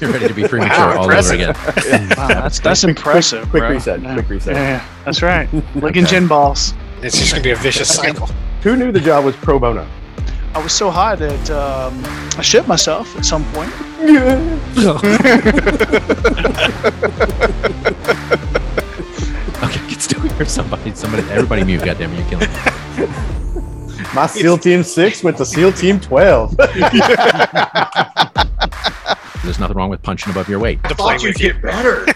You're 0.00 0.12
ready 0.12 0.28
to 0.28 0.34
be 0.34 0.42
premature 0.48 0.98
all 0.98 1.10
over 1.10 1.32
again. 1.34 1.54
Wow, 2.16 2.28
that's 2.28 2.60
that's 2.60 2.84
impressive. 2.84 3.48
quick 3.48 3.62
bro. 3.62 3.70
reset, 3.70 4.02
Yeah. 4.02 4.14
quick 4.14 4.28
reset. 4.28 4.54
Yeah, 4.54 4.62
yeah, 4.62 4.88
that's 5.04 5.22
right. 5.22 5.48
Licking 5.76 6.04
gin 6.04 6.26
balls. 6.26 6.74
It's 7.02 7.16
just 7.18 7.30
gonna 7.32 7.42
be 7.42 7.50
a 7.52 7.56
vicious 7.56 7.94
cycle. 7.94 8.26
Who 8.62 8.76
knew 8.76 8.92
the 8.92 9.00
job 9.00 9.24
was 9.24 9.34
pro 9.36 9.58
bono? 9.58 9.86
I 10.54 10.62
was 10.62 10.72
so 10.72 10.90
high 10.90 11.14
that 11.14 11.50
um, 11.50 12.02
I 12.38 12.42
shit 12.42 12.66
myself 12.66 13.16
at 13.16 13.24
some 13.24 13.44
point. 13.52 13.72
Okay, 19.62 19.88
get 19.88 20.00
still 20.00 20.20
here. 20.20 20.46
Somebody, 20.46 20.94
somebody, 20.94 21.22
everybody 21.30 21.64
mute. 21.64 21.84
Goddamn, 21.84 22.14
you're 22.14 22.26
killing 22.28 22.48
me. 22.50 23.24
My 24.14 24.26
SEAL 24.30 24.58
Team 24.58 24.82
6 24.82 25.22
went 25.24 25.36
to 25.36 25.44
SEAL 25.44 25.72
Team 25.72 26.00
12. 26.00 26.56
There's 29.44 29.58
nothing 29.60 29.76
wrong 29.76 29.88
with 29.88 30.02
punching 30.02 30.30
above 30.30 30.48
your 30.48 30.58
weight. 30.58 30.82
The 30.82 30.88
To 30.90 30.94
play 30.94 31.16
with 31.22 31.40
you. 31.40 31.54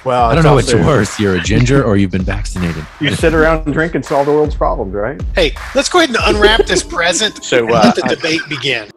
well, 0.05 0.25
I 0.29 0.35
don't 0.35 0.45
know 0.45 0.55
what's 0.55 0.73
also- 0.73 0.85
worse. 0.87 1.19
You're 1.21 1.37
a 1.37 1.41
ginger 1.41 1.83
or 1.85 1.97
you've 1.97 2.11
been 2.11 2.23
vaccinated. 2.23 2.85
You 3.01 3.15
sit 3.15 3.33
around 3.35 3.65
and 3.65 3.73
drink 3.73 3.95
and 3.95 4.05
solve 4.05 4.27
the 4.27 4.33
world's 4.33 4.55
problems, 4.55 4.93
right? 4.95 5.21
Hey, 5.35 5.55
let's 5.75 5.89
go 5.89 5.99
ahead 6.01 6.11
and 6.11 6.19
unwrap 6.37 6.67
this 6.67 6.83
present 6.83 7.43
So, 7.45 7.59
and 7.67 7.71
uh, 7.71 7.81
let 7.85 7.95
the 7.95 8.05
I- 8.05 8.15
debate 8.15 8.41
begin. 8.49 8.91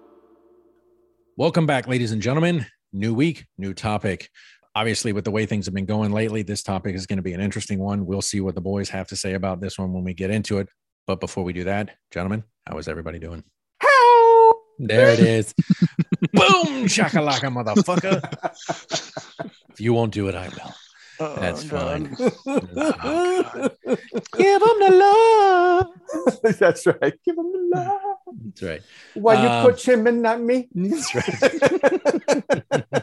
Welcome 1.37 1.65
back, 1.65 1.87
ladies 1.87 2.11
and 2.11 2.21
gentlemen. 2.21 2.65
New 2.93 3.13
week, 3.13 3.45
new 3.57 3.73
topic. 3.73 4.29
Obviously, 4.73 5.13
with 5.13 5.23
the 5.25 5.31
way 5.31 5.45
things 5.45 5.65
have 5.65 5.73
been 5.75 5.85
going 5.85 6.11
lately, 6.11 6.41
this 6.43 6.63
topic 6.63 6.95
is 6.95 7.05
going 7.05 7.17
to 7.17 7.23
be 7.23 7.33
an 7.33 7.41
interesting 7.41 7.79
one. 7.79 8.05
We'll 8.05 8.21
see 8.21 8.41
what 8.41 8.55
the 8.55 8.61
boys 8.61 8.89
have 8.89 9.07
to 9.09 9.15
say 9.15 9.33
about 9.33 9.61
this 9.61 9.77
one 9.77 9.93
when 9.93 10.03
we 10.03 10.13
get 10.13 10.31
into 10.31 10.57
it. 10.59 10.67
But 11.07 11.19
before 11.19 11.43
we 11.43 11.53
do 11.53 11.65
that, 11.65 11.91
gentlemen, 12.11 12.43
how 12.67 12.77
is 12.77 12.87
everybody 12.87 13.19
doing? 13.19 13.43
There 14.77 15.09
it 15.09 15.19
is. 15.19 15.53
Boom, 16.33 16.85
shakalaka, 16.85 17.49
motherfucker. 17.49 18.21
if 19.69 19.79
you 19.79 19.93
won't 19.93 20.13
do 20.13 20.27
it, 20.27 20.35
I 20.35 20.49
will. 20.49 20.73
Oh, 21.19 21.35
That's 21.39 21.63
God. 21.63 22.09
fine. 22.15 22.15
Give 24.37 24.59
them 24.59 24.79
the 24.79 24.91
love. 24.91 25.87
That's 26.59 26.85
right. 26.85 27.13
Give 27.25 27.37
him 27.37 27.51
the 27.51 27.69
love. 27.73 27.99
That's 28.43 28.61
right. 28.63 28.81
Why 29.13 29.41
you 29.41 29.47
Um, 29.49 29.65
put 29.65 29.81
him 29.87 30.07
and 30.07 30.21
not 30.21 30.41
me? 30.41 30.67
That's 30.73 31.15
right. 31.15 32.95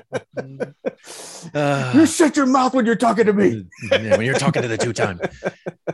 Uh, 1.55 1.93
you 1.95 2.07
shut 2.07 2.37
your 2.37 2.47
mouth 2.47 2.75
when 2.75 2.87
you're 2.87 2.97
talking 2.97 3.27
to 3.27 3.33
me. 3.33 3.67
yeah, 3.91 4.17
when 4.17 4.25
you're 4.25 4.35
talking 4.35 4.63
to 4.63 4.69
the 4.69 4.79
two 4.79 4.93
time. 4.93 5.21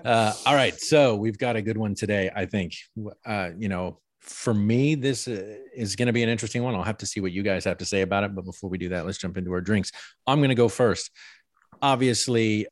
Uh, 0.04 0.32
all 0.46 0.54
right. 0.54 0.78
So 0.78 1.16
we've 1.16 1.38
got 1.38 1.56
a 1.56 1.62
good 1.62 1.76
one 1.76 1.94
today, 1.94 2.30
I 2.34 2.46
think. 2.46 2.74
Uh, 3.26 3.50
you 3.58 3.68
know, 3.68 4.00
for 4.20 4.52
me, 4.54 4.94
this 4.94 5.26
uh, 5.26 5.56
is 5.74 5.96
going 5.96 6.06
to 6.06 6.12
be 6.12 6.22
an 6.22 6.28
interesting 6.28 6.62
one. 6.62 6.74
I'll 6.74 6.82
have 6.82 6.98
to 6.98 7.06
see 7.06 7.20
what 7.20 7.32
you 7.32 7.42
guys 7.42 7.64
have 7.64 7.78
to 7.78 7.84
say 7.86 8.02
about 8.02 8.24
it. 8.24 8.34
But 8.34 8.44
before 8.44 8.68
we 8.70 8.78
do 8.78 8.90
that, 8.90 9.06
let's 9.06 9.18
jump 9.18 9.36
into 9.36 9.52
our 9.52 9.60
drinks. 9.60 9.90
I'm 10.26 10.38
going 10.38 10.50
to 10.50 10.54
go 10.54 10.68
first. 10.68 11.10
Obviously, 11.82 12.66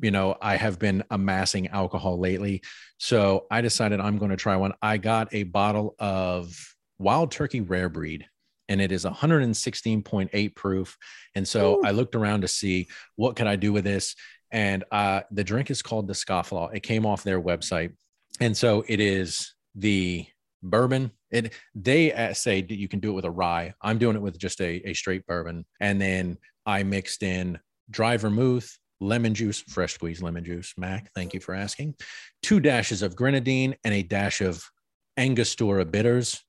you 0.00 0.10
know, 0.10 0.36
I 0.40 0.56
have 0.56 0.78
been 0.78 1.04
amassing 1.10 1.68
alcohol 1.68 2.18
lately. 2.18 2.62
So 2.98 3.46
I 3.50 3.60
decided 3.60 4.00
I'm 4.00 4.18
going 4.18 4.30
to 4.30 4.36
try 4.36 4.56
one. 4.56 4.74
I 4.82 4.98
got 4.98 5.34
a 5.34 5.44
bottle 5.44 5.94
of 5.98 6.56
Wild 6.98 7.30
Turkey 7.30 7.60
Rare 7.60 7.88
Breed, 7.88 8.26
and 8.68 8.80
it 8.80 8.92
is 8.92 9.04
116.8 9.04 10.54
proof. 10.54 10.96
And 11.34 11.46
so 11.46 11.80
I 11.84 11.90
looked 11.90 12.14
around 12.14 12.42
to 12.42 12.48
see 12.48 12.88
what 13.16 13.36
could 13.36 13.46
I 13.46 13.56
do 13.56 13.72
with 13.72 13.84
this. 13.84 14.14
And 14.52 14.84
uh, 14.90 15.22
the 15.30 15.44
drink 15.44 15.70
is 15.70 15.82
called 15.82 16.06
the 16.06 16.14
Scofflaw. 16.14 16.74
It 16.74 16.80
came 16.80 17.06
off 17.06 17.22
their 17.22 17.40
website, 17.40 17.92
and 18.40 18.56
so 18.56 18.84
it 18.88 18.98
is 18.98 19.54
the 19.76 20.26
bourbon. 20.60 21.12
It 21.30 21.52
they 21.76 22.12
uh, 22.12 22.34
say 22.34 22.60
that 22.60 22.76
you 22.76 22.88
can 22.88 22.98
do 22.98 23.10
it 23.10 23.14
with 23.14 23.24
a 23.24 23.30
rye. 23.30 23.74
I'm 23.80 23.98
doing 23.98 24.16
it 24.16 24.22
with 24.22 24.36
just 24.38 24.60
a, 24.60 24.88
a 24.88 24.94
straight 24.94 25.24
bourbon, 25.24 25.66
and 25.78 26.00
then 26.00 26.36
I 26.66 26.82
mixed 26.82 27.22
in 27.22 27.60
dry 27.90 28.16
vermouth, 28.16 28.78
lemon 29.00 29.34
juice, 29.34 29.60
fresh 29.60 29.94
squeezed 29.94 30.22
lemon 30.22 30.44
juice. 30.44 30.74
Mac, 30.76 31.10
thank 31.14 31.34
you 31.34 31.40
for 31.40 31.54
asking. 31.54 31.94
Two 32.42 32.60
dashes 32.60 33.02
of 33.02 33.16
grenadine 33.16 33.74
and 33.84 33.94
a 33.94 34.02
dash 34.02 34.40
of 34.40 34.62
Angostura 35.16 35.84
bitters. 35.84 36.40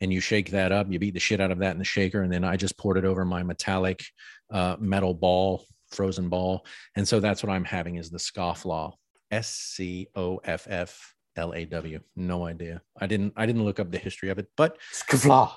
And 0.00 0.12
you 0.12 0.20
shake 0.20 0.50
that 0.50 0.70
up. 0.70 0.86
You 0.90 0.98
beat 0.98 1.14
the 1.14 1.20
shit 1.20 1.40
out 1.40 1.50
of 1.50 1.58
that 1.58 1.72
in 1.72 1.78
the 1.78 1.84
shaker, 1.84 2.22
and 2.22 2.32
then 2.32 2.44
I 2.44 2.56
just 2.56 2.78
poured 2.78 2.98
it 2.98 3.04
over 3.04 3.24
my 3.24 3.42
metallic 3.42 4.04
uh, 4.50 4.76
metal 4.78 5.12
ball, 5.12 5.64
frozen 5.90 6.28
ball, 6.28 6.64
and 6.94 7.06
so 7.06 7.18
that's 7.18 7.42
what 7.42 7.50
I'm 7.50 7.64
having 7.64 7.96
is 7.96 8.08
the 8.08 8.18
scofflaw, 8.18 8.92
S 9.32 9.48
C 9.48 10.06
O 10.14 10.40
F 10.44 10.68
F 10.70 11.14
L 11.34 11.52
A 11.52 11.64
W. 11.64 12.00
No 12.14 12.46
idea. 12.46 12.80
I 12.96 13.08
didn't. 13.08 13.32
I 13.36 13.44
didn't 13.44 13.64
look 13.64 13.80
up 13.80 13.90
the 13.90 13.98
history 13.98 14.28
of 14.30 14.38
it, 14.38 14.46
but 14.56 14.78
Skafla. 14.92 15.52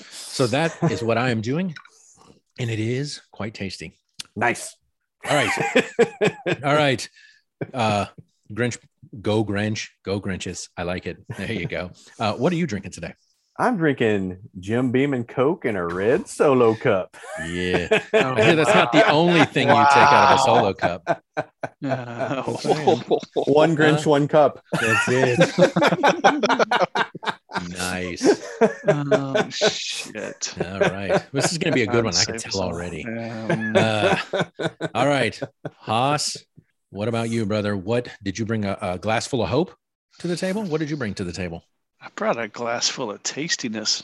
so 0.10 0.46
that 0.48 0.76
is 0.90 1.02
what 1.02 1.16
I 1.16 1.30
am 1.30 1.40
doing, 1.40 1.72
and 2.58 2.68
it 2.68 2.80
is 2.80 3.20
quite 3.30 3.54
tasty. 3.54 3.96
Nice. 4.36 4.76
All 5.28 5.34
right. 5.34 5.50
All 6.64 6.74
right. 6.74 7.08
Uh, 7.72 8.06
Grinch, 8.52 8.78
go 9.20 9.44
Grinch, 9.44 9.88
go 10.04 10.20
Grinches. 10.20 10.68
I 10.76 10.84
like 10.84 11.06
it. 11.06 11.18
There 11.36 11.52
you 11.52 11.66
go. 11.66 11.90
Uh, 12.18 12.34
what 12.34 12.52
are 12.52 12.56
you 12.56 12.66
drinking 12.66 12.92
today? 12.92 13.14
I'm 13.58 13.78
drinking 13.78 14.36
Jim 14.60 14.92
Beam 14.92 15.14
and 15.14 15.26
Coke 15.26 15.64
in 15.64 15.76
a 15.76 15.86
red 15.86 16.28
solo 16.28 16.74
cup. 16.74 17.16
Yeah. 17.40 17.88
I 18.12 18.42
hear 18.42 18.54
that's 18.54 18.74
not 18.74 18.92
the 18.92 19.08
only 19.10 19.46
thing 19.46 19.68
you 19.68 19.74
take 19.74 19.96
out 19.96 20.32
of 20.32 20.38
a 20.38 20.42
solo 20.42 20.74
cup. 20.74 21.22
Oh. 21.82 23.20
One 23.46 23.74
Grinch, 23.74 24.04
one 24.04 24.28
cup. 24.28 24.62
That's 24.72 25.08
it. 25.08 25.40
Nice. 27.70 28.42
oh 28.88 29.48
shit. 29.50 30.54
All 30.64 30.80
right. 30.80 31.22
This 31.32 31.52
is 31.52 31.58
going 31.58 31.72
to 31.72 31.74
be 31.74 31.82
a 31.82 31.86
good 31.86 32.04
one. 32.04 32.14
I 32.14 32.24
can 32.24 32.38
tell 32.38 32.50
us 32.50 32.56
already. 32.60 33.04
Um, 33.04 33.74
Uh, 33.76 34.16
all 34.94 35.06
right. 35.06 35.38
Haas, 35.78 36.36
what 36.90 37.08
about 37.08 37.30
you, 37.30 37.46
brother? 37.46 37.76
What 37.76 38.08
did 38.22 38.38
you 38.38 38.44
bring 38.46 38.64
a, 38.64 38.76
a 38.80 38.98
glass 38.98 39.26
full 39.26 39.42
of 39.42 39.48
hope 39.48 39.74
to 40.20 40.28
the 40.28 40.36
table? 40.36 40.62
What 40.64 40.78
did 40.80 40.90
you 40.90 40.96
bring 40.96 41.14
to 41.14 41.24
the 41.24 41.32
table? 41.32 41.62
I 42.00 42.08
brought 42.14 42.38
a 42.38 42.48
glass 42.48 42.88
full 42.88 43.10
of 43.10 43.22
tastiness. 43.22 44.02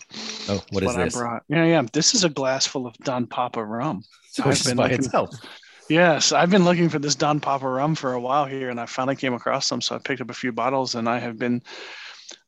Oh, 0.49 0.63
what 0.71 0.83
That's 0.83 0.93
is 0.93 0.97
this? 0.97 1.17
I 1.17 1.19
brought. 1.21 1.43
Yeah, 1.49 1.65
yeah. 1.65 1.83
This 1.93 2.15
is 2.15 2.25
a 2.25 2.29
glass 2.29 2.67
full 2.67 2.87
of 2.87 2.95
Don 2.99 3.27
Papa 3.27 3.63
rum. 3.65 4.03
So 4.31 4.45
I've 4.45 4.65
been 4.65 4.77
by 4.77 4.85
looking- 4.85 4.99
itself. 5.05 5.31
Yes, 5.89 6.33
I've 6.33 6.49
been 6.49 6.65
looking 6.65 6.89
for 6.89 6.99
this 6.99 7.17
Don 7.17 7.39
Papa 7.41 7.69
rum 7.69 7.95
for 7.95 8.13
a 8.15 8.21
while 8.21 8.47
here, 8.47 8.71
and 8.71 8.81
I 8.81 8.87
finally 8.87 9.17
came 9.17 9.35
across 9.35 9.67
some. 9.67 9.83
So 9.83 9.95
I 9.95 9.99
picked 9.99 10.23
up 10.23 10.31
a 10.31 10.35
few 10.35 10.51
bottles, 10.53 10.95
and 10.95 11.07
I 11.09 11.19
have 11.19 11.39
been, 11.39 11.61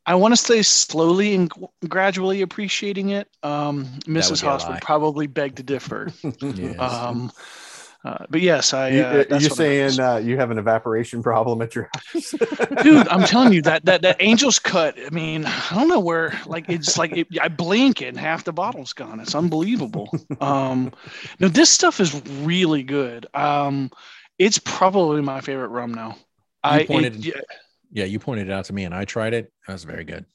I 0.06 0.14
want 0.16 0.32
to 0.32 0.36
say 0.36 0.62
slowly 0.62 1.34
and 1.34 1.50
gradually 1.88 2.42
appreciating 2.42 3.10
it. 3.10 3.28
Um, 3.42 3.86
Mrs. 4.06 4.42
be 4.42 4.46
Haas 4.46 4.68
would 4.68 4.80
probably 4.82 5.26
beg 5.26 5.56
to 5.56 5.62
differ. 5.62 6.12
Yes. 6.42 6.78
um, 6.78 7.32
uh, 8.04 8.26
but 8.28 8.42
yes, 8.42 8.74
I. 8.74 8.90
You, 8.90 9.02
Uh, 9.02 9.06
are 9.06 9.16
you 9.16 9.22
what 9.24 9.32
I'm 9.32 9.40
saying 9.40 10.00
uh, 10.00 10.16
you 10.16 10.36
have 10.36 10.50
an 10.50 10.58
evaporation 10.58 11.22
problem 11.22 11.62
at 11.62 11.74
your 11.74 11.88
house? 11.94 12.32
dude 12.82 13.08
i'm 13.08 13.22
telling 13.24 13.52
you 13.54 13.62
that 13.62 13.82
that 13.86 14.02
that 14.02 14.20
angel's 14.20 14.58
cut 14.58 14.94
i 15.06 15.08
mean 15.10 15.46
i 15.46 15.68
don't 15.74 15.88
know 15.88 16.00
where 16.00 16.38
like 16.44 16.68
it's 16.68 16.98
like 16.98 17.16
it, 17.16 17.26
i 17.40 17.48
blink 17.48 18.02
and 18.02 18.18
half 18.18 18.44
the 18.44 18.52
bottle's 18.52 18.92
gone 18.92 19.20
it's 19.20 19.34
unbelievable 19.34 20.10
um 20.40 20.92
no 21.40 21.48
this 21.48 21.70
stuff 21.70 21.98
is 22.00 22.20
really 22.42 22.82
good 22.82 23.26
um 23.34 23.90
it's 24.38 24.58
probably 24.58 25.22
my 25.22 25.40
favorite 25.40 25.68
rum 25.68 25.94
now 25.94 26.16
i 26.62 26.80
it- 26.80 26.88
pointed- 26.88 27.24
yeah, 27.24 27.40
yeah, 27.94 28.04
you 28.04 28.18
pointed 28.18 28.48
it 28.48 28.52
out 28.52 28.66
to 28.66 28.72
me 28.74 28.84
and 28.84 28.94
I 28.94 29.06
tried 29.06 29.32
it. 29.32 29.50
That 29.66 29.72
was 29.72 29.84
very 29.84 30.04
good. 30.04 30.26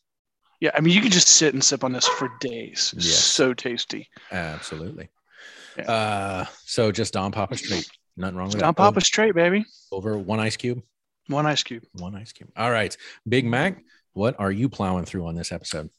yeah 0.62 0.72
i 0.76 0.82
mean 0.82 0.94
you 0.96 1.02
could 1.02 1.12
just 1.14 1.28
sit 1.30 1.54
and 1.54 1.64
sip 1.64 1.84
on 1.84 1.92
this 1.94 2.08
for 2.08 2.28
days 2.40 2.94
It's 2.98 3.06
Yes. 3.06 3.24
so 3.38 3.54
tasty 3.54 4.10
Absolutely. 4.32 5.10
Yeah. 5.78 5.92
Uh, 5.92 6.46
so 6.66 6.92
just 6.92 7.14
Don 7.14 7.32
Papa 7.32 7.56
Straight. 7.58 7.88
Nothing 8.18 8.36
wrong 8.38 8.48
with 8.50 8.60
Don 8.60 8.70
that. 8.70 8.76
papa 8.76 9.02
straight 9.02 9.36
baby 9.36 9.64
Over 9.92 10.18
one 10.18 10.40
ice 10.42 10.58
cube. 10.58 10.82
one 11.28 11.46
ice 11.46 11.64
cube 11.64 11.84
One 11.94 12.16
ice 12.16 12.32
cube. 12.34 12.50
All 12.58 12.72
right. 12.72 12.96
Big 13.28 13.46
Mac, 13.46 13.82
what 14.14 14.36
are 14.40 14.52
you 14.52 14.68
plowing 14.68 15.06
through 15.06 15.26
on 15.28 15.36
this 15.36 15.52
episode? 15.52 15.90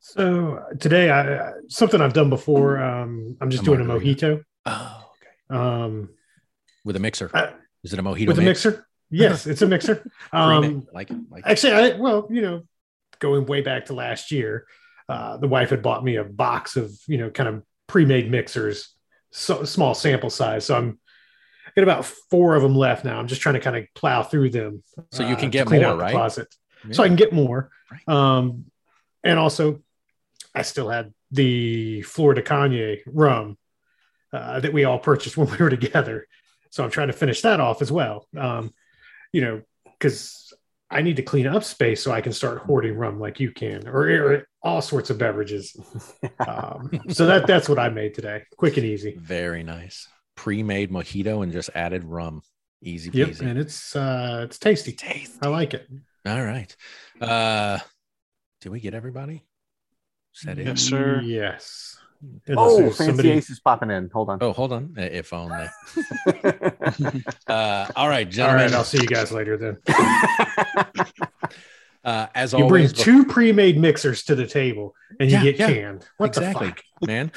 So 0.00 0.58
uh, 0.58 0.74
today, 0.78 1.08
I 1.10 1.20
uh, 1.36 1.52
something 1.68 2.00
I've 2.00 2.12
done 2.12 2.28
before. 2.28 2.82
Um, 2.82 3.36
I'm 3.40 3.50
just 3.50 3.62
A 3.62 3.66
doing 3.66 3.80
a 3.80 3.84
margarita. 3.84 4.26
mojito 4.26 4.44
Oh, 4.66 5.04
okay. 5.14 5.58
um, 5.60 6.08
With 6.84 6.96
a 6.96 6.98
mixer. 6.98 7.30
I- 7.32 7.52
Is 7.84 7.92
it 7.92 7.98
a 8.00 8.02
mojito 8.02 8.26
with 8.26 8.38
a 8.40 8.42
mixer. 8.42 8.84
Yes, 9.12 9.46
it's 9.46 9.62
a 9.62 9.66
mixer. 9.66 10.04
Um. 10.32 10.86
Like 10.92 11.10
it. 11.10 11.16
Like 11.30 11.46
it. 11.46 11.50
actually, 11.50 11.72
I 11.72 11.96
well, 11.98 12.26
you 12.30 12.42
know, 12.42 12.62
going 13.18 13.46
way 13.46 13.60
back 13.60 13.86
to 13.86 13.94
last 13.94 14.32
year, 14.32 14.66
uh, 15.08 15.36
the 15.36 15.48
wife 15.48 15.70
had 15.70 15.82
bought 15.82 16.02
me 16.02 16.16
a 16.16 16.24
box 16.24 16.76
of 16.76 16.90
you 17.06 17.18
know 17.18 17.30
kind 17.30 17.48
of 17.48 17.62
pre-made 17.86 18.30
mixers, 18.30 18.94
so 19.30 19.64
small 19.64 19.94
sample 19.94 20.30
size. 20.30 20.64
So 20.64 20.74
I'm 20.74 20.98
got 21.76 21.82
about 21.82 22.04
four 22.04 22.54
of 22.54 22.62
them 22.62 22.74
left 22.74 23.04
now. 23.04 23.18
I'm 23.18 23.26
just 23.26 23.40
trying 23.40 23.54
to 23.54 23.60
kind 23.60 23.76
of 23.76 23.84
plow 23.94 24.22
through 24.22 24.50
them. 24.50 24.82
So 25.10 25.22
you 25.26 25.34
uh, 25.34 25.38
can 25.38 25.50
to 25.50 25.58
get 25.64 25.70
more, 25.70 25.96
right? 25.96 26.12
Closet. 26.12 26.54
Yeah. 26.86 26.92
so 26.92 27.02
I 27.02 27.06
can 27.06 27.16
get 27.16 27.32
more. 27.32 27.70
Right. 27.90 28.08
Um, 28.08 28.66
and 29.24 29.38
also, 29.38 29.82
I 30.54 30.62
still 30.62 30.88
had 30.88 31.12
the 31.30 32.02
Florida 32.02 32.42
Kanye 32.42 33.00
rum 33.06 33.56
uh, 34.32 34.60
that 34.60 34.72
we 34.72 34.84
all 34.84 34.98
purchased 34.98 35.36
when 35.36 35.50
we 35.50 35.56
were 35.58 35.70
together. 35.70 36.26
So 36.70 36.82
I'm 36.84 36.90
trying 36.90 37.08
to 37.08 37.12
finish 37.12 37.42
that 37.42 37.60
off 37.60 37.82
as 37.82 37.92
well. 37.92 38.26
Um, 38.36 38.72
you 39.32 39.40
know, 39.40 39.62
because 39.84 40.52
I 40.90 41.02
need 41.02 41.16
to 41.16 41.22
clean 41.22 41.46
up 41.46 41.64
space 41.64 42.02
so 42.02 42.12
I 42.12 42.20
can 42.20 42.32
start 42.32 42.58
hoarding 42.58 42.96
rum 42.96 43.18
like 43.18 43.40
you 43.40 43.50
can, 43.50 43.88
or, 43.88 44.08
or 44.08 44.46
all 44.62 44.82
sorts 44.82 45.10
of 45.10 45.18
beverages. 45.18 45.76
Um, 46.46 46.90
so 47.08 47.26
that 47.26 47.46
that's 47.46 47.68
what 47.68 47.78
I 47.78 47.88
made 47.88 48.14
today, 48.14 48.42
quick 48.56 48.76
and 48.76 48.84
easy. 48.84 49.16
Very 49.16 49.62
nice. 49.62 50.08
Pre-made 50.34 50.90
mojito 50.90 51.42
and 51.42 51.52
just 51.52 51.70
added 51.74 52.04
rum. 52.04 52.42
Easy 52.82 53.10
Yep, 53.12 53.40
and 53.42 53.58
it's 53.58 53.94
uh, 53.94 54.40
it's 54.44 54.58
tasty. 54.58 54.92
Tasty. 54.92 55.38
I 55.40 55.48
like 55.48 55.72
it. 55.74 55.88
All 56.26 56.42
right. 56.42 56.74
Uh 57.20 57.78
did 58.60 58.70
we 58.70 58.80
get 58.80 58.94
everybody? 58.94 59.44
Said 60.32 60.58
it. 60.58 60.66
Yes, 60.66 60.80
sir. 60.80 61.20
Yes. 61.22 61.96
Unless 62.46 62.56
Oh, 62.70 62.76
there's 62.78 62.96
Fancy 62.96 63.10
somebody- 63.10 63.30
Ace 63.32 63.50
is 63.50 63.58
popping 63.60 63.90
in. 63.90 64.08
Hold 64.12 64.30
on. 64.30 64.38
Oh, 64.40 64.52
hold 64.52 64.72
on. 64.72 64.94
If 64.96 65.32
only. 65.32 65.66
Uh 67.48 67.86
all 67.96 68.08
right, 68.08 68.28
gentlemen. 68.28 68.66
right, 68.66 68.72
I'll 68.74 68.84
see 68.84 69.00
you 69.00 69.06
guys 69.08 69.32
later 69.32 69.56
then. 69.56 69.78
uh 72.04 72.26
as 72.34 72.52
You 72.52 72.58
bring 72.68 72.84
always, 72.86 72.92
two 72.92 73.24
pre-made 73.24 73.78
mixers 73.78 74.22
to 74.24 74.34
the 74.34 74.46
table 74.46 74.94
and 75.20 75.30
you 75.30 75.36
Yeah, 75.38 75.42
get 75.44 75.58
yeah. 75.58 75.66
canned. 75.68 76.04
What 76.18 76.28
exactly, 76.28 76.68
the 76.68 76.72
fuck? 76.74 76.82
man. 77.06 77.32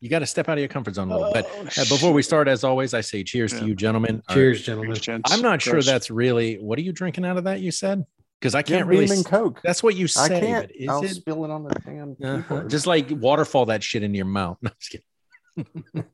You 0.00 0.08
got 0.08 0.18
to 0.18 0.26
step 0.26 0.48
out 0.48 0.54
of 0.54 0.58
your 0.58 0.66
comfort 0.68 0.96
zone 0.96 1.12
a 1.12 1.16
little 1.16 1.32
bit. 1.32 1.46
Oh, 1.48 1.60
Uh, 1.62 1.84
before 1.88 2.12
we 2.12 2.24
start, 2.24 2.48
as 2.48 2.64
always, 2.64 2.92
I 2.92 3.02
say 3.02 3.22
cheers 3.22 3.52
to 3.52 3.64
you, 3.64 3.76
gentlemen. 3.76 4.20
Cheers, 4.30 4.62
gentlemen. 4.62 4.96
I'm 5.26 5.42
not 5.42 5.62
sure 5.62 5.80
that's 5.80 6.10
really 6.10 6.56
what 6.56 6.76
are 6.76 6.82
you 6.82 6.90
drinking 6.92 7.24
out 7.24 7.36
of 7.36 7.44
that. 7.44 7.60
You 7.60 7.70
said 7.70 8.04
because 8.42 8.56
I 8.56 8.62
can't 8.62 8.88
really. 8.88 9.06
Beam 9.06 9.18
and 9.18 9.24
Coke. 9.24 9.60
That's 9.62 9.84
what 9.84 9.94
you 9.94 10.08
say. 10.08 10.22
I 10.22 10.28
say. 10.28 10.40
can't. 10.40 10.66
but 10.66 10.76
is 10.76 10.88
I'll 10.88 11.04
it 11.04 11.10
spill 11.10 11.44
it 11.44 11.50
on 11.52 11.62
the 11.62 11.70
damn 11.86 12.16
Uh-huh. 12.22 12.64
just 12.64 12.88
like 12.88 13.06
waterfall 13.10 13.66
that 13.66 13.84
shit 13.84 14.02
into 14.02 14.16
your 14.16 14.26
mouth? 14.26 14.58
No, 14.62 14.70
I'm 14.70 14.76
just 14.80 14.90
kidding. 14.90 16.04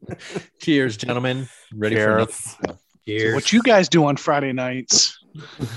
cheers, 0.61 0.97
gentlemen. 0.99 1.49
Ready 1.75 1.97
for 1.97 2.03
another- 2.19 2.33
Sheriff. 2.33 2.79
Cheers. 3.07 3.35
What 3.35 3.53
you 3.55 3.63
guys 3.63 3.89
do 3.89 4.05
on 4.05 4.17
Friday 4.19 4.53
nights? 4.53 5.19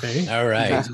Okay. 0.03 0.27
All 0.35 0.45
right. 0.47 0.85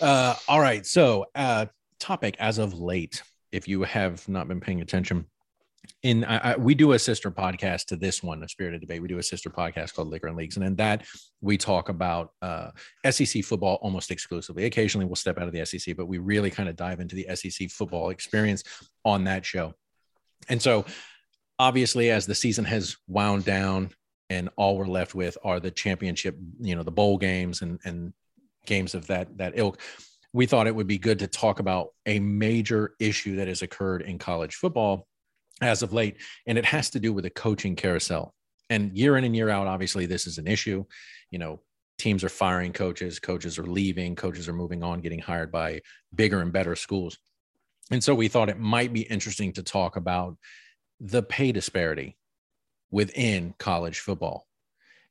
Uh, 0.00 0.34
all 0.48 0.58
right. 0.60 0.84
So, 0.84 1.26
uh, 1.34 1.66
topic 2.00 2.34
as 2.40 2.58
of 2.58 2.74
late, 2.74 3.22
if 3.52 3.68
you 3.68 3.82
have 3.84 4.28
not 4.28 4.48
been 4.48 4.58
paying 4.60 4.80
attention, 4.80 5.26
in 6.04 6.22
I, 6.22 6.52
I, 6.52 6.56
we 6.56 6.74
do 6.74 6.92
a 6.92 6.98
sister 6.98 7.30
podcast 7.30 7.86
to 7.86 7.96
this 7.96 8.22
one, 8.22 8.42
a 8.42 8.48
spirited 8.48 8.82
debate. 8.82 9.00
We 9.00 9.08
do 9.08 9.18
a 9.18 9.22
sister 9.22 9.48
podcast 9.48 9.94
called 9.94 10.08
Liquor 10.08 10.28
and 10.28 10.36
Leagues, 10.36 10.56
and 10.56 10.64
in 10.64 10.76
that 10.76 11.06
we 11.40 11.56
talk 11.56 11.88
about 11.88 12.32
uh, 12.42 12.70
SEC 13.10 13.42
football 13.42 13.78
almost 13.80 14.10
exclusively. 14.10 14.66
Occasionally, 14.66 15.06
we'll 15.06 15.16
step 15.16 15.38
out 15.38 15.48
of 15.48 15.54
the 15.54 15.64
SEC, 15.64 15.96
but 15.96 16.06
we 16.06 16.18
really 16.18 16.50
kind 16.50 16.68
of 16.68 16.76
dive 16.76 17.00
into 17.00 17.16
the 17.16 17.26
SEC 17.34 17.70
football 17.70 18.10
experience 18.10 18.64
on 19.02 19.24
that 19.24 19.46
show. 19.46 19.72
And 20.50 20.60
so, 20.60 20.84
obviously, 21.58 22.10
as 22.10 22.26
the 22.26 22.34
season 22.34 22.66
has 22.66 22.98
wound 23.08 23.46
down, 23.46 23.90
and 24.28 24.50
all 24.56 24.76
we're 24.76 24.86
left 24.86 25.14
with 25.14 25.38
are 25.42 25.58
the 25.58 25.70
championship, 25.70 26.36
you 26.60 26.76
know, 26.76 26.82
the 26.82 26.92
bowl 26.92 27.16
games 27.16 27.62
and 27.62 27.80
and 27.84 28.12
games 28.66 28.94
of 28.94 29.06
that 29.06 29.38
that 29.38 29.54
ilk. 29.56 29.80
We 30.34 30.44
thought 30.44 30.66
it 30.66 30.74
would 30.74 30.88
be 30.88 30.98
good 30.98 31.20
to 31.20 31.28
talk 31.28 31.60
about 31.60 31.90
a 32.04 32.18
major 32.18 32.94
issue 32.98 33.36
that 33.36 33.48
has 33.48 33.62
occurred 33.62 34.02
in 34.02 34.18
college 34.18 34.56
football 34.56 35.06
as 35.64 35.82
of 35.82 35.92
late, 35.92 36.16
and 36.46 36.58
it 36.58 36.64
has 36.64 36.90
to 36.90 37.00
do 37.00 37.12
with 37.12 37.24
the 37.24 37.30
coaching 37.30 37.76
carousel. 37.76 38.34
And 38.70 38.96
year 38.96 39.16
in 39.16 39.24
and 39.24 39.34
year 39.34 39.50
out, 39.50 39.66
obviously, 39.66 40.06
this 40.06 40.26
is 40.26 40.38
an 40.38 40.46
issue. 40.46 40.84
You 41.30 41.38
know, 41.38 41.60
teams 41.98 42.24
are 42.24 42.28
firing 42.28 42.72
coaches, 42.72 43.18
coaches 43.18 43.58
are 43.58 43.66
leaving, 43.66 44.16
coaches 44.16 44.48
are 44.48 44.52
moving 44.52 44.82
on, 44.82 45.00
getting 45.00 45.18
hired 45.18 45.52
by 45.52 45.80
bigger 46.14 46.40
and 46.40 46.52
better 46.52 46.76
schools. 46.76 47.18
And 47.90 48.02
so 48.02 48.14
we 48.14 48.28
thought 48.28 48.48
it 48.48 48.58
might 48.58 48.92
be 48.92 49.02
interesting 49.02 49.52
to 49.54 49.62
talk 49.62 49.96
about 49.96 50.36
the 51.00 51.22
pay 51.22 51.52
disparity 51.52 52.16
within 52.90 53.54
college 53.58 54.00
football. 54.00 54.46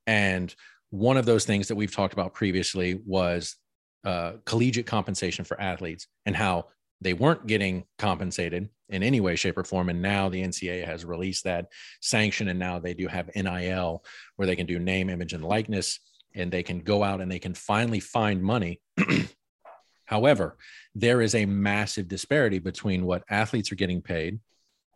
And 0.07 0.53
one 0.89 1.17
of 1.17 1.25
those 1.25 1.45
things 1.45 1.67
that 1.67 1.75
we've 1.75 1.93
talked 1.93 2.13
about 2.13 2.33
previously 2.33 3.01
was 3.05 3.55
uh, 4.03 4.33
collegiate 4.45 4.85
compensation 4.85 5.45
for 5.45 5.59
athletes 5.59 6.07
and 6.25 6.35
how 6.35 6.65
they 7.03 7.13
weren't 7.13 7.47
getting 7.47 7.85
compensated 7.97 8.69
in 8.89 9.03
any 9.03 9.19
way, 9.19 9.35
shape, 9.35 9.57
or 9.57 9.63
form. 9.63 9.89
And 9.89 10.01
now 10.01 10.29
the 10.29 10.43
NCAA 10.43 10.85
has 10.85 11.03
released 11.03 11.43
that 11.43 11.67
sanction, 12.01 12.47
and 12.47 12.59
now 12.59 12.79
they 12.79 12.93
do 12.93 13.07
have 13.07 13.29
NIL 13.35 14.03
where 14.35 14.45
they 14.45 14.55
can 14.55 14.65
do 14.65 14.79
name, 14.79 15.09
image, 15.09 15.33
and 15.33 15.43
likeness, 15.43 15.99
and 16.35 16.51
they 16.51 16.63
can 16.63 16.79
go 16.79 17.03
out 17.03 17.21
and 17.21 17.31
they 17.31 17.39
can 17.39 17.53
finally 17.53 17.99
find 17.99 18.41
money. 18.41 18.81
However, 20.05 20.57
there 20.95 21.21
is 21.21 21.35
a 21.35 21.45
massive 21.45 22.07
disparity 22.07 22.59
between 22.59 23.05
what 23.05 23.23
athletes 23.29 23.71
are 23.71 23.75
getting 23.75 24.01
paid 24.01 24.39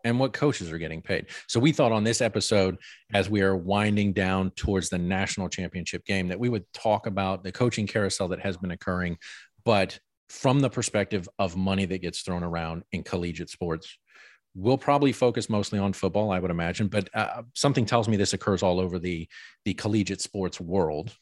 and 0.03 0.19
what 0.19 0.31
coaches 0.31 0.71
are 0.71 0.77
getting 0.77 1.01
paid. 1.01 1.27
So 1.47 1.59
we 1.59 1.71
thought 1.71 1.91
on 1.91 2.03
this 2.03 2.21
episode, 2.21 2.77
as 3.13 3.29
we 3.29 3.41
are 3.41 3.55
winding 3.55 4.13
down 4.13 4.51
towards 4.51 4.89
the 4.89 4.97
national 4.97 5.49
championship 5.49 6.05
game, 6.05 6.27
that 6.27 6.39
we 6.39 6.49
would 6.49 6.71
talk 6.73 7.07
about 7.07 7.43
the 7.43 7.51
coaching 7.51 7.87
carousel 7.87 8.27
that 8.29 8.39
has 8.39 8.57
been 8.57 8.71
occurring, 8.71 9.17
but 9.65 9.99
from 10.29 10.59
the 10.59 10.69
perspective 10.69 11.27
of 11.39 11.55
money 11.55 11.85
that 11.85 12.01
gets 12.01 12.21
thrown 12.21 12.43
around 12.43 12.83
in 12.91 13.03
collegiate 13.03 13.49
sports. 13.49 13.97
We'll 14.55 14.77
probably 14.77 15.11
focus 15.11 15.49
mostly 15.49 15.79
on 15.79 15.93
football, 15.93 16.31
I 16.31 16.39
would 16.39 16.51
imagine, 16.51 16.87
but 16.87 17.09
uh, 17.13 17.43
something 17.53 17.85
tells 17.85 18.07
me 18.07 18.17
this 18.17 18.33
occurs 18.33 18.63
all 18.63 18.79
over 18.79 18.97
the 18.97 19.27
the 19.65 19.73
collegiate 19.73 20.21
sports 20.21 20.59
world. 20.59 21.15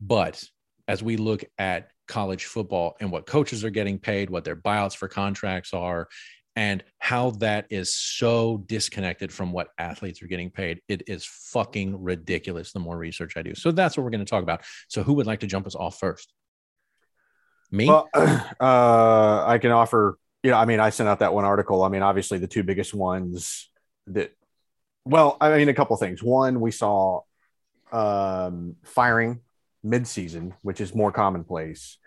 But 0.00 0.42
as 0.88 1.02
we 1.02 1.16
look 1.16 1.44
at 1.58 1.90
college 2.08 2.46
football 2.46 2.96
and 3.00 3.12
what 3.12 3.26
coaches 3.26 3.64
are 3.64 3.70
getting 3.70 3.98
paid, 3.98 4.30
what 4.30 4.44
their 4.44 4.56
buyouts 4.56 4.96
for 4.96 5.06
contracts 5.06 5.72
are, 5.72 6.08
and 6.56 6.84
how 6.98 7.30
that 7.30 7.66
is 7.70 7.94
so 7.94 8.64
disconnected 8.66 9.32
from 9.32 9.52
what 9.52 9.68
athletes 9.78 10.22
are 10.22 10.26
getting 10.26 10.50
paid. 10.50 10.80
It 10.88 11.02
is 11.06 11.24
fucking 11.24 12.02
ridiculous 12.02 12.72
the 12.72 12.80
more 12.80 12.98
research 12.98 13.36
I 13.36 13.42
do. 13.42 13.54
So 13.54 13.70
that's 13.72 13.96
what 13.96 14.04
we're 14.04 14.10
going 14.10 14.24
to 14.24 14.30
talk 14.30 14.42
about. 14.42 14.62
So 14.88 15.02
who 15.02 15.14
would 15.14 15.26
like 15.26 15.40
to 15.40 15.46
jump 15.46 15.66
us 15.66 15.74
off 15.74 15.98
first? 15.98 16.32
Me? 17.72 17.86
Well, 17.88 18.08
uh, 18.14 19.44
I 19.46 19.58
can 19.58 19.72
offer. 19.72 20.18
You 20.42 20.50
know, 20.50 20.58
I 20.58 20.66
mean, 20.66 20.80
I 20.80 20.90
sent 20.90 21.08
out 21.08 21.20
that 21.20 21.32
one 21.32 21.44
article. 21.44 21.82
I 21.82 21.88
mean, 21.88 22.02
obviously, 22.02 22.38
the 22.38 22.46
two 22.46 22.62
biggest 22.62 22.94
ones 22.94 23.70
that. 24.08 24.32
Well, 25.04 25.36
I 25.40 25.56
mean, 25.56 25.68
a 25.68 25.74
couple 25.74 25.96
things. 25.96 26.22
One, 26.22 26.60
we 26.60 26.70
saw 26.70 27.22
um, 27.90 28.76
firing 28.84 29.40
mid-season, 29.82 30.54
which 30.62 30.80
is 30.80 30.94
more 30.94 31.10
commonplace. 31.10 31.98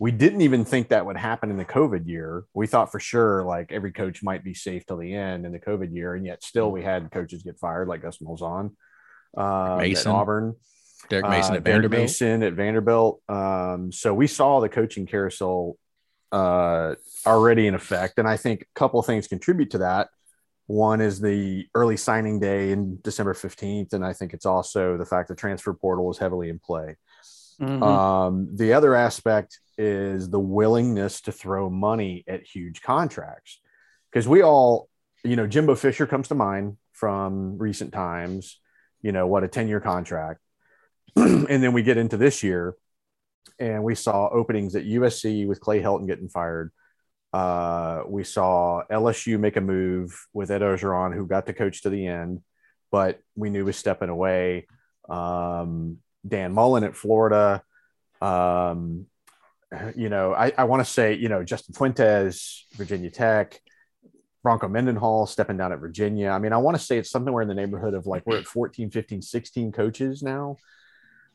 We 0.00 0.10
didn't 0.10 0.40
even 0.40 0.64
think 0.64 0.88
that 0.88 1.06
would 1.06 1.16
happen 1.16 1.50
in 1.50 1.56
the 1.56 1.64
COVID 1.64 2.08
year. 2.08 2.44
We 2.52 2.66
thought 2.66 2.90
for 2.90 2.98
sure 2.98 3.44
like 3.44 3.70
every 3.70 3.92
coach 3.92 4.24
might 4.24 4.42
be 4.42 4.54
safe 4.54 4.84
till 4.84 4.96
the 4.96 5.14
end 5.14 5.46
in 5.46 5.52
the 5.52 5.60
COVID 5.60 5.94
year, 5.94 6.14
and 6.14 6.26
yet 6.26 6.42
still 6.42 6.72
we 6.72 6.82
had 6.82 7.12
coaches 7.12 7.44
get 7.44 7.60
fired, 7.60 7.86
like 7.86 8.02
Gus 8.02 8.18
Malzahn 8.18 8.72
um, 9.36 9.78
Mason. 9.78 10.10
at 10.10 10.14
Auburn. 10.14 10.56
Derek 11.08 11.28
Mason 11.28 11.54
uh, 11.54 11.56
at 11.56 11.64
Derek 11.64 11.82
Vanderbilt. 11.82 12.02
Mason 12.02 12.42
at 12.42 12.52
Vanderbilt. 12.54 13.20
Um, 13.28 13.92
so 13.92 14.14
we 14.14 14.26
saw 14.26 14.60
the 14.60 14.68
coaching 14.68 15.06
carousel 15.06 15.76
uh, 16.30 16.94
already 17.26 17.66
in 17.66 17.74
effect, 17.74 18.18
and 18.18 18.28
I 18.28 18.36
think 18.36 18.62
a 18.62 18.78
couple 18.78 19.00
of 19.00 19.06
things 19.06 19.28
contribute 19.28 19.70
to 19.72 19.78
that. 19.78 20.08
One 20.66 21.00
is 21.00 21.20
the 21.20 21.66
early 21.74 21.96
signing 21.96 22.40
day 22.40 22.72
in 22.72 22.98
December 23.02 23.34
fifteenth, 23.34 23.92
and 23.92 24.04
I 24.04 24.12
think 24.12 24.32
it's 24.32 24.46
also 24.46 24.96
the 24.96 25.04
fact 25.04 25.28
the 25.28 25.34
transfer 25.34 25.74
portal 25.74 26.10
is 26.10 26.18
heavily 26.18 26.48
in 26.48 26.58
play. 26.58 26.96
Mhm. 27.60 27.82
Um, 27.82 28.48
the 28.54 28.72
other 28.72 28.94
aspect 28.94 29.58
is 29.78 30.28
the 30.30 30.40
willingness 30.40 31.20
to 31.22 31.32
throw 31.32 31.70
money 31.70 32.24
at 32.26 32.42
huge 32.42 32.82
contracts. 32.82 33.60
Because 34.10 34.28
we 34.28 34.42
all, 34.42 34.88
you 35.24 35.36
know, 35.36 35.46
Jimbo 35.46 35.74
Fisher 35.74 36.06
comes 36.06 36.28
to 36.28 36.34
mind 36.34 36.76
from 36.92 37.58
recent 37.58 37.92
times, 37.92 38.60
you 39.00 39.12
know, 39.12 39.26
what 39.26 39.44
a 39.44 39.48
10 39.48 39.68
year 39.68 39.80
contract. 39.80 40.40
and 41.16 41.62
then 41.62 41.72
we 41.72 41.82
get 41.82 41.98
into 41.98 42.16
this 42.16 42.42
year 42.42 42.74
and 43.58 43.84
we 43.84 43.94
saw 43.94 44.28
openings 44.28 44.74
at 44.74 44.84
USC 44.84 45.46
with 45.46 45.60
Clay 45.60 45.80
Helton 45.80 46.06
getting 46.06 46.28
fired. 46.28 46.72
Uh, 47.32 48.02
we 48.06 48.24
saw 48.24 48.82
LSU 48.90 49.38
make 49.38 49.56
a 49.56 49.60
move 49.60 50.26
with 50.32 50.50
Ed 50.50 50.62
Orgeron, 50.62 51.14
who 51.14 51.26
got 51.26 51.46
the 51.46 51.54
coach 51.54 51.82
to 51.82 51.90
the 51.90 52.06
end, 52.06 52.40
but 52.90 53.20
we 53.36 53.50
knew 53.50 53.64
was 53.64 53.76
stepping 53.76 54.08
away. 54.08 54.66
Um, 55.08 55.98
Dan 56.26 56.52
Mullen 56.52 56.84
at 56.84 56.96
Florida. 56.96 57.62
Um, 58.20 59.06
you 59.96 60.08
know, 60.08 60.34
I, 60.34 60.52
I 60.56 60.64
want 60.64 60.84
to 60.84 60.90
say, 60.90 61.14
you 61.14 61.28
know, 61.28 61.42
Justin 61.42 61.74
Fuentes, 61.74 62.66
Virginia 62.74 63.10
Tech, 63.10 63.60
Bronco 64.42 64.68
Mendenhall 64.68 65.26
stepping 65.26 65.56
down 65.56 65.72
at 65.72 65.78
Virginia. 65.78 66.30
I 66.30 66.38
mean, 66.38 66.52
I 66.52 66.58
want 66.58 66.76
to 66.76 66.82
say 66.82 66.98
it's 66.98 67.10
somewhere 67.10 67.42
in 67.42 67.48
the 67.48 67.54
neighborhood 67.54 67.94
of 67.94 68.06
like 68.06 68.24
we're 68.26 68.38
at 68.38 68.44
14, 68.44 68.90
15, 68.90 69.22
16 69.22 69.72
coaches 69.72 70.22
now 70.22 70.56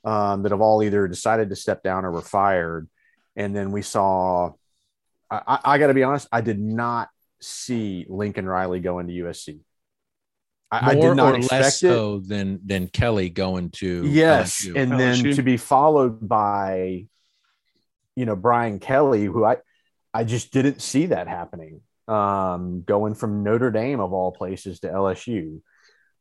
um, 0.08 0.44
that 0.44 0.54
have 0.54 0.62
all 0.62 0.82
either 0.82 1.06
decided 1.06 1.50
to 1.50 1.56
step 1.58 1.84
down 1.84 2.06
or 2.06 2.12
were 2.12 2.22
fired. 2.22 2.88
And 3.36 3.54
then 3.54 3.74
we 3.74 3.82
saw, 3.82 4.54
I, 5.30 5.42
I, 5.46 5.60
I 5.66 5.78
got 5.80 5.88
to 5.88 5.94
be 5.94 6.04
honest, 6.04 6.30
I 6.32 6.40
did 6.40 6.60
not 6.62 7.10
see 7.42 8.06
Lincoln 8.08 8.46
Riley 8.48 8.80
going 8.80 9.08
to 9.08 9.14
USC. 9.14 9.60
I, 10.72 10.92
I 10.92 10.96
did 10.96 11.16
not 11.16 11.34
or 11.34 11.38
expect 11.38 11.62
less 11.62 11.84
it. 11.84 11.90
so 11.90 12.20
than 12.20 12.60
than 12.66 12.88
Kelly 12.88 13.30
going 13.30 13.70
to 13.72 14.06
Yes, 14.06 14.66
LSU. 14.66 14.78
and 14.78 14.92
then 14.94 15.16
LSU. 15.16 15.36
to 15.36 15.42
be 15.44 15.58
followed 15.58 16.26
by, 16.26 17.06
you 18.16 18.26
know, 18.26 18.36
Brian 18.36 18.80
Kelly, 18.80 19.26
who 19.26 19.44
I, 19.44 19.58
I 20.14 20.24
just 20.24 20.52
didn't 20.52 20.82
see 20.82 21.08
that 21.08 21.28
happening. 21.28 21.82
Um, 22.08 22.84
going 22.84 23.14
from 23.14 23.44
Notre 23.44 23.72
Dame 23.72 24.00
of 24.00 24.14
all 24.14 24.32
places 24.32 24.80
to 24.82 24.88
LSU. 24.88 25.62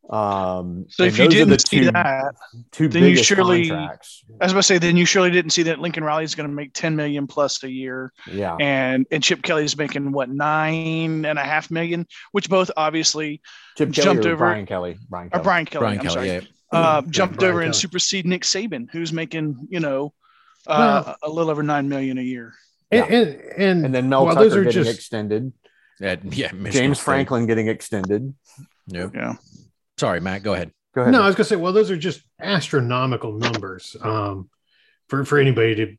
Um, 0.08 0.86
So 0.88 1.02
if 1.02 1.18
you 1.18 1.28
didn't 1.28 1.48
the 1.50 1.58
see 1.58 1.80
two, 1.80 1.90
that, 1.90 2.34
two 2.70 2.86
then 2.88 3.02
you 3.04 3.16
surely- 3.16 3.68
contracts. 3.68 4.24
I 4.40 4.44
was 4.44 4.52
about 4.52 4.60
to 4.60 4.62
say, 4.64 4.78
then 4.78 4.96
you 4.96 5.04
surely 5.04 5.30
didn't 5.30 5.50
see 5.50 5.64
that 5.64 5.80
Lincoln 5.80 6.04
Riley 6.04 6.22
is 6.24 6.34
going 6.36 6.48
to 6.48 6.54
make 6.54 6.72
10 6.74 6.94
million 6.94 7.26
plus 7.26 7.62
a 7.64 7.70
year, 7.70 8.12
Yeah, 8.30 8.56
and 8.60 9.04
and 9.10 9.22
Chip 9.22 9.42
Kelly 9.42 9.64
is 9.64 9.76
making 9.76 10.12
what 10.12 10.28
nine 10.28 11.24
and 11.24 11.38
a 11.38 11.42
half 11.42 11.70
million, 11.70 12.06
which 12.32 12.48
both 12.48 12.70
obviously 12.76 13.40
Chip 13.76 13.90
jumped 13.90 14.24
or 14.26 14.30
over- 14.30 14.36
Brian 14.46 14.64
Kelly. 14.66 14.96
Brian 15.08 15.30
or 15.32 15.40
Brian 15.40 15.66
Kelly. 15.66 15.80
Brian 15.82 15.98
I'm 15.98 16.04
Kelly. 16.06 16.14
sorry, 16.14 16.28
Yeah. 16.28 16.40
uh, 16.72 17.02
Yeah, 17.04 17.10
jumped 17.10 17.38
Brian 17.38 17.50
over 17.52 17.60
and 17.62 17.72
Kelly. 17.72 17.80
supersede 17.80 18.26
Nick 18.26 18.42
Saban, 18.42 18.88
who's 18.92 19.12
making 19.12 19.66
you 19.70 19.80
know 19.80 20.12
uh, 20.68 21.14
a 21.22 21.28
little 21.28 21.50
over 21.50 21.62
nine 21.64 21.88
million 21.88 22.18
a 22.18 22.22
year. 22.22 22.52
And, 22.92 23.04
and, 23.12 23.40
and, 23.58 23.84
And 23.86 23.94
then 23.94 24.08
Mel 24.08 24.24
while 24.26 24.34
Tucker 24.34 24.44
those 24.48 24.56
are 24.56 24.64
getting 24.64 24.84
just 24.84 24.94
extended. 24.96 25.52
At, 26.00 26.22
yeah. 26.24 26.52
Michigan 26.52 26.70
James 26.72 26.98
State. 26.98 27.04
Franklin 27.04 27.46
getting 27.46 27.66
extended. 27.68 28.34
Nope. 28.86 29.12
Yeah. 29.14 29.34
Sorry, 29.98 30.20
Matt. 30.20 30.42
Go 30.42 30.54
ahead. 30.54 30.72
Go 30.94 31.02
ahead. 31.02 31.12
no, 31.12 31.22
I 31.22 31.26
was 31.26 31.34
gonna 31.34 31.44
say, 31.44 31.56
well, 31.56 31.72
those 31.72 31.90
are 31.90 31.96
just 31.96 32.22
astronomical 32.40 33.32
numbers 33.32 33.96
um, 34.00 34.50
for 35.08 35.24
for 35.24 35.38
anybody 35.38 35.74
to 35.76 35.96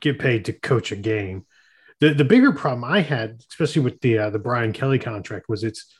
get 0.00 0.18
paid 0.18 0.46
to 0.46 0.52
coach 0.52 0.92
a 0.92 0.96
game. 0.96 1.46
The 2.00 2.14
the 2.14 2.24
bigger 2.24 2.52
problem 2.52 2.84
I 2.84 3.00
had, 3.00 3.40
especially 3.48 3.82
with 3.82 4.00
the 4.00 4.18
uh, 4.18 4.30
the 4.30 4.38
Brian 4.38 4.72
Kelly 4.72 4.98
contract, 4.98 5.48
was 5.48 5.64
it's 5.64 5.94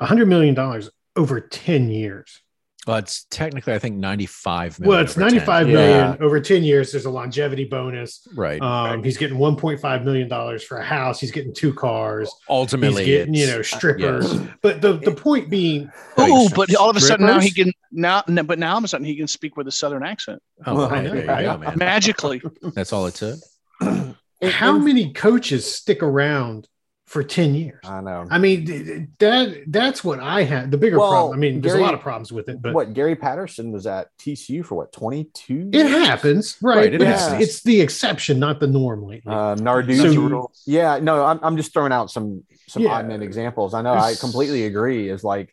a 0.00 0.06
hundred 0.06 0.26
million 0.26 0.54
dollars 0.54 0.90
over 1.16 1.40
ten 1.40 1.90
years. 1.90 2.40
Well, 2.86 2.96
it's 2.96 3.26
technically, 3.30 3.74
I 3.74 3.78
think, 3.78 3.96
95 3.96 4.80
million. 4.80 4.88
Well, 4.96 5.04
it's 5.04 5.12
over 5.16 5.28
10. 5.28 5.34
95 5.36 5.68
Yeah. 5.68 6.16
over 6.18 6.40
10 6.40 6.64
years. 6.64 6.92
There's 6.92 7.04
a 7.04 7.10
longevity 7.10 7.64
bonus. 7.66 8.26
Right. 8.34 8.60
Um, 8.62 9.04
he's 9.04 9.18
getting 9.18 9.36
1.5 9.36 10.04
million 10.04 10.28
dollars 10.28 10.64
for 10.64 10.78
a 10.78 10.84
house. 10.84 11.20
He's 11.20 11.30
getting 11.30 11.52
two 11.52 11.74
cars. 11.74 12.32
Ultimately, 12.48 13.04
he's 13.04 13.14
getting, 13.18 13.34
you 13.34 13.46
know, 13.48 13.60
strippers. 13.60 14.34
But 14.62 14.80
the, 14.80 14.94
the 14.94 15.12
point 15.12 15.50
being, 15.50 15.90
Right. 16.16 16.30
Oh, 16.32 16.48
but 16.56 16.74
all 16.74 16.88
of 16.88 16.96
a 16.96 17.00
sudden 17.00 17.26
now 17.26 17.38
he 17.38 17.50
can 17.50 17.70
now, 17.92 18.22
no, 18.26 18.42
but 18.44 18.58
now 18.58 18.72
all 18.72 18.78
of 18.78 18.84
a 18.84 18.88
sudden 18.88 19.04
he 19.04 19.14
can 19.14 19.28
speak 19.28 19.56
with 19.58 19.68
a 19.68 19.72
southern 19.72 20.02
accent 20.02 20.40
Oh, 20.66 20.74
Well, 20.76 20.88
right, 20.90 20.98
I 21.00 21.02
know, 21.02 21.10
there 21.10 21.40
you 21.40 21.46
go, 21.48 21.58
man. 21.58 21.74
magically. 21.76 22.40
That's 22.74 22.92
all 22.94 23.06
it 23.06 23.14
took. 23.14 23.38
how 24.42 24.78
many 24.78 25.12
coaches 25.12 25.70
stick 25.70 26.02
around 26.02 26.66
for 27.10 27.24
10 27.24 27.56
years? 27.56 27.80
I 27.84 28.00
know. 28.00 28.24
I 28.30 28.38
mean, 28.38 28.64
th- 28.66 28.86
th- 28.86 29.08
that 29.18 29.64
that's 29.66 30.04
what 30.04 30.20
I 30.20 30.44
had. 30.44 30.70
The 30.70 30.78
bigger 30.78 30.96
Well, 30.96 31.10
problem. 31.10 31.36
I 31.36 31.40
mean, 31.40 31.60
there's 31.60 31.72
Gary- 31.74 31.82
a 31.82 31.86
lot 31.86 31.94
of 31.94 32.00
problems 32.00 32.30
with 32.30 32.48
it, 32.48 32.62
but 32.62 32.72
what 32.72 32.94
Gary 32.94 33.16
Patterson 33.16 33.72
was 33.72 33.84
at 33.88 34.06
TCU 34.18 34.64
for 34.64 34.76
what 34.76 34.92
22? 34.92 35.70
it 35.72 35.86
happens, 35.90 36.56
right? 36.62 36.76
Right, 36.76 36.94
it 36.94 37.00
happens. 37.00 37.42
it's, 37.42 37.54
it's 37.56 37.62
the 37.64 37.80
exception, 37.80 38.38
not 38.38 38.60
the 38.60 38.68
norm 38.68 39.02
lately. 39.02 39.32
Uh, 39.32 39.56
Narduzzi. 39.56 40.14
So- 40.14 40.52
yeah, 40.66 41.00
no, 41.00 41.24
I'm, 41.24 41.40
I'm 41.42 41.56
just 41.56 41.72
throwing 41.72 41.90
out 41.92 42.12
some 42.12 42.44
some 42.68 42.84
Yeah. 42.84 42.90
odd 42.92 43.08
man 43.08 43.22
examples. 43.22 43.74
I 43.74 43.82
know 43.82 43.94
I 43.94 44.14
completely 44.14 44.64
agree. 44.66 45.08
Is 45.10 45.24
like 45.24 45.52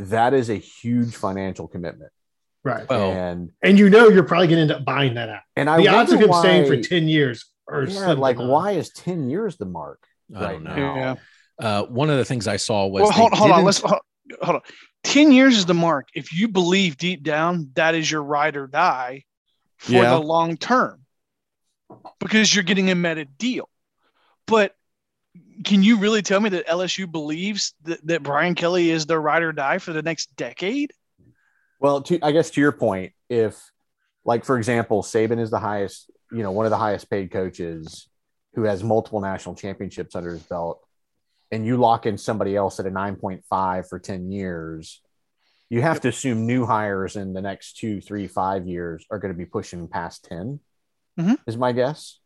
that 0.00 0.34
is 0.34 0.50
a 0.50 0.56
huge 0.56 1.14
financial 1.14 1.68
commitment, 1.68 2.10
right. 2.64 2.88
Well, 2.90 3.12
and 3.12 3.50
and 3.62 3.78
you 3.78 3.90
know 3.90 4.08
you're 4.08 4.24
probably 4.24 4.48
going 4.48 4.56
to 4.56 4.62
end 4.62 4.72
up 4.72 4.84
buying 4.84 5.14
that 5.14 5.28
out. 5.28 5.42
and 5.54 5.70
I 5.70 5.76
the 5.78 5.86
odds 5.88 6.10
of 6.12 6.18
wonder 6.18 6.34
him 6.34 6.40
staying 6.42 6.66
for 6.66 6.76
10 6.88 7.06
years 7.08 7.46
are 7.68 7.84
yeah, 7.84 8.12
like 8.14 8.38
none. 8.38 8.48
why 8.48 8.72
is 8.72 8.90
10 8.90 9.28
years 9.30 9.56
the 9.56 9.64
mark 9.66 10.00
I 10.34 10.40
right 10.42 10.52
don't 10.52 10.64
know. 10.64 10.76
Yeah. 10.76 11.14
Uh, 11.58 11.82
one 11.84 12.10
of 12.10 12.18
the 12.18 12.24
things 12.24 12.46
I 12.46 12.56
saw 12.56 12.86
was 12.86 13.02
Well, 13.02 13.12
hold, 13.12 13.32
hold 13.32 13.50
on. 13.50 13.64
Let's 13.64 13.80
hold, 13.80 14.00
hold 14.42 14.56
on. 14.56 14.62
Ten 15.04 15.32
years 15.32 15.56
is 15.56 15.66
the 15.66 15.74
mark. 15.74 16.08
If 16.14 16.32
you 16.32 16.48
believe 16.48 16.96
deep 16.96 17.22
down 17.22 17.70
that 17.74 17.94
is 17.94 18.10
your 18.10 18.22
ride 18.22 18.56
or 18.56 18.66
die 18.66 19.24
for 19.78 19.92
Yeah. 19.92 20.10
the 20.10 20.18
long 20.20 20.56
term, 20.56 21.04
because 22.20 22.54
you're 22.54 22.64
getting 22.64 22.90
a 22.90 22.94
meta 22.94 23.24
deal. 23.24 23.68
But 24.46 24.74
can 25.64 25.82
you 25.82 25.98
really 25.98 26.22
tell 26.22 26.40
me 26.40 26.50
that 26.50 26.66
LSU 26.66 27.10
believes 27.10 27.74
that, 27.84 28.04
that 28.06 28.22
Brian 28.22 28.54
Kelly 28.54 28.90
is 28.90 29.06
their 29.06 29.20
ride 29.20 29.42
or 29.42 29.52
die 29.52 29.78
for 29.78 29.92
the 29.92 30.02
next 30.02 30.34
decade? 30.36 30.92
Well, 31.80 32.02
to, 32.02 32.18
I 32.22 32.32
guess 32.32 32.50
to 32.50 32.60
your 32.60 32.72
point, 32.72 33.12
if 33.28 33.60
like 34.24 34.44
for 34.44 34.58
example, 34.58 35.02
Saban 35.02 35.40
is 35.40 35.50
the 35.50 35.58
highest, 35.58 36.10
you 36.32 36.42
know, 36.42 36.50
one 36.50 36.66
of 36.66 36.70
the 36.70 36.78
highest 36.78 37.08
paid 37.10 37.30
coaches 37.30 38.08
who 38.54 38.64
has 38.64 38.82
multiple 38.82 39.20
national 39.20 39.54
championships 39.54 40.14
under 40.14 40.30
his 40.32 40.42
belt, 40.42 40.80
and 41.50 41.66
you 41.66 41.76
lock 41.76 42.06
in 42.06 42.18
somebody 42.18 42.56
else 42.56 42.80
at 42.80 42.86
a 42.86 42.90
9.5 42.90 43.88
for 43.88 43.98
10 43.98 44.30
years, 44.32 45.00
you 45.70 45.82
have 45.82 46.00
to 46.00 46.08
assume 46.08 46.46
new 46.46 46.64
hires 46.66 47.16
in 47.16 47.32
the 47.34 47.42
next 47.42 47.76
two, 47.78 48.00
three, 48.00 48.26
five 48.26 48.66
years 48.66 49.04
are 49.10 49.18
going 49.18 49.32
to 49.32 49.38
be 49.38 49.44
pushing 49.44 49.86
past 49.88 50.24
10, 50.24 50.60
Mhm. 51.18 51.36
is 51.46 51.56
my 51.56 51.72
guess. 51.72 52.18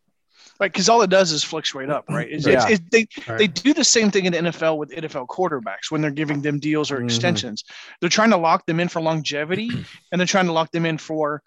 Right, 0.59 0.73
because 0.73 0.89
all 0.89 1.03
it 1.03 1.11
does 1.11 1.31
is 1.31 1.45
fluctuate 1.45 1.91
up, 1.91 2.05
right? 2.09 2.29
It's, 2.31 2.47
Yeah. 2.47 2.67
it's, 2.69 2.81
it's, 2.81 2.83
they 2.91 3.07
Right. 3.29 3.39
they 3.39 3.47
do 3.47 3.75
the 3.75 3.85
same 3.85 4.11
thing 4.11 4.25
in 4.25 4.33
the 4.33 4.39
NFL 4.39 4.77
with 4.79 4.91
NFL 4.91 5.27
quarterbacks 5.27 5.91
when 5.91 6.01
they're 6.01 6.11
giving 6.11 6.41
them 6.41 6.59
deals 6.59 6.91
or 6.91 6.99
Mhm. 6.99 7.05
extensions. 7.05 7.65
They're 8.01 8.09
trying 8.11 8.31
to 8.31 8.37
lock 8.37 8.67
them 8.67 8.81
in 8.81 8.89
for 8.89 9.01
longevity, 9.01 9.69
and 10.13 10.21
they're 10.21 10.27
trying 10.27 10.47
to 10.47 10.53
lock 10.53 10.71
them 10.73 10.87
in 10.87 10.99
for 10.99 11.43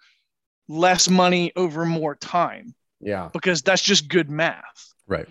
less 0.68 1.08
money 1.10 1.52
over 1.56 1.84
more 1.84 2.14
time 2.14 2.74
Yeah. 3.00 3.28
because 3.32 3.62
that's 3.62 3.82
just 3.82 4.08
good 4.08 4.30
math. 4.30 4.94
Right. 5.06 5.26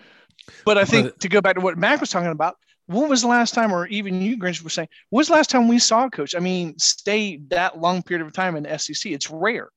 But 0.64 0.78
I 0.78 0.84
think 0.84 1.08
of 1.08 1.18
to 1.18 1.28
go 1.28 1.40
back 1.40 1.56
to 1.56 1.60
what 1.60 1.76
Mac 1.76 2.00
was 2.00 2.10
talking 2.10 2.30
about, 2.30 2.56
when 2.86 3.08
was 3.08 3.22
the 3.22 3.28
last 3.28 3.52
time, 3.52 3.72
or 3.72 3.86
even 3.88 4.22
you, 4.22 4.38
Grinch, 4.38 4.62
were 4.62 4.70
saying, 4.70 4.88
when 5.10 5.18
was 5.18 5.26
the 5.28 5.34
last 5.34 5.50
time 5.50 5.66
we 5.66 5.78
saw 5.78 6.04
a 6.04 6.10
coach? 6.10 6.36
I 6.36 6.38
mean, 6.38 6.78
stay 6.78 7.38
that 7.48 7.80
long 7.80 8.02
period 8.02 8.24
of 8.24 8.32
time 8.32 8.54
in 8.54 8.62
the 8.62 8.78
SEC. 8.78 9.10
It's 9.10 9.28
rare. 9.30 9.68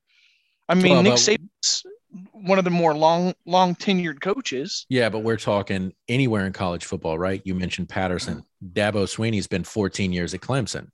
I 0.67 0.75
mean, 0.75 0.93
Well, 0.93 1.03
Nick 1.03 1.13
but- 1.13 1.19
Saban's 1.19 1.83
one 2.31 2.57
of 2.57 2.65
the 2.65 2.71
more 2.71 2.95
long, 2.95 3.33
long 3.45 3.75
tenured 3.75 4.21
coaches. 4.21 4.85
Yeah, 4.89 5.09
but 5.09 5.19
we're 5.19 5.37
talking 5.37 5.93
anywhere 6.07 6.45
in 6.45 6.53
college 6.53 6.85
football, 6.85 7.17
right? 7.19 7.41
You 7.45 7.53
mentioned 7.55 7.89
Patterson. 7.89 8.43
Mm-hmm. 8.63 8.79
Dabo 8.79 9.03
Swinney's 9.07 9.47
been 9.47 9.63
14 9.63 10.11
years 10.13 10.33
at 10.33 10.41
Clemson. 10.41 10.89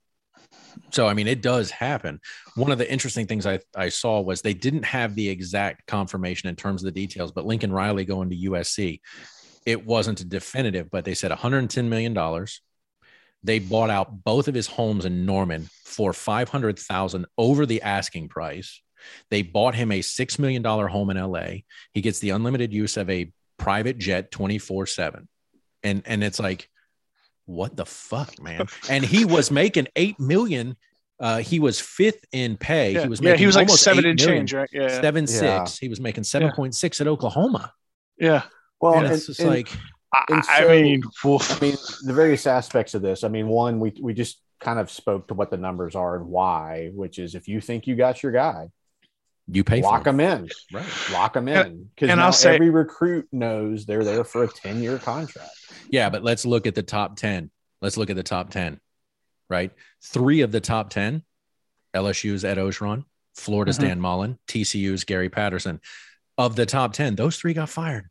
So, 0.90 1.06
I 1.06 1.14
mean, 1.14 1.26
it 1.26 1.42
does 1.42 1.70
happen. 1.70 2.20
One 2.54 2.72
of 2.72 2.78
the 2.78 2.90
interesting 2.90 3.26
things 3.26 3.46
I, 3.46 3.60
I 3.76 3.88
saw 3.88 4.20
was 4.20 4.42
they 4.42 4.54
didn't 4.54 4.84
have 4.84 5.14
the 5.14 5.28
exact 5.28 5.86
confirmation 5.86 6.48
in 6.48 6.56
terms 6.56 6.82
of 6.82 6.86
the 6.86 7.00
details, 7.00 7.32
but 7.32 7.46
Lincoln 7.46 7.72
Riley 7.72 8.04
going 8.04 8.30
to 8.30 8.36
USC, 8.36 9.00
it 9.64 9.84
wasn't 9.84 10.28
definitive, 10.28 10.90
but 10.90 11.04
they 11.04 11.14
said 11.14 11.30
$110 11.30 11.88
million. 11.88 12.46
They 13.42 13.58
bought 13.58 13.90
out 13.90 14.24
both 14.24 14.48
of 14.48 14.54
his 14.54 14.66
homes 14.66 15.04
in 15.04 15.26
Norman 15.26 15.68
for 15.84 16.12
500,000 16.12 17.26
over 17.36 17.66
the 17.66 17.82
asking 17.82 18.28
price. 18.28 18.80
They 19.30 19.42
bought 19.42 19.74
him 19.74 19.92
a 19.92 20.00
$6 20.00 20.38
million 20.38 20.64
home 20.64 21.10
in 21.10 21.16
LA. 21.16 21.48
He 21.92 22.00
gets 22.00 22.18
the 22.18 22.30
unlimited 22.30 22.72
use 22.72 22.96
of 22.96 23.08
a 23.10 23.30
private 23.58 23.98
jet 23.98 24.30
24 24.30 24.86
7. 24.86 25.28
And 25.82 26.02
and 26.06 26.24
it's 26.24 26.40
like, 26.40 26.68
what 27.46 27.76
the 27.76 27.86
fuck, 27.86 28.40
man? 28.42 28.66
And 28.90 29.04
he 29.04 29.24
was 29.24 29.50
making 29.50 29.88
eight 29.96 30.20
million. 30.20 30.76
Uh, 31.18 31.38
he 31.38 31.58
was 31.60 31.80
fifth 31.80 32.24
in 32.32 32.56
pay. 32.58 32.92
Yeah, 32.92 33.02
He 33.04 33.08
was 33.08 33.20
yeah, 33.20 33.30
making 33.30 33.38
he 33.40 33.46
was 33.46 33.56
like 33.56 33.70
seven 33.70 34.04
eight 34.04 34.10
and 34.10 34.20
million. 34.20 34.36
change, 34.46 34.52
right? 34.54 34.68
Yeah, 34.72 35.00
Seven 35.00 35.24
Yeah. 35.28 35.64
six. 35.64 35.78
He 35.78 35.88
was 35.88 35.98
making 36.00 36.24
seven 36.24 36.52
point 36.52 36.74
six 36.74 37.00
at 37.00 37.06
Oklahoma. 37.06 37.72
yeah. 38.18 38.42
Well, 38.80 38.94
and 38.98 39.06
and, 39.06 39.14
it's 39.14 39.26
just 39.26 39.40
and- 39.40 39.48
like, 39.48 39.68
I, 40.12 40.24
And 40.28 40.42
I 40.48 40.82
mean, 40.82 41.02
woof. 41.24 41.56
I 41.56 41.66
mean, 41.66 41.76
the 42.04 42.12
various 42.12 42.46
aspects 42.46 42.94
of 42.94 43.00
this. 43.02 43.24
I 43.24 43.28
mean, 43.28 43.48
one, 43.48 43.80
we 43.80 43.92
we 44.00 44.12
just 44.12 44.40
kind 44.60 44.78
of 44.78 44.90
spoke 44.90 45.28
to 45.28 45.34
what 45.34 45.50
the 45.50 45.56
numbers 45.56 45.94
are 45.94 46.16
and 46.16 46.26
why, 46.26 46.90
which 46.94 47.18
is 47.18 47.34
if 47.34 47.48
you 47.48 47.60
think 47.60 47.86
you 47.86 47.96
got 47.96 48.22
your 48.22 48.32
guy, 48.32 48.68
you 49.48 49.62
pay 49.64 49.80
for 49.80 49.88
lock 49.88 50.06
him. 50.06 50.16
them 50.16 50.42
in, 50.44 50.48
Right. 50.72 50.86
lock 51.12 51.34
them 51.34 51.48
in, 51.48 51.84
because 51.94 52.10
and 52.10 52.18
now 52.18 52.26
I'll 52.26 52.32
say- 52.32 52.54
every 52.54 52.70
recruit 52.70 53.28
knows 53.32 53.86
they're 53.86 54.04
there 54.04 54.24
for 54.24 54.44
a 54.44 54.48
ten 54.48 54.82
year 54.82 54.98
contract. 54.98 55.50
Yeah, 55.90 56.10
but 56.10 56.22
let's 56.24 56.44
look 56.44 56.66
at 56.66 56.74
the 56.74 56.82
top 56.82 57.16
10. 57.16 57.50
Let's 57.80 57.96
look 57.96 58.10
at 58.10 58.16
the 58.16 58.22
top 58.24 58.50
10, 58.50 58.80
right? 59.48 59.70
Three 60.02 60.40
of 60.40 60.50
the 60.50 60.60
top 60.60 60.90
10 60.90 61.22
LSU's 61.94 62.44
Ed 62.44 62.56
Orgeron, 62.58 63.04
Florida's 63.36 63.78
Mhm. 63.78 63.82
Dan 63.82 64.00
Mullen, 64.00 64.38
TCU's 64.48 65.04
Gary 65.04 65.28
Patterson. 65.28 65.80
Of 66.38 66.56
the 66.56 66.66
top 66.66 66.92
10, 66.92 67.14
those 67.14 67.36
three 67.36 67.54
got 67.54 67.68
fired. 67.70 68.10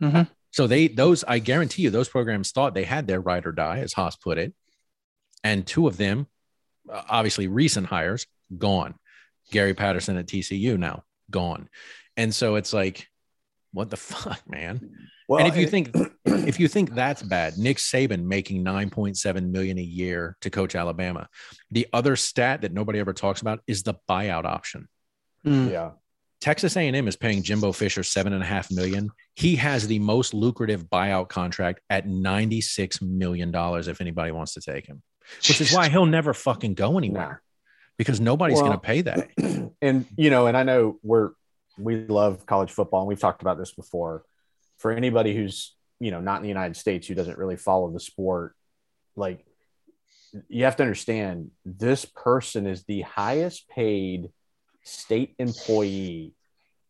Mhm. 0.00 0.28
So 0.50 0.66
they, 0.66 0.88
those, 0.88 1.22
I 1.24 1.38
guarantee 1.38 1.82
you, 1.82 1.90
those 1.90 2.08
programs 2.08 2.50
thought 2.50 2.74
they 2.74 2.84
had 2.84 3.06
their 3.06 3.20
ride 3.20 3.46
or 3.46 3.52
die, 3.52 3.78
as 3.80 3.92
Haas 3.92 4.16
put 4.16 4.38
it. 4.38 4.54
And 5.44 5.66
two 5.66 5.86
of 5.86 5.96
them, 5.96 6.26
obviously 6.88 7.46
recent 7.46 7.86
hires, 7.86 8.26
gone. 8.56 8.94
Gary 9.52 9.74
Patterson 9.74 10.16
at 10.16 10.26
TCU 10.26 10.76
now, 10.76 11.04
gone. 11.30 11.68
And 12.16 12.34
so 12.34 12.56
it's 12.56 12.72
like, 12.72 13.06
what 13.72 13.90
the 13.90 13.96
fuck, 13.98 14.42
man? 14.48 15.08
Well, 15.28 15.38
and 15.38 15.48
if 15.48 15.56
you 15.56 15.68
think 15.68 15.96
if 16.24 16.58
you 16.58 16.66
think 16.66 16.94
that's 16.94 17.22
bad, 17.22 17.56
Nick 17.56 17.76
Saban 17.76 18.24
making 18.24 18.64
9.7 18.64 19.50
million 19.50 19.78
a 19.78 19.82
year 19.82 20.36
to 20.40 20.50
coach 20.50 20.74
Alabama. 20.74 21.28
The 21.70 21.86
other 21.92 22.16
stat 22.16 22.62
that 22.62 22.72
nobody 22.72 22.98
ever 22.98 23.12
talks 23.12 23.40
about 23.40 23.60
is 23.66 23.84
the 23.84 23.94
buyout 24.08 24.44
option. 24.44 24.88
Mm. 25.46 25.70
yeah, 25.70 25.90
Texas 26.40 26.76
A&M 26.76 27.08
is 27.08 27.16
paying 27.16 27.42
Jimbo 27.42 27.72
Fisher 27.72 28.02
seven 28.02 28.32
and 28.32 28.42
a 28.42 28.46
half 28.46 28.70
million. 28.70 29.10
He 29.34 29.56
has 29.56 29.86
the 29.86 29.98
most 29.98 30.34
lucrative 30.34 30.84
buyout 30.84 31.28
contract 31.28 31.80
at 31.88 32.06
96 32.06 33.00
million 33.00 33.50
dollars 33.50 33.88
if 33.88 34.00
anybody 34.00 34.32
wants 34.32 34.54
to 34.54 34.60
take 34.60 34.86
him, 34.86 35.02
which 35.48 35.60
is 35.60 35.72
why 35.72 35.88
he'll 35.88 36.06
never 36.06 36.34
fucking 36.34 36.74
go 36.74 36.98
anywhere 36.98 37.41
because 37.98 38.20
nobody's 38.20 38.56
Well- 38.56 38.66
going 38.66 38.78
to 38.78 38.84
pay 38.84 39.00
that. 39.02 39.72
and 39.82 40.06
you 40.16 40.30
know, 40.30 40.46
and 40.46 40.56
I 40.56 40.62
know 40.62 40.98
we're 41.02 41.30
we 41.78 42.06
love 42.06 42.44
college 42.46 42.70
football, 42.70 43.00
and 43.00 43.08
we've 43.08 43.20
talked 43.20 43.42
about 43.42 43.58
this 43.58 43.72
before. 43.72 44.24
For 44.78 44.90
anybody 44.90 45.34
who's 45.34 45.74
you 46.00 46.10
know 46.10 46.20
not 46.20 46.36
in 46.36 46.42
the 46.42 46.48
United 46.48 46.76
States 46.76 47.06
who 47.06 47.14
doesn't 47.14 47.38
really 47.38 47.56
follow 47.56 47.90
the 47.90 48.00
sport, 48.00 48.54
like 49.16 49.44
you 50.48 50.64
have 50.64 50.76
to 50.76 50.82
understand 50.82 51.50
this 51.64 52.04
person 52.04 52.66
is 52.66 52.84
the 52.84 53.02
highest 53.02 53.68
paid 53.68 54.30
state 54.82 55.34
employee 55.38 56.32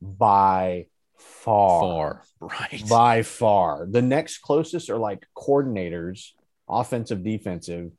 by 0.01 0.87
far. 1.19 1.81
Far. 1.81 2.23
Right. 2.41 2.83
By 2.89 3.23
far. 3.23 3.87
The 3.91 4.03
next 4.03 4.39
closest 4.39 4.91
are 4.91 4.99
like 4.99 5.27
coordinators, 5.37 6.31
offensive, 6.69 7.23
defensive, 7.23 7.93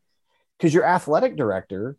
because 0.57 0.74
your 0.74 0.86
athletic 0.86 1.36
director 1.36 1.98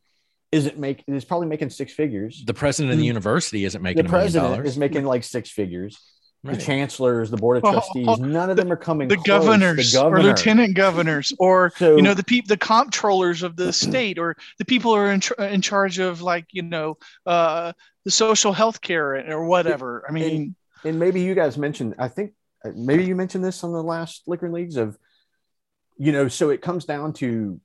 isn't 0.54 0.78
making 0.78 1.14
is 1.14 1.24
probably 1.24 1.46
making 1.48 1.70
six 1.70 1.92
figures. 1.92 2.42
the 2.46 2.54
president 2.54 2.92
of 2.92 2.98
the 2.98 3.04
university 3.04 3.64
isn't 3.64 3.82
making 3.82 4.02
The 4.04 4.08
a 4.08 4.12
million 4.12 4.22
president 4.24 4.52
dollars. 4.54 4.68
is 4.70 4.78
making 4.78 5.04
like 5.04 5.24
six 5.24 5.50
figures. 5.50 5.98
Right. 6.46 6.56
The 6.58 6.62
chancellors, 6.62 7.30
the 7.30 7.38
board 7.38 7.56
of 7.56 7.64
Oh, 7.64 7.72
trustees, 7.72 8.06
oh, 8.06 8.16
none 8.16 8.50
of 8.50 8.58
them 8.58 8.70
are 8.70 8.76
coming. 8.76 9.08
the 9.08 9.16
close. 9.16 9.24
governors 9.26 9.92
the 9.92 9.98
governor. 9.98 10.20
or 10.20 10.22
lieutenant 10.24 10.76
governors 10.76 11.32
or 11.38 11.72
So- 11.78 11.96
you 11.96 12.02
know 12.02 12.12
the 12.12 12.22
people, 12.24 12.48
the 12.48 12.58
comptrollers 12.58 13.42
of 13.42 13.56
the 13.56 13.72
state 13.72 14.18
or 14.18 14.36
the 14.58 14.66
people 14.66 14.92
who 14.92 14.98
are 15.00 15.10
in, 15.10 15.20
tr- 15.20 15.40
in 15.40 15.62
charge 15.62 15.98
of 16.00 16.20
like 16.20 16.44
you 16.52 16.60
know 16.62 16.98
uh 17.24 17.72
the 18.04 18.10
social 18.10 18.52
health 18.52 18.82
care 18.82 19.08
or 19.34 19.46
whatever 19.46 20.04
i 20.06 20.12
mean 20.12 20.54
and 20.84 20.98
maybe 20.98 21.22
you 21.22 21.34
guys 21.34 21.56
mentioned 21.56 21.94
i 21.98 22.08
think 22.08 22.32
uh, 22.62 22.70
maybe 22.76 23.04
you 23.04 23.14
mentioned 23.16 23.42
this 23.42 23.64
on 23.64 23.72
the 23.72 23.82
last 23.82 24.22
liquor 24.26 24.50
leagues 24.50 24.76
of 24.76 24.98
you 25.96 26.12
know 26.12 26.28
so 26.28 26.50
it 26.50 26.60
comes 26.60 26.84
down 26.84 27.14
to 27.14 27.58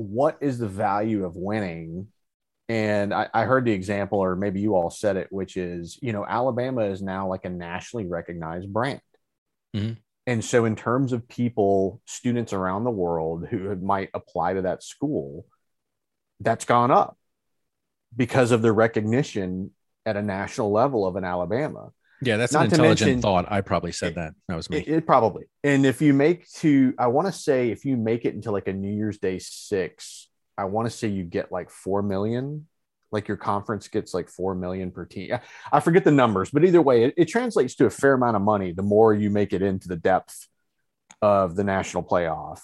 what 0.00 0.38
is 0.40 0.58
the 0.58 0.68
value 0.68 1.24
of 1.24 1.36
winning? 1.36 2.08
And 2.70 3.12
I, 3.12 3.28
I 3.34 3.44
heard 3.44 3.66
the 3.66 3.72
example 3.72 4.18
or 4.18 4.34
maybe 4.34 4.60
you 4.60 4.74
all 4.74 4.90
said 4.90 5.16
it 5.16 5.28
which 5.30 5.56
is 5.56 5.98
you 6.00 6.12
know 6.12 6.24
alabama 6.24 6.82
is 6.82 7.02
now 7.02 7.28
like 7.28 7.44
a 7.44 7.50
nationally 7.50 8.06
recognized 8.06 8.72
brand. 8.72 9.00
Mhm. 9.76 9.98
and 10.26 10.44
so 10.44 10.64
in 10.64 10.74
terms 10.74 11.12
of 11.12 11.28
people 11.28 12.00
students 12.06 12.52
around 12.52 12.84
the 12.84 12.90
world 12.90 13.46
who 13.50 13.74
might 13.76 14.10
apply 14.14 14.54
to 14.54 14.62
that 14.62 14.82
school 14.82 15.46
that's 16.40 16.64
gone 16.64 16.90
up 16.90 17.16
because 18.16 18.50
of 18.52 18.62
the 18.62 18.72
recognition 18.72 19.70
at 20.06 20.16
a 20.16 20.22
national 20.22 20.72
level 20.72 21.06
of 21.06 21.16
an 21.16 21.24
alabama 21.24 21.90
Yeah, 22.22 22.36
that's 22.36 22.52
Not 22.52 22.64
an 22.64 22.70
to 22.70 22.74
intelligent 22.76 23.08
mention- 23.08 23.22
thought. 23.22 23.50
I 23.50 23.60
probably 23.62 23.92
said 23.92 24.14
that. 24.16 24.34
That 24.48 24.56
was 24.56 24.68
me. 24.68 24.78
It, 24.78 24.88
it 24.88 25.06
probably. 25.06 25.44
And 25.64 25.86
if 25.86 26.02
you 26.02 26.12
make 26.12 26.48
to, 26.56 26.94
I 26.98 27.06
want 27.06 27.26
to 27.28 27.32
say, 27.32 27.70
if 27.70 27.84
you 27.84 27.96
make 27.96 28.24
it 28.24 28.34
into 28.34 28.50
like 28.50 28.68
a 28.68 28.72
New 28.72 28.94
Year's 28.94 29.18
Day 29.18 29.38
six, 29.38 30.28
I 30.58 30.64
want 30.64 30.90
to 30.90 30.90
say 30.96 31.08
you 31.08 31.24
get 31.24 31.50
like 31.50 31.70
four 31.70 32.02
million. 32.02 32.66
Like 33.12 33.26
your 33.26 33.36
conference 33.38 33.88
gets 33.88 34.14
like 34.14 34.28
four 34.28 34.54
million 34.54 34.90
per 34.92 35.04
team. 35.04 35.32
I- 35.32 35.40
I 35.72 35.80
forget 35.80 36.04
the 36.04 36.12
numbers, 36.12 36.50
but 36.50 36.64
either 36.64 36.80
way, 36.82 37.04
it, 37.04 37.14
it 37.16 37.24
translates 37.26 37.74
to 37.76 37.86
a 37.86 37.90
fair 37.90 38.12
amount 38.14 38.36
of 38.36 38.42
money 38.42 38.72
the 38.72 38.82
more 38.82 39.12
you 39.14 39.30
make 39.30 39.52
it 39.52 39.62
into 39.62 39.88
the 39.88 39.96
depth 39.96 40.46
of 41.22 41.56
the 41.56 41.64
national 41.64 42.02
playoff. 42.04 42.60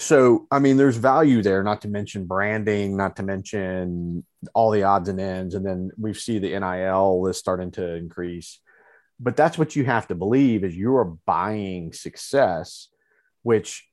So, 0.00 0.46
I 0.50 0.58
mean, 0.58 0.76
there's 0.76 0.96
value 0.96 1.42
there, 1.42 1.62
not 1.62 1.82
to 1.82 1.88
mention 1.88 2.26
branding, 2.26 2.96
not 2.96 3.16
to 3.16 3.22
mention 3.22 4.24
all 4.54 4.70
the 4.70 4.82
odds 4.82 5.08
and 5.08 5.20
ends. 5.20 5.54
And 5.54 5.64
then 5.64 5.90
we 5.98 6.14
see 6.14 6.38
the 6.38 6.58
NIL 6.58 7.22
list 7.22 7.40
starting 7.40 7.70
to 7.72 7.94
increase 7.94 8.60
but 9.20 9.36
that's 9.36 9.58
what 9.58 9.76
you 9.76 9.84
have 9.84 10.08
to 10.08 10.14
believe 10.14 10.64
is 10.64 10.74
you're 10.74 11.16
buying 11.26 11.92
success 11.92 12.88
which 13.42 13.86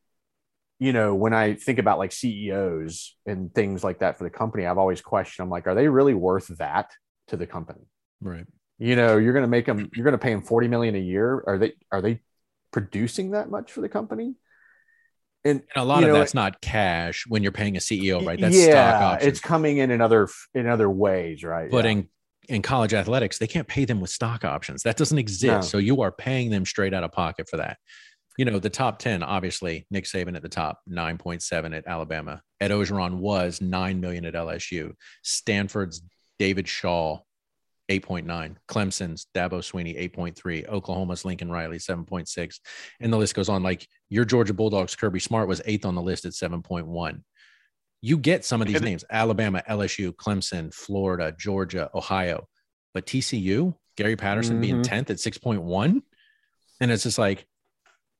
you 0.79 0.93
know 0.93 1.13
when 1.13 1.33
i 1.33 1.53
think 1.53 1.77
about 1.77 1.99
like 1.99 2.11
ceos 2.11 3.15
and 3.25 3.53
things 3.53 3.83
like 3.83 3.99
that 3.99 4.17
for 4.17 4.23
the 4.23 4.29
company 4.29 4.65
i've 4.65 4.77
always 4.77 5.01
questioned 5.01 5.43
i'm 5.43 5.49
like 5.49 5.67
are 5.67 5.75
they 5.75 5.87
really 5.87 6.13
worth 6.13 6.47
that 6.57 6.91
to 7.27 7.37
the 7.37 7.45
company 7.45 7.81
Right. 8.21 8.45
you 8.79 8.95
know 8.95 9.17
you're 9.17 9.33
going 9.33 9.43
to 9.43 9.49
make 9.49 9.65
them 9.65 9.89
you're 9.93 10.05
going 10.05 10.13
to 10.13 10.17
pay 10.17 10.33
them 10.33 10.41
40 10.41 10.69
million 10.69 10.95
a 10.95 10.99
year 10.99 11.43
are 11.45 11.57
they 11.57 11.73
are 11.91 12.01
they 12.01 12.21
producing 12.71 13.31
that 13.31 13.49
much 13.51 13.71
for 13.71 13.81
the 13.81 13.89
company 13.89 14.35
and 15.45 15.61
And 15.75 15.83
a 15.83 15.85
lot 15.85 16.03
of 16.03 16.09
know, 16.09 16.15
that's 16.15 16.33
not 16.33 16.61
cash 16.61 17.25
when 17.27 17.43
you're 17.43 17.51
paying 17.51 17.77
a 17.77 17.79
CEO, 17.79 18.25
right? 18.25 18.39
That's 18.39 18.55
yeah 18.55 18.71
stock 18.89 19.01
options. 19.13 19.27
it's 19.31 19.39
coming 19.39 19.77
in 19.77 19.91
in 19.91 20.01
other 20.01 20.27
in 20.53 20.67
other 20.67 20.89
ways 20.89 21.43
right 21.43 21.69
but 21.71 21.85
Yeah. 21.85 21.91
in 21.91 22.09
in 22.49 22.61
college 22.61 22.93
athletics, 22.93 23.37
they 23.39 23.47
can't 23.47 23.67
pay 23.67 23.83
them 23.83 23.99
with 23.99 24.09
stock 24.09 24.45
options. 24.45 24.81
That 24.83 24.95
doesn't 24.95 25.17
exist. 25.17 25.43
No. 25.43 25.61
So 25.61 25.77
you 25.79 26.01
are 26.01 26.13
paying 26.13 26.49
them 26.49 26.65
straight 26.65 26.93
out 26.93 27.03
of 27.03 27.11
pocket 27.11 27.49
for 27.49 27.57
that. 27.57 27.77
You 28.37 28.45
know, 28.45 28.57
the 28.57 28.69
top 28.69 28.99
10, 28.99 29.21
obviously, 29.21 29.85
Nick 29.91 30.05
Saban 30.05 30.33
at 30.33 30.43
the 30.43 30.47
top, 30.47 30.79
9.7 30.89 31.75
at 31.75 31.85
Alabama. 31.87 32.41
Ed 32.61 32.71
Orgeron 32.71 33.15
was 33.17 33.59
9 33.59 33.99
million 33.99 34.23
at 34.23 34.33
LSU. 34.33 34.93
Stanford's 35.23 36.01
David 36.39 36.69
Shaw, 36.69 37.19
8.9. 37.89 38.55
Clemson's 38.67 39.27
Dabo 39.33 39.59
Swinney, 39.59 39.97
8.3. 40.13 40.67
Oklahoma's 40.67 41.23
Lincoln 41.23 41.49
Riley, 41.49 41.77
7.6. 41.77 42.59
And 42.99 43.13
the 43.13 43.17
list 43.17 43.33
goes 43.35 43.49
on. 43.49 43.63
Like 43.63 43.87
your 44.09 44.25
Georgia 44.25 44.53
Bulldogs, 44.53 44.95
Kirby 44.95 45.19
Smart 45.19 45.47
was 45.47 45.61
eighth 45.65 45.85
on 45.85 45.95
the 45.95 46.01
list 46.01 46.25
at 46.25 46.33
7.1. 46.33 47.21
You 48.01 48.17
get 48.17 48.45
some 48.45 48.61
of 48.61 48.67
these 48.67 48.81
names 48.81 49.03
Alabama, 49.09 49.63
LSU, 49.69 50.13
Clemson, 50.13 50.73
Florida, 50.73 51.33
Georgia, 51.37 51.89
Ohio. 51.95 52.47
But 52.93 53.05
TCU, 53.05 53.73
Gary 53.95 54.15
Patterson 54.15 54.61
being 54.61 54.81
Mhm. 54.81 54.83
10th 54.83 55.09
at 55.09 55.17
6.1. 55.19 56.01
And 56.79 56.91
it's 56.91 57.03
just 57.03 57.17
like, 57.17 57.47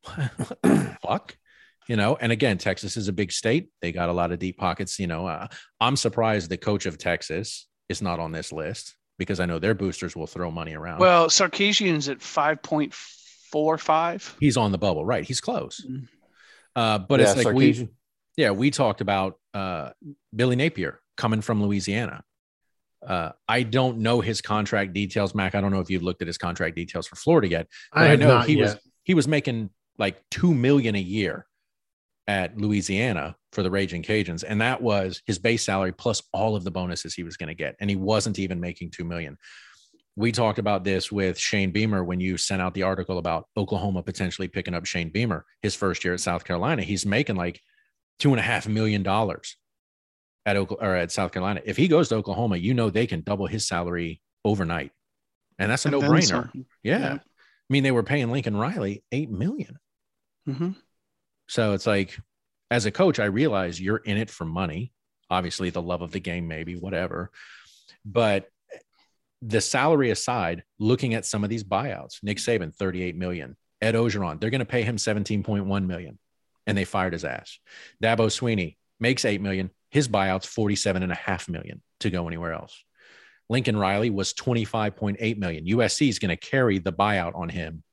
fuck? 1.02 1.38
You 1.88 1.96
know, 1.96 2.18
and 2.20 2.32
again, 2.32 2.58
Texas 2.58 2.98
is 2.98 3.08
a 3.08 3.14
big 3.14 3.32
state. 3.32 3.70
They 3.82 3.92
got 3.92 4.10
a 4.10 4.14
lot 4.14 4.32
of 4.32 4.40
deep 4.40 4.58
pockets. 4.58 5.00
You 5.00 5.08
know, 5.08 5.26
uh, 5.26 5.48
I'm 5.80 5.96
surprised 5.96 6.50
the 6.50 6.58
coach 6.58 6.86
of 6.86 6.98
Texas 6.98 7.68
is 7.88 8.02
not 8.02 8.20
on 8.20 8.32
this 8.34 8.52
list 8.52 8.97
because 9.18 9.40
I 9.40 9.46
know 9.46 9.60
their 9.60 9.74
boosters 9.74 10.16
will 10.16 10.28
throw 10.28 10.52
money 10.52 10.76
around. 10.76 11.00
well 11.00 11.28
sarkisian's 11.30 12.10
at 12.10 12.20
5.45 12.20 14.36
he's 14.40 14.58
on 14.58 14.72
the 14.72 14.78
bubble, 14.78 15.06
right? 15.06 15.24
He's 15.24 15.42
close. 15.42 15.84
Mm. 15.90 16.08
Uh, 16.76 17.00
but 17.00 17.20
Yeah, 17.20 17.32
it's 17.34 17.44
like 17.44 17.56
we, 17.56 17.90
yeah, 18.36 18.52
we 18.52 18.70
talked 18.72 19.02
about 19.02 19.40
uh, 19.54 19.92
Billy 20.36 20.56
Napier 20.56 21.00
coming 21.16 21.42
from 21.42 21.64
Louisiana. 21.64 22.24
Uh, 23.06 23.32
I 23.48 23.64
don't 23.64 24.00
know 24.00 24.22
his 24.22 24.42
contract 24.42 24.94
details, 24.94 25.34
Mac. 25.34 25.56
I 25.56 25.62
don't 25.62 25.72
know 25.72 25.80
if 25.80 25.90
you've 25.90 26.04
looked 26.04 26.22
at 26.22 26.28
his 26.28 26.38
contract 26.38 26.76
details 26.76 27.08
for 27.08 27.16
Florida 27.16 27.48
yet. 27.48 27.68
I 27.92 28.02
But 28.02 28.10
have 28.10 28.20
know 28.20 28.40
he 28.42 28.54
yet. 28.54 28.62
was 28.62 28.78
he 29.04 29.14
was 29.16 29.28
making 29.28 29.70
like 29.98 30.22
two 30.30 30.54
million 30.54 30.96
a 30.96 31.00
year 31.00 31.47
at 32.28 32.58
Louisiana 32.58 33.36
for 33.54 33.64
the 33.64 33.72
Raging 33.72 34.04
Cajuns, 34.04 34.44
and 34.46 34.60
that 34.62 34.82
was 34.82 35.22
his 35.26 35.40
base 35.40 35.64
salary 35.64 35.94
plus 35.94 36.22
all 36.34 36.56
of 36.56 36.64
the 36.64 36.72
bonuses 36.72 37.14
he 37.14 37.24
was 37.24 37.38
going 37.38 37.48
to 37.48 37.56
get, 37.56 37.76
and 37.80 37.90
he 37.90 37.96
wasn't 37.96 38.40
even 38.40 38.60
making 38.60 38.92
two 38.92 39.04
million. 39.06 39.38
We 40.16 40.32
talked 40.32 40.60
about 40.60 40.84
this 40.84 41.12
with 41.12 41.38
Shane 41.38 41.72
Beamer 41.72 42.04
when 42.04 42.20
you 42.20 42.38
sent 42.38 42.62
out 42.62 42.74
the 42.74 42.84
article 42.84 43.20
about 43.20 43.46
Oklahoma 43.56 44.02
potentially 44.02 44.48
picking 44.48 44.74
up 44.74 44.86
Shane 44.86 45.10
Beamer 45.12 45.46
his 45.62 45.76
first 45.76 46.04
year 46.04 46.16
at 46.16 46.20
South 46.20 46.44
Carolina. 46.44 46.82
He's 46.82 47.06
making 47.06 47.36
like 47.36 47.62
two 48.18 48.32
and 48.32 48.40
a 48.40 48.44
half 48.44 48.68
million 48.68 49.04
dollars 49.04 49.58
at 50.46 50.58
Oklahoma 50.58 50.90
or 50.90 50.96
at 50.96 51.12
South 51.12 51.32
Carolina. 51.32 51.62
If 51.66 51.78
he 51.78 51.88
goes 51.88 52.10
to 52.10 52.16
Oklahoma, 52.16 52.58
you 52.58 52.74
know 52.74 52.90
they 52.90 53.06
can 53.06 53.22
double 53.22 53.46
his 53.46 53.68
salary 53.68 54.22
overnight, 54.44 54.92
and 55.60 55.72
that's 55.72 55.86
a 55.86 55.92
no 55.92 56.02
brainer. 56.02 56.52
Yeah. 56.84 57.00
Yeah. 57.00 57.14
I 57.14 57.74
mean, 57.74 57.84
they 57.84 57.92
were 57.92 58.04
paying 58.04 58.32
Lincoln 58.32 58.58
Riley 58.58 59.04
eight 59.12 59.30
million. 59.30 59.78
Mhm. 60.48 60.76
So 61.48 61.74
it's 61.74 61.88
like, 61.88 62.18
as 62.70 62.86
a 62.86 62.92
coach, 62.92 63.20
I 63.20 63.26
realize 63.26 63.80
you're 63.80 63.98
in 63.98 64.18
it 64.18 64.30
for 64.30 64.46
money. 64.46 64.92
Obviously, 65.30 65.70
the 65.70 65.82
love 65.82 66.02
of 66.02 66.12
the 66.12 66.20
game, 66.20 66.48
maybe, 66.48 66.76
whatever. 66.76 67.32
But 68.06 68.50
the 69.42 69.62
salary 69.62 70.10
aside, 70.10 70.64
looking 70.80 71.14
at 71.14 71.26
some 71.26 71.44
of 71.44 71.50
these 71.50 71.64
buyouts, 71.64 72.24
Nick 72.24 72.38
Saban, 72.38 72.74
38 72.74 73.16
million. 73.16 73.56
Ed 73.82 73.96
Orgeron, 73.96 74.40
they're 74.40 74.50
going 74.50 74.60
to 74.60 74.66
pay 74.66 74.84
him 74.84 74.98
17.1 74.98 75.86
million. 75.86 76.18
And 76.66 76.78
they 76.78 76.86
fired 76.86 77.14
his 77.14 77.24
ass. 77.24 77.60
Dabo 78.04 78.28
Swinney 78.28 78.76
makes 79.00 79.24
8 79.24 79.42
million. 79.42 79.70
His 79.90 80.08
buyout's 80.08 80.48
47 80.48 81.04
and 81.04 81.12
a 81.12 81.16
half 81.16 81.48
million 81.48 81.82
to 82.02 82.10
go 82.10 82.28
anywhere 82.28 82.54
else. 82.54 82.84
Lincoln 83.50 83.78
Riley 83.78 84.10
was 84.10 84.34
25.8 84.34 85.38
million. 85.38 85.66
USC 85.66 86.10
is 86.10 86.20
going 86.20 86.30
to 86.30 86.38
carry 86.38 86.80
the 86.80 86.92
buyout 86.92 87.36
on 87.36 87.48
him. 87.48 87.84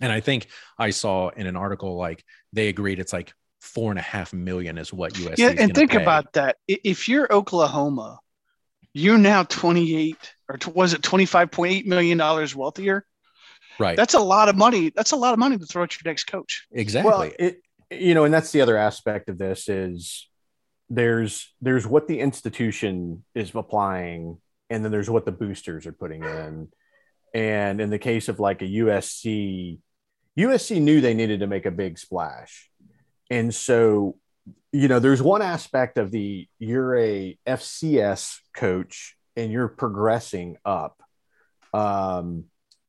And 0.00 0.10
I 0.10 0.20
think 0.20 0.48
I 0.78 0.90
saw 0.90 1.28
in 1.28 1.46
an 1.46 1.56
article 1.56 1.96
like 1.96 2.24
they 2.52 2.68
agreed 2.68 2.98
it's 2.98 3.12
like 3.12 3.32
four 3.60 3.90
and 3.90 3.98
a 3.98 4.02
half 4.02 4.32
million 4.32 4.78
is 4.78 4.92
what 4.92 5.12
USC. 5.14 5.38
yeah 5.38 5.52
and 5.56 5.72
think 5.72 5.92
pay. 5.92 6.02
about 6.02 6.32
that 6.32 6.56
if 6.66 7.08
you're 7.08 7.32
oklahoma 7.32 8.18
you're 8.92 9.16
now 9.18 9.44
28 9.44 10.16
or 10.48 10.58
was 10.74 10.94
it 10.94 11.00
25.8 11.00 11.86
million 11.86 12.18
dollars 12.18 12.56
wealthier 12.56 13.06
right. 13.78 13.96
that's 13.96 14.14
a 14.14 14.20
lot 14.20 14.48
of 14.48 14.56
money 14.56 14.90
that's 14.96 15.12
a 15.12 15.16
lot 15.16 15.32
of 15.32 15.38
money 15.38 15.56
to 15.56 15.64
throw 15.64 15.84
at 15.84 15.94
your 15.94 16.10
next 16.10 16.24
coach 16.24 16.66
exactly. 16.72 17.08
Well, 17.08 17.30
it 17.38 17.62
you 17.92 18.14
know, 18.14 18.24
and 18.24 18.32
that's 18.32 18.52
the 18.52 18.60
other 18.60 18.76
aspect 18.76 19.28
of 19.28 19.38
this 19.38 19.68
is 19.68 20.28
there's 20.88 21.52
there's 21.60 21.86
what 21.86 22.08
the 22.08 22.20
institution 22.20 23.24
is 23.34 23.54
applying, 23.54 24.38
and 24.70 24.84
then 24.84 24.92
there's 24.92 25.10
what 25.10 25.24
the 25.24 25.32
boosters 25.32 25.86
are 25.86 25.92
putting 25.92 26.24
in. 26.24 26.68
And 27.34 27.80
in 27.80 27.90
the 27.90 27.98
case 27.98 28.28
of 28.28 28.40
like 28.40 28.62
a 28.62 28.66
USC, 28.66 29.78
USC 30.38 30.80
knew 30.80 31.00
they 31.00 31.14
needed 31.14 31.40
to 31.40 31.46
make 31.46 31.66
a 31.66 31.70
big 31.70 31.98
splash, 31.98 32.70
and 33.30 33.54
so 33.54 34.16
you 34.72 34.88
know, 34.88 34.98
there's 34.98 35.22
one 35.22 35.42
aspect 35.42 35.98
of 35.98 36.10
the 36.10 36.48
you're 36.58 36.96
a 36.96 37.38
FCS 37.46 38.38
coach 38.54 39.16
and 39.36 39.52
you're 39.52 39.68
progressing 39.68 40.56
up. 40.64 41.00
Um, 41.74 42.44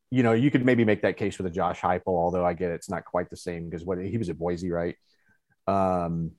you 0.10 0.24
know, 0.24 0.34
you 0.34 0.50
could 0.52 0.66
maybe 0.66 0.86
make 0.86 1.02
that 1.02 1.18
case 1.18 1.38
with 1.38 1.48
a 1.48 1.50
Josh 1.50 1.82
Heupel, 1.82 2.08
although 2.08 2.46
I 2.46 2.54
get 2.54 2.72
it, 2.72 2.76
it's 2.76 2.90
not 2.90 3.04
quite 3.04 3.30
the 3.30 3.38
same 3.38 3.70
because 3.70 3.86
what 3.86 3.98
he 3.98 4.18
was 4.18 4.30
at 4.30 4.38
Boise, 4.38 4.72
right? 4.72 4.96
Um, 5.68 6.32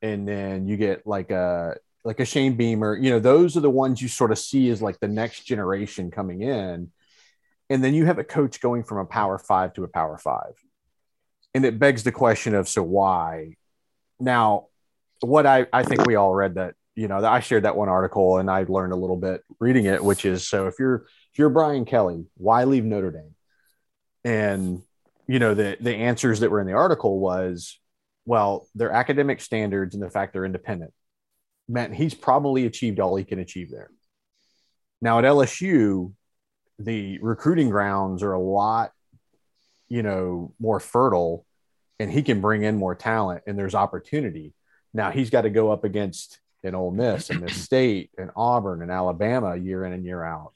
and 0.00 0.26
then 0.26 0.66
you 0.66 0.76
get 0.76 1.06
like 1.06 1.30
a 1.30 1.76
like 2.04 2.18
a 2.18 2.24
Shane 2.24 2.56
Beamer. 2.56 2.96
You 2.96 3.10
know, 3.10 3.20
those 3.20 3.56
are 3.56 3.60
the 3.60 3.70
ones 3.70 4.02
you 4.02 4.08
sort 4.08 4.32
of 4.32 4.38
see 4.38 4.68
as 4.70 4.82
like 4.82 4.98
the 4.98 5.08
next 5.08 5.44
generation 5.44 6.10
coming 6.10 6.42
in. 6.42 6.90
And 7.72 7.82
then 7.82 7.94
you 7.94 8.04
have 8.04 8.18
a 8.18 8.24
coach 8.24 8.60
going 8.60 8.82
from 8.84 8.98
a 8.98 9.06
power 9.06 9.38
five 9.38 9.72
to 9.74 9.84
a 9.84 9.88
power 9.88 10.18
five. 10.18 10.52
And 11.54 11.64
it 11.64 11.78
begs 11.78 12.02
the 12.02 12.12
question 12.12 12.54
of 12.54 12.68
so 12.68 12.82
why? 12.82 13.56
Now, 14.20 14.66
what 15.20 15.46
I, 15.46 15.66
I 15.72 15.82
think 15.82 16.04
we 16.04 16.14
all 16.14 16.34
read 16.34 16.56
that, 16.56 16.74
you 16.94 17.08
know, 17.08 17.24
I 17.24 17.40
shared 17.40 17.64
that 17.64 17.74
one 17.74 17.88
article 17.88 18.36
and 18.36 18.50
I 18.50 18.64
learned 18.68 18.92
a 18.92 18.96
little 18.96 19.16
bit 19.16 19.42
reading 19.58 19.86
it, 19.86 20.04
which 20.04 20.26
is 20.26 20.46
so 20.46 20.66
if 20.66 20.78
you're 20.78 21.06
if 21.32 21.38
you're 21.38 21.48
Brian 21.48 21.86
Kelly, 21.86 22.26
why 22.36 22.64
leave 22.64 22.84
Notre 22.84 23.10
Dame? 23.10 23.34
And 24.22 24.82
you 25.26 25.38
know, 25.38 25.54
the 25.54 25.78
the 25.80 25.94
answers 25.94 26.40
that 26.40 26.50
were 26.50 26.60
in 26.60 26.66
the 26.66 26.74
article 26.74 27.20
was, 27.20 27.78
well, 28.26 28.68
their 28.74 28.92
academic 28.92 29.40
standards 29.40 29.94
and 29.94 30.02
the 30.02 30.10
fact 30.10 30.34
they're 30.34 30.44
independent 30.44 30.92
meant 31.70 31.94
he's 31.94 32.12
probably 32.12 32.66
achieved 32.66 33.00
all 33.00 33.16
he 33.16 33.24
can 33.24 33.38
achieve 33.38 33.70
there. 33.70 33.90
Now 35.00 35.18
at 35.18 35.24
LSU, 35.24 36.12
the 36.84 37.18
recruiting 37.20 37.70
grounds 37.70 38.22
are 38.22 38.32
a 38.32 38.40
lot, 38.40 38.92
you 39.88 40.02
know, 40.02 40.54
more 40.58 40.80
fertile 40.80 41.46
and 41.98 42.10
he 42.10 42.22
can 42.22 42.40
bring 42.40 42.62
in 42.62 42.76
more 42.76 42.94
talent 42.94 43.42
and 43.46 43.58
there's 43.58 43.74
opportunity. 43.74 44.54
Now 44.92 45.10
he's 45.10 45.30
got 45.30 45.42
to 45.42 45.50
go 45.50 45.70
up 45.70 45.84
against 45.84 46.40
an 46.64 46.74
Ole 46.74 46.90
Miss 46.90 47.30
and 47.30 47.40
Miss 47.40 47.56
State 47.56 48.10
and 48.18 48.30
Auburn 48.36 48.82
and 48.82 48.90
Alabama 48.90 49.56
year 49.56 49.84
in 49.84 49.92
and 49.92 50.04
year 50.04 50.22
out, 50.22 50.52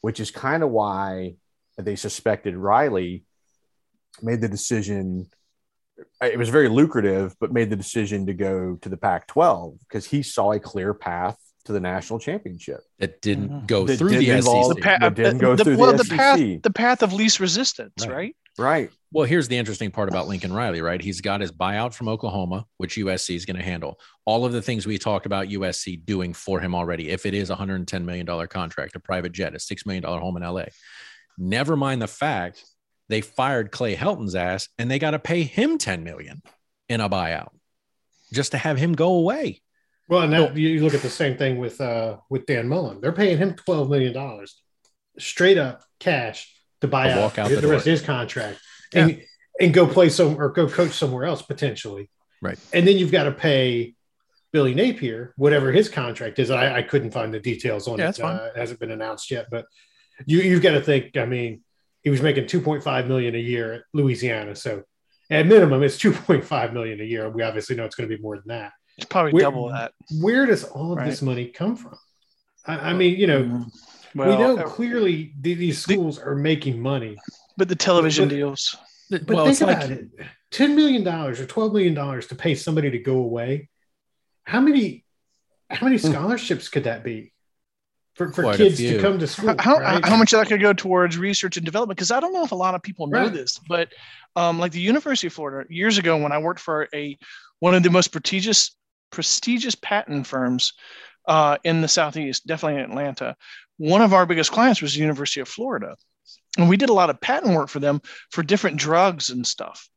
which 0.00 0.20
is 0.20 0.30
kind 0.30 0.62
of 0.62 0.70
why 0.70 1.36
they 1.78 1.96
suspected 1.96 2.56
Riley 2.56 3.24
made 4.22 4.40
the 4.40 4.48
decision. 4.48 5.26
Uh, 6.22 6.26
it 6.26 6.38
was 6.38 6.48
very 6.48 6.68
lucrative, 6.68 7.34
but 7.40 7.52
made 7.52 7.70
the 7.70 7.76
decision 7.76 8.26
to 8.26 8.34
go 8.34 8.76
to 8.82 8.88
the 8.88 8.96
Pac 8.96 9.26
12 9.28 9.78
because 9.80 10.06
he 10.06 10.22
saw 10.22 10.52
a 10.52 10.60
clear 10.60 10.94
path 10.94 11.38
to 11.64 11.72
the 11.72 11.80
national 11.80 12.18
championship. 12.18 12.80
It 12.98 13.22
didn't 13.22 13.48
Mhm. 13.50 13.66
go 13.66 13.86
That 13.86 13.96
through 13.98 14.10
didn't 14.10 14.24
the 14.24 14.30
involve- 14.38 14.66
SEC. 14.66 14.74
the, 14.76 14.80
pa- 14.82 14.98
that 15.00 15.14
didn't 15.14 15.38
go 15.38 15.56
the, 15.56 15.64
through 15.64 15.76
well, 15.78 15.92
the 15.92 16.02
the 16.04 16.14
path 16.16 16.38
the 16.62 16.70
path 16.70 17.02
of 17.02 17.12
least 17.12 17.40
resistance, 17.40 17.92
Right. 18.06 18.10
right? 18.10 18.36
Right. 18.56 18.90
Well, 19.10 19.26
here's 19.26 19.48
the 19.48 19.56
interesting 19.56 19.90
part 19.90 20.08
about 20.08 20.28
Lincoln 20.28 20.52
Riley, 20.52 20.80
right? 20.80 21.00
He's 21.00 21.20
got 21.20 21.40
his 21.40 21.50
buyout 21.50 21.92
from 21.94 22.08
Oklahoma, 22.08 22.66
which 22.76 22.96
USC 22.96 23.34
is 23.34 23.44
going 23.46 23.56
to 23.56 23.62
handle. 23.64 23.98
All 24.26 24.44
of 24.44 24.52
the 24.52 24.62
things 24.62 24.86
we 24.86 24.96
talked 24.98 25.26
about 25.26 25.48
USC 25.48 25.96
doing 25.96 26.32
for 26.34 26.60
him 26.60 26.72
already. 26.74 27.10
If 27.10 27.26
it 27.26 27.34
is 27.34 27.50
a 27.50 27.56
$110 27.56 28.04
million 28.04 28.26
contract, 28.46 28.94
a 28.94 29.00
private 29.00 29.32
jet, 29.32 29.54
a 29.54 29.58
$6 29.58 29.86
million 29.86 30.04
home 30.04 30.36
in 30.36 30.42
LA. 30.44 30.66
Never 31.36 31.76
mind 31.76 32.00
the 32.00 32.06
fact 32.06 32.64
they 33.08 33.20
fired 33.22 33.72
Clay 33.72 33.94
Helton's 33.96 34.34
ass 34.36 34.68
and 34.78 34.88
they 34.90 34.98
got 35.00 35.12
to 35.12 35.18
pay 35.18 35.42
him 35.42 35.78
10 35.78 36.04
million 36.04 36.40
in 36.88 37.00
a 37.00 37.08
buyout 37.10 37.48
just 38.32 38.52
to 38.52 38.58
have 38.58 38.76
him 38.78 38.92
go 38.92 39.14
away. 39.14 39.60
Well, 40.08 40.22
and 40.22 40.32
that, 40.32 40.56
you 40.56 40.82
look 40.82 40.94
at 40.94 41.02
the 41.02 41.10
same 41.10 41.36
thing 41.36 41.58
with 41.58 41.80
uh 41.80 42.18
with 42.28 42.46
Dan 42.46 42.68
Mullen. 42.68 43.00
They're 43.00 43.12
paying 43.12 43.38
him 43.38 43.54
twelve 43.54 43.88
million 43.88 44.12
dollars 44.12 44.60
straight 45.18 45.58
up 45.58 45.82
cash 46.00 46.52
to 46.80 46.88
buy 46.88 47.10
out, 47.10 47.34
the, 47.34 47.60
the 47.60 47.68
rest 47.68 47.86
of 47.86 47.92
his 47.92 48.02
contract 48.02 48.58
and 48.92 49.22
and 49.60 49.72
go 49.72 49.86
play 49.86 50.08
some 50.08 50.40
or 50.40 50.50
go 50.50 50.68
coach 50.68 50.92
somewhere 50.92 51.24
else 51.24 51.42
potentially. 51.42 52.10
Right. 52.42 52.58
And 52.72 52.86
then 52.86 52.98
you've 52.98 53.12
got 53.12 53.24
to 53.24 53.32
pay 53.32 53.94
Billy 54.52 54.74
Napier 54.74 55.32
whatever 55.36 55.72
his 55.72 55.88
contract 55.88 56.38
is. 56.38 56.50
I, 56.50 56.78
I 56.78 56.82
couldn't 56.82 57.12
find 57.12 57.32
the 57.32 57.40
details 57.40 57.88
on 57.88 57.98
Yeah, 57.98 58.10
it. 58.10 58.20
Uh, 58.20 58.50
it 58.54 58.58
hasn't 58.58 58.80
been 58.80 58.90
announced 58.90 59.30
yet, 59.30 59.46
but 59.50 59.64
you 60.26 60.40
you've 60.40 60.62
got 60.62 60.72
to 60.72 60.82
think. 60.82 61.16
I 61.16 61.24
mean, 61.24 61.62
he 62.02 62.10
was 62.10 62.20
making 62.20 62.46
two 62.46 62.60
point 62.60 62.82
five 62.82 63.08
million 63.08 63.34
a 63.34 63.38
year 63.38 63.72
at 63.72 63.82
Louisiana, 63.94 64.54
so 64.54 64.82
at 65.30 65.46
minimum 65.46 65.82
it's 65.82 65.96
two 65.96 66.12
point 66.12 66.44
five 66.44 66.74
million 66.74 67.00
a 67.00 67.04
year. 67.04 67.30
We 67.30 67.42
obviously 67.42 67.76
know 67.76 67.86
it's 67.86 67.94
going 67.94 68.08
to 68.08 68.14
be 68.14 68.22
more 68.22 68.36
than 68.36 68.48
that 68.48 68.72
It's 68.96 69.06
probably 69.06 69.32
Where- 69.32 69.42
double 69.42 69.68
that. 69.70 69.92
where 70.20 70.46
does 70.46 70.64
all 70.64 70.96
of 70.98 71.04
this 71.04 71.20
money 71.22 71.46
come 71.46 71.76
from? 71.76 71.96
I, 72.66 72.90
I 72.90 72.92
mean, 72.94 73.18
you 73.18 73.26
know, 73.26 73.42
Mhm. 73.42 73.70
we 74.14 74.24
know 74.26 74.58
uh, 74.58 74.62
clearly 74.64 75.34
th- 75.42 75.58
these 75.58 75.80
schools 75.82 76.18
are 76.18 76.34
making 76.36 76.80
money, 76.80 77.16
but 77.56 77.68
the 77.68 77.74
television 77.76 78.28
but- 78.28 78.34
deals. 78.34 78.76
but 79.10 79.26
well, 79.28 79.44
think 79.46 79.52
it's 79.52 79.60
like 79.62 79.76
about 79.76 79.90
it: 79.90 80.08
ten 80.50 80.76
million 80.76 81.02
dollars 81.04 81.40
or 81.40 81.46
twelve 81.46 81.72
million 81.72 81.94
dollars 81.94 82.26
to 82.28 82.34
pay 82.34 82.54
somebody 82.54 82.90
to 82.90 82.98
go 82.98 83.16
away. 83.16 83.68
How 84.44 84.60
many, 84.60 85.04
how 85.70 85.84
many 85.86 85.98
scholarships 85.98 86.68
could 86.68 86.84
that 86.84 87.02
be 87.02 87.32
for, 88.14 88.30
for 88.32 88.54
kids 88.56 88.78
to 88.78 89.00
come 89.00 89.18
to 89.18 89.26
school? 89.26 89.54
how, 89.58 89.78
right? 89.78 90.04
how 90.04 90.16
much 90.16 90.32
of 90.32 90.38
that 90.38 90.48
could 90.48 90.60
go 90.60 90.72
towards 90.72 91.18
research 91.18 91.56
and 91.56 91.64
development? 91.66 91.96
Because 91.96 92.10
I 92.10 92.20
don't 92.20 92.32
know 92.32 92.44
if 92.44 92.52
a 92.52 92.56
lot 92.56 92.74
of 92.74 92.82
people 92.82 93.06
know 93.08 93.22
Right. 93.24 93.32
this, 93.32 93.58
but 93.68 93.92
um, 94.36 94.58
like 94.58 94.72
the 94.72 94.80
University 94.80 95.26
of 95.26 95.32
Florida 95.32 95.66
years 95.72 95.98
ago, 95.98 96.16
when 96.16 96.30
I 96.32 96.38
worked 96.38 96.60
for 96.60 96.88
a 96.94 97.18
one 97.60 97.74
of 97.74 97.82
the 97.82 97.90
most 97.90 98.08
prestigious 98.12 98.76
prestigious 99.14 99.74
patent 99.74 100.26
firms 100.26 100.72
uh, 101.26 101.56
in 101.64 101.80
the 101.80 101.88
southeast, 101.88 102.46
definitely 102.46 102.82
in 102.82 102.90
Atlanta, 102.90 103.36
one 103.78 104.02
of 104.02 104.12
our 104.12 104.26
biggest 104.26 104.52
clients 104.52 104.82
was 104.82 104.94
the 104.94 105.00
University 105.00 105.40
of 105.40 105.48
Florida, 105.48 105.96
and 106.58 106.68
we 106.68 106.76
did 106.76 106.90
a 106.90 106.92
lot 107.00 107.10
of 107.10 107.20
patent 107.20 107.54
work 107.54 107.68
for 107.68 107.80
them 107.80 108.00
for 108.30 108.42
different 108.42 108.76
drugs 108.76 109.30
and 109.30 109.46
stuff, 109.46 109.88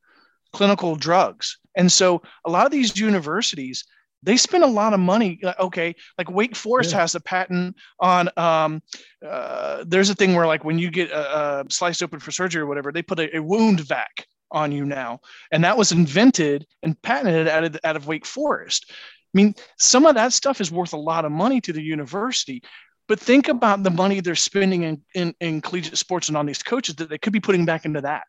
clinical 0.53 0.95
drugs. 0.95 1.57
And 1.75 1.91
so 1.91 2.21
a 2.45 2.49
lot 2.49 2.65
of 2.65 2.71
these 2.71 2.97
universities 2.97 3.83
they 4.23 4.35
spend 4.35 4.63
a 4.63 4.67
lot 4.67 4.93
of 4.93 4.99
money. 4.99 5.39
Okay, 5.59 5.95
like 6.17 6.29
Wake 6.29 6.55
Forest 6.55 6.91
Yeah. 6.91 7.01
has 7.01 7.15
a 7.15 7.19
patent 7.19 7.75
on. 7.99 8.29
Um, 8.35 8.81
uh, 9.25 9.83
there's 9.87 10.09
a 10.09 10.15
thing 10.15 10.33
where 10.35 10.47
like 10.47 10.63
when 10.63 10.79
you 10.79 10.89
get 10.89 11.11
uh, 11.11 11.15
uh, 11.15 11.63
sliced 11.69 12.01
open 12.01 12.19
for 12.19 12.31
surgery 12.31 12.61
or 12.61 12.65
whatever, 12.65 12.91
they 12.91 13.03
put 13.03 13.19
a, 13.19 13.37
a 13.37 13.41
wound 13.41 13.81
vac 13.81 14.25
on 14.51 14.71
you 14.71 14.85
now, 14.85 15.19
and 15.51 15.63
that 15.63 15.77
was 15.77 15.91
invented 15.91 16.65
and 16.83 17.01
patented 17.01 17.47
out 17.47 17.63
of 17.63 17.77
out 17.83 17.95
of 17.95 18.07
Wake 18.07 18.25
Forest. 18.25 18.85
I 18.89 19.37
mean, 19.37 19.55
some 19.77 20.05
of 20.05 20.15
that 20.15 20.33
stuff 20.33 20.61
is 20.61 20.71
worth 20.71 20.93
a 20.93 20.97
lot 20.97 21.25
of 21.25 21.31
money 21.31 21.61
to 21.61 21.73
the 21.73 21.81
university. 21.81 22.63
But 23.07 23.19
think 23.19 23.47
about 23.47 23.83
the 23.83 23.89
money 23.89 24.19
they're 24.19 24.35
spending 24.35 24.83
in, 24.83 25.01
in, 25.15 25.33
in 25.39 25.61
collegiate 25.61 25.97
sports 25.97 26.27
and 26.27 26.37
on 26.37 26.45
these 26.45 26.61
coaches 26.61 26.95
that 26.95 27.09
they 27.09 27.17
could 27.17 27.33
be 27.33 27.39
putting 27.39 27.65
back 27.65 27.85
into 27.85 28.01
that. 28.01 28.25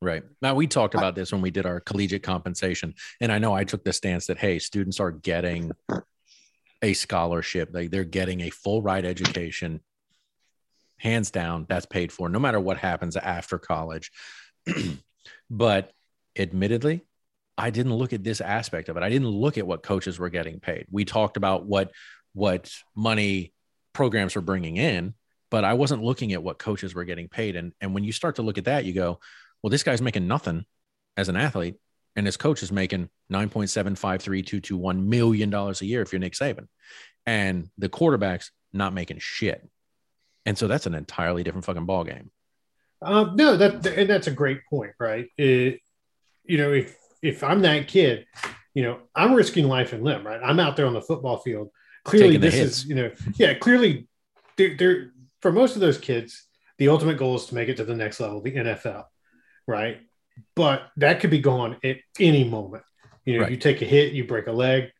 Right. 0.00 0.22
Now 0.42 0.54
we 0.54 0.66
talked 0.66 0.94
about 0.94 1.14
this 1.14 1.32
when 1.32 1.40
we 1.40 1.50
did 1.50 1.66
our 1.66 1.80
collegiate 1.80 2.22
compensation. 2.22 2.94
And 3.20 3.32
I 3.32 3.38
know 3.38 3.54
I 3.54 3.64
took 3.64 3.84
the 3.84 3.92
stance 3.92 4.26
that 4.26 4.38
hey, 4.38 4.58
students 4.58 5.00
are 5.00 5.10
getting 5.10 5.72
a 6.82 6.92
scholarship. 6.92 7.70
Like 7.72 7.90
they're 7.90 8.04
getting 8.04 8.42
a 8.42 8.50
full 8.50 8.82
ride 8.82 9.04
education. 9.04 9.80
Hands 10.98 11.30
down, 11.30 11.66
that's 11.68 11.86
paid 11.86 12.10
for 12.10 12.28
no 12.28 12.38
matter 12.38 12.60
what 12.60 12.78
happens 12.78 13.16
after 13.16 13.58
college. 13.58 14.10
but 15.50 15.92
admittedly, 16.38 17.02
I 17.58 17.70
didn't 17.70 17.94
look 17.94 18.12
at 18.12 18.22
this 18.22 18.40
aspect 18.40 18.88
of 18.88 18.96
it. 18.96 19.02
I 19.02 19.08
didn't 19.08 19.28
look 19.28 19.56
at 19.58 19.66
what 19.66 19.82
coaches 19.82 20.18
were 20.18 20.28
getting 20.28 20.60
paid. 20.60 20.86
We 20.90 21.04
talked 21.04 21.36
about 21.36 21.64
what 21.64 21.92
what 22.34 22.70
money 22.94 23.54
programs 23.94 24.34
were 24.34 24.42
bringing 24.42 24.76
in, 24.76 25.14
but 25.50 25.64
I 25.64 25.72
wasn't 25.72 26.02
looking 26.02 26.34
at 26.34 26.42
what 26.42 26.58
coaches 26.58 26.94
were 26.94 27.04
getting 27.04 27.28
paid. 27.28 27.56
And 27.56 27.72
and 27.80 27.94
when 27.94 28.04
you 28.04 28.12
start 28.12 28.36
to 28.36 28.42
look 28.42 28.58
at 28.58 28.66
that, 28.66 28.84
you 28.84 28.92
go, 28.92 29.20
well, 29.62 29.70
this 29.70 29.82
guy's 29.82 30.02
making 30.02 30.28
nothing 30.28 30.66
as 31.16 31.30
an 31.30 31.36
athlete, 31.36 31.76
and 32.14 32.26
his 32.26 32.36
coach 32.36 32.62
is 32.62 32.70
making 32.70 33.08
nine 33.30 33.48
point 33.48 33.70
seven 33.70 33.96
five 33.96 34.20
three 34.20 34.42
two 34.42 34.60
two 34.60 34.76
one 34.76 35.08
million 35.08 35.48
dollars 35.48 35.80
a 35.80 35.86
year 35.86 36.02
if 36.02 36.12
you're 36.12 36.20
Nick 36.20 36.34
Saban, 36.34 36.68
and 37.24 37.70
the 37.78 37.88
quarterback's 37.88 38.50
not 38.72 38.92
making 38.92 39.18
shit. 39.18 39.66
And 40.44 40.56
so 40.56 40.68
that's 40.68 40.86
an 40.86 40.94
entirely 40.94 41.42
different 41.42 41.64
fucking 41.64 41.86
ball 41.86 42.04
game. 42.04 42.30
Um, 43.02 43.36
no, 43.36 43.56
that 43.56 43.86
and 43.86 44.08
that's 44.08 44.26
a 44.26 44.30
great 44.32 44.60
point, 44.68 44.92
right? 44.98 45.28
It, 45.36 45.80
you 46.44 46.58
know, 46.58 46.72
if 46.72 46.96
if 47.22 47.42
I'm 47.44 47.60
that 47.62 47.88
kid, 47.88 48.26
you 48.74 48.82
know, 48.82 49.00
I'm 49.14 49.34
risking 49.34 49.68
life 49.68 49.92
and 49.92 50.02
limb, 50.02 50.26
right? 50.26 50.40
I'm 50.42 50.60
out 50.60 50.76
there 50.76 50.86
on 50.86 50.94
the 50.94 51.02
football 51.02 51.38
field. 51.38 51.70
Clearly, 52.04 52.36
this 52.36 52.54
hits. 52.54 52.78
is, 52.78 52.84
you 52.86 52.94
know, 52.94 53.10
yeah, 53.34 53.54
clearly, 53.54 54.08
they're, 54.56 54.76
they're 54.76 55.12
for 55.42 55.52
most 55.52 55.74
of 55.74 55.80
those 55.80 55.98
kids, 55.98 56.46
the 56.78 56.88
ultimate 56.88 57.18
goal 57.18 57.36
is 57.36 57.46
to 57.46 57.54
make 57.54 57.68
it 57.68 57.76
to 57.78 57.84
the 57.84 57.94
next 57.96 58.20
level, 58.20 58.40
the 58.40 58.52
NFL, 58.52 59.04
right? 59.66 60.00
But 60.54 60.82
that 60.98 61.20
could 61.20 61.30
be 61.30 61.40
gone 61.40 61.76
at 61.82 61.96
any 62.20 62.44
moment. 62.44 62.84
You 63.24 63.34
know, 63.38 63.42
Right. 63.42 63.50
you 63.50 63.56
take 63.56 63.82
a 63.82 63.86
hit, 63.86 64.12
you 64.12 64.24
break 64.24 64.46
a 64.46 64.52
leg, 64.52 64.90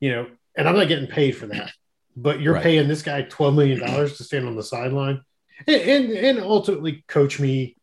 you 0.00 0.10
know, 0.10 0.26
and 0.56 0.68
I'm 0.68 0.76
not 0.76 0.88
getting 0.88 1.06
paid 1.06 1.32
for 1.32 1.46
that. 1.46 1.72
But 2.16 2.40
you're 2.40 2.54
Right. 2.54 2.62
paying 2.62 2.88
this 2.88 3.02
guy 3.02 3.22
twelve 3.22 3.54
million 3.54 3.78
dollars 3.80 4.18
to 4.18 4.24
stand 4.24 4.46
on 4.46 4.54
the 4.56 4.62
sideline 4.62 5.22
and, 5.66 5.80
and 5.82 6.12
and 6.12 6.38
ultimately 6.40 7.04
coach 7.08 7.38
me, 7.40 7.76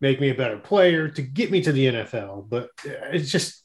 make 0.00 0.20
me 0.20 0.30
a 0.30 0.34
better 0.34 0.58
player 0.58 1.08
to 1.08 1.22
get 1.22 1.50
me 1.50 1.60
to 1.62 1.72
the 1.72 1.86
NFL. 1.86 2.48
But 2.48 2.70
it's 2.84 3.30
just, 3.30 3.62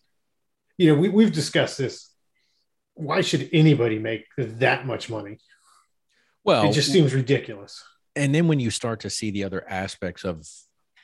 you 0.78 0.94
know, 0.94 1.00
we 1.00 1.10
we've 1.10 1.34
discussed 1.34 1.78
this. 1.78 2.10
Why 2.96 3.22
should 3.22 3.50
anybody 3.54 3.98
make 4.00 4.26
that 4.38 4.86
much 4.86 5.10
money? 5.10 5.40
Well, 6.44 6.70
it 6.70 6.74
just 6.74 6.92
seems 6.92 7.14
ridiculous. 7.14 7.84
and 8.16 8.36
then 8.36 8.48
when 8.48 8.60
you 8.60 8.70
start 8.70 9.00
to 9.02 9.10
see 9.10 9.32
the 9.32 9.44
other 9.46 9.66
aspects 9.68 10.24
of 10.24 10.46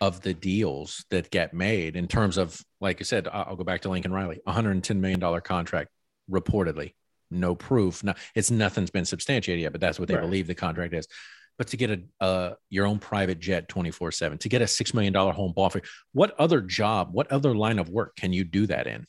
of 0.01 0.21
the 0.21 0.33
deals 0.33 1.03
that 1.09 1.29
get 1.31 1.53
made 1.53 1.95
in 1.95 2.07
terms 2.07 2.37
of 2.37 2.61
like 2.79 3.01
i 3.01 3.03
said 3.03 3.27
i'll 3.33 3.55
go 3.57 3.63
back 3.65 3.81
to 3.81 3.89
lincoln 3.89 4.13
riley 4.13 4.39
110 4.45 5.01
million 5.01 5.19
dollar 5.19 5.41
contract 5.41 5.89
reportedly 6.31 6.93
no 7.31 7.53
proof 7.55 8.01
no 8.03 8.13
it's 8.35 8.49
nothing's 8.51 8.91
been 8.91 9.03
substantiated 9.05 9.61
yet 9.61 9.71
but 9.73 9.81
that's 9.81 9.99
what 9.99 10.07
they 10.07 10.13
Right. 10.15 10.21
believe 10.21 10.47
the 10.47 10.55
contract 10.55 10.93
is 10.93 11.05
but 11.59 11.67
to 11.67 11.77
get 11.77 11.91
a 11.91 12.01
uh, 12.23 12.53
your 12.71 12.87
own 12.87 12.97
private 12.97 13.39
jet 13.39 13.67
24 13.67 14.11
7 14.11 14.37
to 14.39 14.49
get 14.49 14.63
a 14.63 14.67
six 14.67 14.93
million 14.95 15.13
dollar 15.13 15.33
home 15.33 15.53
for 15.53 15.81
what 16.13 16.33
other 16.39 16.61
job 16.61 17.09
what 17.11 17.31
other 17.31 17.53
line 17.53 17.77
of 17.77 17.89
work 17.89 18.15
can 18.15 18.33
you 18.33 18.43
do 18.43 18.65
that 18.65 18.87
in 18.87 19.05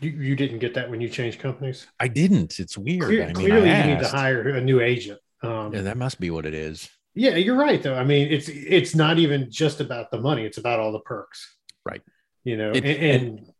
You, 0.00 0.10
you 0.10 0.36
didn't 0.36 0.58
get 0.60 0.74
that 0.74 0.90
when 0.90 1.00
you 1.00 1.08
changed 1.08 1.40
companies. 1.40 1.86
I 1.98 2.08
didn't. 2.08 2.60
It's 2.60 2.76
weird. 2.76 3.04
Clear- 3.04 3.22
I 3.22 3.26
mean, 3.26 3.34
clearly, 3.34 3.70
I 3.70 3.80
you 3.86 3.94
need 3.94 4.02
to 4.02 4.08
hire 4.08 4.48
a 4.50 4.60
new 4.60 4.80
agent. 4.80 5.18
Um, 5.42 5.72
Yeah, 5.72 5.82
that 5.82 5.96
must 5.96 6.20
be 6.20 6.30
what 6.30 6.44
it 6.46 6.52
is. 6.54 6.88
Yeah, 7.14 7.36
you're 7.36 7.56
right 7.56 7.80
though. 7.82 7.94
I 7.94 8.04
mean, 8.04 8.30
it's 8.30 8.48
it's 8.48 8.94
not 8.94 9.18
even 9.18 9.50
just 9.50 9.80
about 9.80 10.10
the 10.10 10.18
money; 10.18 10.44
it's 10.44 10.58
about 10.58 10.78
all 10.80 10.92
the 10.92 11.00
perks. 11.00 11.56
Right. 11.86 12.02
You 12.42 12.56
know, 12.58 12.72
It- 12.72 12.84
and, 12.84 13.38
and 13.38 13.53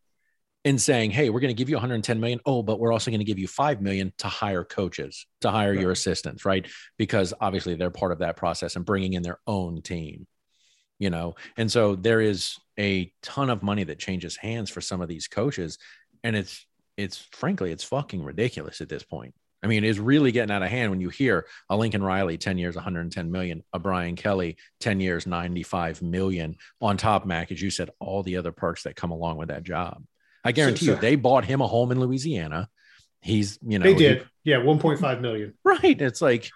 In 0.65 0.79
saying, 0.79 1.11
"Hey, 1.11 1.29
we're 1.29 1.41
going 1.41 1.55
to 1.55 1.59
give 1.59 1.69
you 1.69 1.77
110 1.77 2.21
million. 2.21 2.41
Oh, 2.47 2.63
but 2.63 2.81
we're 2.81 2.93
also 2.93 3.11
going 3.11 3.21
to 3.21 3.25
give 3.25 3.39
you 3.39 3.47
5 3.47 3.83
million 3.83 4.13
to 4.19 4.29
hire 4.29 4.65
coaches, 4.65 5.27
to 5.43 5.51
hire 5.51 5.75
your 5.75 5.91
assistants, 5.91 6.47
right? 6.47 6.67
Because 6.97 7.35
obviously 7.39 7.75
they're 7.75 7.91
part 7.91 8.13
of 8.13 8.21
that 8.21 8.37
process 8.37 8.75
and 8.75 8.85
bringing 8.85 9.13
in 9.13 9.23
their 9.23 9.41
own 9.47 9.83
team, 9.83 10.27
you 10.99 11.11
know. 11.11 11.35
And 11.59 11.71
so 11.71 11.97
there 11.97 12.23
is 12.23 12.59
a 12.79 13.13
ton 13.23 13.51
of 13.51 13.63
money 13.63 13.85
that 13.85 13.99
changes 13.99 14.37
hands 14.37 14.71
for 14.71 14.81
some 14.81 15.03
of 15.03 15.09
these 15.09 15.29
coaches 15.29 15.79
and 16.25 16.35
it's 16.35 16.67
it's 16.97 17.19
frankly 17.33 17.71
it's 17.71 17.85
fucking 17.85 18.25
ridiculous 18.25 18.81
at 18.81 18.89
this 18.89 19.05
point. 19.05 19.35
I 19.63 19.67
mean, 19.67 19.83
it's 19.85 19.99
really 19.99 20.31
getting 20.31 20.55
out 20.55 20.63
of 20.63 20.69
hand 20.69 20.91
when 20.91 21.01
you 21.01 21.09
hear 21.09 21.47
a 21.71 21.77
Lincoln 21.77 22.03
Riley 22.03 22.37
10 22.37 22.59
years 22.59 22.75
110 22.75 23.31
million, 23.31 23.63
a 23.73 23.79
Brian 23.79 24.15
Kelly 24.15 24.57
10 24.81 25.01
years 25.01 25.27
95 25.27 26.03
million 26.03 26.57
on 26.81 26.97
top 26.97 27.25
Mac 27.25 27.51
as 27.51 27.63
you 27.63 27.71
said 27.71 27.91
all 27.99 28.23
the 28.23 28.37
other 28.37 28.53
perks 28.53 28.83
that 28.83 28.97
come 28.97 29.11
along 29.11 29.37
with 29.37 29.49
that 29.49 29.63
job. 29.63 30.05
I 30.45 30.53
guarantee 30.53 30.87
you 30.87 30.95
so- 30.95 31.01
they 31.01 31.17
bought 31.17 31.45
him 31.45 31.61
a 31.61 31.67
home 31.67 31.91
in 31.93 32.01
Louisiana. 32.01 32.69
He's, 33.21 33.59
you 33.67 33.79
know, 33.79 33.85
they 33.85 33.93
he- 33.93 33.99
did. 33.99 34.29
Yeah, 34.45 34.57
1.5 34.59 35.21
million. 35.21 35.55
right. 35.65 36.01
It's 36.01 36.21
like 36.21 36.51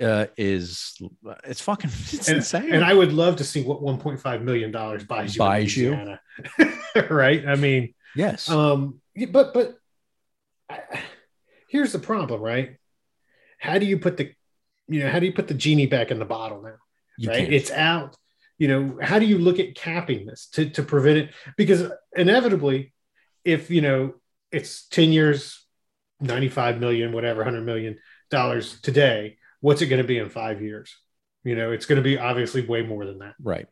uh 0.00 0.26
is 0.36 1.00
it's 1.44 1.60
fucking 1.60 1.88
it's 2.12 2.28
And, 2.28 2.38
insane. 2.38 2.72
and 2.74 2.84
I 2.84 2.92
would 2.92 3.12
love 3.12 3.36
to 3.36 3.44
see 3.44 3.62
what 3.62 3.80
1.5 3.80 4.42
million 4.42 4.70
dollars 4.72 5.04
buys 5.04 5.34
you. 5.36 5.38
Buys 5.38 5.76
you. 5.76 6.16
Right? 7.10 7.46
I 7.46 7.56
mean, 7.56 7.94
yes. 8.14 8.48
um, 8.48 9.00
but 9.30 9.52
but 9.54 9.74
I, 10.70 10.80
here's 11.68 11.92
the 11.92 11.98
problem, 11.98 12.40
right? 12.40 12.76
How 13.58 13.78
do 13.78 13.86
you 13.86 13.98
put 13.98 14.16
the, 14.16 14.32
you 14.86 15.00
know, 15.00 15.10
how 15.10 15.18
do 15.18 15.26
you 15.26 15.32
put 15.32 15.48
the 15.48 15.54
genie 15.54 15.86
back 15.86 16.10
in 16.12 16.18
the 16.20 16.24
bottle 16.24 16.62
now? 16.62 16.76
you 17.18 17.30
right? 17.30 17.38
can't. 17.40 17.52
It's 17.52 17.70
out. 17.72 18.16
You 18.58 18.68
know, 18.68 18.98
how 19.02 19.18
do 19.18 19.26
you 19.26 19.38
look 19.38 19.58
at 19.58 19.74
capping 19.74 20.26
this 20.26 20.46
to, 20.52 20.70
to 20.70 20.82
prevent 20.84 21.18
it? 21.18 21.30
Because 21.56 21.90
inevitably, 22.16 22.93
if 23.44 23.70
you 23.70 23.80
know 23.80 24.14
it's 24.52 24.86
10 24.88 25.12
years, 25.12 25.64
95 26.20 26.80
million, 26.80 27.12
whatever, 27.12 27.40
100 27.40 27.62
million 27.62 27.98
dollars 28.30 28.80
today, 28.80 29.36
what's 29.60 29.82
it 29.82 29.86
going 29.86 30.02
to 30.02 30.08
be 30.08 30.18
in 30.18 30.28
five 30.28 30.62
years? 30.62 30.96
You 31.42 31.54
know, 31.56 31.72
it's 31.72 31.86
going 31.86 31.96
to 31.96 32.02
be 32.02 32.18
obviously 32.18 32.64
way 32.66 32.82
more 32.82 33.04
than 33.04 33.18
that. 33.18 33.34
right. 33.42 33.66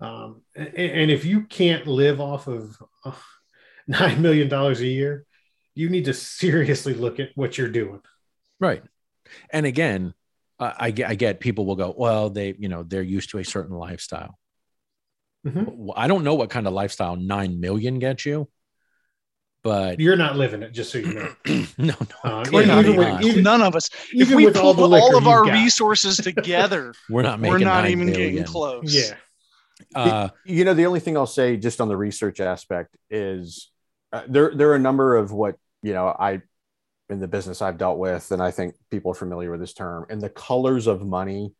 Um, 0.00 0.42
and, 0.54 0.68
and 0.76 1.10
if 1.10 1.24
you 1.24 1.42
can't 1.42 1.88
live 1.88 2.20
off 2.20 2.46
of 2.46 2.76
uh, 3.04 3.12
$9 3.90 4.18
million 4.20 4.52
a 4.52 4.72
year, 4.74 5.26
you 5.74 5.88
need 5.88 6.04
to 6.04 6.14
seriously 6.14 6.94
look 6.94 7.18
at 7.18 7.30
what 7.34 7.58
you're 7.58 7.68
doing. 7.68 8.00
Right. 8.60 8.82
And 9.50 9.66
again, 9.66 10.14
I, 10.60 10.74
I 10.78 10.90
get 10.92 11.08
I 11.10 11.14
get 11.16 11.40
people 11.40 11.66
will 11.66 11.76
go, 11.76 11.94
well, 11.96 12.30
they, 12.30 12.54
you 12.58 12.68
know, 12.68 12.82
they're 12.84 13.02
used 13.02 13.30
to 13.30 13.38
a 13.38 13.44
certain 13.44 13.76
lifestyle. 13.76 14.38
Mhm. 15.46 15.92
I 15.96 16.06
don't 16.08 16.24
know 16.24 16.34
what 16.34 16.50
kind 16.50 16.66
of 16.66 16.72
lifestyle 16.72 17.16
9 17.16 17.60
million 17.60 17.98
gets 17.98 18.26
you, 18.26 18.48
but 19.62 19.98
You're 20.00 20.16
not 20.16 20.36
living 20.36 20.62
it, 20.62 20.72
just 20.72 20.90
so 20.92 20.98
you 20.98 21.12
know. 21.12 21.34
no, 21.78 21.94
no. 21.94 21.94
Uh, 22.24 22.44
we're 22.52 22.62
even 22.62 22.96
with- 22.96 23.22
even- 23.22 23.42
None 23.42 23.62
of 23.62 23.74
us. 23.74 23.90
If 24.12 24.22
Even 24.28 24.36
we 24.36 24.44
with 24.46 24.56
all 24.56 24.74
pull 24.74 24.88
the 24.88 24.96
all, 25.00 25.16
of 25.16 25.26
our 25.26 25.44
got. 25.44 25.52
resources 25.52 26.16
together, 26.22 26.94
we're 27.10 27.22
not 27.22 27.40
making 27.40 27.52
we're 27.52 27.58
not 27.64 27.88
even 27.88 28.06
billion. 28.06 28.30
getting 28.36 28.44
close. 28.44 28.94
Yeah. 28.94 29.14
Uh, 29.94 30.28
you 30.44 30.64
know 30.64 30.74
the 30.74 30.86
only 30.86 30.98
thing 30.98 31.16
i'll 31.16 31.24
say 31.24 31.56
just 31.56 31.80
on 31.80 31.86
the 31.86 31.96
research 31.96 32.40
aspect 32.40 32.96
is 33.10 33.70
uh, 34.12 34.22
there 34.28 34.52
there 34.52 34.70
are 34.70 34.74
a 34.74 34.78
number 34.80 35.14
of 35.16 35.30
what 35.30 35.54
you 35.84 35.92
know 35.92 36.08
i 36.08 36.42
in 37.08 37.20
the 37.20 37.28
business 37.28 37.62
i've 37.62 37.78
dealt 37.78 37.96
with 37.96 38.32
and 38.32 38.42
i 38.42 38.50
think 38.50 38.74
people 38.90 39.12
are 39.12 39.14
familiar 39.14 39.52
with 39.52 39.60
this 39.60 39.72
term 39.72 40.04
and 40.10 40.20
the 40.20 40.28
colors 40.28 40.88
of 40.88 41.06
money 41.06 41.52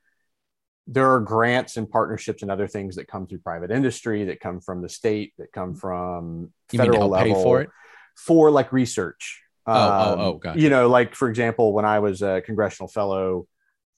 there 0.91 1.13
are 1.13 1.21
grants 1.21 1.77
and 1.77 1.89
partnerships 1.91 2.41
and 2.43 2.51
other 2.51 2.67
things 2.67 2.97
that 2.97 3.07
come 3.07 3.27
through 3.27 3.39
private 3.41 3.71
industry 3.71 4.25
that 4.25 4.41
come 4.41 4.59
from 4.61 4.81
the 4.81 4.89
state 4.89 5.35
that 5.39 5.53
come 5.53 5.75
from 5.75 6.51
you 6.73 6.79
federal 6.79 7.11
pay 7.15 7.29
level 7.29 7.43
for 7.43 7.61
it? 7.63 7.71
for 8.17 8.51
like 8.51 8.73
research 8.73 9.43
Oh, 9.67 9.73
oh, 9.75 10.13
Um, 10.15 10.21
oh, 10.21 10.33
gotcha. 10.39 10.59
you 10.61 10.71
know 10.71 10.89
like 10.89 11.15
for 11.15 11.29
example 11.29 11.75
when 11.75 11.85
i 11.85 11.99
was 11.99 12.23
a 12.23 12.41
congressional 12.41 12.89
fellow 12.89 13.47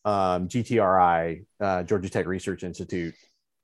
um, 0.04 0.48
gtri 0.48 1.44
uh, 1.60 1.82
georgia 1.84 2.08
tech 2.10 2.26
research 2.26 2.64
institute 2.64 3.14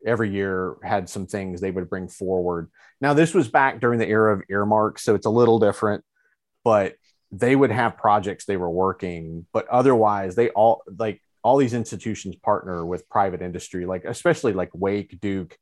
every 0.06 0.30
year 0.30 0.76
had 0.84 1.08
some 1.08 1.26
things 1.26 1.60
they 1.60 1.72
would 1.72 1.90
bring 1.90 2.06
forward 2.06 2.70
now 3.00 3.12
this 3.12 3.34
was 3.34 3.48
back 3.48 3.80
during 3.80 3.98
the 3.98 4.06
era 4.06 4.32
of 4.36 4.42
earmarks 4.48 5.02
so 5.02 5.16
it's 5.16 5.26
a 5.26 5.30
little 5.30 5.58
different 5.58 6.04
but 6.62 6.94
they 7.32 7.56
would 7.56 7.72
have 7.72 7.96
projects 7.96 8.44
they 8.44 8.56
were 8.56 8.70
working 8.70 9.44
but 9.52 9.66
otherwise 9.66 10.36
they 10.36 10.48
all 10.50 10.82
like 10.98 11.20
all 11.46 11.56
these 11.56 11.74
institutions 11.74 12.34
partner 12.50 12.84
with 12.84 13.08
private 13.08 13.40
industry 13.40 13.86
like 13.86 14.04
especially 14.04 14.52
like 14.52 14.70
wake 14.74 15.10
duke 15.20 15.56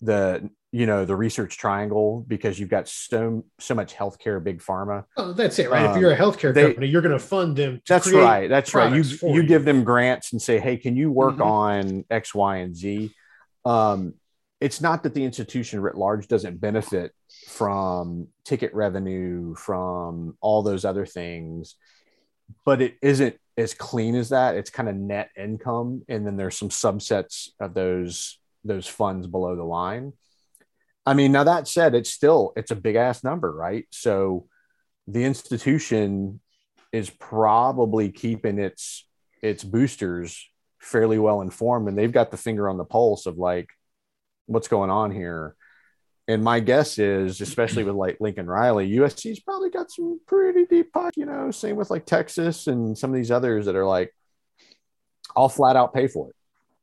the 0.00 0.48
you 0.72 0.86
know 0.86 1.04
the 1.04 1.14
research 1.14 1.58
triangle 1.58 2.24
because 2.26 2.58
you've 2.58 2.70
got 2.70 2.88
so 2.88 3.44
so 3.58 3.74
much 3.74 3.94
healthcare 3.94 4.42
big 4.42 4.58
pharma 4.68 5.04
Oh, 5.18 5.32
that's 5.34 5.58
it, 5.58 5.68
right? 5.70 5.84
if 5.84 5.90
Um, 5.90 6.00
you're 6.00 6.12
a 6.12 6.16
healthcare 6.16 6.54
they- 6.54 6.68
company, 6.68 6.86
you're 6.86 7.02
going 7.02 7.18
to 7.22 7.26
fund 7.34 7.54
them. 7.54 7.72
To 7.76 7.82
that's 7.86 8.10
right 8.10 8.48
that's 8.48 8.72
right 8.74 8.90
you 8.96 9.02
you 9.02 9.34
you. 9.34 9.42
give 9.52 9.66
them 9.66 9.84
grants 9.84 10.32
and 10.32 10.40
say 10.40 10.58
hey 10.58 10.76
can 10.78 10.96
you 10.96 11.10
work 11.22 11.36
Mhm. 11.36 11.44
on 11.60 12.04
x 12.10 12.34
y 12.34 12.52
and 12.64 12.74
z 12.74 13.10
um 13.66 14.14
it's 14.66 14.80
not 14.80 15.02
that 15.02 15.12
the 15.14 15.24
institution 15.30 15.80
writ 15.82 15.96
large 15.96 16.28
doesn't 16.28 16.56
benefit 16.68 17.12
from 17.48 18.28
ticket 18.44 18.72
revenue 18.74 19.54
from 19.66 20.36
all 20.40 20.62
those 20.62 20.86
other 20.90 21.04
things 21.04 21.74
but 22.64 22.80
it 22.80 22.94
isn't 23.02 23.36
as 23.60 23.74
clean 23.74 24.14
as 24.14 24.30
that 24.30 24.56
it's 24.56 24.70
kind 24.70 24.88
of 24.88 24.96
net 24.96 25.30
income 25.36 26.02
and 26.08 26.26
then 26.26 26.36
there's 26.36 26.56
some 26.56 26.70
subsets 26.70 27.48
of 27.60 27.74
those 27.74 28.38
those 28.64 28.86
funds 28.86 29.26
below 29.26 29.56
the 29.56 29.64
line. 29.64 30.12
I 31.06 31.14
mean 31.14 31.32
now 31.32 31.44
that 31.44 31.68
said 31.68 31.94
it's 31.94 32.10
still 32.10 32.52
it's 32.56 32.70
a 32.70 32.76
big 32.76 32.96
ass 32.96 33.22
number 33.22 33.52
right? 33.52 33.86
So 33.90 34.46
the 35.06 35.24
institution 35.24 36.40
is 36.92 37.10
probably 37.10 38.10
keeping 38.10 38.58
its 38.58 39.06
its 39.42 39.64
boosters 39.64 40.48
fairly 40.80 41.18
well 41.18 41.40
informed 41.40 41.88
and 41.88 41.96
they've 41.96 42.12
got 42.12 42.30
the 42.30 42.36
finger 42.36 42.68
on 42.68 42.78
the 42.78 42.84
pulse 42.84 43.26
of 43.26 43.36
like 43.36 43.68
what's 44.46 44.68
going 44.68 44.90
on 44.90 45.10
here 45.10 45.54
and 46.30 46.42
my 46.42 46.60
guess 46.60 46.98
is 46.98 47.40
especially 47.40 47.84
with 47.84 47.94
like 47.94 48.16
lincoln 48.20 48.46
riley 48.46 48.88
usc's 48.98 49.40
probably 49.40 49.70
got 49.70 49.90
some 49.90 50.20
pretty 50.26 50.64
deep 50.66 50.92
pockets 50.92 51.16
you 51.16 51.26
know 51.26 51.50
same 51.50 51.76
with 51.76 51.90
like 51.90 52.06
texas 52.06 52.66
and 52.66 52.96
some 52.96 53.10
of 53.10 53.16
these 53.16 53.30
others 53.30 53.66
that 53.66 53.76
are 53.76 53.86
like 53.86 54.14
i'll 55.36 55.48
flat 55.48 55.76
out 55.76 55.92
pay 55.94 56.06
for 56.06 56.28
it. 56.30 56.36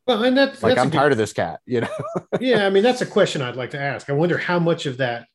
Well, 0.05 0.23
and 0.23 0.37
that's 0.37 0.63
like 0.63 0.75
that's 0.75 0.85
i'm 0.85 0.89
good- 0.89 0.97
tired 0.97 1.11
of 1.11 1.17
this 1.17 1.33
cat 1.33 1.59
you 1.65 1.81
know? 1.81 1.87
Yeah, 2.39 2.65
I 2.65 2.69
mean 2.69 2.83
that's 2.83 3.01
a 3.01 3.05
question 3.05 3.41
I'd 3.41 3.55
like 3.55 3.71
to 3.71 3.81
ask. 3.81 4.09
I 4.09 4.13
wonder 4.13 4.37
how 4.37 4.59
much 4.59 4.85
of 4.85 4.97
that 4.97 5.25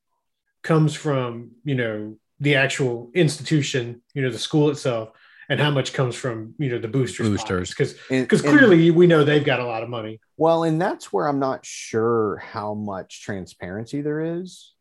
comes 0.62 0.94
from 0.94 1.52
you 1.64 1.74
know 1.74 2.16
the 2.40 2.56
actual 2.56 3.10
institution, 3.14 4.02
you 4.14 4.22
know, 4.22 4.30
the 4.30 4.38
school 4.38 4.68
itself, 4.70 5.10
and 5.52 5.60
how 5.60 5.70
much 5.70 5.92
comes 5.92 6.14
from 6.16 6.54
you 6.58 6.70
know 6.70 6.78
the 6.78 6.88
boosters. 6.88 7.28
Boosters. 7.28 7.70
because 7.70 7.92
And- 8.10 8.24
because 8.24 8.42
and- 8.42 8.50
clearly 8.58 8.90
we 8.90 9.06
know 9.06 9.22
they've 9.22 9.44
got 9.44 9.60
a 9.60 9.66
lot 9.66 9.82
of 9.82 9.88
money. 9.88 10.18
well 10.38 10.64
and 10.64 10.80
that's 10.80 11.12
where 11.12 11.26
i'm 11.28 11.38
not 11.38 11.64
sure 11.64 12.38
how 12.38 12.74
much 12.74 13.22
transparency 13.22 14.00
there 14.00 14.38
is 14.40 14.72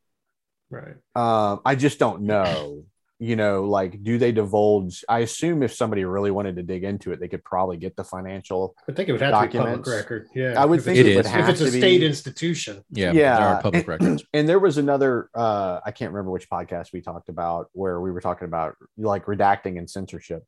Right. 0.70 0.96
um, 1.16 1.60
I 1.66 1.76
just 1.76 2.00
don't 2.00 2.22
know. 2.22 2.86
You 3.20 3.36
know, 3.36 3.66
like, 3.66 4.02
do 4.02 4.18
they 4.18 4.32
divulge? 4.32 5.04
I 5.08 5.20
assume 5.20 5.62
if 5.62 5.74
somebody 5.74 6.06
really 6.06 6.32
wanted 6.32 6.56
to 6.56 6.64
dig 6.64 6.84
into 6.86 7.12
it, 7.12 7.20
they 7.20 7.28
could 7.28 7.44
probably 7.44 7.78
get 7.78 7.96
the 7.96 8.04
financial. 8.06 8.74
I 8.90 8.94
think 8.94 9.10
it 9.10 9.12
would 9.12 9.22
have 9.22 9.34
to 9.34 9.48
be 9.48 9.58
Documents. 9.58 9.88
public 9.90 10.02
record. 10.04 10.28
Yeah, 10.34 10.60
I 10.60 10.66
would 10.66 10.80
If 10.80 10.86
think 10.86 10.98
It 10.98 11.06
it, 11.06 11.10
it's- 11.10 11.26
would 11.26 11.32
have 11.40 11.44
if 11.50 11.50
it's 11.52 11.60
to 11.62 11.68
a 11.68 11.72
be. 11.72 11.78
state 11.78 12.02
institution. 12.02 12.84
Yeah, 12.90 13.12
Yeah. 13.12 13.36
there 13.38 13.48
are 13.50 13.62
public 13.62 13.82
And- 13.88 13.88
records. 13.90 14.24
And 14.34 14.50
there 14.50 14.58
was 14.60 14.78
another, 14.80 15.30
uh, 15.36 15.82
I 15.86 15.92
can't 15.92 16.12
remember 16.14 16.32
which 16.32 16.50
podcast 16.50 16.94
we 16.94 17.02
talked 17.02 17.30
about 17.30 17.68
where 17.74 18.00
we 18.02 18.12
were 18.12 18.22
talking 18.22 18.48
about 18.48 18.76
like 18.98 19.26
redacting 19.26 19.78
and 19.78 19.88
censorship. 19.90 20.44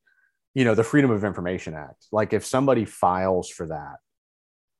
You 0.54 0.66
know, 0.66 0.76
the 0.76 0.84
Freedom 0.84 1.12
of 1.12 1.24
Information 1.24 1.74
Act. 1.74 2.06
Like, 2.12 2.34
if 2.34 2.46
somebody 2.46 2.86
files 2.86 3.50
for 3.50 3.68
that, 3.68 3.96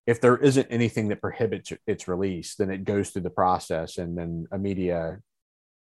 if 0.06 0.22
there 0.22 0.38
isn't 0.38 0.68
anything 0.70 1.08
that 1.08 1.22
prohibits 1.22 1.72
its 1.88 2.08
release, 2.08 2.56
then 2.56 2.70
it 2.70 2.84
goes 2.84 3.10
through 3.10 3.24
the 3.24 3.30
process, 3.30 3.98
and 3.98 4.18
then 4.18 4.48
a 4.52 4.58
media 4.58 5.20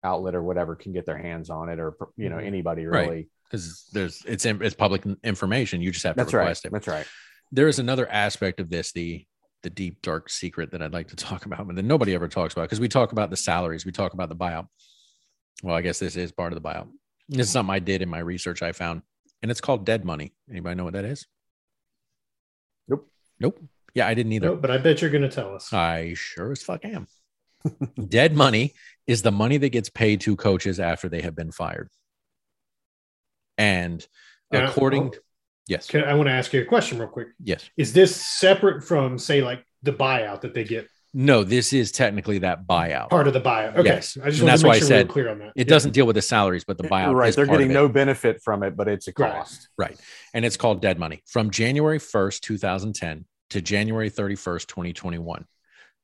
outlet 0.03 0.35
or 0.35 0.43
whatever 0.43 0.75
can 0.75 0.93
get 0.93 1.05
their 1.05 1.17
hands 1.17 1.49
on 1.49 1.69
it, 1.69 1.79
or 1.79 1.95
you 2.17 2.29
know, 2.29 2.37
anybody 2.37 2.85
really. 2.85 3.29
Because 3.45 3.89
there's 3.91 4.23
it's 4.25 4.45
it's 4.45 4.75
public 4.75 5.03
information. 5.23 5.81
You 5.81 5.91
just 5.91 6.03
have 6.05 6.15
to 6.15 6.23
That's 6.23 6.33
right. 6.33 6.65
it. 6.65 6.71
That's 6.71 6.87
right. 6.87 7.05
there 7.51 7.67
is 7.67 7.79
another 7.79 8.09
aspect 8.09 8.59
of 8.59 8.69
this 8.69 8.91
the 8.91 9.25
the 9.63 9.69
deep 9.69 10.01
dark 10.01 10.29
secret 10.29 10.71
that 10.71 10.81
i'd 10.81 10.93
like 10.93 11.07
to 11.07 11.15
talk 11.27 11.45
about 11.45 11.67
but 11.67 11.75
that 11.75 11.83
nobody 11.83 12.13
ever 12.13 12.27
talks 12.27 12.53
about 12.53 12.63
because 12.63 12.79
we 12.79 12.87
talk 12.87 13.11
about 13.11 13.29
the 13.29 13.37
salaries 13.37 13.85
we 13.85 13.91
talk 13.91 14.13
about 14.13 14.29
the 14.29 14.35
buyout 14.35 14.67
well 15.63 15.75
i 15.75 15.81
guess 15.81 15.99
this 15.99 16.15
is 16.15 16.31
part 16.31 16.53
of 16.53 16.61
the 16.61 16.67
buyout 16.67 16.87
this 17.29 17.47
is 17.47 17.53
something 17.53 17.73
i 17.73 17.79
did 17.79 18.01
in 18.01 18.09
my 18.09 18.19
research 18.19 18.61
i 18.61 18.71
found 18.71 19.01
and 19.41 19.49
it's 19.51 19.61
called 19.61 19.85
dead 19.85 20.03
money 20.05 20.33
anybody 20.49 20.75
know 20.75 20.83
what 20.83 20.93
that 20.93 21.05
is 21.05 21.25
Nope. 22.87 23.07
nope 23.39 23.59
yeah 23.93 24.07
i 24.07 24.13
didn't 24.13 24.31
either 24.33 24.47
No, 24.49 24.55
but 24.55 24.71
I 24.71 24.77
bet 24.77 25.01
you're 25.01 25.11
going 25.11 25.21
to 25.23 25.29
tell 25.29 25.53
us. 25.55 25.71
i 25.73 26.13
sure 26.15 26.51
as 26.51 26.61
fuck 26.63 26.83
am 26.85 27.07
Dead 28.07 28.35
money 28.35 28.73
is 29.05 29.21
the 29.21 29.31
money 29.31 29.57
that 29.57 29.69
gets 29.69 29.87
paid 29.89 30.19
to 30.21 30.35
coaches 30.35 30.79
after 30.79 31.07
they 31.07 31.21
have 31.21 31.35
been 31.35 31.51
fired. 31.51 31.89
And 33.55 34.03
Yeah, 34.51 34.67
according, 34.69 35.11
oh. 35.13 35.19
yes, 35.67 35.85
Can, 35.85 36.03
I 36.03 36.15
want 36.15 36.27
to 36.27 36.33
ask 36.33 36.51
you 36.53 36.61
a 36.63 36.65
question 36.65 36.97
real 36.97 37.07
quick. 37.07 37.27
yes, 37.39 37.69
Is 37.77 37.93
this 37.93 38.15
separate 38.15 38.83
from, 38.83 39.19
say, 39.19 39.43
like 39.43 39.63
the 39.83 39.93
buyout 39.93 40.41
that 40.41 40.55
they 40.55 40.63
get? 40.63 40.87
No, 41.13 41.43
this 41.43 41.73
is 41.73 41.91
technically 41.91 42.39
that 42.39 42.65
buyout. 42.67 43.09
Part 43.09 43.27
of 43.27 43.33
the 43.33 43.41
buyout. 43.41 43.75
Okay. 43.77 43.89
Yes. 43.89 44.17
I 44.23 44.29
just 44.29 44.39
And 44.39 44.47
that's 44.49 44.61
to 44.61 44.67
why 44.67 44.75
I 44.75 44.79
sure 44.79 44.85
we 44.85 44.87
said 44.87 45.07
were 45.07 45.13
clear 45.13 45.29
on 45.29 45.39
that. 45.39 45.47
It 45.55 45.67
Yeah. 45.67 45.73
doesn't 45.73 45.91
deal 45.91 46.05
with 46.05 46.15
the 46.15 46.21
salaries, 46.21 46.63
but 46.63 46.77
the 46.77 46.85
buyout 46.85 47.13
right. 47.15 47.29
is 47.29 47.35
They're 47.35 47.45
part 47.45 47.59
getting 47.59 47.71
of 47.71 47.77
it. 47.77 47.79
no 47.81 47.89
benefit 47.89 48.41
from 48.43 48.63
it, 48.63 48.77
but 48.77 48.87
it's 48.87 49.07
a 49.07 49.13
cost. 49.13 49.67
Right. 49.77 49.99
And 50.33 50.45
it's 50.45 50.57
called 50.57 50.81
dead 50.81 50.97
money. 50.99 51.21
From 51.27 51.49
January 51.51 51.99
1st, 51.99 52.39
2010 52.41 53.25
to 53.49 53.61
January 53.61 54.09
31st, 54.09 54.67
2021, 54.67 55.45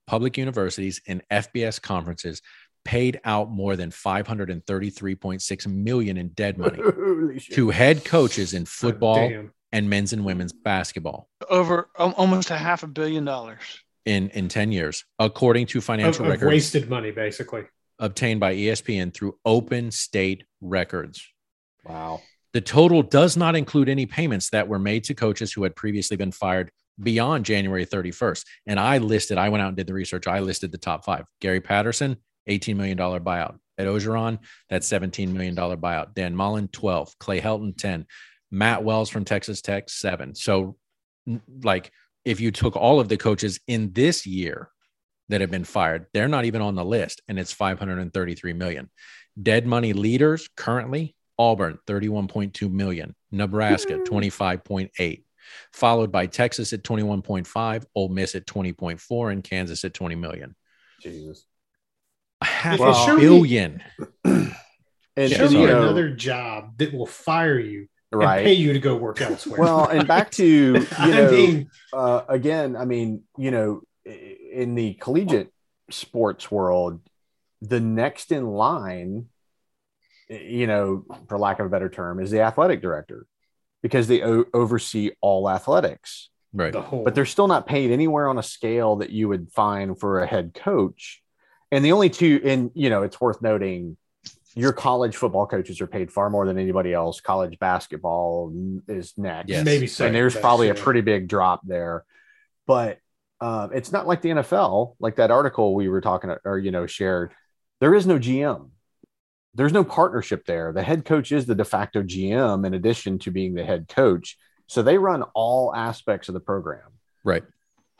public 0.07 0.37
universities 0.37 1.01
and 1.07 1.21
FBS 1.31 1.81
conferences 1.81 2.41
paid 2.83 3.19
out 3.25 3.49
more 3.49 3.75
than 3.75 3.91
533.6 3.91 5.67
million 5.67 6.17
in 6.17 6.29
dead 6.29 6.57
money 6.57 6.81
to 7.51 7.69
head 7.69 8.03
coaches 8.05 8.53
in 8.53 8.65
football 8.65 9.15
Damn. 9.29 9.51
and 9.71 9.89
men's 9.89 10.13
and 10.13 10.23
women's 10.23 10.53
basketball 10.53 11.27
Over 11.49 11.89
um, 11.97 12.13
almost 12.17 12.49
a 12.51 12.57
half 12.57 12.83
a 12.83 12.87
billion 12.87 13.25
dollars. 13.25 13.59
In 14.07 14.29
in 14.29 14.47
10 14.47 14.71
years, 14.71 15.03
according 15.19 15.65
to 15.67 15.81
financial 15.81 16.25
of 16.25 16.31
records 16.31 16.47
wasted 16.47 16.89
money, 16.89 17.11
basically. 17.11 17.63
obtained 17.99 18.39
by 18.39 18.55
ESPN 18.55 19.13
through 19.13 19.37
open 19.43 19.91
state 19.91 20.45
records. 20.61 21.27
Wow. 21.85 22.21
The 22.53 22.61
total 22.61 23.03
does 23.03 23.35
not 23.37 23.55
include 23.55 23.89
any 23.89 24.05
payments 24.05 24.49
that 24.51 24.67
were 24.67 24.79
made 24.79 25.03
to 25.05 25.13
coaches 25.13 25.51
who 25.51 25.63
had 25.63 25.75
previously 25.75 26.17
been 26.17 26.31
fired 26.31 26.71
beyond 27.01 27.45
January 27.45 27.85
31st. 27.85 28.45
And 28.65 28.79
I 28.79 28.97
listed, 28.97 29.37
I 29.37 29.49
went 29.49 29.61
out 29.61 29.67
and 29.67 29.77
did 29.77 29.87
the 29.87 29.93
research. 29.93 30.25
I 30.25 30.39
listed 30.39 30.71
the 30.71 30.77
top 30.77 31.05
five. 31.05 31.25
Gary 31.41 31.61
Patterson, 31.61 32.17
$18 32.49 32.75
million 32.75 32.97
buyout. 32.97 33.57
Ed 33.77 33.85
Orgeron, 33.85 34.39
that's 34.69 34.89
$17 34.89 35.31
million 35.31 35.55
buyout. 35.55 36.13
Dan 36.15 36.35
Mullen, 36.35 36.67
12. 36.69 37.19
Clay 37.19 37.39
Helton, 37.39 37.77
10. 37.77 38.07
Matt 38.49 38.83
Wells 38.83 39.09
from 39.09 39.25
Texas 39.25 39.61
Tech, 39.61 39.89
seven. 39.89 40.33
So, 40.33 40.77
like, 41.61 41.91
if 42.27 42.41
you 42.41 42.51
took 42.51 42.75
all 42.75 42.99
of 42.99 43.07
the 43.07 43.15
coaches 43.15 43.59
in 43.67 43.93
this 43.93 44.27
year 44.27 44.69
that 45.29 45.39
have 45.39 45.49
been 45.49 45.63
fired, 45.63 46.07
they're 46.13 46.27
not 46.27 46.43
even 46.43 46.61
on 46.61 46.75
the 46.75 46.83
list, 46.83 47.21
and 47.29 47.39
it's 47.39 47.53
533 47.53 48.51
million. 48.51 48.89
Dead 49.41 49.65
money 49.65 49.93
leaders 49.93 50.49
currently 50.57 51.15
Auburn 51.39 51.79
31.2 51.87 52.69
million, 52.69 53.15
Nebraska 53.31 53.95
hmm. 53.95 54.03
25.8, 54.03 55.23
followed 55.71 56.11
by 56.11 56.25
Texas 56.25 56.73
at 56.73 56.83
21.5, 56.83 57.85
Ole 57.95 58.09
Miss 58.09 58.35
at 58.35 58.45
20.4, 58.45 59.31
and 59.31 59.43
Kansas 59.43 59.85
at 59.85 59.93
20 59.93 60.15
million. 60.15 60.53
Jesus. 61.01 61.45
A 62.41 62.45
half 62.45 62.79
Well, 62.79 62.91
a 62.91 63.05
show 63.05 63.15
me- 63.15 63.21
billion. 63.21 63.83
And, 65.19 65.31
Yeah, 65.31 65.37
Show 65.37 65.45
and, 65.45 65.53
me 65.55 65.61
you 65.61 65.67
another 65.67 66.11
job 66.11 66.77
that 66.77 66.93
will 66.93 67.07
fire 67.07 67.57
you 67.57 67.79
and 67.79 67.89
right. 68.11 68.43
pay 68.45 68.53
you 68.53 68.73
to 68.73 68.79
go 68.79 68.95
work 68.95 69.21
elsewhere. 69.21 69.59
Well, 69.59 69.87
and 69.87 70.07
back 70.07 70.31
to 70.39 70.45
you 70.45 70.87
I 70.97 71.09
know, 71.09 71.31
mean, 71.31 71.69
uh, 71.93 72.21
again, 72.29 72.75
I 72.75 72.85
mean, 72.85 73.23
you 73.37 73.51
know, 73.51 73.81
in 74.05 74.75
the 74.75 74.93
collegiate 74.95 75.51
sports 75.89 76.49
world, 76.49 77.01
the 77.61 77.79
next 77.79 78.31
in 78.31 78.45
line, 78.47 79.25
you 80.29 80.67
know, 80.67 81.05
for 81.27 81.37
lack 81.37 81.59
of 81.59 81.65
a 81.65 81.69
better 81.69 81.89
term, 81.89 82.19
is 82.19 82.31
the 82.31 82.41
athletic 82.41 82.81
director 82.81 83.25
because 83.81 84.07
they 84.07 84.21
o- 84.23 84.45
oversee 84.53 85.11
all 85.21 85.49
athletics. 85.49 86.29
Right. 86.53 86.71
the 86.73 86.81
whole. 86.81 87.03
But 87.03 87.13
they're 87.13 87.25
still 87.25 87.47
not 87.47 87.67
paid 87.67 87.91
anywhere 87.91 88.29
on 88.29 88.37
a 88.37 88.43
scale 88.43 88.97
that 88.97 89.09
you 89.11 89.27
would 89.27 89.51
find 89.51 89.99
for 89.99 90.19
a 90.19 90.27
head 90.27 90.53
coach. 90.53 91.21
And 91.71 91.83
the 91.83 91.91
only 91.91 92.09
two, 92.09 92.41
and 92.43 92.71
you 92.73 92.89
know, 92.89 93.03
it's 93.03 93.19
worth 93.19 93.41
noting, 93.41 93.97
your 94.57 94.73
college 94.73 95.15
football 95.15 95.45
coaches 95.45 95.79
are 95.81 95.87
paid 95.87 96.11
far 96.11 96.29
more 96.29 96.45
than 96.45 96.57
anybody 96.57 96.93
else. 96.93 97.21
College 97.21 97.59
basketball 97.59 98.51
is 98.87 99.13
next 99.17 99.49
Yes. 99.49 99.63
maybe 99.63 99.87
so. 99.87 100.05
and 100.05 100.15
there's 100.15 100.33
That's, 100.33 100.41
probably 100.41 100.69
a 100.69 100.73
uh, 100.73 100.77
pretty 100.77 101.01
big 101.01 101.27
drop 101.27 101.61
there. 101.65 102.03
But 102.65 102.99
um, 103.39 103.71
it's 103.73 103.91
not 103.91 104.07
like 104.07 104.21
the 104.21 104.29
NFL, 104.29 104.95
like 104.99 105.17
that 105.17 105.29
article 105.29 105.75
we 105.75 105.89
were 105.89 106.01
talking 106.01 106.31
or 106.43 106.57
you 106.57 106.71
know 106.71 106.87
shared. 106.87 107.33
There 107.79 107.93
is 107.93 108.07
no 108.07 108.17
GM. 108.17 108.69
There's 109.53 109.73
no 109.73 109.83
partnership 109.83 110.45
there. 110.45 110.73
The 110.73 110.83
head 110.83 111.05
coach 111.05 111.31
is 111.31 111.45
the 111.45 111.55
de 111.55 111.65
facto 111.65 112.01
GM 112.01 112.65
in 112.65 112.73
addition 112.73 113.19
to 113.19 113.31
being 113.31 113.53
the 113.53 113.63
head 113.63 113.87
coach. 113.87 114.37
So 114.65 114.81
they 114.81 114.97
run 114.97 115.23
all 115.33 115.73
aspects 115.73 116.29
of 116.29 116.33
the 116.33 116.39
program. 116.39 116.89
Right. 117.23 117.43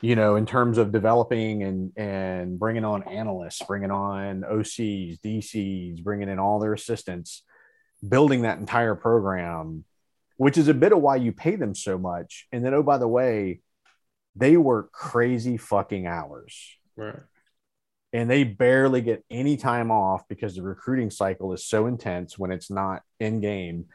You 0.01 0.15
know, 0.15 0.36
in 0.36 0.45
terms 0.45 0.77
of 0.77 0.91
developing 0.91 1.63
and 1.63 1.91
and 1.97 2.60
bringing 2.60 2.86
on 2.86 3.03
analysts, 3.03 3.63
bringing 3.67 3.91
on 3.91 4.41
OCs, 4.41 5.19
DCs, 5.21 6.03
bringing 6.03 6.29
in 6.29 6.38
all 6.39 6.60
their 6.60 6.73
assistants, 6.73 7.43
building 8.07 8.43
that 8.43 8.60
entire 8.60 8.95
program 8.95 9.86
which 10.38 10.57
is 10.57 10.67
a 10.67 10.73
bit 10.73 10.93
of 10.93 10.99
why 11.01 11.15
you 11.15 11.31
pay 11.31 11.55
them 11.55 11.73
so 11.73 11.97
much. 11.97 12.47
And 12.51 12.63
then, 12.63 12.73
oh, 12.73 12.83
by 12.83 12.99
the 12.99 13.07
way, 13.07 13.62
they 14.36 14.55
work 14.55 14.91
crazy 14.91 15.57
fucking 15.57 16.05
hours 16.05 16.77
Right. 16.95 17.23
and 18.13 18.29
they 18.29 18.43
barely 18.43 19.01
get 19.01 19.25
any 19.31 19.57
time 19.57 19.89
off 19.89 20.27
because 20.27 20.55
the 20.55 20.62
recruiting 20.62 21.10
cycle 21.10 21.53
is 21.53 21.65
so 21.65 21.88
intense 21.88 22.38
when 22.38 22.51
it's 22.51 22.69
not 22.69 23.01
in 23.19 23.41
game. 23.41 23.86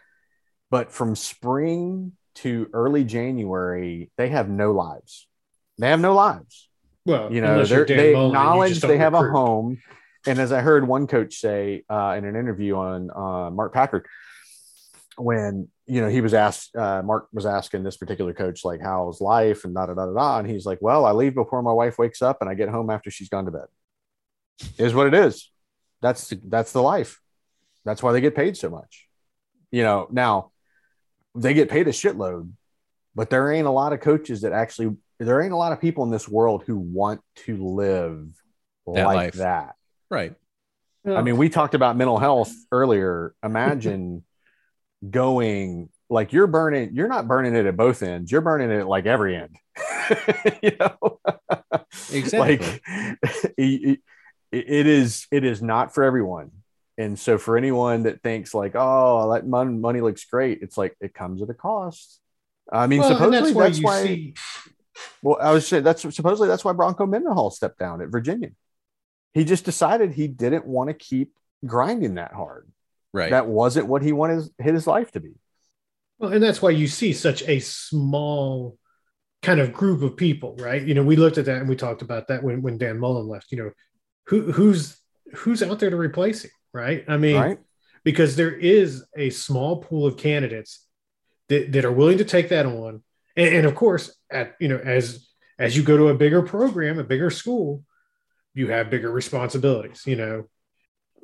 But 0.69 0.91
from 0.91 1.15
spring 1.15 2.17
to 2.37 2.69
early 2.73 3.05
January, 3.05 4.11
they 4.17 4.31
have 4.31 4.49
no 4.49 4.73
lives. 4.73 5.29
They 5.83 5.89
have 5.89 5.99
no 5.99 6.15
lives. 6.15 6.69
Well, 7.05 7.33
you 7.33 7.41
know 7.41 7.65
they're- 7.65 7.85
they 7.85 8.13
Mullen, 8.13 8.31
acknowledge 8.31 8.81
they 8.83 8.99
have 8.99 9.15
a 9.15 9.29
home. 9.29 9.83
And 10.29 10.39
as 10.39 10.53
i 10.53 10.61
heard 10.61 10.87
one 10.87 11.09
coach 11.09 11.35
say 11.35 11.83
uh, 11.91 12.15
in 12.17 12.25
an 12.25 12.37
interview 12.37 12.77
on 12.77 13.11
uh, 13.11 13.51
mark 13.51 13.75
packer 13.75 14.05
when 15.17 15.69
you 15.87 16.01
know 16.01 16.07
he 16.09 16.21
was 16.21 16.35
asked 16.35 16.77
uh, 16.77 17.03
mark 17.03 17.27
was 17.33 17.47
asking 17.47 17.83
this 17.83 17.97
particular 17.97 18.33
coach 18.33 18.65
like 18.65 18.81
how's 18.81 19.21
life? 19.21 19.65
and 19.65 19.75
da 19.75 19.87
da 19.87 19.95
da 19.95 20.07
da 20.07 20.13
da. 20.13 20.39
And 20.39 20.49
he's 20.49 20.65
like 20.65 20.79
well 20.81 21.05
i 21.05 21.11
leave 21.11 21.35
before 21.35 21.63
my 21.63 21.73
wife 21.73 21.99
wakes 21.99 22.23
up 22.23 22.39
and 22.41 22.49
i 22.49 22.55
get 22.55 22.69
home 22.69 22.89
after 22.89 23.11
she's 23.11 23.29
gone 23.29 23.47
to 23.47 23.51
bed. 23.51 23.67
Is 24.79 24.95
what 24.95 25.09
it 25.09 25.15
is. 25.15 25.51
That's 26.01 26.33
that's 26.45 26.71
the 26.71 26.81
life. 26.83 27.21
That's 27.85 28.05
why 28.05 28.13
they 28.13 28.21
get 28.21 28.37
paid 28.37 28.57
so 28.57 28.71
much. 28.71 29.09
You 29.73 29.83
know 29.83 30.07
now 30.13 30.53
they 31.35 31.55
get 31.55 31.69
paid 31.69 31.89
a 31.89 31.93
shitload 31.93 32.53
but 33.15 33.31
there 33.31 33.53
ain't 33.53 33.67
a 33.67 33.71
lot 33.71 33.93
of 33.93 34.01
coaches 34.01 34.43
that 34.43 34.53
actually 34.53 34.97
there 35.25 35.41
ain't 35.41 35.53
a 35.53 35.57
lot 35.57 35.73
of 35.73 35.81
people 35.81 36.05
in 36.05 36.11
this 36.11 36.29
world 36.29 36.65
who 36.67 36.79
want 36.79 37.21
to 37.47 37.57
live 37.57 38.29
That 38.87 39.05
like 39.07 39.17
life. 39.17 39.35
that 39.35 39.75
Right. 40.11 40.35
I 41.07 41.23
mean, 41.23 41.37
we 41.37 41.49
talked 41.49 41.75
about 41.75 41.97
mental 41.97 42.19
health 42.19 42.53
earlier. 42.71 43.35
Imagine 43.43 44.25
going 45.11 45.89
like 46.11 46.33
you're 46.33 46.47
burning, 46.47 46.91
you're 46.95 47.09
not 47.09 47.27
burning 47.27 47.55
it 47.57 47.67
at 47.67 47.77
both 47.77 48.03
ends, 48.03 48.31
you're 48.31 48.41
burning 48.43 48.71
it 48.71 48.81
at 48.81 48.87
like 48.89 49.07
every 49.07 49.35
end. 49.37 49.57
you 50.63 50.73
know, 50.79 51.19
Exactly. 52.13 52.59
like 52.59 52.83
it, 53.57 54.01
it 54.53 54.87
is, 54.87 55.27
it 55.31 55.45
is 55.45 55.63
not 55.63 55.95
for 55.95 56.05
everyone. 56.05 56.51
And 56.99 57.19
so, 57.19 57.39
for 57.39 57.57
anyone 57.57 58.03
that 58.03 58.23
thinks 58.23 58.53
like, 58.55 58.73
oh, 58.75 59.33
that 59.33 59.47
money, 59.47 59.73
money 59.73 60.01
looks 60.03 60.25
great, 60.27 60.59
it's 60.61 60.77
like 60.77 60.95
it 61.01 61.15
comes 61.15 61.41
at 61.43 61.49
a 61.49 61.55
cost. 61.55 62.21
I 62.71 62.87
mean, 62.87 63.01
Well, 63.01 63.09
supposedly 63.09 63.53
that's 63.55 63.55
why 63.55 63.65
that's 63.65 63.83
why. 63.83 64.01
you 64.03 64.07
see 64.07 64.35
Well, 65.23 65.39
I 65.41 65.53
was 65.53 65.67
saying 65.67 65.85
that's 65.85 66.03
supposedly 66.03 66.49
that's 66.49 66.65
why 66.65 66.73
Bronco 66.73 67.07
Mendenhall 67.07 67.51
stepped 67.51 67.79
down 67.79 68.03
at 68.03 68.09
Virginia. 68.09 68.51
He 69.33 69.45
just 69.45 69.65
decided 69.65 70.13
he 70.13 70.29
didn't 70.29 70.67
want 70.67 70.91
to 70.91 70.95
keep 70.95 71.33
grinding 71.65 72.15
that 72.15 72.33
hard. 72.33 72.71
Right. 73.15 73.31
That 73.31 73.47
wasn't 73.47 73.87
what 73.87 74.03
he 74.03 74.13
wanted 74.13 74.37
his, 74.37 74.51
his 74.59 74.87
life 74.87 75.11
to 75.13 75.21
be. 75.21 75.33
Well, 76.19 76.33
and 76.33 76.43
that's 76.43 76.63
why 76.63 76.71
you 76.71 76.87
see 76.87 77.13
such 77.13 77.43
a 77.49 77.59
small 77.61 78.79
kind 79.43 79.61
of 79.61 79.73
group 79.73 80.03
of 80.03 80.17
people, 80.17 80.57
right? 80.59 80.83
You 80.83 80.95
know, 80.95 81.03
we 81.03 81.17
looked 81.17 81.39
at 81.39 81.47
that 81.47 81.59
and 81.59 81.69
we 81.69 81.77
talked 81.77 82.03
about 82.03 82.29
that 82.29 82.43
when, 82.43 82.63
when 82.63 82.79
Dan 82.79 82.99
Mullen 82.99 83.27
left. 83.27 83.51
You 83.51 83.59
know, 83.59 83.71
who 84.27 84.53
who's 84.53 84.99
who's 85.35 85.63
out 85.63 85.79
there 85.79 85.91
to 85.91 85.97
replace 85.97 86.45
him, 86.45 86.51
right? 86.73 87.05
I 87.09 87.17
mean, 87.17 87.37
right? 87.37 87.59
because 88.05 88.37
there 88.37 88.53
is 88.53 89.05
a 89.17 89.31
small 89.31 89.83
pool 89.83 90.07
of 90.07 90.17
candidates 90.17 90.87
that, 91.49 91.73
that 91.73 91.85
are 91.85 91.93
willing 91.93 92.19
to 92.19 92.25
take 92.25 92.49
that 92.51 92.67
on, 92.67 93.03
and, 93.37 93.55
and 93.57 93.67
of 93.67 93.75
course, 93.75 94.15
at 94.31 94.55
you 94.61 94.69
know, 94.69 94.79
as 94.79 95.29
as 95.59 95.77
you 95.77 95.83
go 95.83 95.97
to 95.97 96.09
a 96.09 96.15
bigger 96.15 96.43
program, 96.43 96.99
a 96.99 97.05
bigger 97.05 97.31
school, 97.31 97.85
you 98.55 98.69
have 98.69 98.91
bigger 98.91 99.11
responsibilities. 99.11 100.03
You 100.07 100.17
know, 100.17 100.49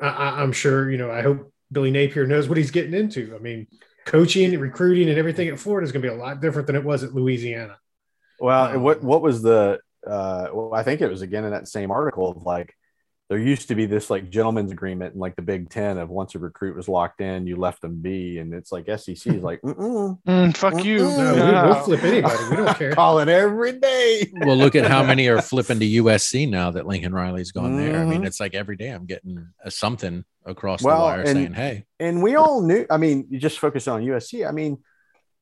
I, 0.01 0.43
I'm 0.43 0.53
sure. 0.53 0.91
You 0.91 0.99
know, 0.99 1.11
I 1.11 1.23
hope 1.23 1.53
Billy 1.71 1.91
Napier 1.91 2.27
knows 2.27 2.49
what 2.49 2.59
he's 2.59 2.71
getting 2.71 2.95
into. 2.95 3.35
I 3.35 3.39
mean, 3.39 3.67
coaching, 4.07 4.59
recruiting, 4.59 5.09
and 5.09 5.19
everything 5.19 5.49
at 5.49 5.59
Florida 5.59 5.85
is 5.85 5.93
going 5.93 6.03
to 6.03 6.09
be 6.09 6.15
a 6.15 6.19
lot 6.19 6.41
different 6.41 6.67
than 6.67 6.77
it 6.77 6.85
was 6.85 7.05
at 7.05 7.15
Louisiana. 7.15 7.79
Well, 8.41 8.77
Um, 8.77 8.83
what 8.83 9.03
what 9.03 9.23
was 9.23 9.43
the? 9.43 9.81
Uh, 10.07 10.49
well, 10.53 10.75
I 10.75 10.83
think 10.83 11.01
it 11.01 11.11
was 11.11 11.23
again 11.23 11.45
in 11.45 11.51
that 11.51 11.69
same 11.69 11.91
article 11.91 12.31
of 12.31 12.43
like 12.45 12.75
there 13.29 13.39
used 13.39 13.69
to 13.69 13.75
be 13.75 13.85
this 13.85 14.09
like 14.09 14.31
gentleman's 14.31 14.73
agreement 14.73 15.13
in 15.15 15.21
like 15.21 15.37
the 15.37 15.43
Big 15.43 15.69
Ten 15.69 15.99
of 15.99 16.09
once 16.09 16.35
a 16.35 16.39
recruit 16.39 16.75
was 16.77 16.89
locked 16.89 17.21
in, 17.21 17.47
you 17.47 17.57
left 17.57 17.83
them 17.83 17.97
be, 18.01 18.39
and 18.39 18.55
it's 18.55 18.73
like 18.73 18.87
SEC 18.87 19.11
is 19.35 19.43
like, 19.43 19.61
Mm-mm, 19.65 20.19
Mm, 20.27 20.57
fuck 20.57 20.83
you. 20.83 21.01
Mm-mm. 21.01 21.17
No, 21.37 21.45
we, 21.47 21.53
No. 21.53 21.65
we'll 21.67 21.75
flip 21.85 22.03
anybody. 22.05 22.37
We 22.51 22.57
don't 22.57 22.75
care. 22.79 22.93
call 22.93 23.19
it 23.19 23.29
every 23.29 23.73
day. 23.79 24.33
Well, 24.47 24.57
look 24.57 24.75
at 24.75 24.87
how 24.91 25.03
many 25.03 25.29
are 25.29 25.43
flipping 25.53 25.79
to 25.81 25.87
USC 25.87 26.49
now 26.49 26.71
that 26.71 26.87
Lincoln 26.87 27.13
Riley's 27.15 27.53
gone 27.53 27.77
there. 27.77 28.01
I 28.01 28.05
mean, 28.07 28.23
Mhm. 28.23 28.27
it's 28.27 28.41
like 28.41 28.55
every 28.55 28.77
day 28.77 28.89
I'm 28.89 29.05
getting 29.05 29.47
a 29.63 29.71
something 29.71 30.25
across 30.47 30.83
Well, 30.83 30.97
the 30.97 31.03
wire 31.05 31.21
and- 31.21 31.29
saying, 31.29 31.53
"Hey, 31.53 31.85
and 32.01 32.23
we 32.23 32.35
all 32.37 32.63
knew 32.63 32.87
i 32.89 32.97
mean 32.97 33.27
you 33.29 33.39
just 33.39 33.59
focus 33.59 33.87
on 33.87 34.03
usc 34.03 34.49
i 34.49 34.51
mean 34.51 34.79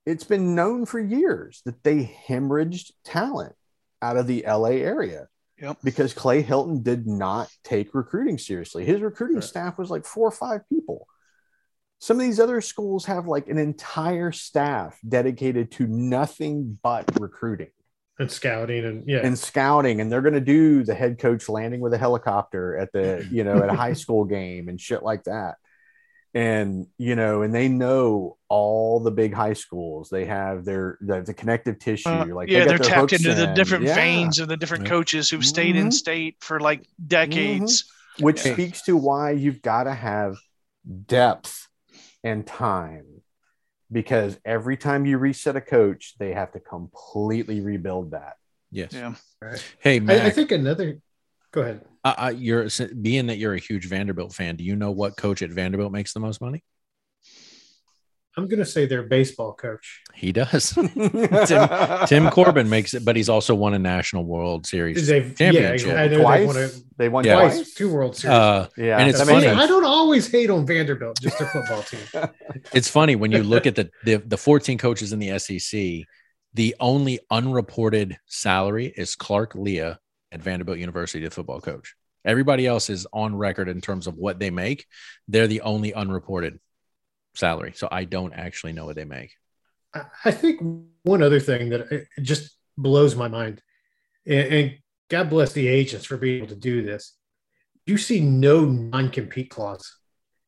it's 0.05 0.25
been 0.25 0.57
known 0.57 0.85
for 0.87 0.99
years 0.99 1.63
that 1.65 1.81
they 1.85 2.13
hemorrhaged 2.27 2.91
talent 3.05 3.55
out 4.03 4.17
of 4.17 4.27
the 4.27 4.45
la 4.49 4.65
area 4.71 5.29
Yep. 5.61 5.79
because 5.83 6.13
clay 6.13 6.43
helton 6.43 6.83
did 6.83 7.07
not 7.07 7.49
take 7.65 7.95
recruiting 7.95 8.39
seriously 8.39 8.85
his 8.85 9.01
recruiting 9.01 9.37
Right. 9.37 9.45
staff 9.45 9.79
was 9.79 9.91
like 9.91 10.05
four 10.05 10.29
or 10.29 10.33
five 10.33 10.69
people 10.69 11.07
some 11.99 12.19
of 12.19 12.23
these 12.27 12.39
other 12.39 12.61
schools 12.61 13.07
have 13.07 13.27
like 13.27 13.49
an 13.49 13.57
entire 13.59 14.31
staff 14.33 14.99
dedicated 15.09 15.71
to 15.73 15.87
nothing 15.87 16.79
but 16.83 17.05
recruiting 17.19 17.71
And 18.19 18.31
scouting 18.31 18.85
and 18.85 19.09
yeah. 19.09 19.21
and 19.25 19.39
scouting 19.39 20.01
and 20.03 20.13
they're 20.13 20.21
going 20.23 20.35
to 20.35 20.41
do 20.41 20.85
the 20.85 20.95
head 20.95 21.19
coach 21.19 21.49
landing 21.49 21.81
with 21.81 21.95
a 21.95 21.99
helicopter 21.99 22.77
at 22.77 22.93
the 22.93 23.27
you 23.31 23.43
know 23.45 23.57
at 23.63 23.71
a 23.71 23.75
high 23.75 23.93
school 24.05 24.25
game 24.27 24.69
and 24.69 24.79
shit 24.81 25.03
like 25.03 25.25
that 25.25 25.57
and 26.37 26.87
you 26.99 27.17
know 27.17 27.41
and 27.43 27.55
they 27.55 27.67
know 27.67 28.37
all 28.51 29.01
the 29.01 29.11
big 29.11 29.33
high 29.33 29.55
schools 29.55 30.11
they 30.11 30.27
have 30.27 30.65
their 30.67 30.99
the, 31.01 31.23
the 31.23 31.33
connective 31.33 31.79
tissue 31.79 32.09
Uh, 32.11 32.27
like 32.27 32.49
yeah, 32.51 32.61
got 32.61 32.69
they're 32.69 32.79
their 32.79 32.89
tapped 32.89 33.11
hooks 33.13 33.25
into 33.25 33.35
the 33.35 33.47
different 33.55 33.85
Yeah. 33.85 33.95
veins 33.95 34.39
of 34.39 34.49
the 34.49 34.57
different 34.57 34.85
Yeah. 34.85 34.91
coaches 34.91 35.31
who've 35.31 35.45
stayed 35.45 35.77
in 35.77 35.89
Mhm. 35.89 35.93
state 35.93 36.37
for 36.41 36.61
like 36.61 36.87
decades. 37.07 37.85
which 38.21 38.45
Yeah. 38.45 38.53
speaks 38.55 38.83
to 38.83 38.97
why 38.97 39.31
you've 39.33 39.61
got 39.63 39.85
to 39.85 39.95
have 39.95 40.37
depth 41.07 41.69
and 42.23 42.47
time 42.47 43.05
because 43.91 44.39
every 44.45 44.77
time 44.77 45.07
you 45.07 45.17
reset 45.19 45.57
a 45.57 45.61
coach 45.61 46.15
they 46.19 46.33
have 46.33 46.53
to 46.53 46.61
completely 46.61 47.61
rebuild 47.61 48.11
that 48.11 48.37
yes, 48.71 48.93
Yeah. 48.93 49.15
hey, 49.81 50.01
I, 50.07 50.27
I 50.27 50.31
think 50.31 50.51
another. 50.53 50.99
Go 51.57 51.63
ahead. 51.63 51.81
uh, 52.05 52.15
uh, 52.19 52.35
you're 52.37 52.69
being 53.01 53.29
that 53.29 53.39
you're 53.39 53.55
a 53.55 53.59
huge 53.59 53.89
Vanderbilt 53.89 54.35
fan. 54.35 54.57
Do 54.57 54.63
you 54.65 54.77
know 54.77 54.91
what 54.91 55.17
coach 55.17 55.41
at 55.41 55.49
Vanderbilt 55.49 55.91
makes 55.91 56.13
the 56.13 56.21
most 56.21 56.43
money? 56.43 56.63
I'm 58.37 58.47
going 58.47 58.59
to 58.59 58.67
say 58.67 58.85
their 58.85 59.05
baseball 59.05 59.55
coach. 59.55 60.03
He 60.15 60.33
does. 60.33 60.73
Tim, 61.47 62.07
Tim 62.07 62.31
Corbin 62.31 62.69
makes 62.69 62.93
it, 62.93 63.03
but 63.03 63.17
he's 63.17 63.31
also 63.31 63.55
won 63.55 63.73
a 63.73 63.79
National 63.79 64.27
World 64.27 64.67
Series 64.67 65.07
They've, 65.07 65.35
championship. 65.35 65.89
Yeah, 65.89 66.03
I 66.03 66.09
know 66.09 66.21
twice 66.21 66.41
they 66.41 66.47
won 66.47 66.57
a, 66.59 66.69
they 66.99 67.09
won 67.09 67.25
Yeah. 67.25 67.35
twice, 67.37 67.55
twice 67.55 67.75
two 67.75 67.91
World 67.91 68.15
Series. 68.15 68.37
Uh, 68.37 68.69
yeah 68.77 68.99
And 68.99 69.09
it's 69.09 69.19
that 69.21 69.27
funny. 69.27 69.47
I 69.47 69.67
don't 69.67 69.87
always 69.87 70.31
hate 70.31 70.51
on 70.51 70.67
Vanderbilt, 70.67 71.19
just 71.23 71.39
their 71.39 71.49
football 71.49 71.81
team. 71.85 72.01
it's 72.75 72.91
funny 72.91 73.17
when 73.17 73.33
you 73.33 73.43
look 73.43 73.67
at 73.67 73.75
the, 73.77 73.91
the 74.05 74.17
the 74.17 74.37
14 74.37 74.77
coaches 74.77 75.15
in 75.15 75.19
the 75.19 75.39
SEC. 75.39 76.05
The 76.53 76.75
only 76.79 77.21
unreported 77.31 78.19
salary 78.27 78.93
is 78.95 79.17
Clark 79.17 79.55
Lea 79.55 79.95
at 80.37 80.43
Vanderbilt 80.43 80.79
University, 80.79 81.25
the 81.25 81.31
football 81.31 81.61
coach. 81.63 81.95
Everybody 82.25 82.67
else 82.67 82.91
is 82.91 83.07
on 83.13 83.35
record 83.35 83.69
in 83.69 83.81
terms 83.81 84.07
of 84.07 84.17
what 84.17 84.39
they 84.39 84.51
make. 84.51 84.87
They're 85.29 85.47
the 85.47 85.63
only 85.63 85.95
unreported 85.95 86.61
salary, 87.35 87.73
so 87.75 87.89
I 87.91 88.05
don't 88.05 88.35
actually 88.35 88.75
know 88.75 88.85
what 88.85 88.97
they 88.97 89.05
make. 89.05 89.33
I- 89.95 90.31
think 90.31 90.61
one 91.05 91.23
other 91.23 91.41
thing 91.41 91.71
that 91.71 91.91
it 91.91 92.09
just 92.21 92.55
blows 92.77 93.17
my 93.17 93.29
mind, 93.29 93.63
and, 94.27 94.79
God 95.09 95.31
bless 95.31 95.53
the 95.53 95.69
agents 95.69 96.05
for 96.05 96.17
being 96.17 96.39
able 96.39 96.49
to 96.49 96.57
do 96.57 96.83
this. 96.83 97.17
You 97.87 97.97
see 97.97 98.19
no 98.19 98.65
non-compete 98.65 99.49
clause 99.51 99.99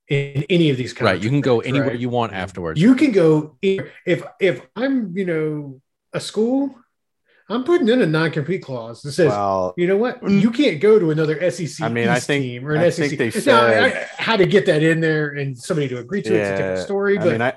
in 0.09 0.45
any 0.51 0.70
of 0.70 0.76
these 0.76 0.93
contracts. 0.93 1.18
Right? 1.18 1.22
You 1.22 1.30
can 1.30 1.41
go 1.41 1.61
anywhere 1.61 1.91
right? 1.91 1.99
you 1.99 2.09
want 2.09 2.32
afterwards. 2.32 2.80
You 2.80 2.97
can 2.97 3.12
go 3.12 3.57
if 3.62 4.26
if 4.41 4.66
I'm 4.74 5.16
you 5.16 5.26
know 5.26 5.80
a 6.12 6.18
school, 6.18 6.74
I'm 7.51 7.64
putting 7.64 7.88
in 7.88 8.03
a 8.03 8.07
non-compete 8.07 8.62
clause 8.62 9.01
that 9.03 9.12
says 9.12 9.28
well 9.28 9.72
you 9.76 9.86
know 9.86 9.96
what? 9.96 10.22
Mm. 10.22 10.40
You 10.40 10.51
can't 10.51 10.80
go 10.80 10.99
to 10.99 11.11
another 11.11 11.51
SEC 11.51 11.84
I 11.84 11.88
mean, 11.88 12.09
I 12.09 12.20
think- 12.20 12.42
team 12.44 12.66
or 12.66 12.74
an 12.74 12.80
I 12.80 12.90
SEC. 12.90 13.09
think 13.11 13.18
they 13.18 13.26
now, 13.26 13.68
said- 13.68 13.82
I, 14.18 14.22
how 14.22 14.36
to 14.36 14.46
get 14.46 14.66
that 14.66 14.82
in 14.82 15.01
there 15.01 15.30
and 15.30 15.57
somebody 15.57 15.88
to 15.88 15.99
agree 15.99 16.22
to 16.22 16.28
it's 16.34 16.49
a 16.49 16.53
different 16.57 16.78
Yeah, 16.78 16.84
story. 16.84 17.18
I 17.18 17.22
But 17.22 17.32
mean, 17.32 17.42
I, 17.42 17.55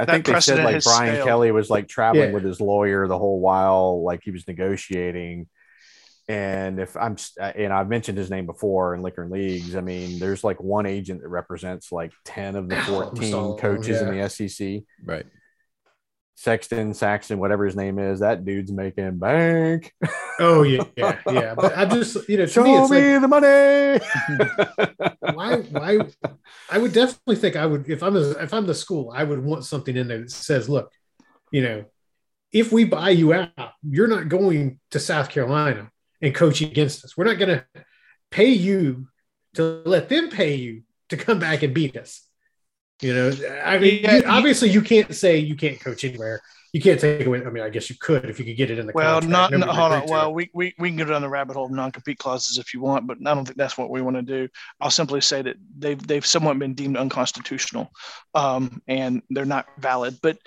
I 0.00 0.04
think 0.06 0.26
they 0.26 0.40
said 0.40 0.64
like 0.64 0.82
Brian 0.82 1.14
failed. 1.16 1.26
Kelly 1.28 1.52
was 1.52 1.70
like 1.70 1.86
traveling 1.86 2.28
Yeah. 2.30 2.34
with 2.34 2.42
his 2.44 2.60
lawyer 2.60 3.06
the 3.06 3.18
whole 3.18 3.38
while, 3.40 4.02
like 4.02 4.22
he 4.24 4.30
was 4.30 4.46
negotiating. 4.48 5.46
And 6.28 6.78
if 6.78 6.96
I'm, 6.96 7.16
and 7.40 7.72
I've 7.72 7.88
mentioned 7.88 8.16
his 8.16 8.30
name 8.30 8.46
before 8.46 8.94
in 8.94 9.02
liquor 9.02 9.22
and 9.22 9.32
leagues. 9.32 9.74
I 9.74 9.80
mean, 9.80 10.18
there's 10.20 10.44
like 10.44 10.60
one 10.62 10.86
agent 10.86 11.22
that 11.22 11.28
represents 11.28 11.90
like 11.90 12.12
10 12.24 12.54
of 12.56 12.68
the 12.68 12.76
Almost 12.76 12.90
14 13.16 13.34
all 13.34 13.54
of 13.54 13.60
them, 13.60 13.76
coaches 13.76 14.00
in 14.00 14.16
the 14.16 14.28
SEC. 14.28 14.82
right? 15.04 15.26
Sexton, 16.40 16.94
Saxton, 16.94 17.38
whatever 17.38 17.66
his 17.66 17.76
name 17.76 17.98
is, 17.98 18.20
that 18.20 18.46
dude's 18.46 18.72
making 18.72 19.18
bank. 19.18 19.92
oh 20.38 20.62
yeah, 20.62 20.84
yeah, 20.96 21.18
yeah. 21.30 21.54
But 21.54 21.76
I'm 21.76 21.90
just 21.90 22.26
you 22.30 22.38
know 22.38 22.46
Show 22.46 22.64
me 22.64 22.78
it's 22.78 22.90
me 22.90 23.18
like 23.18 23.20
the 23.20 23.28
money. 23.28 25.14
why 25.34 25.56
why 25.56 25.98
I 26.70 26.78
would 26.78 26.94
definitely 26.94 27.36
think 27.36 27.56
I 27.56 27.66
would 27.66 27.90
if 27.90 28.02
I'm 28.02 28.16
a, 28.16 28.30
if 28.30 28.54
I'm 28.54 28.66
the 28.66 28.74
school 28.74 29.12
I 29.14 29.22
would 29.22 29.44
want 29.44 29.66
something 29.66 29.94
in 29.94 30.08
there 30.08 30.20
that 30.20 30.30
says 30.30 30.66
look 30.66 30.90
you 31.50 31.60
know 31.60 31.84
if 32.52 32.72
we 32.72 32.84
buy 32.84 33.10
you 33.10 33.34
out 33.34 33.50
you're 33.82 34.08
not 34.08 34.30
going 34.30 34.80
to 34.92 34.98
South 34.98 35.28
Carolina 35.28 35.90
and 36.22 36.34
coach 36.34 36.62
against 36.62 37.04
us 37.04 37.18
we're 37.18 37.24
not 37.24 37.38
going 37.38 37.50
to 37.58 37.66
pay 38.30 38.48
you 38.48 39.08
to 39.56 39.82
let 39.84 40.08
them 40.08 40.30
pay 40.30 40.54
you 40.54 40.84
to 41.10 41.18
come 41.18 41.38
back 41.38 41.62
and 41.62 41.74
beat 41.74 41.98
us 41.98 42.26
you 43.00 43.14
know 43.14 43.30
I 43.64 43.78
mean 43.78 44.02
Yeah, 44.02 44.22
obviously 44.26 44.68
you 44.70 44.82
can't 44.82 45.14
say 45.14 45.38
you 45.38 45.56
can't 45.56 45.80
coach 45.80 46.04
anywhere 46.04 46.40
you 46.72 46.80
can't 46.80 47.00
take 47.00 47.26
away 47.26 47.44
I 47.44 47.50
mean 47.50 47.64
I 47.64 47.68
guess 47.68 47.90
you 47.90 47.96
could 47.98 48.26
if 48.30 48.38
you 48.38 48.44
could 48.44 48.56
get 48.56 48.70
it 48.70 48.78
in 48.78 48.86
the 48.86 48.92
Well, 48.94 49.20
contract. 49.20 49.52
not 49.52 49.66
no, 49.66 49.72
hold 49.72 49.92
on. 49.92 50.04
Well, 50.06 50.28
it. 50.28 50.34
we, 50.34 50.50
we, 50.54 50.74
we 50.78 50.88
can 50.90 50.98
go 50.98 51.04
down 51.06 51.20
the 51.20 51.28
rabbit 51.28 51.54
hole 51.56 51.64
of 51.66 51.72
non-compete 51.72 52.18
clauses 52.18 52.58
if 52.58 52.72
you 52.72 52.80
want, 52.80 53.08
but 53.08 53.18
I 53.26 53.34
don't 53.34 53.44
think 53.44 53.58
that's 53.58 53.76
what 53.76 53.90
we 53.90 54.00
want 54.02 54.16
to 54.16 54.22
do. 54.22 54.48
I'll 54.80 54.90
simply 54.90 55.20
say 55.20 55.42
that 55.42 55.56
they've 55.76 56.00
they've 56.06 56.24
somewhat 56.24 56.60
been 56.60 56.74
deemed 56.74 56.96
unconstitutional, 56.96 57.90
um, 58.36 58.80
and 58.86 59.20
they're 59.30 59.44
not 59.44 59.66
valid. 59.78 60.18
But 60.22 60.38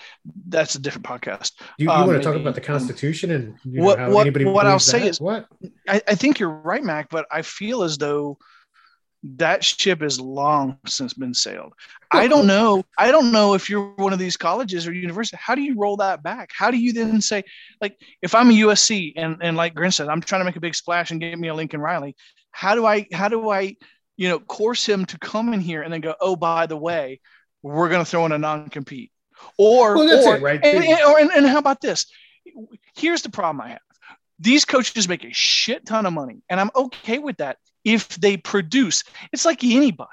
that's 0.48 0.76
a 0.76 0.80
different 0.80 1.06
podcast. 1.06 1.52
you, 1.78 1.88
you 1.88 1.92
um, 1.92 2.08
want 2.08 2.22
to 2.22 2.24
talk 2.24 2.38
about 2.40 2.56
the 2.56 2.62
Constitution 2.62 3.32
and 3.32 3.58
you 3.66 3.80
know, 3.80 3.84
what- 3.86 4.00
what- 4.10 4.22
anybody 4.22 4.46
what 4.46 4.66
I'll 4.66 4.80
say 4.80 5.00
that? 5.00 5.08
is- 5.08 5.20
what 5.20 5.48
I, 5.90 6.02
I 6.08 6.16
think 6.16 6.40
you're 6.40 6.50
right, 6.50 6.84
Mac, 6.84 7.10
but 7.10 7.26
I 7.32 7.42
feel 7.42 7.84
as 7.84 7.98
though 7.98 8.38
that 9.24 9.64
ship 9.64 10.02
has 10.02 10.20
long 10.20 10.78
since 10.86 11.14
been 11.14 11.34
sailed. 11.34 11.74
I 12.12 12.28
don't 12.28 12.46
know. 12.46 12.84
I 12.98 13.12
don't 13.12 13.32
know 13.32 13.54
if 13.54 13.70
you're 13.70 13.94
one 13.96 14.14
of 14.14 14.20
these 14.20 14.38
colleges 14.38 14.86
or 14.86 14.94
university. 14.94 15.38
How 15.40 15.56
do 15.56 15.62
you 15.62 15.76
roll 15.78 15.98
that 15.98 16.22
back? 16.22 16.52
How 16.54 16.70
do 16.70 16.78
you 16.78 16.94
then 16.94 17.22
say, 17.22 17.44
like, 17.82 17.98
if 18.22 18.36
I'm 18.36 18.50
a 18.50 18.54
USC 18.54 19.14
and 19.16 19.38
and 19.42 19.56
like 19.56 19.74
Grin 19.74 19.92
said, 19.92 20.10
I'm 20.10 20.22
trying 20.22 20.42
to 20.42 20.46
make 20.46 20.58
a 20.58 20.62
big 20.62 20.76
splash 20.76 21.12
and 21.12 21.22
get 21.22 21.40
me 21.40 21.48
a 21.48 21.54
Lincoln 21.54 21.82
Riley. 21.82 22.16
How 22.52 22.76
do 22.76 22.86
I? 22.86 23.08
How 23.12 23.30
do 23.30 23.50
I? 23.50 23.76
You 24.18 24.30
know, 24.30 24.40
course 24.40 24.88
him 24.88 25.06
to 25.06 25.18
come 25.18 25.54
in 25.54 25.62
here 25.62 25.82
and 25.82 25.92
then 25.92 26.02
go. 26.02 26.16
Oh, 26.20 26.36
by 26.36 26.68
the 26.68 26.78
way, 26.78 27.20
we're 27.64 27.90
going 27.90 28.04
to 28.04 28.10
throw 28.10 28.26
in 28.26 28.32
a 28.32 28.38
non-compete. 28.38 29.12
Or, 29.58 29.96
Well, 29.96 30.08
that's 30.08 30.28
or, 30.28 30.36
it, 30.36 30.42
right? 30.42 30.64
And, 30.64 30.84
and, 30.84 31.02
or, 31.02 31.20
and, 31.20 31.32
and 31.32 31.46
how 31.48 31.58
about 31.58 31.82
this? 31.82 32.06
Here's 32.96 33.22
the 33.22 33.30
problem 33.30 33.62
I 33.62 33.70
have 33.70 33.80
these 34.40 34.66
coaches 34.66 35.08
make 35.08 35.24
a 35.24 35.34
shit 35.34 35.86
ton 35.86 36.06
of 36.06 36.14
money 36.14 36.42
and 36.50 36.60
i'm 36.60 36.72
okay 36.76 37.20
with 37.20 37.38
that 37.38 37.58
if 37.84 38.10
they 38.10 38.38
produce. 38.38 39.04
It's 39.32 39.46
like 39.46 39.64
anybody. 39.64 40.10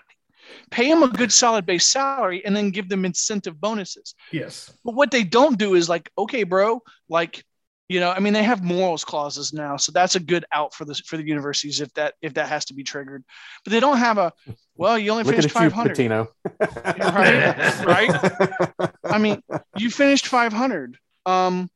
Pay 0.70 0.88
them 0.88 1.02
a 1.02 1.08
good 1.08 1.32
solid 1.32 1.66
base 1.66 1.86
salary 1.86 2.44
and 2.44 2.54
then 2.56 2.70
give 2.70 2.88
them 2.88 3.04
incentive 3.04 3.60
bonuses. 3.60 4.14
Yes. 4.32 4.72
But 4.84 4.94
what 4.94 5.10
they 5.10 5.22
don't 5.22 5.58
do 5.58 5.74
is 5.74 5.88
like 5.88 6.10
okay 6.18 6.42
bro 6.42 6.82
like 7.08 7.44
you 7.88 7.98
know 7.98 8.10
i 8.10 8.20
mean 8.20 8.32
they 8.32 8.42
have 8.42 8.62
morals 8.62 9.04
clauses 9.04 9.52
now 9.52 9.76
so 9.76 9.90
that's 9.90 10.14
a 10.14 10.20
good 10.20 10.44
out 10.52 10.72
for 10.72 10.84
the 10.84 10.94
for 11.06 11.16
the 11.16 11.26
universities 11.26 11.80
if 11.80 11.92
that 11.94 12.14
if 12.22 12.34
that 12.34 12.48
has 12.48 12.64
to 12.66 12.74
be 12.74 12.82
triggered. 12.82 13.24
But 13.64 13.72
they 13.72 13.80
don't 13.80 13.98
have 13.98 14.18
a 14.18 14.32
well 14.76 14.98
you 14.98 15.10
only 15.10 15.24
Look 15.24 15.36
finished 15.36 15.50
500 15.54 15.90
Patino. 15.90 16.28
Right, 16.60 17.84
right. 17.84 18.90
I 19.04 19.18
mean, 19.18 19.42
you 19.76 19.90
finished 19.90 20.26
500. 20.26 20.96
Um, 21.26 21.68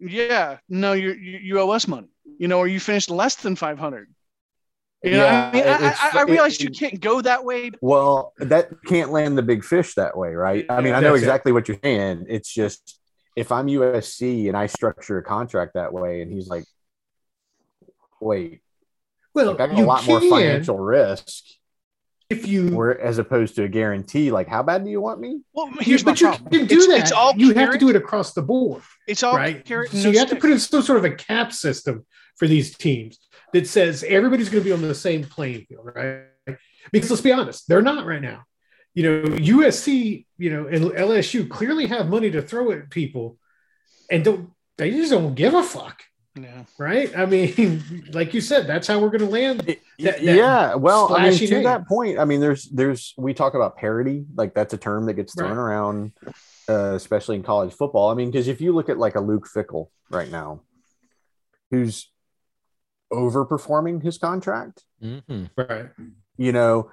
yeah, 0.00 0.58
no, 0.68 0.92
you 0.92 1.12
you 1.12 1.38
you 1.38 1.60
owe 1.60 1.70
us 1.70 1.88
money, 1.88 2.08
you 2.38 2.48
know, 2.48 2.58
or 2.58 2.68
you 2.68 2.80
finished 2.80 3.10
less 3.10 3.36
than 3.36 3.56
500. 3.56 4.08
You 5.02 5.10
know, 5.12 5.16
Yeah, 5.18 5.50
I 5.52 5.52
mean, 5.52 5.64
I, 5.64 5.68
I, 5.68 6.10
I 6.14 6.22
it- 6.22 6.30
realize 6.30 6.60
you 6.60 6.70
can't 6.70 7.00
go 7.00 7.20
that 7.20 7.44
way. 7.44 7.70
Well, 7.80 8.32
that 8.38 8.70
can't 8.86 9.10
land 9.12 9.38
the 9.38 9.42
big 9.42 9.64
fish 9.64 9.94
that 9.94 10.16
way, 10.16 10.34
right? 10.34 10.66
I 10.68 10.80
mean, 10.80 10.94
I 10.94 11.00
know 11.00 11.12
That's 11.12 11.22
it. 11.22 11.26
exactly 11.26 11.52
what 11.52 11.68
you're 11.68 11.78
saying. 11.82 12.26
It's 12.28 12.52
just 12.52 12.98
if 13.36 13.52
I'm 13.52 13.66
USC 13.68 14.48
and 14.48 14.56
I 14.56 14.66
structure 14.66 15.18
a 15.18 15.22
contract 15.22 15.74
that 15.74 15.92
way, 15.92 16.22
and 16.22 16.32
he's 16.32 16.48
like, 16.48 16.64
"Wait, 18.20 18.60
well 19.34 19.52
like 19.52 19.60
I 19.60 19.66
got 19.66 19.74
a 19.76 19.78
you 19.78 19.86
lot 19.86 20.06
more 20.06 20.20
financial 20.20 20.78
risk, 20.78 21.28
if 22.28 22.46
you 22.46 22.74
where 22.74 23.00
as 23.00 23.18
opposed 23.18 23.54
to 23.56 23.64
a 23.64 23.68
guarantee. 23.68 24.30
Like, 24.30 24.48
how 24.48 24.62
bad 24.62 24.84
do 24.84 24.90
you 24.90 25.00
want 25.00 25.20
me? 25.20 25.40
Well, 25.52 25.68
you, 25.68 25.76
here's 25.80 26.04
my 26.04 26.12
but 26.12 26.20
you 26.20 26.28
problem. 26.28 26.50
can 26.50 26.66
do 26.66 26.76
it's, 26.76 26.86
that 26.88 27.00
It's 27.00 27.12
all 27.12 27.34
you 27.36 27.54
have 27.54 27.72
to 27.72 27.78
do 27.78 27.88
it 27.88 27.96
across 27.96 28.32
the 28.32 28.42
board 28.42 28.82
It's 29.06 29.22
all 29.22 29.36
right 29.36 29.64
carrot. 29.64 29.90
so 29.90 29.98
no 29.98 30.10
you 30.10 30.18
have 30.18 30.30
to 30.30 30.36
put 30.36 30.50
in 30.50 30.58
some 30.58 30.82
sort 30.82 30.98
of 30.98 31.04
a 31.04 31.14
cap 31.14 31.52
system 31.52 32.04
for 32.36 32.48
these 32.48 32.76
teams 32.76 33.18
that 33.52 33.66
says 33.66 34.04
everybody's 34.06 34.48
going 34.48 34.62
to 34.62 34.68
be 34.68 34.72
on 34.72 34.82
the 34.82 34.94
same 34.94 35.24
playing 35.24 35.64
field, 35.66 35.88
right? 35.94 36.24
Because 36.92 37.10
let's 37.10 37.22
be 37.22 37.32
honest, 37.32 37.68
they're 37.68 37.82
not 37.82 38.06
right 38.06 38.22
now. 38.22 38.44
You 38.94 39.02
know, 39.02 39.22
USC, 39.28 40.24
you 40.38 40.50
know, 40.50 40.66
and 40.66 40.86
LSU 40.86 41.48
clearly 41.48 41.86
have 41.86 42.08
money 42.08 42.30
to 42.30 42.42
throw 42.42 42.70
at 42.72 42.90
people, 42.90 43.38
and 44.10 44.24
don't 44.24 44.50
they 44.78 44.90
just 44.90 45.10
don't 45.10 45.34
give 45.34 45.54
a 45.54 45.62
fuck, 45.62 46.02
Yeah. 46.36 46.64
right? 46.78 47.16
I 47.16 47.24
mean, 47.26 47.82
like 48.12 48.34
you 48.34 48.40
said, 48.40 48.66
that's 48.66 48.86
how 48.86 48.98
we're 48.98 49.08
going 49.08 49.20
to 49.20 49.26
land. 49.30 49.60
That- 49.60 49.78
that 49.98 50.22
yeah, 50.22 50.74
well, 50.74 51.14
I 51.16 51.30
mean, 51.30 51.38
to 51.38 51.50
name. 51.54 51.62
that 51.64 51.88
point, 51.88 52.18
I 52.18 52.26
mean, 52.26 52.40
there's 52.40 52.64
there's 52.68 53.14
we 53.16 53.32
talk 53.32 53.54
about 53.54 53.76
parity, 53.78 54.26
like 54.34 54.52
that's 54.54 54.74
a 54.74 54.76
term 54.76 55.06
that 55.06 55.14
gets 55.14 55.34
thrown 55.34 55.56
Right. 55.56 55.62
around, 55.62 56.12
uh, 56.68 56.92
especially 56.94 57.36
in 57.36 57.42
college 57.42 57.72
football. 57.72 58.10
I 58.10 58.14
mean, 58.14 58.30
because 58.30 58.46
if 58.46 58.60
you 58.60 58.74
look 58.74 58.90
at 58.90 58.98
like 58.98 59.14
a 59.14 59.20
Luke 59.20 59.48
Fickell 59.48 59.88
right 60.10 60.30
now, 60.30 60.60
who's 61.70 62.10
overperforming 63.12 64.02
his 64.02 64.18
contract, 64.18 64.82
Mhm. 65.02 65.50
Right. 65.56 65.86
you 66.36 66.52
know, 66.52 66.90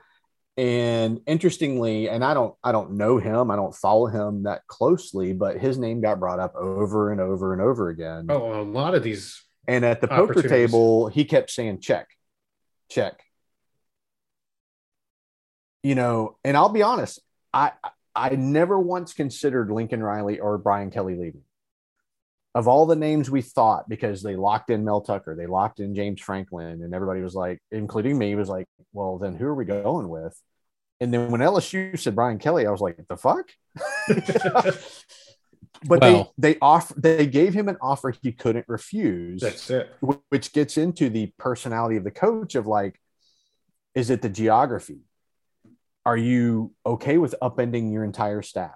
and 0.56 1.22
interestingly, 1.26 2.10
and 2.10 2.24
I 2.24 2.34
don't 2.34 2.56
I 2.64 2.72
don't 2.72 2.91
know 2.91 3.18
him, 3.18 3.49
I 3.49 3.56
don't 3.56 3.76
follow 3.76 4.08
him 4.08 4.43
that 4.43 4.66
closely, 4.68 5.34
but 5.34 5.58
his 5.58 5.78
name 5.78 6.01
got 6.01 6.20
brought 6.20 6.39
up 6.39 6.56
over 6.56 7.12
and 7.12 7.20
over 7.20 7.54
and 7.54 7.62
over 7.62 7.89
again. 7.89 8.28
Oh, 8.30 8.62
a 8.62 8.64
lot 8.64 8.93
of 8.95 9.04
these. 9.04 9.41
And 9.68 9.86
at 9.86 10.01
the 10.01 10.08
poker 10.08 10.41
table, 10.41 11.08
he 11.08 11.26
kept 11.26 11.49
saying 11.49 11.80
check, 11.80 12.10
check. 12.89 13.24
You 15.82 15.95
know, 15.95 16.38
and 16.43 16.56
I'll 16.56 16.70
be 16.70 16.84
honest, 16.84 17.20
I 17.54 17.72
I 18.16 18.30
never 18.30 18.78
once 18.78 19.14
considered 19.14 19.72
Lincoln 19.72 20.04
Riley 20.04 20.39
or 20.39 20.58
Brian 20.58 20.91
Kelly 20.91 21.16
leaving. 21.16 21.41
Of 22.56 22.68
all 22.68 22.86
the 22.86 22.95
names 22.95 23.32
we 23.32 23.41
thought, 23.41 23.89
because 23.89 24.22
they 24.22 24.36
locked 24.36 24.70
in 24.70 24.84
Mel 24.86 25.01
Tucker, 25.01 25.36
they 25.36 25.47
locked 25.47 25.80
in 25.80 25.95
James 25.95 26.22
Franklin, 26.22 26.84
and 26.84 26.93
everybody 26.93 27.22
was 27.22 27.34
like, 27.34 27.60
including 27.72 28.18
me, 28.18 28.36
was 28.36 28.49
like, 28.49 28.68
well, 28.91 29.18
then 29.18 29.36
who 29.36 29.45
are 29.47 29.56
we 29.56 29.66
going 29.66 30.08
with? 30.08 30.39
And 31.01 31.12
then 31.12 31.32
when 31.32 31.41
LSU 31.41 31.97
said 31.99 32.16
Brian 32.16 32.38
Kelly, 32.38 32.68
I 32.68 32.72
was 32.72 32.80
like, 32.80 32.97
the 33.10 33.18
fuck? 33.18 33.49
but 35.86 36.01
Well- 36.01 36.34
they 36.38 36.54
they 36.54 36.60
offer 36.62 36.93
they 36.97 37.28
gave 37.28 37.54
him 37.54 37.68
an 37.68 37.78
offer 37.82 38.14
he 38.22 38.32
couldn't 38.32 38.66
refuse 38.68 39.41
That's 39.41 39.70
it. 39.70 39.91
which 40.30 40.54
gets 40.54 40.78
into 40.78 41.10
the 41.10 41.34
personality 41.38 41.97
of 41.97 42.04
the 42.04 42.12
coach 42.12 42.56
of 42.56 42.68
like 42.68 42.99
is 43.95 44.10
it 44.10 44.22
the 44.22 44.30
geography 44.30 44.99
are 46.06 46.18
you 46.18 46.72
okay 46.86 47.18
with 47.18 47.36
upending 47.41 47.91
your 47.91 48.04
entire 48.04 48.41
staff 48.41 48.76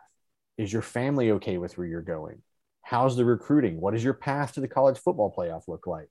is 0.58 0.74
your 0.74 0.82
family 0.82 1.32
okay 1.32 1.58
with 1.58 1.78
where 1.78 1.88
you're 1.88 2.02
going 2.02 2.42
how's 2.90 3.16
the 3.18 3.26
recruiting 3.26 3.80
what 3.82 3.94
does 3.94 4.04
your 4.04 4.14
path 4.14 4.54
to 4.54 4.62
the 4.62 4.68
college 4.68 4.98
football 4.98 5.34
playoff 5.38 5.68
look 5.68 5.88
like 5.88 6.10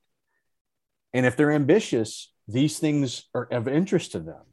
and 1.12 1.26
if 1.26 1.36
they're 1.36 1.52
ambitious 1.52 2.32
these 2.48 2.78
things 2.78 3.24
are 3.34 3.48
of 3.50 3.66
interest 3.68 4.12
to 4.12 4.20
them 4.20 4.44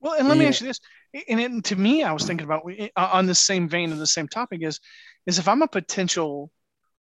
Well, 0.00 0.14
and 0.18 0.28
let 0.28 0.36
me 0.36 0.44
Yeah. 0.44 0.48
ask 0.48 0.60
you 0.60 0.66
this. 0.66 0.80
And 1.28 1.40
it, 1.40 1.64
to 1.66 1.76
me, 1.76 2.02
I 2.02 2.12
was 2.12 2.24
thinking 2.24 2.44
about 2.44 2.62
uh, 2.96 3.10
on 3.12 3.26
the 3.26 3.34
same 3.34 3.68
vein 3.68 3.92
of 3.92 3.98
the 3.98 4.06
same 4.06 4.28
topic 4.28 4.62
is, 4.62 4.80
is 5.26 5.38
if 5.38 5.46
I'm 5.48 5.62
a 5.62 5.68
potential 5.68 6.50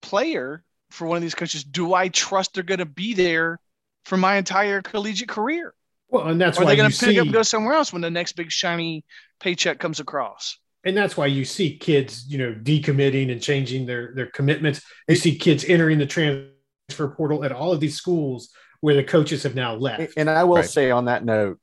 player 0.03 0.65
for 0.91 1.07
one 1.07 1.17
of 1.17 1.23
these 1.23 1.35
coaches, 1.35 1.65
do 1.65 1.95
I 1.95 2.09
trust 2.09 2.55
they're 2.55 2.63
going 2.65 2.79
to 2.81 2.87
be 2.87 3.15
there 3.15 3.61
for 4.05 4.17
my 4.17 4.37
entire 4.37 4.83
collegiate 4.83 5.29
career? 5.29 5.75
Well, 6.09 6.29
and 6.29 6.41
that's 6.41 6.59
or 6.59 6.63
are 6.63 6.67
why 6.67 6.73
they 6.73 6.77
going 6.77 6.91
to 6.91 6.97
pick 6.99 7.17
see, 7.17 7.19
up 7.19 7.27
and 7.27 7.35
go 7.35 7.43
somewhere 7.43 7.75
else 7.75 7.93
when 7.93 8.03
the 8.03 8.11
next 8.11 8.35
big 8.35 8.51
shiny 8.53 9.05
paycheck 9.41 9.79
comes 9.81 10.01
across? 10.01 10.59
And 10.87 10.97
that's 10.97 11.17
why 11.17 11.27
you 11.27 11.45
see 11.45 11.77
kids, 11.77 12.25
you 12.29 12.39
know, 12.39 12.55
decommitting 12.55 13.31
and 13.31 13.43
changing 13.43 13.85
their 13.87 14.15
their 14.15 14.27
commitments. 14.27 14.81
You 15.09 15.17
see 15.17 15.37
kids 15.37 15.65
entering 15.65 15.99
the 15.99 16.07
transfer 16.07 17.09
portal 17.17 17.45
at 17.45 17.53
all 17.53 17.73
of 17.73 17.81
these 17.81 17.97
schools 17.97 18.51
where 18.81 18.95
the 18.95 19.05
coaches 19.05 19.43
have 19.43 19.55
now 19.55 19.75
left. 19.75 20.13
and 20.17 20.31
i 20.31 20.45
will 20.45 20.57
Right. 20.57 20.65
say 20.71 20.91
on 20.91 21.07
that 21.07 21.25
note 21.25 21.59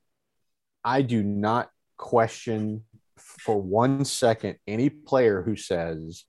i 0.84 1.00
do 1.00 1.22
not 1.22 1.70
question 1.96 2.84
for 3.16 3.60
one 3.62 4.04
second 4.04 4.58
any 4.66 4.90
player 4.90 5.40
who 5.40 5.56
says 5.56 6.24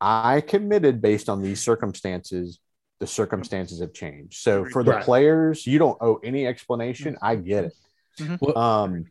i 0.00 0.40
committed 0.40 1.00
based 1.02 1.28
on 1.28 1.42
these 1.42 1.60
circumstances 1.62 2.58
the 3.00 3.06
circumstances 3.06 3.80
have 3.80 3.92
changed 3.92 4.34
so 4.42 4.64
for 4.64 4.82
the 4.82 4.92
Right. 4.92 5.04
players 5.04 5.66
you 5.66 5.78
don't 5.78 5.98
owe 6.00 6.16
any 6.24 6.46
explanation 6.46 7.16
i 7.22 7.36
get 7.36 7.66
it 7.66 7.72
Mhm. 8.18 8.38
Well- 8.40 8.58
um 8.58 9.04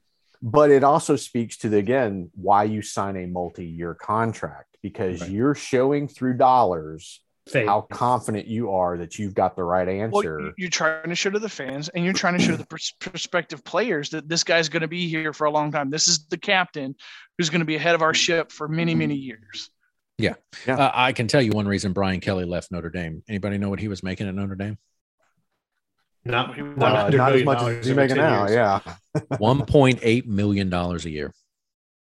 but 0.46 0.70
it 0.70 0.84
also 0.84 1.16
speaks 1.16 1.58
to 1.58 1.70
the 1.70 1.78
again 1.78 2.30
why 2.36 2.66
you 2.66 2.82
sign 2.82 3.16
a 3.16 3.26
multi-year 3.26 3.96
contract 3.96 4.78
because 4.84 5.22
Right. 5.22 5.32
you're 5.32 5.56
showing 5.56 6.08
through 6.10 6.34
dollars 6.36 7.22
Faith. 7.48 7.66
how 7.66 7.82
confident 7.82 8.46
you 8.48 8.72
are 8.74 8.98
that 8.98 9.18
you've 9.18 9.34
got 9.34 9.56
the 9.56 9.64
right 9.64 9.88
answer 9.88 10.12
Well, 10.38 10.46
you- 10.48 10.54
you're 10.58 10.70
trying 10.70 11.08
to 11.10 11.16
show 11.16 11.30
to 11.30 11.40
the 11.40 11.48
fans 11.50 11.88
and 11.90 12.04
you're 12.04 12.14
trying 12.14 12.38
to 12.38 12.44
show 12.44 12.56
the 12.58 12.66
pers- 12.66 12.94
prospective 13.00 13.64
players 13.64 14.10
that 14.10 14.28
this 14.28 14.44
guy's 14.44 14.68
going 14.70 14.82
to 14.82 14.88
be 14.90 15.08
here 15.08 15.32
for 15.32 15.46
a 15.46 15.52
long 15.52 15.72
time. 15.72 15.90
This 15.90 16.08
is 16.10 16.26
the 16.28 16.38
captain 16.38 16.96
who's 17.38 17.50
going 17.50 17.60
to 17.62 17.66
be 17.66 17.76
ahead 17.76 17.96
of 17.96 18.02
our 18.02 18.14
ship 18.14 18.52
for 18.52 18.68
many, 18.68 18.96
many 18.96 19.16
years. 19.16 19.70
Yeah. 20.18 20.36
Uh, 20.68 20.92
I 20.94 21.12
can 21.14 21.28
tell 21.28 21.42
you 21.42 21.52
one 21.52 21.68
reason 21.68 21.92
Brian 21.94 22.20
Kelly 22.20 22.46
left 22.46 22.72
Notre 22.72 22.90
Dame. 22.90 23.24
Anybody 23.28 23.58
know 23.58 23.70
what 23.70 23.80
he 23.80 23.88
was 23.88 24.04
making 24.04 24.28
at 24.28 24.36
Notre 24.36 24.56
Dame? 24.56 24.78
Not, 26.26 26.58
Uh, 26.60 27.10
not 27.10 27.34
as 27.34 27.44
much 27.44 27.62
as 27.62 27.78
he's 27.86 27.92
over 27.92 28.02
making 28.02 28.16
10 28.16 28.18
now 28.18 28.40
years. 28.48 28.52
yeah 28.54 28.80
One 29.38 29.66
point 29.66 30.00
eight 30.02 30.28
million 30.28 30.70
dollars 30.70 31.06
a 31.06 31.10
year. 31.10 31.34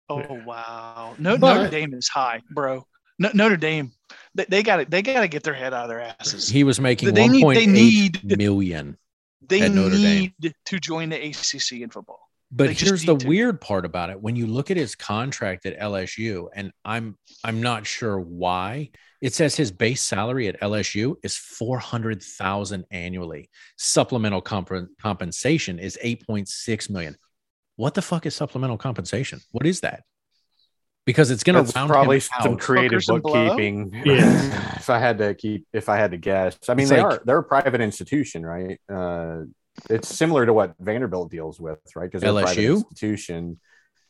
Oh 0.08 0.40
wow! 0.44 1.14
No, 1.18 1.38
But- 1.38 1.54
Notre 1.54 1.70
Dame 1.70 1.94
is 1.94 2.08
high, 2.08 2.40
bro. 2.50 2.84
No, 3.18 3.30
Notre 3.34 3.56
Dame, 3.56 3.92
they, 4.34 4.44
they 4.48 4.62
got 4.62 4.80
it. 4.80 4.90
They 4.90 5.00
got 5.02 5.20
to 5.20 5.28
get 5.28 5.42
their 5.42 5.54
head 5.54 5.72
out 5.72 5.84
of 5.84 5.88
their 5.88 6.00
asses. 6.00 6.48
He 6.48 6.64
was 6.64 6.80
making 6.80 7.14
They 7.14 7.22
one 7.22 7.32
need- 7.32 7.42
point 7.42 7.58
they 7.58 7.66
need- 7.66 8.36
million. 8.38 8.98
They 9.48 9.62
at 9.62 9.72
Notre 9.72 9.96
Dame. 9.96 10.32
need 10.40 10.54
to 10.66 10.78
join 10.80 11.08
the 11.10 11.16
ACC 11.16 11.82
in 11.82 11.90
football. 11.90 12.20
But 12.50 12.68
They 12.68 12.74
here's 12.74 13.04
the 13.04 13.16
to. 13.16 13.26
weird 13.26 13.60
part 13.60 13.84
about 13.84 14.10
it. 14.10 14.20
When 14.20 14.36
you 14.36 14.46
look 14.46 14.70
at 14.70 14.76
his 14.76 14.94
contract 14.94 15.66
at 15.66 15.78
LSU, 15.78 16.48
and 16.54 16.72
I'm 16.84 17.16
I'm 17.44 17.62
not 17.62 17.86
sure 17.86 18.18
why, 18.20 18.90
it 19.22 19.32
says 19.32 19.54
his 19.56 19.70
base 19.70 20.02
salary 20.02 20.48
at 20.48 20.60
LSU 20.60 21.14
is 21.22 21.36
four 21.36 21.78
hundred 21.78 22.22
thousand 22.22 22.84
annually. 22.90 23.48
Supplemental 23.78 24.42
comp- 24.42 24.88
compensation 25.00 25.78
is 25.78 25.96
eight 26.02 26.26
point 26.26 26.48
six 26.48 26.90
million. 26.90 27.16
What 27.76 27.94
the 27.94 28.02
fuck 28.02 28.26
is 28.26 28.34
supplemental 28.34 28.76
compensation? 28.76 29.40
What 29.52 29.64
is 29.64 29.80
that? 29.80 30.02
Because 31.06 31.30
it's 31.30 31.42
going 31.44 31.64
to 31.64 31.72
round 31.72 31.90
probably 31.90 32.16
him 32.16 32.28
some 32.42 32.52
out. 32.54 32.60
creative 32.60 33.02
Hookers 33.04 33.08
and 33.08 33.22
blow? 33.22 33.48
bookkeeping. 33.48 34.02
Yeah. 34.04 34.74
if 34.76 34.90
I 34.90 34.98
had 34.98 35.18
to 35.18 35.34
keep, 35.34 35.66
if 35.72 35.88
I 35.88 35.96
had 35.96 36.10
to 36.12 36.16
guess, 36.16 36.58
I 36.68 36.74
mean, 36.74 36.82
It's 36.82 36.90
they 36.90 37.02
like- 37.02 37.20
are 37.20 37.22
they're 37.24 37.38
a 37.38 37.44
private 37.44 37.80
institution, 37.80 38.44
right? 38.44 38.78
Uh, 38.92 39.42
it's 39.88 40.08
similar 40.08 40.44
to 40.46 40.52
what 40.52 40.74
Vanderbilt 40.80 41.30
deals 41.30 41.58
with, 41.60 41.78
right? 41.96 42.04
Because 42.04 42.20
they're 42.22 42.30
a 42.30 42.42
private 42.42 42.58
LSU? 42.58 42.76
institution. 42.76 43.58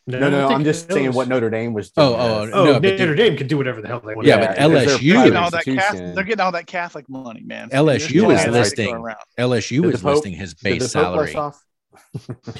No, 0.06 0.18
No, 0.18 0.26
I 0.26 0.30
no, 0.30 0.48
think 0.48 0.58
I'm 0.58 0.64
just 0.64 0.90
saying 0.90 1.06
was- 1.08 1.16
what 1.16 1.28
Notre 1.28 1.48
Dame 1.48 1.72
was 1.74 1.92
Oh, 1.96 2.08
doing. 2.08 2.20
oh, 2.20 2.40
with- 2.40 2.50
Oh, 2.54 2.64
No, 2.64 2.80
but 2.80 2.98
Notre 2.98 3.14
Dame 3.14 3.36
can 3.36 3.46
do 3.46 3.56
whatever 3.56 3.80
the 3.80 3.86
hell 3.88 4.00
they 4.00 4.14
want. 4.14 4.26
Yeah, 4.26 4.40
Yeah, 4.40 4.46
but 4.48 4.54
because 4.56 4.86
they're 4.86 4.98
getting, 4.98 5.36
all 5.36 5.50
that 5.50 5.64
Catholic, 5.64 6.14
they're 6.14 6.24
getting 6.24 6.40
all 6.40 6.52
that 6.52 6.66
Catholic 6.66 7.08
money, 7.08 7.42
man. 7.44 7.68
LSU 7.70 7.82
There's 7.82 8.02
is 8.04 8.08
plenty 8.10 8.32
of 8.32 8.36
that 8.36 8.50
to 8.50 8.50
listing- 8.58 9.04
LSU 9.38 9.92
is 9.92 10.02
Pope- 10.02 10.14
listing 10.14 10.32
his 10.32 10.54
base 10.54 10.92
the 10.92 10.98
Pope 11.02 11.16
let 11.18 11.28
salary. 11.30 11.52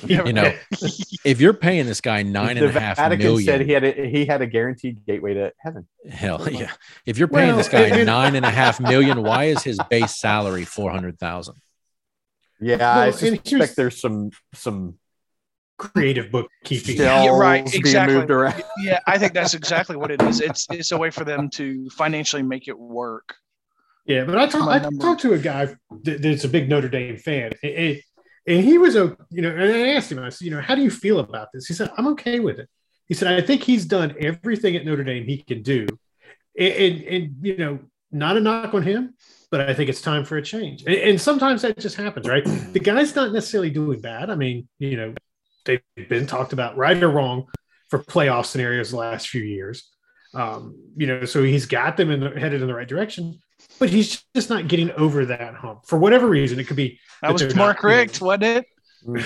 You 0.26 0.32
know, 0.34 0.52
if 1.24 1.40
you're 1.40 1.54
paying 1.54 1.86
this 1.86 2.00
guy 2.02 2.22
nine 2.22 2.58
and 2.58 2.66
a 2.66 2.78
half 2.78 2.98
Vatican 2.98 3.26
million, 3.26 3.46
said 3.46 3.60
he 3.62 3.72
had 3.72 3.82
a, 3.82 4.08
he 4.08 4.24
had 4.26 4.42
a 4.42 4.46
guaranteed 4.46 5.04
gateway 5.06 5.34
to 5.34 5.52
heaven. 5.58 5.88
hell 6.10 6.46
yeah. 6.50 6.70
If 7.06 7.16
you're 7.18 7.28
paying 7.28 7.48
Well, 7.48 7.56
this 7.56 7.68
guy 7.68 7.80
and- 7.88 8.06
nine 8.06 8.36
and 8.36 8.44
a 8.44 8.50
half 8.50 8.78
million, 8.78 9.22
why 9.22 9.44
is 9.44 9.62
his 9.62 9.78
base 9.90 10.16
salary 10.18 10.64
four 10.64 10.90
hundred 10.90 11.18
thousand? 11.18 11.56
Yeah, 12.60 12.76
Well, 12.76 12.98
I 12.98 13.06
and 13.06 13.14
suspect 13.16 13.74
there's 13.76 14.00
some 14.00 14.30
some 14.54 14.98
creative 15.82 16.30
bookkeeping. 16.30 16.96
Yeah, 16.96 17.28
right, 17.28 17.72
exactly. 17.74 18.16
moved 18.16 18.30
around. 18.30 18.62
yeah, 18.82 19.00
I 19.06 19.18
think 19.18 19.32
that's 19.34 19.54
exactly 19.54 19.96
what 19.96 20.10
it 20.10 20.22
is. 20.22 20.40
It's 20.40 20.66
it's 20.70 20.92
a 20.92 20.98
way 20.98 21.10
for 21.10 21.24
them 21.24 21.50
to 21.50 21.88
financially 21.90 22.42
make 22.42 22.68
it 22.68 22.78
work. 22.78 23.34
Yeah, 24.06 24.24
but 24.24 24.36
I 24.38 24.46
talked 24.46 24.68
I 24.68 24.90
talked 25.00 25.20
to 25.22 25.32
a 25.34 25.38
guy 25.38 25.66
that, 26.04 26.22
that's 26.22 26.44
a 26.44 26.48
big 26.48 26.68
Notre 26.68 26.88
Dame 26.88 27.16
fan, 27.16 27.52
and, 27.62 27.72
and- 27.72 28.00
and 28.44 28.64
he 28.64 28.76
was 28.76 28.96
a 28.96 29.16
you 29.30 29.40
know, 29.40 29.50
and 29.50 29.60
I 29.62 29.88
asked 29.90 30.10
him, 30.10 30.18
I 30.18 30.28
said, 30.28 30.44
you 30.44 30.50
know, 30.50 30.60
how 30.60 30.74
do 30.74 30.82
you 30.82 30.90
feel 30.90 31.20
about 31.20 31.48
this? 31.54 31.66
He 31.66 31.74
said, 31.74 31.92
I'm 31.96 32.08
okay 32.08 32.40
with 32.40 32.58
it. 32.58 32.68
He 33.06 33.14
said, 33.14 33.32
I 33.32 33.40
think 33.40 33.62
he's 33.62 33.84
done 33.84 34.16
everything 34.18 34.74
at 34.74 34.84
Notre 34.84 35.04
Dame 35.04 35.24
he 35.28 35.38
can 35.38 35.62
do, 35.62 35.86
and, 36.58 36.72
and, 36.74 37.02
and 37.04 37.36
you 37.42 37.56
know, 37.56 37.78
not 38.10 38.36
a 38.36 38.40
knock 38.40 38.74
on 38.74 38.82
him, 38.82 39.14
but 39.52 39.60
I 39.70 39.74
think 39.74 39.88
it's 39.88 40.02
time 40.02 40.24
for 40.24 40.38
a 40.38 40.42
change. 40.42 40.82
And, 40.82 40.96
and 40.96 41.20
sometimes 41.20 41.62
that 41.62 41.78
just 41.78 41.94
happens, 41.94 42.26
right? 42.28 42.44
The 42.44 42.80
guy's 42.80 43.14
not 43.14 43.32
necessarily 43.32 43.70
doing 43.70 44.00
bad. 44.00 44.28
I 44.28 44.34
mean, 44.34 44.66
you 44.80 44.96
know, 44.96 45.14
they've 45.64 45.80
been 46.08 46.26
talked 46.26 46.52
about 46.52 46.76
right 46.76 47.00
or 47.02 47.10
wrong 47.10 47.46
for 47.90 47.98
playoff 48.02 48.46
scenarios 48.46 48.90
the 48.90 48.96
last 48.96 49.28
few 49.28 49.42
years. 49.42 49.88
Um, 50.34 50.76
you 50.96 51.06
know, 51.06 51.24
so 51.24 51.42
he's 51.42 51.66
got 51.66 51.96
them 51.96 52.10
in 52.10 52.20
the, 52.20 52.30
headed 52.30 52.62
in 52.62 52.66
the 52.68 52.74
right 52.74 52.88
direction 52.88 53.38
but 53.78 53.88
he's 53.90 54.24
just 54.34 54.50
not 54.50 54.68
getting 54.68 54.90
over 54.92 55.24
that 55.26 55.54
hump 55.54 55.86
for 55.86 55.98
whatever 55.98 56.28
reason. 56.28 56.58
It 56.58 56.66
could 56.66 56.76
be 56.76 56.98
That 57.20 57.28
But 57.28 57.32
was 57.34 57.42
they're 57.42 57.54
Mark 57.54 57.82
not, 57.82 57.88
you 57.88 57.94
know- 57.94 58.00
Richt, 58.00 58.20
wasn't 58.20 58.44
it? 58.44 58.66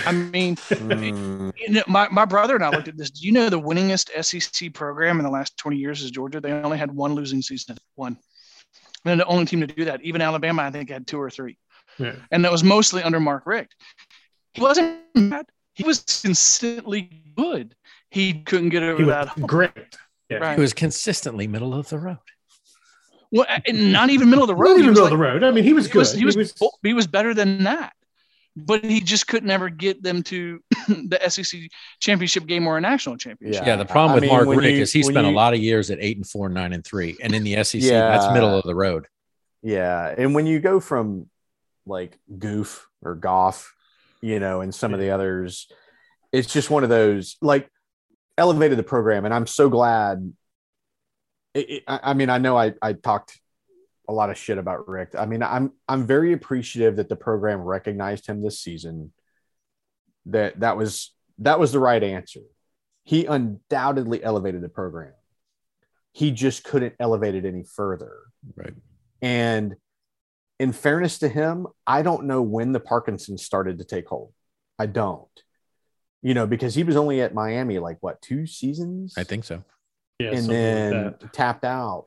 I 0.06 0.12
mean, 0.12 0.56
Mm, 0.66 1.52
you 1.56 1.68
know, 1.70 1.82
my, 1.86 2.08
my 2.08 2.24
brother 2.24 2.54
and 2.54 2.64
I 2.64 2.70
looked 2.70 2.88
at 2.88 2.96
this. 2.96 3.10
Do 3.10 3.26
you 3.26 3.32
know 3.32 3.50
the 3.50 3.60
winningest 3.60 4.10
SEC 4.24 4.72
program 4.72 5.18
in 5.18 5.24
the 5.24 5.30
last 5.30 5.58
20 5.58 5.76
years 5.76 6.02
is 6.02 6.10
Georgia? 6.10 6.40
They 6.40 6.52
only 6.52 6.78
had 6.78 6.90
one 6.90 7.14
losing 7.14 7.42
season, 7.42 7.76
one. 7.94 8.16
And 9.04 9.20
the 9.20 9.26
only 9.26 9.44
team 9.44 9.60
to 9.60 9.66
do 9.66 9.84
that. 9.84 10.02
Even 10.02 10.22
Alabama, 10.22 10.62
I 10.62 10.70
think, 10.70 10.88
had 10.90 11.06
two 11.06 11.20
or 11.20 11.28
three. 11.30 11.58
Yeah. 11.98 12.14
and 12.30 12.44
that 12.44 12.52
was 12.52 12.64
mostly 12.64 13.02
under 13.02 13.20
Mark 13.20 13.44
Richt. 13.46 13.74
He 14.54 14.60
wasn't 14.62 14.98
bad. 15.14 15.46
He 15.76 15.84
was 15.84 16.00
consistently 16.00 17.22
good. 17.36 17.74
He 18.10 18.34
couldn't 18.42 18.70
get 18.70 18.82
over 18.82 19.02
He 19.02 19.08
that. 19.08 19.20
was 19.26 19.28
hump. 19.28 19.46
great. 19.46 19.70
Yeah. 20.30 20.38
Right. 20.38 20.54
He 20.56 20.60
was 20.60 20.72
consistently 20.72 21.46
middle 21.46 21.74
of 21.74 21.88
the 21.88 21.98
road. 21.98 22.18
Well, 23.30 23.46
not 23.72 24.10
even 24.10 24.30
middle 24.30 24.44
of 24.44 24.48
the 24.48 24.54
road. 24.54 24.70
Not 24.70 24.76
He 24.76 24.82
even 24.82 24.90
was 24.90 24.96
middle 24.96 25.04
of 25.06 25.10
the 25.10 25.16
road. 25.18 25.44
I 25.44 25.50
mean, 25.50 25.64
he 25.64 25.72
was 25.72 25.86
he 25.86 25.92
good. 25.92 25.98
was, 26.00 26.12
he 26.12 26.24
was, 26.24 26.34
he 26.34 26.38
was 26.40 26.54
he 26.82 26.92
was 26.94 27.06
better 27.06 27.34
than 27.34 27.64
that, 27.64 27.92
but 28.56 28.84
he 28.84 29.00
just 29.00 29.26
could 29.26 29.44
never 29.44 29.68
get 29.68 30.02
them 30.02 30.22
to 30.24 30.60
the 30.88 31.18
SEC 31.28 31.60
championship 32.00 32.46
game 32.46 32.66
or 32.66 32.78
a 32.78 32.80
national 32.80 33.16
championship. 33.18 33.66
Yeah, 33.66 33.76
the 33.76 33.84
problem 33.84 34.12
I 34.12 34.14
with 34.14 34.22
mean, 34.22 34.30
Mark 34.32 34.46
when 34.48 34.58
Richt 34.58 34.76
you- 34.76 34.82
is 34.82 34.92
he 34.92 35.00
when 35.02 35.12
spent 35.12 35.26
a 35.26 35.30
lot 35.30 35.52
of 35.54 35.60
years 35.60 35.90
at 35.90 35.98
eight 36.00 36.16
and 36.16 36.26
four, 36.26 36.48
nine 36.48 36.72
and 36.72 36.84
three, 36.84 37.16
and 37.22 37.34
in 37.34 37.42
the 37.44 37.62
SEC, 37.64 37.82
Yeah. 37.82 38.08
that's 38.16 38.32
middle 38.32 38.56
of 38.56 38.64
the 38.64 38.74
road. 38.74 39.06
Yeah, 39.62 40.14
and 40.16 40.34
when 40.34 40.46
you 40.46 40.60
go 40.60 40.80
from 40.80 41.28
like 41.84 42.16
Goof 42.38 42.88
or 43.02 43.16
Goff, 43.16 43.74
you 44.20 44.40
know, 44.40 44.60
and 44.60 44.74
some 44.74 44.94
of 44.94 45.00
the 45.00 45.10
others, 45.10 45.68
it's 46.32 46.52
just 46.52 46.70
one 46.70 46.82
of 46.82 46.88
those 46.90 47.36
like 47.40 47.70
elevated 48.38 48.78
the 48.78 48.82
program, 48.82 49.24
and 49.24 49.32
I'm 49.34 49.46
so 49.46 49.68
glad. 49.68 50.32
It, 51.54 51.70
it- 51.70 51.82
I 51.86 52.00
I 52.02 52.14
mean, 52.14 52.30
I 52.30 52.38
know 52.38 52.56
I 52.56 52.74
I 52.82 52.92
talked 52.92 53.40
a 54.08 54.12
lot 54.12 54.30
of 54.30 54.36
shit 54.38 54.58
about 54.58 54.88
Richt. 54.88 55.16
I 55.16 55.26
mean, 55.26 55.42
I'm 55.42 55.72
I'm 55.88 56.06
very 56.06 56.32
appreciative 56.32 56.96
that 56.96 57.08
the 57.08 57.16
program 57.16 57.60
recognized 57.60 58.26
him 58.26 58.42
this 58.42 58.60
season. 58.60 59.12
That 60.26 60.60
that 60.60 60.76
was 60.76 61.14
that 61.38 61.58
was 61.58 61.72
the 61.72 61.78
right 61.80 62.02
answer. 62.02 62.40
He 63.04 63.26
undoubtedly 63.26 64.22
elevated 64.22 64.62
the 64.62 64.68
program. 64.68 65.12
He 66.12 66.30
just 66.32 66.64
couldn't 66.64 66.94
elevate 66.98 67.34
it 67.34 67.44
any 67.44 67.62
further. 67.62 68.16
Right. 68.56 68.74
And 69.22 69.76
in 70.58 70.72
fairness 70.72 71.18
to 71.18 71.28
him, 71.28 71.66
I 71.86 72.02
don't 72.02 72.24
know 72.24 72.42
when 72.42 72.72
the 72.72 72.80
Parkinson 72.80 73.38
started 73.38 73.78
to 73.78 73.84
take 73.84 74.08
hold. 74.08 74.32
I 74.78 74.86
don't. 74.86 75.28
You 76.22 76.34
know, 76.34 76.46
because 76.46 76.74
he 76.74 76.82
was 76.82 76.96
only 76.96 77.20
at 77.20 77.34
Miami 77.34 77.78
like 77.78 77.98
what, 78.00 78.20
two 78.22 78.46
seasons? 78.46 79.14
I 79.16 79.24
think 79.24 79.44
so. 79.44 79.62
yeah, 80.18 80.30
and 80.30 80.38
something 80.40 81.04
like 81.04 81.20
then 81.20 81.30
tapped 81.32 81.64
out. 81.64 82.06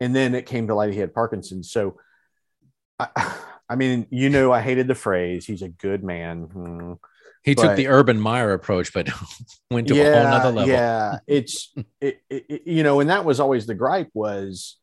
And 0.00 0.14
then 0.14 0.34
it 0.34 0.46
came 0.46 0.66
to 0.66 0.74
light 0.74 0.92
he 0.92 0.98
had 0.98 1.14
Parkinson's. 1.14 1.70
So, 1.70 1.96
I, 2.98 3.08
I 3.68 3.76
mean, 3.76 4.06
you 4.10 4.28
know, 4.28 4.52
I 4.52 4.60
hated 4.60 4.86
the 4.86 4.94
phrase, 4.94 5.46
he's 5.46 5.62
a 5.62 5.68
good 5.68 6.04
man. 6.04 6.42
Hmm. 6.44 6.92
He 7.42 7.56
took 7.56 7.74
the 7.74 7.88
Urban 7.88 8.20
Meyer 8.20 8.52
approach, 8.52 8.92
but 8.92 9.08
went 9.70 9.88
to 9.88 9.94
a 10.00 10.04
whole 10.04 10.22
nother 10.22 10.50
level. 10.52 10.68
Yeah, 10.72 11.18
it's 11.26 11.74
it, 12.00 12.20
it, 12.30 12.44
it- 12.48 12.62
you 12.66 12.82
know, 12.84 13.00
and 13.00 13.10
that 13.10 13.24
was 13.24 13.40
always 13.40 13.66
the 13.66 13.74
gripe 13.74 14.10
was 14.14 14.76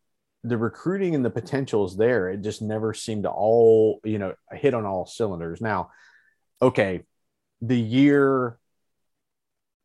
the 0.44 0.58
recruiting 0.58 1.16
and 1.16 1.24
the 1.24 1.30
potential 1.30 1.86
is 1.86 1.98
there. 1.98 2.30
It 2.30 2.42
just 2.42 2.62
never 2.62 2.94
seemed 2.94 3.24
to 3.24 3.30
all 3.30 4.00
you 4.04 4.20
know 4.20 4.34
hit 4.52 4.74
on 4.74 4.86
all 4.86 5.06
cylinders. 5.06 5.62
Now, 5.62 5.92
okay, 6.62 7.04
the 7.62 7.80
year 7.80 8.58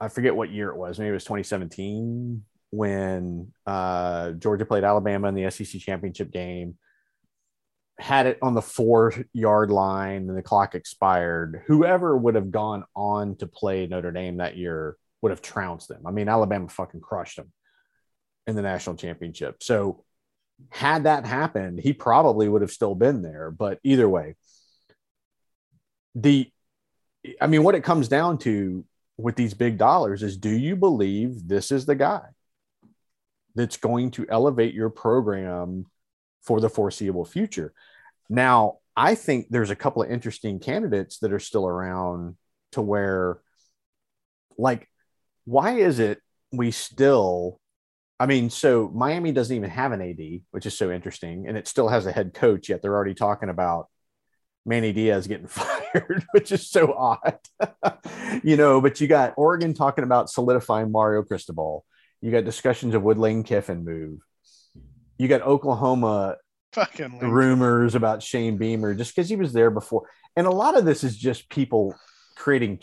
I 0.01 0.09
forget 0.09 0.37
what 0.37 0.51
year 0.51 0.71
it 0.71 0.77
was. 0.77 0.99
Maybe 0.99 1.11
it 1.11 1.13
was 1.13 1.25
2017 1.25 2.45
when 2.71 3.53
uh, 3.67 4.33
Georgia 4.33 4.67
played 4.67 4.85
Alabama 4.85 5.29
in 5.29 5.35
the 5.35 5.51
SEC 5.51 5.81
championship 5.81 6.31
game. 6.31 6.77
Had 7.99 8.27
it 8.27 8.39
on 8.43 8.55
the 8.55 8.63
four 8.63 9.15
yard 9.33 9.71
line 9.71 10.29
and 10.29 10.37
the 10.37 10.43
clock 10.43 10.75
expired. 10.75 11.63
Whoever 11.69 12.17
would 12.17 12.35
have 12.35 12.51
gone 12.51 12.85
on 12.95 13.37
to 13.37 13.47
play 13.47 13.87
Notre 13.87 14.11
Dame 14.11 14.39
that 14.39 14.57
year 14.57 14.97
would 15.23 15.31
have 15.31 15.43
trounced 15.43 15.89
them. 15.89 16.03
I 16.05 16.11
mean, 16.11 16.29
Alabama 16.29 16.69
fucking 16.69 17.01
crushed 17.01 17.37
them 17.37 17.53
in 18.47 18.57
the 18.57 18.63
national 18.63 18.97
championship. 18.97 19.63
So, 19.63 20.05
had 20.71 21.05
that 21.05 21.27
happened, 21.27 21.81
he 21.81 21.93
probably 21.93 22.49
would 22.49 22.63
have 22.63 22.71
still 22.71 22.95
been 22.95 23.23
there. 23.23 23.51
But 23.51 23.79
either 23.83 24.09
way, 24.09 24.37
the, 26.15 26.51
I 27.41 27.47
mean, 27.47 27.63
what 27.63 27.75
it 27.75 27.85
comes 27.85 28.09
down 28.09 28.39
to 28.39 28.85
with 29.17 29.37
these 29.37 29.55
big 29.55 29.79
dollars 29.79 30.23
is 30.23 30.37
do 30.37 30.51
you 30.51 30.77
believe 30.77 31.47
this 31.47 31.71
is 31.71 31.87
the 31.87 31.95
guy 31.95 32.23
that's 33.55 33.77
going 33.77 34.11
to 34.13 34.27
elevate 34.29 34.75
your 34.75 34.91
program 34.91 35.87
for 36.43 36.61
the 36.61 36.69
foreseeable 36.69 37.25
future? 37.25 37.73
Now, 38.29 38.79
I 38.97 39.15
think 39.15 39.47
there's 39.51 39.71
a 39.71 39.77
couple 39.77 40.03
of 40.03 40.11
interesting 40.11 40.61
candidates 40.61 41.19
that 41.19 41.33
are 41.33 41.41
still 41.41 41.67
around 41.67 42.37
to 42.73 42.81
where, 42.81 43.39
like, 44.57 44.89
why 45.45 45.79
is 45.79 45.99
it 45.99 46.21
we 46.53 46.71
still, 46.71 47.61
I 48.19 48.27
mean, 48.27 48.49
so 48.51 48.91
Miami 48.95 49.33
doesn't 49.33 49.55
even 49.55 49.71
have 49.71 49.93
an 49.93 50.01
AD, 50.01 50.43
which 50.53 50.67
is 50.67 50.77
so 50.79 50.91
interesting, 50.91 51.49
and 51.49 51.59
it 51.59 51.67
still 51.67 51.89
has 51.89 52.07
a 52.07 52.13
head 52.13 52.33
coach, 52.33 52.69
yet 52.69 52.81
they're 52.81 52.95
already 52.95 53.15
talking 53.15 53.49
about 53.49 53.89
Manny 54.65 54.93
Diaz 54.93 55.27
getting 55.27 55.47
fired, 55.49 56.25
which 56.33 56.53
is 56.53 56.69
so 56.69 56.93
odd. 56.93 57.39
you 58.43 58.57
know, 58.57 58.81
but 58.81 59.01
you 59.01 59.09
got 59.09 59.35
Oregon 59.37 59.75
talking 59.75 60.05
about 60.05 60.31
solidifying 60.31 60.93
Mario 60.93 61.23
Cristobal. 61.23 61.85
You 62.21 62.31
got 62.31 62.45
discussions 62.45 62.95
of 62.95 63.03
Wood 63.03 63.19
Lane 63.19 63.43
Kiffin 63.43 63.85
move. 63.85 64.21
You 65.19 65.29
got 65.29 65.43
Oklahoma 65.43 66.37
Fucking 66.73 67.21
lame. 67.21 67.31
rumors 67.31 67.95
about 67.95 68.23
Shane 68.23 68.57
Beamer 68.57 68.95
just 68.95 69.15
because 69.15 69.29
he 69.29 69.37
was 69.37 69.53
there 69.53 69.71
before. 69.71 70.09
And 70.37 70.47
a 70.47 70.51
lot 70.51 70.77
of 70.77 70.85
this 70.85 71.05
is 71.05 71.17
just 71.17 71.49
people 71.49 71.95
creating, 72.35 72.81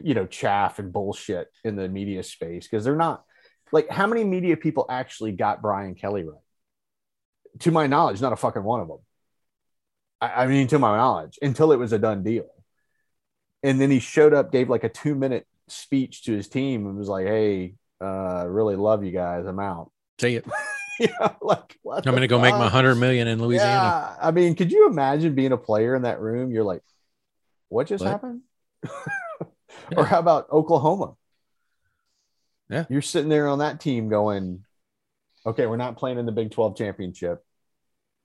you 0.00 0.14
know, 0.14 0.26
chaff 0.26 0.78
and 0.78 0.92
bullshit 0.92 1.48
in 1.64 1.76
the 1.76 1.88
media 1.88 2.22
space 2.22 2.66
because 2.66 2.84
they're 2.84 2.96
not 2.96 3.24
like 3.72 3.88
how 3.88 4.06
many 4.06 4.22
media 4.22 4.56
people 4.56 4.86
actually 4.88 5.32
got 5.32 5.62
Brian 5.62 5.94
Kelly 5.94 6.24
right? 6.24 6.38
To 7.60 7.70
my 7.70 7.86
knowledge, 7.86 8.20
not 8.20 8.32
a 8.32 8.36
fucking 8.36 8.62
one 8.62 8.80
of 8.80 8.88
them. 8.88 8.98
I, 10.20 10.44
I 10.44 10.46
mean, 10.46 10.68
to 10.68 10.78
my 10.78 10.96
knowledge, 10.96 11.38
until 11.42 11.72
it 11.72 11.78
was 11.78 11.92
a 11.92 11.98
done 11.98 12.22
deal. 12.22 12.46
And 13.62 13.80
then 13.80 13.90
he 13.90 13.98
showed 13.98 14.32
up, 14.32 14.52
gave 14.52 14.68
like 14.70 14.84
a 14.84 14.88
two 14.88 15.14
minute 15.14 15.46
speech 15.68 16.24
to 16.24 16.32
his 16.32 16.48
team 16.48 16.86
and 16.86 16.96
was 16.96 17.08
like, 17.08 17.26
hey, 17.26 17.74
uh, 18.00 18.46
really 18.48 18.76
love 18.76 19.04
you 19.04 19.12
guys. 19.12 19.46
I'm 19.46 19.60
out. 19.60 19.90
See 20.20 20.36
it. 20.36 20.46
yeah, 21.00 21.34
like 21.40 21.78
I'm 21.86 22.02
going 22.02 22.20
to 22.20 22.26
go 22.26 22.40
make 22.40 22.54
my 22.54 22.68
hundred 22.68 22.96
million 22.96 23.28
in 23.28 23.40
Louisiana. 23.40 23.72
Yeah, 23.72 24.28
I 24.28 24.30
mean, 24.30 24.54
could 24.54 24.72
you 24.72 24.88
imagine 24.88 25.34
being 25.34 25.52
a 25.52 25.56
player 25.58 25.94
in 25.94 26.02
that 26.02 26.20
room? 26.20 26.50
You're 26.50 26.64
like, 26.64 26.82
what 27.68 27.86
just 27.86 28.04
What? 28.04 28.10
happened? 28.10 28.42
Or 29.96 30.04
how 30.04 30.18
about 30.18 30.50
Oklahoma? 30.50 31.14
Yeah. 32.70 32.84
You're 32.88 33.02
sitting 33.02 33.28
there 33.28 33.48
on 33.48 33.58
that 33.58 33.80
team 33.80 34.08
going, 34.08 34.64
okay, 35.44 35.66
we're 35.66 35.76
not 35.76 35.96
playing 35.96 36.18
in 36.18 36.26
the 36.26 36.32
Big 36.32 36.50
12 36.50 36.76
championship 36.76 37.44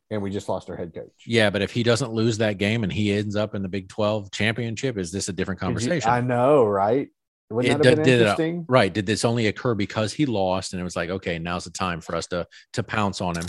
and 0.09 0.21
we 0.21 0.29
just 0.29 0.47
lost 0.47 0.69
our 0.69 0.75
head 0.77 0.93
coach. 0.93 1.11
Yeah, 1.25 1.49
but 1.49 1.61
if 1.61 1.71
he 1.71 1.83
doesn't 1.83 2.13
lose 2.13 2.37
that 2.37 2.57
game 2.57 2.83
and 2.83 2.93
he 2.93 3.11
ends 3.11 3.35
up 3.35 3.55
in 3.55 3.61
the 3.61 3.67
Big 3.67 3.89
12 3.89 4.31
championship, 4.31 4.97
is 4.97 5.11
this 5.11 5.27
a 5.27 5.33
different 5.33 5.59
conversation? 5.59 6.09
I 6.09 6.21
know, 6.21 6.63
right? 6.65 7.09
Wouldn't 7.49 7.73
It 7.73 7.77
that 7.77 7.85
have 7.89 7.95
did- 7.95 7.95
been 7.97 8.05
did 8.05 8.13
it- 8.13 8.21
interesting? 8.21 8.65
right. 8.69 8.93
Did 8.93 9.05
this 9.05 9.25
only 9.25 9.47
occur 9.47 9.73
because 9.75 10.13
he 10.13 10.25
lost 10.25 10.73
and 10.73 10.79
it 10.79 10.83
was 10.83 10.95
like, 10.95 11.09
okay, 11.09 11.39
now's 11.39 11.63
the 11.65 11.71
time 11.71 12.01
for 12.01 12.15
us 12.15 12.27
to 12.27 12.47
to 12.73 12.83
pounce 12.83 13.21
on 13.21 13.37
him 13.37 13.45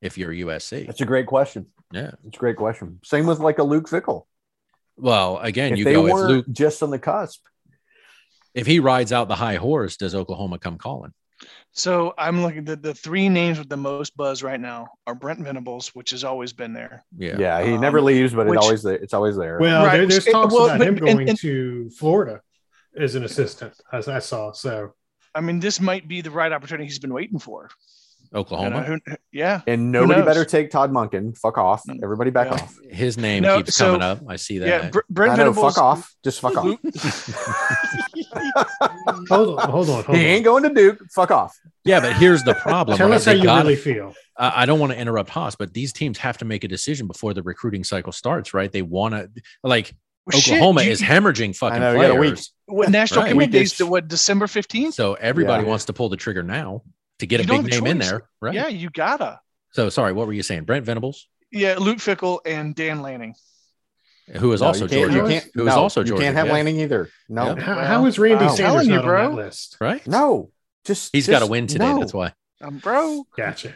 if 0.00 0.16
you're 0.18 0.32
USC? 0.32 0.86
That's 0.86 1.00
a 1.00 1.04
great 1.06 1.26
question. 1.26 1.66
Yeah. 1.92 2.12
It's 2.26 2.36
a 2.36 2.40
great 2.40 2.56
question. 2.56 3.00
Same 3.04 3.26
with 3.26 3.38
like 3.40 3.58
a 3.58 3.64
Luke 3.64 3.88
Fickell. 3.88 4.26
Well, 4.96 5.38
again, 5.38 5.72
If 5.72 5.78
you 5.78 5.84
they 5.84 5.94
go 5.94 6.02
weren't 6.04 6.28
Luke 6.28 6.46
just 6.52 6.82
on 6.82 6.90
the 6.90 6.98
cusp, 6.98 7.44
if 8.54 8.66
he 8.66 8.80
rides 8.80 9.12
out 9.12 9.28
the 9.28 9.34
high 9.36 9.56
horse, 9.56 9.96
does 9.96 10.14
Oklahoma 10.14 10.58
come 10.58 10.78
calling? 10.78 11.12
So 11.72 12.12
I'm 12.18 12.42
looking 12.42 12.68
at 12.68 12.82
the 12.82 12.94
three 12.94 13.28
names 13.28 13.58
with 13.58 13.68
the 13.68 13.76
most 13.76 14.16
buzz 14.16 14.42
right 14.42 14.60
now 14.60 14.88
are 15.06 15.14
Brent 15.14 15.40
Venables, 15.40 15.88
which 15.94 16.10
has 16.10 16.22
always 16.22 16.52
been 16.52 16.72
there. 16.72 17.04
Yeah. 17.16 17.36
yeah, 17.38 17.62
he 17.64 17.72
Um, 17.72 17.80
never 17.80 18.00
leaves, 18.00 18.34
but 18.34 18.46
which- 18.46 18.56
it 18.58 18.62
always 18.62 18.84
it's 18.84 19.14
always 19.14 19.36
there. 19.36 19.58
Well, 19.58 19.86
Right. 19.86 19.96
there, 19.96 20.06
there's 20.06 20.26
It- 20.26 20.34
well, 20.34 20.44
about 20.66 20.78
but- 20.78 20.86
him 20.86 20.94
and- 20.96 21.00
going 21.00 21.28
and- 21.30 21.38
to 21.38 21.90
Florida 21.98 22.40
as 22.96 23.14
an 23.14 23.24
assistant, 23.24 23.72
as 23.92 24.06
I 24.06 24.18
saw. 24.18 24.52
So 24.52 24.92
I 25.34 25.40
mean, 25.40 25.60
this 25.60 25.80
might 25.80 26.06
be 26.06 26.20
the 26.20 26.30
right 26.30 26.52
opportunity 26.52 26.84
he's 26.84 26.98
been 26.98 27.14
waiting 27.14 27.38
for. 27.38 27.70
You 28.32 28.38
know, 28.38 28.40
Oklahoma. 28.40 28.82
who- 28.84 28.98
yeah. 29.30 29.60
and 29.66 29.92
nobody 29.92 30.22
better 30.22 30.44
take 30.44 30.70
Todd 30.70 30.90
Monken. 30.90 31.36
Fuck 31.36 31.58
off. 31.58 31.82
Mm. 31.86 32.00
Everybody 32.02 32.30
back 32.30 32.46
Yeah. 32.48 32.54
off. 32.54 32.74
His 32.90 33.18
name 33.18 33.42
No, 33.42 33.58
keeps 33.58 33.76
so- 33.76 33.86
coming 33.86 34.02
up. 34.02 34.20
I 34.28 34.36
see 34.36 34.58
that. 34.58 34.68
Yeah. 34.68 34.88
Br- 34.90 35.00
Brent 35.10 35.32
I 35.32 35.36
know, 35.36 35.52
Venables. 35.52 35.74
fuck 35.74 35.82
off. 35.84 36.14
Just 36.24 36.40
fuck 36.40 36.56
off. 36.56 36.78
Hold 39.28 39.58
on, 39.60 39.70
hold 39.70 39.90
on, 39.90 40.04
hold 40.04 40.16
he 40.18 40.24
ain't 40.24 40.44
going 40.44 40.62
to 40.62 40.70
Duke. 40.70 40.98
Fuck 41.14 41.30
off. 41.30 41.58
Yeah, 41.84 42.00
but 42.00 42.14
here's 42.14 42.42
the 42.42 42.54
problem. 42.54 42.96
Tell 42.96 43.08
right? 43.08 43.16
us 43.16 43.24
how 43.24 43.32
They 43.32 43.38
you 43.38 43.44
gotta- 43.44 43.64
really 43.68 43.76
feel. 43.76 44.14
I 44.36 44.62
I 44.62 44.66
don't 44.66 44.80
want 44.80 44.92
to 44.92 44.98
interrupt 44.98 45.30
Haas, 45.30 45.54
but 45.54 45.74
these 45.74 45.92
teams 45.92 46.18
have 46.18 46.38
to 46.38 46.44
make 46.44 46.64
a 46.64 46.68
decision 46.68 47.06
before 47.06 47.34
the 47.34 47.42
recruiting 47.42 47.84
cycle 47.84 48.12
starts, 48.12 48.54
right? 48.54 48.70
They 48.72 48.82
want 48.82 49.14
to 49.14 49.28
like 49.62 49.94
Well, 50.26 50.40
shit, 50.40 50.54
Oklahoma 50.54 50.82
you- 50.84 50.90
is 50.90 51.00
hemorrhaging 51.02 51.56
fucking 51.56 51.80
know, 51.80 51.92
you 51.92 52.00
got 52.02 52.10
a 52.12 52.14
players. 52.14 52.52
What 52.66 52.90
national 52.90 53.22
Right. 53.24 53.30
commit 53.30 53.50
Weekish. 53.50 53.52
days 53.52 53.76
to 53.78 53.86
what 53.86 54.08
December 54.08 54.46
15th? 54.46 54.94
So 54.94 55.14
everybody 55.14 55.64
Yeah. 55.64 55.68
wants 55.68 55.84
to 55.86 55.92
pull 55.92 56.08
the 56.08 56.16
trigger 56.16 56.42
now 56.42 56.82
to 57.22 57.26
get 57.26 57.40
You 57.40 57.44
a 57.44 57.62
big 57.62 57.72
have 57.72 57.80
a 57.82 57.84
name 57.84 57.86
in 57.92 57.98
there, 57.98 58.28
right? 58.40 58.54
Yeah, 58.54 58.68
you 58.68 58.90
gotta. 58.90 59.40
So 59.72 59.88
sorry, 59.88 60.12
what 60.12 60.26
were 60.26 60.32
you 60.34 60.42
saying? 60.42 60.64
Brent 60.64 60.84
Venables, 60.84 61.26
Yeah, 61.50 61.76
Luke 61.78 61.98
Fickell 61.98 62.40
and 62.44 62.74
Dan 62.74 63.00
Lanning. 63.02 63.34
who 64.36 64.52
is 64.52 64.60
No, 64.60 64.66
also 64.68 64.84
you 64.84 64.88
Georgia, 64.90 65.14
You 65.16 65.26
can't, 65.26 65.50
who 65.54 65.60
is 65.62 65.66
no, 65.66 65.76
also 65.80 66.00
you 66.00 66.06
Georgia. 66.08 66.22
can't 66.24 66.36
have 66.36 66.46
yeah. 66.48 66.52
Lanning 66.52 66.80
either. 66.80 67.08
No, 67.28 67.54
Yeah. 67.56 67.60
How, 67.62 67.78
how 67.84 68.06
is 68.06 68.18
Randy 68.18 68.44
I'm 68.44 68.56
Sanders 68.56 68.58
telling 68.58 68.88
you, 68.90 68.94
not 68.96 69.04
bro. 69.04 69.24
on 69.30 69.36
that 69.36 69.42
list? 69.44 69.76
right? 69.80 70.06
no. 70.06 70.50
Just 70.84 71.10
He's 71.12 71.26
just, 71.26 71.30
got 71.30 71.44
to 71.44 71.50
win 71.50 71.66
today. 71.68 71.86
no. 71.92 72.00
That's 72.00 72.12
why. 72.12 72.32
Um, 72.60 72.78
bro, 72.78 73.24
Gotcha. 73.36 73.72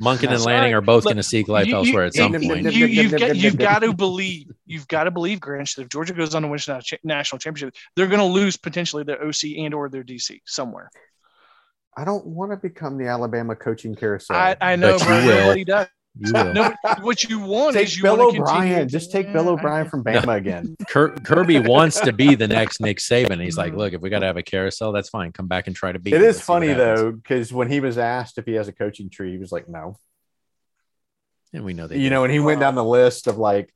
Monken 0.00 0.30
and 0.30 0.40
Sorry. 0.40 0.54
Lanning 0.56 0.74
are 0.74 0.80
both 0.82 1.04
going 1.04 1.16
to 1.16 1.22
seek 1.22 1.48
life 1.48 1.66
You- 1.66 1.72
you- 1.72 1.76
elsewhere 1.78 2.04
at 2.04 2.14
some 2.14 2.34
you- 2.34 2.48
point. 2.48 2.72
You, 2.72 2.86
you've 2.86 3.12
got 3.18 3.34
you've 3.36 3.56
got 3.58 3.78
to 3.80 3.92
believe 3.94 4.52
you've 4.66 4.86
got 4.88 5.04
to 5.04 5.10
believe 5.10 5.40
Grinch 5.40 5.74
that 5.76 5.82
if 5.82 5.88
Georgia 5.88 6.12
goes 6.12 6.34
on 6.34 6.42
to 6.42 6.48
win 6.48 6.60
a 6.68 6.80
national 7.02 7.38
championship, 7.40 7.74
they're 7.96 8.06
going 8.06 8.18
to 8.20 8.24
lose 8.26 8.56
potentially 8.56 9.04
their 9.04 9.20
OC 9.26 9.56
and 9.58 9.72
or 9.74 9.88
their 9.88 10.04
DC 10.04 10.40
somewhere. 10.44 10.90
I 11.96 12.04
don't 12.04 12.26
want 12.26 12.50
to 12.52 12.56
become 12.56 12.98
the 12.98 13.06
Alabama 13.06 13.56
coaching 13.56 13.94
carousel. 13.94 14.36
I, 14.36 14.56
I 14.60 14.76
know, 14.76 14.98
But 14.98 15.08
you 15.08 15.28
will. 15.28 15.36
nobody 15.40 15.64
does. 15.64 15.86
You 16.18 16.32
will. 16.32 16.52
No, 16.54 16.74
what 17.00 17.24
you 17.24 17.40
want 17.40 17.74
take 17.74 17.88
is 17.88 17.96
you 17.96 18.02
Bill 18.02 18.16
want 18.18 18.34
to 18.34 18.40
O'Brien. 18.42 18.62
continue. 18.62 18.86
Just 18.86 19.12
take 19.12 19.32
Bill 19.32 19.44
Yeah, 19.44 19.50
O'Brien 19.50 19.88
from 19.88 20.02
Bama 20.04 20.36
again. 20.36 20.76
Kirby 20.88 21.58
wants 21.66 22.00
to 22.00 22.12
be 22.12 22.34
the 22.34 22.48
next 22.48 22.80
Nick 22.80 22.98
Saban. 22.98 23.42
He's 23.42 23.56
like, 23.58 23.70
mm-hmm. 23.72 23.78
look, 23.78 23.92
if 23.92 24.00
we 24.00 24.08
got 24.10 24.20
to 24.20 24.26
have 24.26 24.36
a 24.36 24.42
carousel, 24.42 24.92
that's 24.92 25.08
fine. 25.10 25.32
Come 25.32 25.46
back 25.46 25.66
and 25.66 25.76
try 25.76 25.92
to 25.92 25.98
beat. 25.98 26.14
It 26.14 26.20
me. 26.20 26.26
is 26.26 26.36
Let's 26.36 26.46
see 26.46 26.52
what 26.52 26.60
funny 26.60 26.72
though, 26.72 27.12
because 27.12 27.52
when 27.52 27.70
he 27.70 27.80
was 27.80 27.98
asked 27.98 28.38
if 28.38 28.46
he 28.46 28.52
has 28.54 28.68
a 28.68 28.72
coaching 28.72 29.10
tree, 29.10 29.32
he 29.32 29.38
was 29.38 29.52
like, 29.52 29.68
"No." 29.68 29.96
and 31.52 31.64
we 31.64 31.72
know 31.74 31.86
that. 31.86 31.96
you 31.96 32.04
do. 32.04 32.10
know, 32.10 32.24
and 32.24 32.32
he 32.32 32.40
went 32.40 32.60
down 32.60 32.74
the 32.74 32.84
list 32.84 33.26
of 33.26 33.38
like 33.38 33.72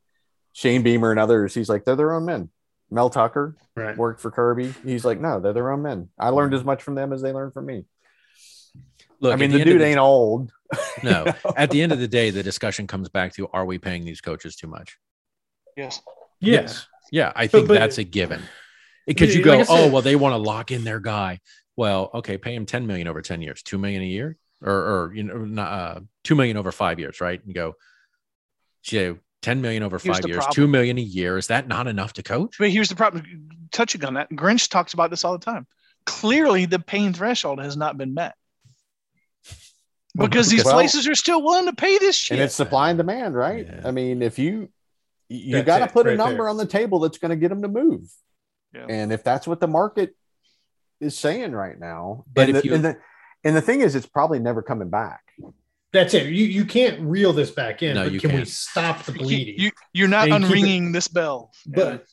Shane 0.53 0.83
Beamer 0.83 1.11
and 1.11 1.21
others. 1.21 1.55
He's 1.55 1.69
like, 1.69 1.85
"They're 1.85 1.97
their 1.97 2.13
own 2.15 2.25
men." 2.27 2.51
Mel 2.91 3.09
Tucker 3.09 3.57
Right. 3.77 3.97
worked 3.97 4.21
for 4.21 4.31
Kirby. 4.33 4.75
He's 4.85 5.05
like, 5.05 5.21
"No, 5.21 5.41
they're 5.41 5.53
their 5.53 5.71
own 5.71 5.83
men. 5.83 6.09
I 6.19 6.31
learned 6.31 6.53
mm-hmm. 6.53 6.61
as 6.61 6.65
much 6.65 6.83
from 6.83 6.95
them 6.97 7.13
as 7.13 7.23
they 7.23 7.33
learned 7.33 7.53
from 7.55 7.67
me." 7.67 7.85
Look. 9.21 9.33
I 9.33 9.37
mean, 9.37 9.51
at 9.51 9.55
the, 9.55 9.61
end 9.61 9.71
of 9.71 9.75
dude 9.75 9.83
ain't 9.83 9.99
old. 9.99 10.53
No, 11.03 11.27
at 11.57 11.71
the 11.71 11.83
end 11.83 11.91
of 11.91 11.99
the 11.99 12.07
day, 12.07 12.31
the 12.31 12.45
discussion 12.45 12.87
comes 12.87 13.09
back 13.09 13.35
to: 13.35 13.49
Are 13.49 13.65
we 13.65 13.79
paying 13.79 14.05
these 14.05 14.21
coaches 14.21 14.55
too 14.55 14.69
much? 14.69 14.99
Yes. 15.77 16.01
Yes. 16.41 16.87
Yeah, 17.11 17.33
I 17.35 17.47
think 17.47 17.69
but- 17.69 17.75
that's 17.75 17.99
a 17.99 18.05
given. 18.05 18.43
Because 19.07 19.35
you 19.35 19.43
go, 19.43 19.59
I 19.59 19.63
said- 19.65 19.89
oh 19.89 19.91
well, 19.91 20.03
they 20.03 20.15
want 20.15 20.35
to 20.35 20.37
lock 20.37 20.71
in 20.71 20.85
their 20.85 21.01
guy. 21.01 21.41
Well, 21.77 22.11
okay, 22.15 22.39
pay 22.39 22.55
him 22.55 22.67
ten 22.67 22.87
million 22.87 23.09
over 23.09 23.23
ten 23.23 23.43
years, 23.43 23.63
two 23.63 23.79
million 23.79 24.03
a 24.03 24.07
year, 24.07 24.37
or 24.63 24.73
or 24.73 25.13
you 25.15 25.25
know, 25.25 25.39
not, 25.39 25.73
uh, 25.73 26.01
two 26.23 26.37
million 26.37 26.57
over 26.57 26.71
five 26.71 27.01
years, 27.01 27.21
right? 27.21 27.45
And 27.45 27.55
go, 27.55 27.75
Joe, 28.83 29.19
ten 29.43 29.61
million 29.63 29.83
over 29.83 29.99
five 29.99 30.25
years, 30.27 30.37
problem. 30.37 30.55
two 30.55 30.69
million 30.69 30.99
a 30.99 31.03
year. 31.03 31.39
Is 31.39 31.49
that 31.49 31.67
not 31.67 31.89
enough 31.89 32.13
to 32.15 32.23
coach? 32.23 32.57
But 32.59 32.71
here's 32.71 32.89
the 32.89 32.97
problem. 32.97 33.49
Touching 33.73 34.05
on 34.05 34.15
that, 34.15 34.31
Grinch 34.31 34.69
talks 34.69 34.93
about 34.93 35.11
this 35.11 35.25
all 35.25 35.33
the 35.33 35.45
time. 35.45 35.67
Clearly, 36.07 36.67
the 36.67 36.79
pain 36.79 37.13
threshold 37.13 37.61
has 37.61 37.77
not 37.77 37.99
been 37.99 38.15
met 38.15 38.35
because 40.17 40.49
these 40.49 40.65
Well- 40.65 40.75
places 40.75 41.07
are 41.09 41.15
still 41.15 41.43
willing 41.43 41.67
to 41.67 41.73
pay 41.73 41.99
this 41.99 42.17
shit. 42.17 42.37
and 42.39 42.45
it's 42.45 42.55
supply 42.55 42.91
and 42.91 42.99
demand, 42.99 43.35
right? 43.35 43.67
Yeah. 43.67 43.83
I 43.85 43.91
mean, 43.91 44.23
if 44.23 44.39
you 44.39 44.69
you 45.29 45.53
That's 45.53 45.67
got 45.67 45.79
to 45.79 45.85
it, 45.85 45.93
put 45.93 46.09
a 46.09 46.17
number 46.17 46.39
there. 46.39 46.49
on 46.49 46.57
the 46.57 46.67
table 46.67 46.99
that's 46.99 47.19
going 47.19 47.31
to 47.31 47.37
get 47.37 47.51
them 47.51 47.63
to 47.63 47.69
move, 47.69 48.11
Yeah. 48.75 48.87
and 48.89 49.13
if 49.13 49.23
that's 49.23 49.47
what 49.47 49.61
the 49.61 49.69
market 49.69 50.17
is 51.01 51.17
saying 51.17 51.53
right 51.53 51.79
now, 51.79 52.25
But 52.35 52.49
and 52.49 52.57
if 52.57 52.63
the, 52.63 52.69
you- 52.69 52.75
and 52.75 52.85
the 52.85 52.97
and 53.45 53.57
the 53.57 53.63
thing 53.63 53.81
is, 53.81 53.95
it's 53.95 54.07
probably 54.07 54.39
never 54.41 54.61
coming 54.61 54.91
back. 54.91 55.21
That's 55.93 56.15
it. 56.15 56.27
You 56.27 56.45
you 56.47 56.65
can't 56.65 57.01
reel 57.01 57.33
this 57.33 57.51
back 57.53 57.83
in, 57.83 57.95
No, 57.95 58.05
but 58.05 58.13
you 58.13 58.21
can 58.21 58.31
we 58.31 58.37
can't. 58.39 58.49
stop 58.49 59.05
the 59.05 59.13
bleeding? 59.13 59.55
You, 59.59 59.71
you're 59.93 60.09
not 60.09 60.29
And 60.31 60.45
unringing 60.45 60.93
this 60.93 61.07
bell. 61.09 61.53
but 61.67 62.05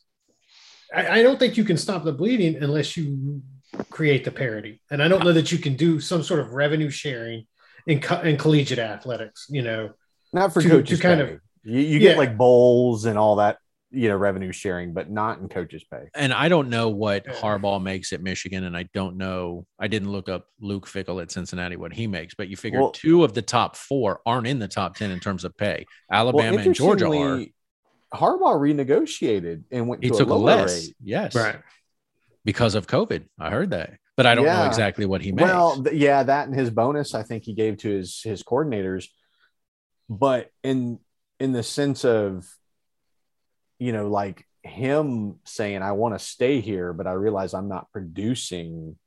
I, 0.96 1.20
I 1.20 1.24
don't 1.24 1.38
think 1.40 1.58
you 1.58 1.64
can 1.64 1.78
stop 1.78 2.04
the 2.04 2.14
bleeding 2.14 2.56
unless 2.64 2.96
you 2.96 3.42
create 3.90 4.24
the 4.24 4.32
parity. 4.32 4.82
And 4.90 5.02
I 5.04 5.08
don't 5.08 5.24
know 5.24 5.34
that 5.34 5.52
you 5.52 5.58
can 5.58 5.76
do 5.76 6.00
some 6.00 6.24
sort 6.24 6.40
of 6.40 6.54
revenue 6.54 6.90
sharing 6.90 7.46
in 7.88 8.00
co- 8.00 8.22
in 8.22 8.38
collegiate 8.38 8.78
athletics. 8.80 9.48
You 9.50 9.64
know, 9.64 9.90
Not 10.34 10.54
for 10.54 10.62
To- 10.62 10.70
coaches 10.70 11.00
to 11.00 11.04
kind 11.04 11.22
pay. 11.22 11.34
of- 11.34 11.40
you, 11.64 11.80
you 11.80 12.00
Yeah. 12.00 12.10
get 12.10 12.18
like 12.18 12.38
bowls 12.38 13.06
and 13.06 13.18
all 13.18 13.38
that, 13.38 13.58
you 13.92 14.10
know, 14.10 14.18
revenue 14.18 14.52
sharing, 14.52 14.94
but 14.94 15.10
not 15.10 15.40
in 15.40 15.48
coaches 15.50 15.84
pay. 15.90 16.10
And 16.14 16.34
I 16.34 16.50
don't 16.50 16.70
know 16.70 16.90
what 16.90 17.24
Yeah. 17.26 17.34
Harbaugh 17.34 17.82
makes 17.82 18.12
at 18.14 18.22
Michigan, 18.22 18.66
and 18.66 18.76
I 18.76 18.84
don't 18.94 19.16
know. 19.18 19.66
I 19.80 19.88
didn't 19.88 20.12
look 20.12 20.28
up 20.30 20.48
Luke 20.60 20.86
Fickell 20.86 21.22
at 21.22 21.32
Cincinnati 21.32 21.78
what 21.78 21.94
he 21.94 22.08
makes, 22.08 22.36
but 22.36 22.50
you 22.50 22.58
figure 22.58 22.82
Well- 22.82 22.92
two 22.92 23.24
of 23.24 23.34
the 23.34 23.42
top 23.42 23.76
four 23.78 24.20
aren't 24.26 24.48
in 24.48 24.60
the 24.60 24.68
top 24.68 24.98
ten 24.98 25.12
in 25.12 25.20
terms 25.22 25.44
of 25.46 25.56
pay. 25.58 25.86
Alabama 26.12 26.58
and 26.58 26.76
Georgia 26.76 27.08
are. 27.08 27.46
Harbaugh 28.14 28.58
renegotiated 28.60 29.64
and 29.72 29.88
went 29.88 30.04
He 30.04 30.10
to 30.10 30.18
took 30.18 30.30
a 30.30 30.34
a 30.34 30.36
less, 30.36 30.88
rate. 30.88 30.96
yes, 31.04 31.36
right? 31.36 31.60
because 32.46 32.76
of 32.76 32.88
COVID. 32.88 33.24
I 33.40 33.50
heard 33.50 33.72
that, 33.72 33.94
but 34.18 34.26
I 34.26 34.34
don't 34.34 34.46
know 34.46 34.66
exactly 34.66 35.06
what 35.06 35.22
he 35.22 35.32
makes. 35.32 35.44
Well, 35.44 35.84
th- 35.84 35.96
yeah, 35.96 36.24
that 36.24 36.48
and 36.48 36.58
his 36.58 36.72
bonus, 36.72 37.14
I 37.14 37.22
think 37.22 37.44
he 37.44 37.54
gave 37.54 37.78
to 37.78 37.90
his 37.90 38.20
his 38.24 38.44
coordinators, 38.44 39.08
but 40.10 40.50
in 40.64 41.00
in 41.40 41.52
the 41.52 41.62
sense 41.62 42.04
of, 42.04 42.52
you 43.78 43.94
know, 43.94 44.10
like 44.10 44.44
him 44.64 45.36
saying, 45.46 45.84
"I 45.84 45.92
want 45.92 46.16
to 46.16 46.20
stay 46.20 46.62
here, 46.62 46.94
but 46.94 47.06
I 47.06 47.12
realize 47.12 47.54
I'm 47.54 47.70
not 47.70 47.92
producing," 47.92 48.98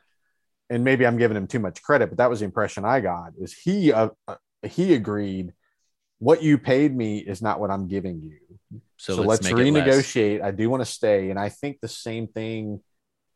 and 0.71 0.85
maybe 0.85 1.05
I'm 1.05 1.19
giving 1.19 1.37
him 1.37 1.49
too 1.49 1.59
much 1.59 1.83
credit, 1.83 2.09
but 2.09 2.19
that 2.19 2.31
was 2.31 2.39
the 2.39 2.45
impression 2.45 2.85
I 2.85 3.01
got. 3.01 3.33
Is 3.41 3.53
he 3.53 3.93
uh, 3.93 4.11
uh, 4.29 4.37
he 4.63 4.95
agreed, 4.95 5.53
"What 6.21 6.41
you 6.41 6.57
paid 6.57 6.97
me 6.97 7.19
is 7.19 7.43
not 7.43 7.59
what 7.59 7.73
I'm 7.73 7.89
giving 7.89 8.23
you." 8.23 8.39
so, 8.97 9.17
So, 9.17 9.23
let's, 9.23 9.43
let's, 9.43 9.53
make 9.53 9.67
it 9.67 9.73
less. 9.73 9.87
renegotiate. 9.87 10.41
I 10.41 10.53
do 10.53 10.71
want 10.71 10.83
to 10.83 10.91
stay, 10.91 11.31
and 11.31 11.39
I 11.39 11.49
think 11.49 11.81
the 11.81 11.89
same 11.89 12.29
thing 12.29 12.81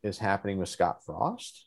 is 0.05 0.17
happening 0.17 0.57
with 0.57 0.69
Scott 0.69 1.03
Frost. 1.03 1.64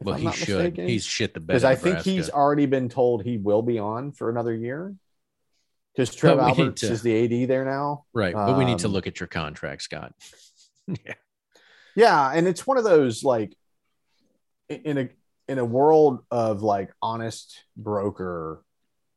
If 0.00 0.06
Well, 0.06 0.14
I'm 0.14 0.20
he 0.20 0.26
not 0.26 0.34
should. 0.34 0.48
mistaken. 0.56 0.88
He's 0.88 1.04
shit 1.04 1.34
the 1.34 1.40
bed. 1.40 1.48
because 1.48 1.64
I 1.64 1.74
think 1.74 1.98
he's 2.00 2.30
already 2.30 2.66
been 2.66 2.88
told 2.88 3.22
he 3.22 3.36
will 3.36 3.62
be 3.62 3.78
on 3.78 4.12
for 4.12 4.30
another 4.30 4.54
year. 4.54 4.94
Because 5.94 6.14
Trev 6.14 6.38
But 6.38 6.48
Alberts 6.58 6.80
to- 6.82 6.92
is 6.92 7.02
the 7.02 7.24
AD 7.24 7.48
there 7.48 7.64
now. 7.64 8.04
right, 8.14 8.32
but 8.34 8.56
we 8.56 8.64
need 8.64 8.78
to 8.80 8.86
um, 8.86 8.92
look 8.92 9.06
at 9.06 9.20
your 9.20 9.26
contract, 9.26 9.82
Scott. 9.82 10.14
yeah, 10.86 11.14
Yeah, 11.94 12.30
and 12.32 12.46
it's 12.46 12.66
one 12.66 12.78
of 12.78 12.84
those 12.84 13.22
like 13.24 13.54
in 14.68 14.96
a 14.98 15.08
in 15.48 15.58
a 15.58 15.64
world 15.64 16.24
of 16.30 16.62
like 16.62 16.92
honest 17.02 17.64
broker 17.76 18.62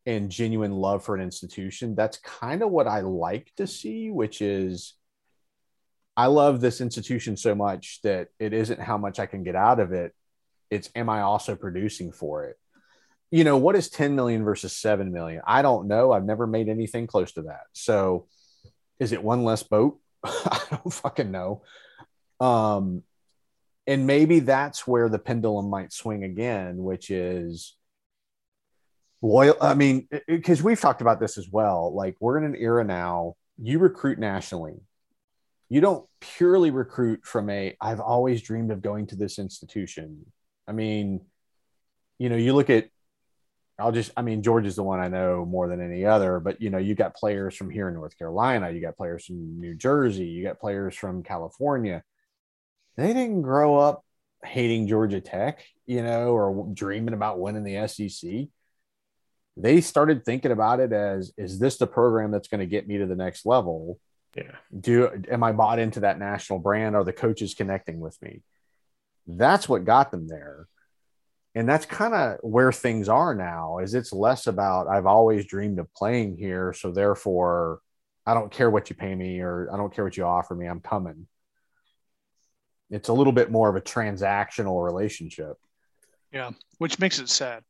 and 0.05 0.31
genuine 0.31 0.71
love 0.73 1.05
for 1.05 1.15
an 1.15 1.21
institution, 1.21 1.93
that's 1.95 2.17
kind 2.17 2.61
of 2.63 2.71
what 2.71 2.87
I 2.87 3.01
like 3.01 3.51
to 3.57 3.67
see, 3.67 4.09
which 4.09 4.41
is 4.41 4.95
I 6.17 6.25
love 6.25 6.59
this 6.59 6.81
institution 6.81 7.37
so 7.37 7.53
much 7.55 7.99
that 8.03 8.29
it 8.39 8.51
isn't 8.51 8.81
how 8.81 8.97
much 8.97 9.19
I 9.19 9.27
can 9.27 9.43
get 9.43 9.55
out 9.55 9.79
of 9.79 9.93
it. 9.93 10.13
It's 10.73 10.89
am 10.95 11.09
I 11.09 11.21
also 11.21 11.55
producing 11.55 12.11
for 12.11 12.45
it? 12.45 12.57
You 13.31 13.43
know, 13.43 13.57
what 13.57 13.75
is 13.75 13.89
10 13.89 14.15
million 14.15 14.43
versus 14.43 14.75
7 14.75 15.11
million? 15.11 15.41
I 15.45 15.61
don't 15.61 15.87
know. 15.87 16.11
I've 16.11 16.25
never 16.25 16.45
made 16.45 16.69
anything 16.69 17.07
close 17.07 17.31
to 17.33 17.43
that. 17.43 17.63
So 17.73 18.27
is 18.99 19.11
it 19.11 19.23
one 19.23 19.43
less 19.43 19.63
boat? 19.63 19.99
I 20.23 20.61
don't 20.69 20.93
fucking 20.93 21.31
know. 21.31 21.63
Um, 22.39 23.03
and 23.85 24.07
maybe 24.07 24.39
that's 24.39 24.87
where 24.87 25.09
the 25.09 25.19
pendulum 25.19 25.69
might 25.69 25.91
swing 25.91 26.23
again, 26.23 26.77
which 26.77 27.09
is 27.09 27.75
loyal. 29.21 29.55
I 29.59 29.73
mean, 29.73 30.07
because 30.27 30.63
we've 30.63 30.79
talked 30.79 31.01
about 31.01 31.19
this 31.19 31.37
as 31.37 31.49
well. 31.49 31.93
Like, 31.93 32.15
we're 32.19 32.37
in 32.37 32.45
an 32.45 32.55
era 32.55 32.83
now, 32.83 33.35
you 33.61 33.79
recruit 33.79 34.19
nationally. 34.19 34.75
You 35.69 35.81
don't 35.81 36.05
purely 36.21 36.71
recruit 36.71 37.25
from 37.25 37.49
a, 37.49 37.75
I've 37.81 37.99
always 37.99 38.41
dreamed 38.41 38.71
of 38.71 38.81
going 38.81 39.07
to 39.07 39.15
this 39.15 39.39
institution. 39.39 40.25
I 40.67 40.71
mean, 40.71 41.21
you 42.17 42.29
know, 42.29 42.35
you 42.35 42.53
look 42.53 42.69
at, 42.69 42.89
I'll 43.79 43.91
just, 43.91 44.11
I 44.15 44.21
mean, 44.21 44.43
George 44.43 44.65
is 44.65 44.75
the 44.75 44.83
one 44.83 44.99
I 44.99 45.07
know 45.07 45.45
more 45.45 45.67
than 45.67 45.81
any 45.81 46.05
other, 46.05 46.39
but 46.39 46.61
you 46.61 46.69
know, 46.69 46.77
you 46.77 46.95
got 46.95 47.15
players 47.15 47.55
from 47.55 47.69
here 47.69 47.87
in 47.87 47.95
North 47.95 48.17
Carolina, 48.17 48.69
you 48.69 48.81
got 48.81 48.97
players 48.97 49.25
from 49.25 49.59
New 49.59 49.75
Jersey, 49.75 50.25
you 50.25 50.43
got 50.43 50.59
players 50.59 50.95
from 50.95 51.23
California 51.23 52.03
they 52.95 53.07
didn't 53.07 53.41
grow 53.41 53.77
up 53.77 54.05
hating 54.43 54.87
Georgia 54.87 55.21
Tech, 55.21 55.65
you 55.85 56.03
know, 56.03 56.29
or 56.29 56.67
dreaming 56.73 57.13
about 57.13 57.39
winning 57.39 57.63
the 57.63 57.87
SEC. 57.87 58.47
They 59.55 59.81
started 59.81 60.25
thinking 60.25 60.51
about 60.51 60.79
it 60.79 60.91
as 60.93 61.31
is 61.37 61.59
this 61.59 61.77
the 61.77 61.87
program 61.87 62.31
that's 62.31 62.47
going 62.47 62.59
to 62.59 62.65
get 62.65 62.87
me 62.87 62.97
to 62.97 63.05
the 63.05 63.15
next 63.15 63.45
level? 63.45 63.99
Yeah. 64.35 64.55
Do 64.77 65.23
am 65.29 65.43
I 65.43 65.51
bought 65.51 65.79
into 65.79 66.01
that 66.01 66.17
national 66.17 66.59
brand? 66.59 66.95
Are 66.95 67.03
the 67.03 67.13
coaches 67.13 67.53
connecting 67.53 67.99
with 67.99 68.19
me? 68.21 68.41
That's 69.27 69.67
what 69.69 69.85
got 69.85 70.11
them 70.11 70.27
there. 70.27 70.67
And 71.55 71.69
that's 71.69 71.85
kind 71.85 72.13
of 72.13 72.39
where 72.41 72.71
things 72.71 73.07
are 73.09 73.35
now 73.35 73.77
is 73.77 73.93
it's 73.93 74.11
less 74.11 74.47
about 74.47 74.87
I've 74.87 75.05
always 75.05 75.45
dreamed 75.45 75.79
of 75.79 75.93
playing 75.93 76.37
here, 76.37 76.73
so 76.73 76.91
therefore 76.91 77.79
I 78.25 78.33
don't 78.33 78.51
care 78.51 78.69
what 78.69 78.89
you 78.89 78.95
pay 78.95 79.13
me 79.13 79.39
or 79.39 79.69
I 79.71 79.77
don't 79.77 79.93
care 79.93 80.03
what 80.03 80.17
you 80.17 80.23
offer 80.23 80.55
me, 80.55 80.65
I'm 80.67 80.79
coming 80.81 81.27
it's 82.89 83.09
a 83.09 83.13
little 83.13 83.33
bit 83.33 83.49
more 83.49 83.69
of 83.69 83.75
a 83.75 83.81
transactional 83.81 84.83
relationship. 84.85 85.57
Yeah, 86.31 86.51
which 86.77 86.99
makes 86.99 87.17
it 87.17 87.27
sad. 87.27 87.63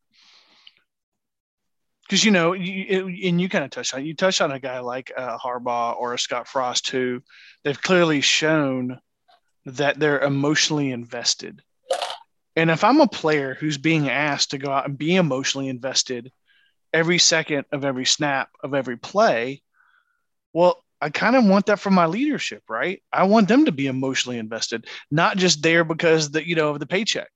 Because 2.01 2.25
you 2.25 2.31
know, 2.31 2.51
you, 2.51 2.85
it- 2.89 3.29
and 3.29 3.39
you 3.39 3.47
kind 3.47 3.63
of 3.63 3.71
touched 3.71 3.93
on 3.93 4.05
you 4.05 4.13
touched 4.15 4.41
on 4.41 4.51
a 4.51 4.59
guy 4.59 4.79
like 4.79 5.13
uh, 5.15 5.37
Harbaugh 5.37 5.97
or 5.97 6.13
a 6.13 6.19
Scott 6.19 6.47
Frost 6.47 6.89
who 6.89 7.21
they've 7.63 7.81
clearly 7.81 8.19
shown 8.19 8.99
that 9.65 9.99
they're 9.99 10.19
emotionally 10.19 10.91
invested. 10.91 11.61
And 12.55 12.69
if 12.69 12.83
I'm 12.83 13.01
a 13.01 13.07
player 13.07 13.55
who's 13.55 13.77
being 13.77 14.09
asked 14.09 14.51
to 14.51 14.57
go 14.57 14.71
out 14.71 14.87
and 14.87 14.97
be 14.97 15.15
emotionally 15.15 15.69
invested 15.69 16.31
every 16.93 17.17
second 17.17 17.65
of 17.71 17.83
every 17.83 18.05
snap 18.05 18.49
of 18.63 18.73
every 18.73 18.97
play, 18.97 19.61
well, 20.53 20.83
I 21.01 21.09
kind 21.09 21.35
of 21.35 21.45
want 21.45 21.65
that 21.65 21.79
from 21.79 21.95
my 21.95 22.05
leadership, 22.05 22.63
right? 22.69 23.01
I 23.11 23.23
want 23.23 23.47
them 23.47 23.65
to 23.65 23.71
be 23.71 23.87
emotionally 23.87 24.37
invested, 24.37 24.87
not 25.11 25.37
just 25.37 25.61
there 25.61 25.83
because 25.83 26.31
the 26.31 26.47
you 26.47 26.55
know 26.55 26.69
of 26.69 26.79
the 26.79 26.85
paycheck. 26.85 27.29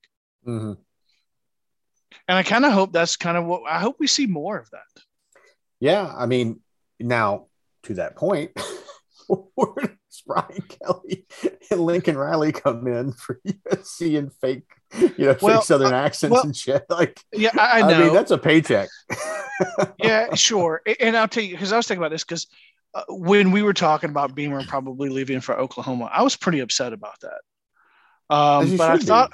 Mm-hmm. 0.46 0.72
And 2.28 2.38
I 2.38 2.42
kind 2.42 2.64
of 2.64 2.72
hope 2.72 2.92
that's 2.92 3.16
kind 3.16 3.36
of 3.36 3.44
what 3.44 3.62
I 3.68 3.78
hope 3.80 3.96
we 3.98 4.06
see 4.06 4.26
more 4.26 4.56
of 4.56 4.70
that. 4.70 5.02
Yeah, 5.80 6.10
I 6.16 6.26
mean, 6.26 6.60
now 6.98 7.46
to 7.84 7.94
that 7.94 8.16
point, 8.16 8.52
where 9.28 9.74
does 9.76 10.22
Brian 10.26 10.62
Kelly 10.68 11.26
and 11.70 11.80
Lincoln 11.80 12.16
Riley 12.16 12.52
come 12.52 12.86
in 12.86 13.12
for 13.12 13.40
USC 13.46 14.18
and 14.18 14.32
fake, 14.34 14.64
you 14.98 15.26
know, 15.26 15.36
Well, 15.40 15.60
fake 15.60 15.66
Southern 15.66 15.92
uh, 15.92 15.96
accents 15.96 16.32
well, 16.32 16.42
and 16.44 16.56
shit? 16.56 16.84
Like, 16.90 17.20
Yeah, 17.32 17.50
I, 17.58 17.80
I 17.80 17.94
I, 17.94 18.04
mean, 18.04 18.12
that's 18.12 18.30
a 18.30 18.38
paycheck. 18.38 18.88
yeah, 20.02 20.34
sure. 20.34 20.82
And 21.00 21.16
I'll 21.16 21.28
tell 21.28 21.42
you 21.42 21.52
because 21.52 21.72
I 21.72 21.76
was 21.76 21.86
thinking 21.86 22.02
about 22.02 22.10
this 22.10 22.24
because 22.24 22.46
uh, 22.94 23.02
when 23.08 23.52
we 23.52 23.62
were 23.62 23.74
talking 23.74 24.10
about 24.10 24.34
Beamer 24.34 24.64
probably 24.64 25.10
leaving 25.10 25.40
for 25.40 25.58
Oklahoma, 25.58 26.10
I 26.12 26.22
was 26.22 26.36
pretty 26.36 26.60
upset 26.60 26.92
about 26.92 27.20
that. 27.20 28.34
Um, 28.34 28.76
but 28.76 28.90
I 28.90 28.94
should 28.94 29.00
be. 29.00 29.06
thought 29.06 29.32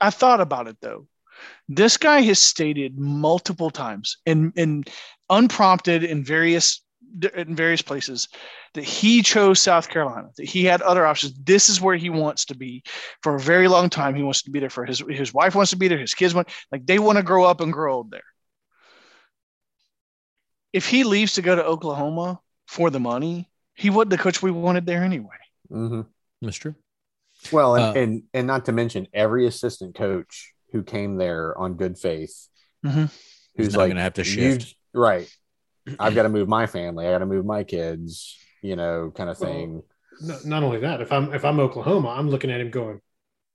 I 0.00 0.10
thought 0.10 0.40
about 0.40 0.68
it 0.68 0.76
though. 0.80 1.06
This 1.68 1.96
guy 1.96 2.20
has 2.22 2.38
stated 2.38 2.98
multiple 2.98 3.70
times 3.70 4.18
and 4.26 4.52
and 4.56 4.88
unprompted 5.30 6.04
in 6.04 6.24
various 6.24 6.82
in 7.34 7.54
various 7.56 7.82
places 7.82 8.28
that 8.74 8.84
he 8.84 9.22
chose 9.22 9.60
South 9.60 9.88
Carolina, 9.88 10.28
that 10.36 10.46
he 10.46 10.64
had 10.64 10.80
other 10.82 11.06
options. 11.06 11.34
This 11.42 11.68
is 11.68 11.80
where 11.80 11.96
he 11.96 12.10
wants 12.10 12.44
to 12.46 12.54
be 12.56 12.82
for 13.22 13.34
a 13.34 13.40
very 13.40 13.68
long 13.68 13.90
time. 13.90 14.14
He 14.14 14.22
wants 14.22 14.42
to 14.42 14.50
be 14.50 14.60
there 14.60 14.70
for 14.70 14.84
his 14.84 15.02
his 15.08 15.32
wife 15.34 15.54
wants 15.54 15.70
to 15.70 15.76
be 15.76 15.88
there, 15.88 15.98
his 15.98 16.14
kids 16.14 16.34
want 16.34 16.48
like 16.72 16.86
they 16.86 16.98
want 16.98 17.16
to 17.18 17.22
grow 17.22 17.44
up 17.44 17.60
and 17.60 17.72
grow 17.72 17.94
old 17.94 18.10
there. 18.10 18.22
If 20.72 20.88
he 20.88 21.04
leaves 21.04 21.34
to 21.34 21.42
go 21.42 21.56
to 21.56 21.64
Oklahoma 21.64 22.40
for 22.68 22.90
the 22.90 23.00
money, 23.00 23.50
he 23.74 23.90
wasn't 23.90 24.10
the 24.10 24.18
coach 24.18 24.42
we 24.42 24.50
wanted 24.50 24.86
there 24.86 25.02
anyway. 25.02 25.36
hmm 25.68 26.02
That's 26.42 26.56
true. 26.56 26.74
Well, 27.50 27.74
and, 27.76 27.84
Uh, 27.84 28.00
and 28.00 28.22
and 28.34 28.46
not 28.46 28.66
to 28.66 28.72
mention 28.72 29.06
every 29.12 29.46
assistant 29.46 29.94
coach 29.94 30.52
who 30.72 30.82
came 30.82 31.16
there 31.16 31.56
on 31.58 31.74
good 31.74 31.98
faith, 31.98 32.48
Mhm. 32.84 33.10
who's 33.56 33.74
like 33.76 33.90
gonna 33.90 34.02
have 34.02 34.14
to 34.14 34.22
"You- 34.22 34.58
shift." 34.58 34.76
right? 34.92 35.28
I've 35.98 36.14
got 36.14 36.22
to 36.24 36.28
move 36.38 36.48
my 36.48 36.66
family. 36.66 37.06
I 37.06 37.10
got 37.10 37.18
to 37.18 37.26
move 37.26 37.44
my 37.44 37.64
kids. 37.64 38.36
You 38.62 38.76
know, 38.76 39.10
kind 39.14 39.30
of 39.30 39.38
Well, 39.40 39.50
thing. 39.50 39.82
No, 40.22 40.38
not 40.44 40.62
only 40.62 40.80
that, 40.80 41.00
if 41.00 41.12
I'm 41.12 41.32
if 41.32 41.44
I'm 41.44 41.58
Oklahoma, 41.60 42.10
I'm 42.10 42.28
looking 42.28 42.50
at 42.50 42.60
him 42.60 42.70
going, 42.70 43.00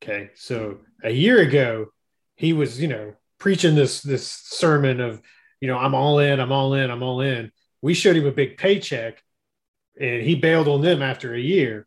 okay, 0.03 0.31
so 0.35 0.79
a 1.03 1.11
year 1.11 1.39
ago 1.39 1.87
he 2.35 2.53
was, 2.53 2.81
you 2.81 2.87
know, 2.87 3.13
preaching 3.37 3.75
this 3.75 4.01
this 4.01 4.27
sermon 4.27 4.99
of, 4.99 5.21
you 5.61 5.67
know, 5.67 5.77
I'm 5.77 5.93
all 5.93 6.17
in, 6.19 6.39
I'm 6.39 6.51
all 6.51 6.73
in, 6.73 6.89
I'm 6.89 7.03
all 7.03 7.21
in. 7.21 7.51
We 7.83 7.93
showed 7.93 8.15
him 8.15 8.25
a 8.25 8.31
big 8.31 8.57
paycheck, 8.57 9.21
and 9.99 10.23
he 10.23 10.33
bailed 10.33 10.67
on 10.67 10.81
them 10.81 11.03
after 11.03 11.35
a 11.35 11.39
year. 11.39 11.85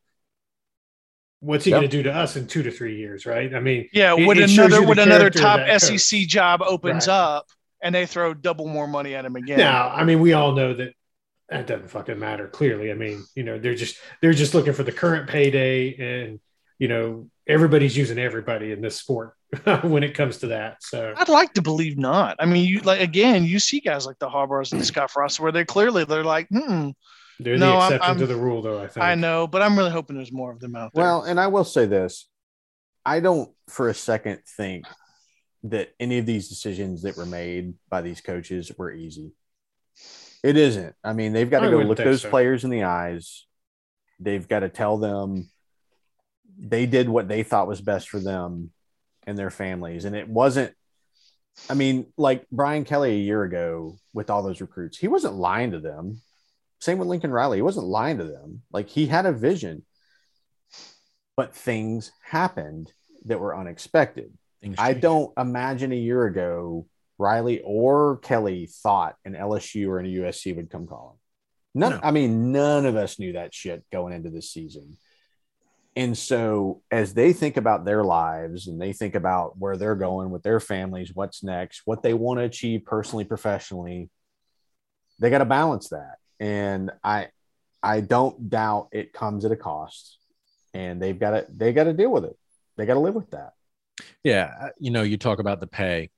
What's 1.41 1.65
he 1.65 1.71
Yep. 1.73 1.81
going 1.81 1.91
to 1.91 1.97
do 1.97 2.03
to 2.05 2.13
us 2.13 2.37
in 2.37 2.47
two 2.47 2.63
to 2.63 2.71
three 2.71 2.99
years, 2.99 3.27
right? 3.27 3.53
I 3.55 3.61
mean, 3.61 3.89
Yeah, 3.93 4.15
It- 4.17 4.27
when 4.27 4.39
another 4.39 4.81
you 4.81 4.89
when 4.89 4.99
another 4.99 5.31
top 5.31 5.59
that 5.59 5.83
SEC 5.83 6.25
job 6.27 6.63
opens 6.63 7.09
Right. 7.09 7.15
up 7.15 7.47
and 7.83 7.95
they 7.95 8.07
throw 8.07 8.35
double 8.35 8.67
more 8.67 8.87
money 8.87 9.15
at 9.15 9.25
him 9.25 9.37
again. 9.37 9.59
now, 9.59 9.89
I 9.91 10.05
mean, 10.05 10.21
we 10.21 10.33
all 10.33 10.53
know 10.53 10.75
that 10.75 10.93
that 11.49 11.67
doesn't 11.67 11.89
fucking 11.91 12.19
matter. 12.19 12.49
Clearly, 12.49 12.91
I 12.91 12.95
mean, 12.95 13.25
you 13.35 13.43
know, 13.43 13.59
they're 13.59 13.75
just 13.75 13.97
they're 14.21 14.33
just 14.33 14.55
looking 14.55 14.73
for 14.75 14.83
the 14.83 14.93
current 14.93 15.29
payday, 15.29 15.95
and 16.27 16.41
you 16.79 16.89
know, 16.89 17.29
everybody's 17.47 17.97
using 17.97 18.19
everybody 18.19 18.71
in 18.73 18.81
this 18.83 18.97
sport 18.97 19.35
when 19.83 20.03
it 20.03 20.15
comes 20.15 20.39
to 20.39 20.49
that. 20.49 20.83
So 20.83 21.15
I'd 21.17 21.29
like 21.29 21.55
to 21.55 21.63
believe 21.63 21.97
not. 21.99 22.37
I 22.39 22.47
mean, 22.47 22.67
you 22.69 22.81
like 22.81 23.01
again, 23.01 23.45
you 23.45 23.59
see 23.59 23.81
guys 23.81 24.07
like 24.07 24.19
the 24.19 24.29
Harbaughs 24.29 24.73
and 24.73 24.81
the 24.81 24.85
Scott 24.85 25.11
Frost 25.11 25.41
where 25.41 25.51
they're 25.53 25.65
clearly 25.65 26.05
they're 26.05 26.23
like, 26.25 26.49
hmm, 26.51 26.91
they're 27.41 27.57
No, 27.57 27.73
the 27.79 27.85
exception 27.87 28.03
I'm- 28.03 28.19
to 28.19 28.27
the 28.27 28.37
rule, 28.37 28.61
though. 28.63 28.81
I 28.83 28.87
think. 28.89 29.05
I 29.05 29.15
know, 29.15 29.47
but 29.47 29.63
I'm 29.63 29.77
really 29.79 29.91
hoping 29.91 30.17
there's 30.17 30.33
more 30.33 30.53
of 30.53 30.61
them 30.61 30.77
out 30.77 30.93
there. 30.93 31.03
Well, 31.05 31.23
and 31.23 31.41
I 31.41 31.47
will 31.47 31.65
say 31.65 31.87
this: 31.87 32.29
I 33.07 33.21
don't 33.21 33.51
for 33.69 33.89
a 33.89 33.95
second 33.95 34.41
think 34.57 34.85
that 35.65 35.95
any 35.99 36.19
of 36.19 36.27
these 36.27 36.49
decisions 36.49 37.03
that 37.03 37.17
were 37.17 37.27
made 37.27 37.75
by 37.91 38.01
these 38.01 38.21
coaches 38.21 38.71
were 38.79 38.93
easy. 38.93 39.33
It 40.43 40.57
isn't. 40.57 40.95
I 41.03 41.13
mean, 41.13 41.33
they've 41.33 41.51
got 41.51 41.61
to 41.61 41.67
I 41.67 41.71
go 41.71 41.79
look 41.79 41.99
those 41.99 42.23
so. 42.23 42.31
players 42.31 42.65
in 42.65 42.71
the 42.71 42.85
eyes. 42.85 43.47
They've 44.21 44.47
got 44.47 44.61
to 44.61 44.69
tell 44.69 44.99
them 44.99 45.51
they 46.59 46.87
did 46.87 47.09
what 47.09 47.29
they 47.29 47.43
thought 47.43 47.69
was 47.69 47.81
best 47.81 48.09
for 48.09 48.21
them 48.21 48.71
and 49.27 49.37
their 49.37 49.51
families. 49.51 50.05
And 50.05 50.15
it 50.15 50.29
wasn't, 50.29 50.75
I 51.69 51.75
mean, 51.75 52.07
like 52.17 52.49
Brian 52.51 52.85
Kelly 52.85 53.13
a 53.13 53.25
year 53.25 53.43
ago 53.43 53.99
with 54.13 54.31
all 54.31 54.43
those 54.43 54.61
recruits, 54.61 54.99
he 54.99 55.09
wasn't 55.09 55.35
lying 55.35 55.73
to 55.73 55.81
them. 55.81 56.23
Same 56.81 56.99
with 56.99 57.09
Lincoln 57.09 57.33
Riley. 57.33 57.59
He 57.59 57.63
wasn't 57.63 57.87
lying 57.87 58.19
to 58.19 58.25
them. 58.25 58.63
Like 58.73 58.89
he 58.89 59.07
had 59.07 59.27
a 59.27 59.33
vision, 59.33 59.85
but 61.37 61.55
things 61.55 62.13
happened 62.23 62.93
that 63.25 63.41
were 63.41 63.57
unexpected. 63.57 64.33
Things 64.61 64.77
I 64.79 64.93
change. 64.93 65.03
don't 65.03 65.33
imagine 65.39 65.93
a 65.93 65.97
year 65.97 66.25
ago 66.25 66.87
Riley 67.19 67.61
or 67.65 68.19
Kelly 68.19 68.67
thought 68.67 69.17
an 69.25 69.35
LSU 69.35 69.89
or 69.89 69.99
an 69.99 70.07
USC 70.07 70.55
would 70.57 70.71
come 70.71 70.87
calling. 70.87 71.17
None. 71.75 71.93
No. 71.93 72.01
I 72.03 72.13
mean, 72.13 72.53
none 72.53 72.87
of 72.87 72.97
us 72.97 73.19
knew 73.19 73.33
that 73.33 73.53
shit 73.53 73.85
going 73.93 74.13
into 74.13 74.31
this 74.31 74.51
season. 74.51 74.97
And 75.97 76.17
so, 76.17 76.83
as 76.93 77.13
they 77.13 77.33
think 77.33 77.57
about 77.57 77.85
their 77.85 78.05
lives 78.05 78.69
and 78.69 78.81
they 78.81 78.93
think 78.93 79.17
about 79.17 79.59
where 79.59 79.77
they're 79.77 79.97
going 79.97 80.31
with 80.31 80.45
their 80.45 80.61
families, 80.61 81.11
what's 81.13 81.43
next, 81.43 81.83
what 81.87 82.05
they 82.05 82.15
want 82.15 82.39
to 82.39 82.45
achieve 82.45 82.85
personally, 82.85 83.25
professionally, 83.25 84.09
they 85.19 85.29
got 85.29 85.39
to 85.39 85.45
balance 85.45 85.89
that. 85.89 86.19
And 86.39 86.93
I, 87.03 87.29
I 87.83 88.01
don't 88.01 88.49
doubt 88.49 88.91
it 88.93 89.13
comes 89.13 89.45
at 89.45 89.51
a 89.51 89.57
cost, 89.57 90.19
and 90.73 91.03
they've 91.03 91.19
got 91.19 91.31
to 91.31 91.47
they 91.51 91.73
got 91.73 91.85
to 91.85 91.93
deal 91.93 92.13
with 92.13 92.25
it. 92.25 92.37
They 92.77 92.87
got 92.87 92.95
to 92.95 93.01
live 93.01 93.17
with 93.17 93.31
that. 93.31 93.55
Yeah, 94.25 94.71
you 94.79 94.91
know, 94.91 95.03
you 95.03 95.17
talk 95.17 95.39
about 95.39 95.61
the 95.61 95.67
pay, 95.67 96.11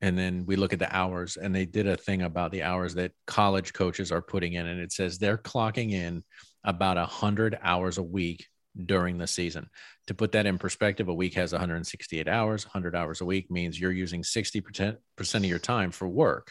and 0.00 0.16
then 0.18 0.46
we 0.46 0.56
look 0.56 0.72
at 0.72 0.78
the 0.78 0.94
hours, 0.94 1.36
and 1.36 1.54
they 1.54 1.66
did 1.66 1.86
a 1.86 1.96
thing 1.96 2.22
about 2.22 2.52
the 2.52 2.62
hours 2.62 2.94
that 2.94 3.12
college 3.26 3.72
coaches 3.72 4.12
are 4.12 4.22
putting 4.22 4.54
in, 4.54 4.66
and 4.66 4.80
it 4.80 4.92
says 4.92 5.18
they're 5.18 5.38
clocking 5.38 5.92
in 5.92 6.24
about 6.64 6.96
a 6.96 7.06
hundred 7.06 7.58
hours 7.62 7.98
a 7.98 8.02
week 8.02 8.46
during 8.86 9.18
the 9.18 9.26
season. 9.26 9.68
To 10.06 10.14
put 10.14 10.32
that 10.32 10.46
in 10.46 10.58
perspective, 10.58 11.08
a 11.08 11.14
week 11.14 11.34
has 11.34 11.52
168 11.52 12.28
hours. 12.28 12.64
100 12.66 12.96
hours 12.96 13.20
a 13.20 13.24
week 13.24 13.50
means 13.50 13.78
you're 13.78 13.92
using 13.92 14.24
60 14.24 14.60
percent 14.60 14.98
of 15.18 15.44
your 15.44 15.58
time 15.58 15.90
for 15.90 16.08
work. 16.08 16.50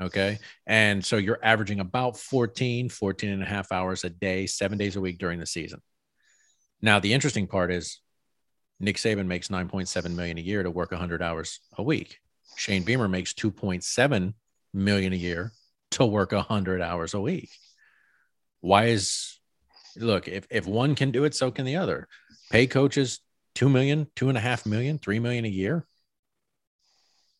Okay. 0.00 0.38
And 0.66 1.04
so 1.04 1.16
you're 1.16 1.40
averaging 1.42 1.80
about 1.80 2.16
14, 2.16 2.88
14 2.88 3.30
and 3.30 3.42
a 3.42 3.46
half 3.46 3.72
hours 3.72 4.04
a 4.04 4.10
day, 4.10 4.46
seven 4.46 4.78
days 4.78 4.94
a 4.94 5.00
week 5.00 5.18
during 5.18 5.40
the 5.40 5.46
season. 5.46 5.80
Now, 6.80 7.00
the 7.00 7.12
interesting 7.12 7.48
part 7.48 7.72
is 7.72 8.00
Nick 8.80 8.96
Saban 8.96 9.26
makes 9.26 9.48
9.7 9.48 10.14
million 10.14 10.38
a 10.38 10.40
year 10.40 10.62
to 10.62 10.70
work 10.70 10.92
100 10.92 11.22
hours 11.22 11.60
a 11.76 11.82
week. 11.82 12.20
Shane 12.56 12.82
Beamer 12.82 13.08
makes 13.08 13.32
2.7 13.34 14.34
million 14.72 15.12
a 15.12 15.16
year 15.16 15.52
to 15.92 16.06
work 16.06 16.32
100 16.32 16.80
hours 16.80 17.14
a 17.14 17.20
week. 17.20 17.50
Why 18.60 18.86
is 18.86 19.38
look, 19.96 20.28
if 20.28 20.46
if 20.50 20.66
one 20.66 20.94
can 20.94 21.10
do 21.10 21.24
it, 21.24 21.34
so 21.34 21.50
can 21.50 21.64
the 21.64 21.76
other. 21.76 22.08
Pay 22.50 22.66
coaches 22.66 23.20
2 23.54 23.68
million, 23.68 24.06
two 24.14 24.28
and 24.28 24.38
a 24.38 24.40
half 24.40 24.66
million, 24.66 24.98
three 24.98 25.18
million 25.18 25.44
a 25.44 25.48
year. 25.48 25.84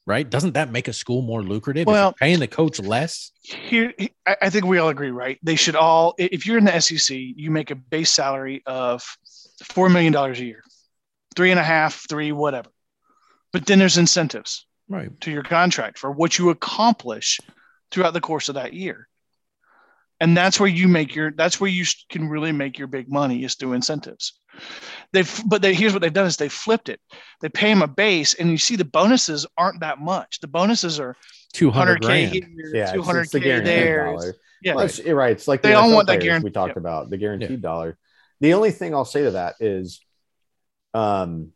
Right? 0.06 0.28
Doesn't 0.28 0.54
that 0.54 0.72
make 0.72 0.88
a 0.88 0.92
school 0.92 1.20
more 1.20 1.42
lucrative? 1.42 1.86
Well- 1.86 2.14
paying 2.14 2.38
the 2.40 2.46
coach 2.46 2.80
less. 2.80 3.32
here 3.42 3.92
I, 4.26 4.36
I 4.42 4.50
think 4.50 4.64
we 4.64 4.78
all 4.78 4.88
agree 4.88 5.10
right 5.10 5.38
they 5.42 5.56
should 5.56 5.76
all 5.76 6.14
if 6.18 6.46
you're 6.46 6.58
in 6.58 6.64
the 6.64 6.80
sec 6.80 7.16
you 7.16 7.50
make 7.50 7.70
a 7.70 7.74
base 7.74 8.10
salary 8.10 8.62
of 8.66 9.02
four 9.64 9.88
million 9.88 10.12
dollars 10.12 10.40
a 10.40 10.44
year 10.44 10.62
three 11.36 11.50
and 11.50 11.60
a 11.60 11.64
half 11.64 12.06
three 12.08 12.32
whatever 12.32 12.68
but 13.52 13.66
then 13.66 13.78
there's 13.78 13.98
incentives 13.98 14.66
Right. 14.90 15.10
to 15.20 15.30
your 15.30 15.42
contract 15.42 15.98
for 15.98 16.10
what 16.10 16.38
you 16.38 16.48
accomplish 16.50 17.38
throughout 17.90 18.14
the 18.14 18.20
course 18.22 18.48
of 18.48 18.54
that 18.54 18.72
year 18.72 19.06
and 20.20 20.36
that's 20.36 20.58
where 20.58 20.68
you 20.68 20.88
make 20.88 21.14
your 21.14 21.30
that's 21.30 21.60
where 21.60 21.70
you 21.70 21.84
can 22.10 22.28
really 22.28 22.52
make 22.52 22.78
your 22.78 22.88
big 22.88 23.10
money 23.10 23.44
is 23.44 23.54
through 23.54 23.74
incentives 23.74 24.40
they've 25.12 25.42
but 25.46 25.60
they, 25.62 25.74
here's 25.74 25.92
what 25.92 26.00
they've 26.02 26.12
done 26.12 26.26
is 26.26 26.36
they 26.38 26.48
flipped 26.48 26.88
it 26.88 27.00
they 27.42 27.48
pay 27.50 27.68
them 27.68 27.82
a 27.82 27.86
base 27.86 28.34
and 28.34 28.50
you 28.50 28.56
see 28.58 28.76
the 28.76 28.84
bonuses 28.84 29.46
aren't 29.58 29.80
that 29.80 29.98
much 30.00 30.40
the 30.40 30.48
bonuses 30.48 30.98
are 30.98 31.14
200 31.52 32.02
100k 32.02 32.28
here 32.30 32.48
Yeah, 32.74 32.92
it's, 32.94 33.06
200k 33.06 33.30
the 33.30 33.60
there 33.64 34.06
dollar. 34.06 34.34
yeah 34.62 34.74
Well, 34.74 34.84
it's, 34.86 35.00
right. 35.04 35.32
It's 35.32 35.46
like 35.48 35.62
the 35.62 35.68
They 35.68 35.74
all 35.74 35.88
NFL 35.90 35.94
want 35.94 36.06
that 36.08 36.20
players 36.20 36.40
guaran- 36.40 36.44
we 36.44 36.50
talked 36.50 36.74
yeah. 36.76 36.80
about, 36.80 37.10
the 37.10 37.16
guaranteed 37.18 37.62
dollar. 37.62 37.96
The 38.40 38.54
only 38.54 38.70
thing 38.70 38.94
I'll 38.94 39.04
say 39.04 39.22
to 39.24 39.30
that 39.32 39.54
is, 39.60 40.00
um, 40.94 41.52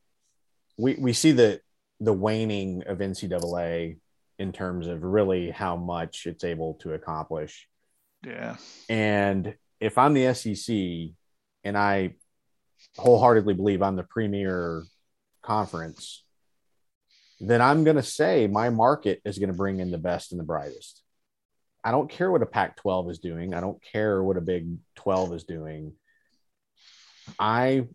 we 0.77 0.95
we 0.95 1.13
see 1.13 1.33
the 1.33 1.61
the 2.01 2.13
waning 2.13 2.83
of 2.87 2.99
NCAA 2.99 3.99
in 4.39 4.53
terms 4.53 4.87
of 4.89 5.03
really 5.03 5.51
how 5.51 5.77
much 5.77 6.27
it's 6.27 6.45
able 6.45 6.75
to 6.75 6.95
accomplish. 6.95 7.69
yeah 8.25 8.57
And 8.89 9.55
if 9.81 9.99
I'm 9.99 10.15
the 10.15 10.35
SEC, 10.35 11.15
and 11.65 11.77
I 11.79 12.15
wholeheartedly 12.97 13.55
believe 13.55 13.83
I'm 13.83 13.97
the 13.97 14.03
premier 14.03 14.85
conference, 15.43 16.25
then 17.41 17.61
I'm 17.61 17.85
going 17.85 17.97
to 17.97 18.03
say 18.03 18.47
my 18.47 18.71
market 18.71 19.21
is 19.25 19.39
going 19.39 19.51
to 19.51 19.57
bring 19.57 19.81
in 19.81 19.91
the 19.91 19.99
best 19.99 20.33
and 20.33 20.41
the 20.41 20.45
brightest. 20.45 21.03
I 21.85 21.91
don't 21.91 22.11
care 22.11 22.31
what 22.31 22.43
a 22.43 22.47
Pac 22.47 22.77
12 22.77 23.11
is 23.11 23.19
doing. 23.19 23.55
I 23.55 23.61
don't 23.61 23.83
care 23.83 24.23
what 24.23 24.37
a 24.37 24.41
Big 24.41 24.77
12 24.97 25.35
is 25.35 25.45
doing. 25.45 25.95
I, 27.39 27.89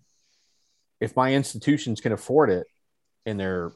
if 1.00 1.16
my 1.16 1.34
institutions 1.34 2.02
can 2.02 2.12
afford 2.12 2.50
it 2.50 2.68
and 3.26 3.40
they're 3.40 3.72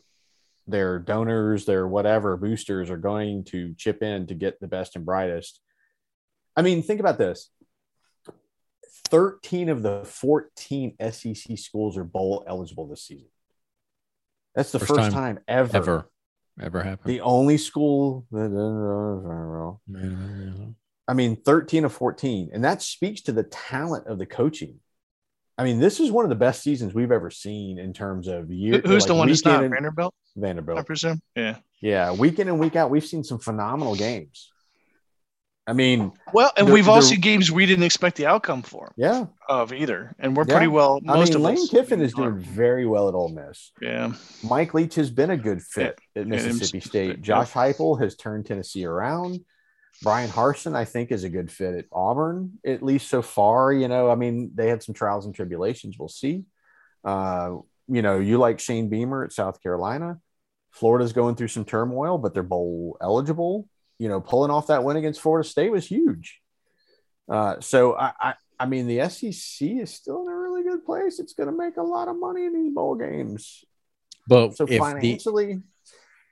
their 0.67 0.99
donors, 0.99 1.65
their 1.65 1.87
whatever 1.87 2.37
boosters 2.37 2.89
are 2.89 2.97
going 2.97 3.43
to 3.45 3.73
chip 3.75 4.01
in 4.01 4.27
to 4.27 4.33
get 4.33 4.59
the 4.59 4.67
best 4.67 4.95
and 4.95 5.05
brightest. 5.05 5.59
I 6.55 6.61
mean, 6.61 6.83
think 6.83 6.99
about 6.99 7.17
this 7.17 7.49
13 9.09 9.69
of 9.69 9.83
the 9.83 10.03
14 10.05 10.95
SEC 11.11 11.57
schools 11.57 11.97
are 11.97 12.03
bowl 12.03 12.43
eligible 12.47 12.87
this 12.87 13.03
season. 13.03 13.27
That's 14.55 14.71
the 14.71 14.79
First 14.79 14.95
first, 14.95 15.11
time 15.11 15.35
time, 15.35 15.39
ever. 15.47 15.77
Ever, 15.77 16.09
ever 16.61 16.83
happened? 16.83 17.13
The 17.13 17.21
only 17.21 17.57
school 17.57 18.25
that 18.31 18.51
I 21.07 21.13
mean, 21.13 21.35
13 21.35 21.85
of 21.85 21.93
14. 21.93 22.51
And 22.53 22.63
that 22.63 22.81
speaks 22.81 23.21
to 23.21 23.31
the 23.31 23.43
talent 23.43 24.07
of 24.07 24.17
the 24.17 24.25
coaching. 24.25 24.79
I 25.61 25.63
mean, 25.63 25.79
this 25.79 25.99
is 25.99 26.09
one 26.11 26.25
of 26.25 26.29
the 26.29 26.35
best 26.35 26.63
seasons 26.63 26.91
we've 26.95 27.11
ever 27.11 27.29
seen 27.29 27.77
in 27.77 27.93
terms 27.93 28.27
of 28.27 28.49
year. 28.49 28.81
Who's 28.83 29.03
like 29.03 29.07
the 29.09 29.13
one 29.13 29.27
that's 29.27 29.45
not 29.45 29.63
and- 29.63 29.71
Vanderbilt? 30.35 30.79
I 30.79 30.81
presume. 30.81 31.21
Yeah. 31.35 31.57
Yeah, 31.81 32.13
week 32.13 32.39
in 32.39 32.47
and 32.47 32.59
week 32.59 32.75
out, 32.75 32.89
we've 32.89 33.05
seen 33.05 33.23
some 33.23 33.37
phenomenal 33.37 33.95
games. 33.95 34.49
I 35.67 35.73
mean, 35.73 36.13
Well, 36.33 36.51
and 36.57 36.67
The- 36.67 36.73
we've 36.73 36.89
all 36.89 36.95
the- 36.95 37.01
seen 37.03 37.21
games 37.21 37.51
we 37.51 37.67
didn't 37.67 37.83
expect 37.83 38.17
the 38.17 38.25
outcome 38.25 38.63
for 38.63 38.91
yeah. 38.97 39.25
of 39.47 39.71
either, 39.71 40.15
and 40.17 40.35
we're 40.35 40.45
Yeah. 40.47 40.53
pretty 40.55 40.67
well. 40.67 40.99
I 41.07 41.13
Most 41.13 41.29
mean, 41.29 41.35
of 41.35 41.41
Lane 41.43 41.57
us. 41.57 41.69
Kiffin 41.69 42.01
is 42.01 42.13
doing 42.13 42.39
very 42.39 42.87
well 42.87 43.07
at 43.07 43.13
Ole 43.13 43.29
Miss. 43.29 43.71
Yeah. 43.79 44.13
Mike 44.43 44.73
Leach 44.73 44.95
has 44.95 45.11
been 45.11 45.29
a 45.29 45.37
good 45.37 45.61
fit 45.61 45.99
at 46.15 46.25
Mississippi 46.25 46.79
State. 46.79 47.11
State, 47.11 47.21
Josh 47.21 47.51
Heupel 47.51 48.01
has 48.01 48.15
turned 48.15 48.47
Tennessee 48.47 48.85
around. 48.85 49.45
Brian 50.03 50.29
Harsin, 50.29 50.75
I 50.75 50.85
think, 50.85 51.11
is 51.11 51.23
a 51.23 51.29
good 51.29 51.51
fit 51.51 51.75
at 51.75 51.85
Auburn, 51.91 52.59
at 52.65 52.81
least 52.81 53.07
so 53.07 53.21
far. 53.21 53.71
You 53.71 53.87
know, 53.87 54.09
I 54.09 54.15
mean, 54.15 54.51
they 54.55 54.67
had 54.67 54.81
some 54.81 54.95
trials 54.95 55.25
and 55.25 55.35
tribulations. 55.35 55.97
We'll 55.99 56.09
see. 56.09 56.45
Uh, 57.03 57.57
you 57.87 58.01
know, 58.01 58.19
you 58.19 58.37
like 58.37 58.59
Shane 58.59 58.89
Beamer 58.89 59.23
at 59.23 59.33
South 59.33 59.61
Carolina. 59.61 60.19
Florida's 60.71 61.13
going 61.13 61.35
through 61.35 61.49
some 61.49 61.65
turmoil, 61.65 62.17
but 62.17 62.33
they're 62.33 62.43
bowl 62.43 62.97
eligible. 63.01 63.67
You 63.99 64.09
know, 64.09 64.21
pulling 64.21 64.49
off 64.49 64.67
that 64.67 64.83
win 64.83 64.97
against 64.97 65.21
Florida 65.21 65.47
State 65.47 65.71
was 65.71 65.85
huge. 65.85 66.39
Uh, 67.29 67.59
so 67.59 67.95
I, 67.95 68.13
I, 68.19 68.33
I 68.59 68.65
mean, 68.65 68.87
the 68.87 69.07
SEC 69.09 69.67
is 69.67 69.93
still 69.93 70.23
in 70.23 70.27
a 70.31 70.35
really 70.35 70.63
good 70.63 70.85
place. 70.85 71.19
It's 71.19 71.33
going 71.33 71.49
to 71.49 71.55
make 71.55 71.77
a 71.77 71.83
lot 71.83 72.07
of 72.07 72.19
money 72.19 72.45
in 72.45 72.53
these 72.53 72.73
bowl 72.73 72.95
games. 72.95 73.63
But 74.27 74.55
So 74.55 74.63
if 74.63 74.69
the 74.69 74.77
financially, 74.77 75.61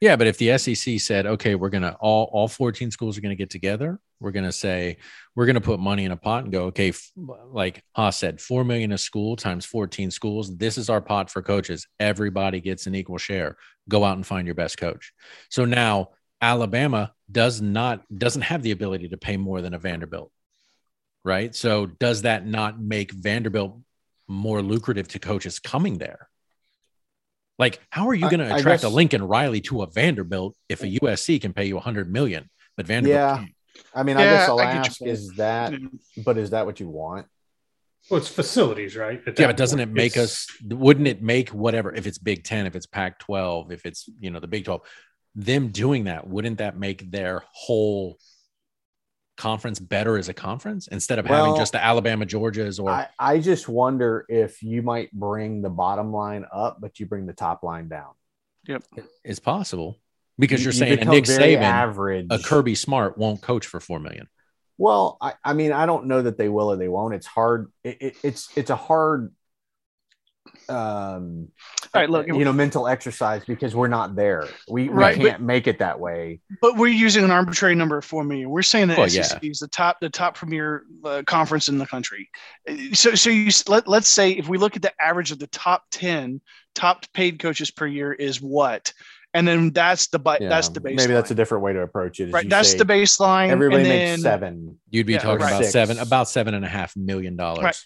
yeah, 0.01 0.15
but 0.15 0.27
if 0.27 0.37
the 0.37 0.57
SEC 0.57 0.99
said, 0.99 1.25
okay, 1.25 1.55
we're 1.55 1.69
gonna 1.69 1.97
all 1.99 2.29
all 2.31 2.47
14 2.47 2.89
schools 2.89 3.17
are 3.17 3.21
gonna 3.21 3.35
get 3.35 3.49
together, 3.49 3.99
we're 4.21 4.31
gonna 4.31 4.51
say 4.51 4.97
we're 5.35 5.45
gonna 5.45 5.59
put 5.59 5.79
money 5.79 6.05
in 6.05 6.11
a 6.11 6.17
pot 6.17 6.43
and 6.43 6.53
go, 6.53 6.65
okay, 6.65 6.89
f- 6.89 7.11
like 7.51 7.83
Haas 7.93 8.15
said, 8.15 8.39
four 8.39 8.63
million 8.63 8.93
a 8.93 8.97
school 8.97 9.35
times 9.35 9.65
14 9.65 10.09
schools. 10.09 10.55
This 10.55 10.77
is 10.77 10.89
our 10.89 11.01
pot 11.01 11.29
for 11.29 11.41
coaches. 11.41 11.85
Everybody 11.99 12.61
gets 12.61 12.87
an 12.87 12.95
equal 12.95 13.17
share. 13.17 13.57
Go 13.89 14.05
out 14.05 14.15
and 14.15 14.25
find 14.25 14.47
your 14.47 14.55
best 14.55 14.77
coach. 14.77 15.11
So 15.49 15.65
now 15.65 16.11
Alabama 16.41 17.11
does 17.29 17.61
not 17.61 18.01
doesn't 18.15 18.43
have 18.43 18.63
the 18.63 18.71
ability 18.71 19.09
to 19.09 19.17
pay 19.17 19.35
more 19.35 19.61
than 19.61 19.73
a 19.73 19.79
Vanderbilt, 19.79 20.31
right? 21.25 21.53
So 21.53 21.87
does 21.87 22.21
that 22.21 22.47
not 22.47 22.79
make 22.79 23.11
Vanderbilt 23.11 23.77
more 24.29 24.61
lucrative 24.61 25.09
to 25.09 25.19
coaches 25.19 25.59
coming 25.59 25.97
there? 25.97 26.29
Like, 27.59 27.79
how 27.89 28.07
are 28.07 28.13
you 28.13 28.21
going 28.29 28.39
to 28.39 28.47
I 28.47 28.57
attract 28.57 28.83
a 28.83 28.89
Lincoln 28.89 29.21
Riley 29.21 29.59
to 29.61 29.81
a 29.83 29.87
Vanderbilt 29.87 30.55
if 30.69 30.81
a 30.81 30.87
USC 30.87 31.39
can 31.41 31.53
pay 31.53 31.65
you 31.65 31.75
100 31.75 32.11
million, 32.11 32.49
but 32.77 32.87
Vanderbilt 32.87 33.13
Yeah. 33.15 33.37
can't? 33.37 33.51
I 33.93 34.03
mean, 34.03 34.17
I 34.17 34.23
Yeah, 34.23 34.31
guess 34.37 34.49
I'll 34.49 34.59
I 34.59 34.63
ask: 34.65 34.99
point. 34.99 35.11
Is 35.11 35.35
that? 35.35 35.73
Mm-hmm. 35.73 36.21
But 36.23 36.37
is 36.37 36.49
that 36.51 36.65
what 36.65 36.79
you 36.79 36.89
want? 36.89 37.27
Well, 38.09 38.19
it's 38.19 38.27
facilities, 38.29 38.95
right? 38.95 39.21
Yeah, 39.37 39.47
but 39.47 39.57
doesn't 39.57 39.79
it 39.79 39.89
make 39.89 40.13
it's- 40.13 40.25
us? 40.25 40.47
Wouldn't 40.65 41.07
it 41.07 41.21
make 41.21 41.49
whatever 41.49 41.93
if 41.93 42.07
it's 42.07 42.17
Big 42.17 42.43
Ten, 42.43 42.65
if 42.65 42.75
it's 42.75 42.85
Pac-12, 42.87 43.71
if 43.71 43.85
it's 43.85 44.09
you 44.19 44.31
know 44.31 44.39
the 44.39 44.47
Big 44.47 44.65
12, 44.65 44.81
them 45.35 45.67
doing 45.69 46.05
that 46.05 46.27
wouldn't 46.27 46.57
that 46.57 46.77
make 46.77 47.11
their 47.11 47.43
whole 47.51 48.17
conference 49.39 49.79
better 49.79 50.17
as 50.17 50.27
a 50.29 50.33
conference 50.33 50.87
instead 50.87 51.17
of 51.17 51.25
having 51.25 51.55
just 51.55 51.71
the 51.71 51.83
Alabama 51.83 52.25
Georgias 52.25 52.79
or 52.79 52.89
I, 52.89 53.07
I 53.17 53.39
just 53.39 53.69
wonder 53.69 54.25
if 54.27 54.61
you 54.61 54.81
might 54.81 55.11
bring 55.13 55.61
the 55.61 55.69
bottom 55.69 56.11
line 56.11 56.45
up, 56.53 56.79
but 56.81 56.99
you 56.99 57.05
bring 57.05 57.25
the 57.25 57.33
top 57.33 57.63
line 57.63 57.87
down 57.87 58.11
Yep. 58.67 58.83
it's 59.23 59.39
possible 59.39 59.97
because 60.37 60.59
You- 60.59 60.65
you're 60.65 60.73
you 60.73 60.79
saying 60.79 60.99
a 60.99 61.05
Nick 61.05 61.23
Saban, 61.23 61.61
average. 61.61 62.27
a 62.29 62.37
Kirby 62.39 62.75
Smart 62.75 63.17
won't 63.17 63.41
coach 63.41 63.65
for 63.65 63.79
four 63.79 63.99
million. 63.99 64.27
Well, 64.77 65.17
I, 65.21 65.33
I 65.43 65.53
mean, 65.53 65.71
I 65.73 65.85
don't 65.85 66.05
know 66.05 66.21
that 66.21 66.37
they 66.37 66.47
will 66.49 66.71
or 66.71 66.77
they 66.77 66.87
won't. 66.87 67.13
It's 67.13 67.25
hard. 67.27 67.71
It, 67.83 67.97
it, 68.01 68.15
it's 68.23 68.49
it's 68.57 68.69
a 68.69 68.75
hard, 68.77 69.33
um, 70.69 71.47
All 71.93 72.01
right, 72.01 72.09
look, 72.09 72.27
you 72.27 72.45
know, 72.45 72.53
mental 72.53 72.87
exercise 72.87 73.43
because 73.45 73.75
we're 73.75 73.87
not 73.87 74.15
there. 74.15 74.47
We, 74.69 74.83
we 74.83 74.89
Right, 74.89 75.17
but- 75.17 75.25
can't 75.27 75.41
make 75.41 75.67
it 75.67 75.79
that 75.79 75.99
way. 75.99 76.41
But 76.61 76.77
we're 76.77 76.87
using 76.87 77.23
an 77.23 77.31
arbitrary 77.31 77.75
number 77.75 77.97
of 77.97 78.05
four 78.05 78.23
million. 78.23 78.49
We're 78.49 78.61
saying 78.61 78.89
the 78.89 78.95
Well, 78.95 79.09
SEC 79.09 79.41
yeah. 79.43 79.49
is 79.51 79.59
the 79.59 79.67
top, 79.67 79.97
the 79.99 80.09
top 80.09 80.35
premier 80.35 80.83
uh, 81.03 81.23
conference 81.25 81.67
in 81.69 81.77
the 81.77 81.85
country. 81.87 82.29
So, 82.93 83.15
so 83.15 83.29
you 83.29 83.51
let 83.67 83.87
let's 83.87 84.07
say 84.07 84.31
if 84.31 84.47
we 84.47 84.57
look 84.57 84.75
at 84.75 84.81
the 84.81 84.93
average 85.01 85.31
of 85.31 85.39
the 85.39 85.47
top 85.47 85.83
ten 85.91 86.41
top 86.75 87.05
paid 87.13 87.39
coaches 87.39 87.71
per 87.71 87.87
year 87.87 88.13
is 88.13 88.41
what, 88.41 88.93
and 89.33 89.47
then 89.47 89.71
that's 89.71 90.07
the 90.07 90.19
bu- 90.19 90.37
Yeah, 90.39 90.49
that's 90.49 90.69
the 90.69 90.79
baseline. 90.81 90.95
Maybe 90.97 91.13
that's 91.13 91.31
a 91.31 91.35
different 91.35 91.63
way 91.63 91.73
to 91.73 91.81
approach 91.81 92.19
it. 92.19 92.31
right. 92.31 92.47
That's 92.47 92.71
say 92.71 92.77
the 92.77 92.85
baseline. 92.85 93.49
Everybody 93.49 93.81
and 93.83 93.89
makes 93.89 94.09
then, 94.11 94.19
seven. 94.19 94.79
You'd 94.89 95.07
be 95.07 95.13
Yeah, 95.13 95.19
talking 95.19 95.41
right. 95.43 95.49
about 95.51 95.61
Six. 95.63 95.71
seven, 95.73 95.99
about 95.99 96.29
seven 96.29 96.53
and 96.53 96.63
a 96.65 96.69
half 96.69 96.95
million 96.95 97.35
dollars. 97.35 97.63
Right. 97.63 97.79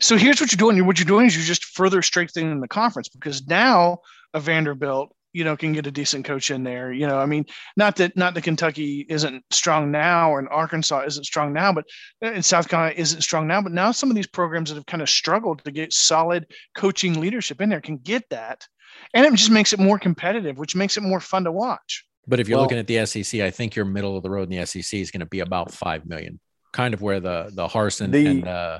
So 0.00 0.16
here's 0.16 0.40
what 0.40 0.52
you're 0.52 0.56
doing. 0.58 0.84
What 0.86 0.98
you're 0.98 1.06
doing 1.06 1.26
is 1.26 1.36
you're 1.36 1.44
just 1.44 1.64
further 1.64 2.02
strengthening 2.02 2.60
the 2.60 2.68
conference 2.68 3.08
because 3.08 3.46
now 3.46 3.98
a 4.32 4.40
Vanderbilt, 4.40 5.12
you 5.32 5.42
know, 5.44 5.56
can 5.56 5.72
get 5.72 5.86
a 5.86 5.90
decent 5.90 6.24
coach 6.24 6.50
in 6.50 6.62
there. 6.62 6.92
You 6.92 7.06
know, 7.06 7.18
I 7.18 7.26
mean, 7.26 7.46
not 7.76 7.96
that 7.96 8.16
not 8.16 8.34
that 8.34 8.44
Kentucky 8.44 9.04
isn't 9.08 9.44
strong 9.50 9.90
now 9.90 10.30
or 10.30 10.38
in 10.38 10.48
Arkansas 10.48 11.00
isn't 11.06 11.24
strong 11.24 11.52
now, 11.52 11.72
but 11.72 11.84
uh, 12.24 12.32
in 12.32 12.42
South 12.42 12.68
Carolina 12.68 12.94
isn't 12.96 13.22
strong 13.22 13.46
now. 13.46 13.60
But 13.60 13.72
now 13.72 13.90
some 13.90 14.08
of 14.08 14.16
these 14.16 14.26
programs 14.28 14.70
that 14.70 14.76
have 14.76 14.86
kind 14.86 15.02
of 15.02 15.10
struggled 15.10 15.64
to 15.64 15.70
get 15.72 15.92
solid 15.92 16.46
coaching 16.76 17.20
leadership 17.20 17.60
in 17.60 17.68
there 17.68 17.80
can 17.80 17.98
get 17.98 18.22
that, 18.30 18.66
and 19.14 19.26
it 19.26 19.34
just 19.34 19.50
makes 19.50 19.72
it 19.72 19.80
more 19.80 19.98
competitive, 19.98 20.58
which 20.58 20.76
makes 20.76 20.96
it 20.96 21.02
more 21.02 21.20
fun 21.20 21.44
to 21.44 21.52
watch. 21.52 22.04
But 22.28 22.38
if 22.40 22.48
you're 22.48 22.56
Well- 22.58 22.64
looking 22.64 22.78
at 22.78 22.86
the 22.86 22.98
SEC, 22.98 23.42
I 23.42 23.50
think 23.50 23.74
your 23.74 23.84
middle 23.84 24.16
of 24.16 24.22
the 24.22 24.30
road 24.30 24.44
in 24.44 24.50
the 24.50 24.64
SEC 24.64 25.00
is 25.00 25.10
going 25.10 25.20
to 25.20 25.26
be 25.26 25.40
about 25.40 25.72
five 25.72 26.06
million, 26.06 26.38
kind 26.72 26.94
of 26.94 27.02
where 27.02 27.18
the 27.20 27.50
the 27.52 27.66
Harsin 27.66 28.12
The- 28.12 28.26
and 28.26 28.48
uh, 28.48 28.78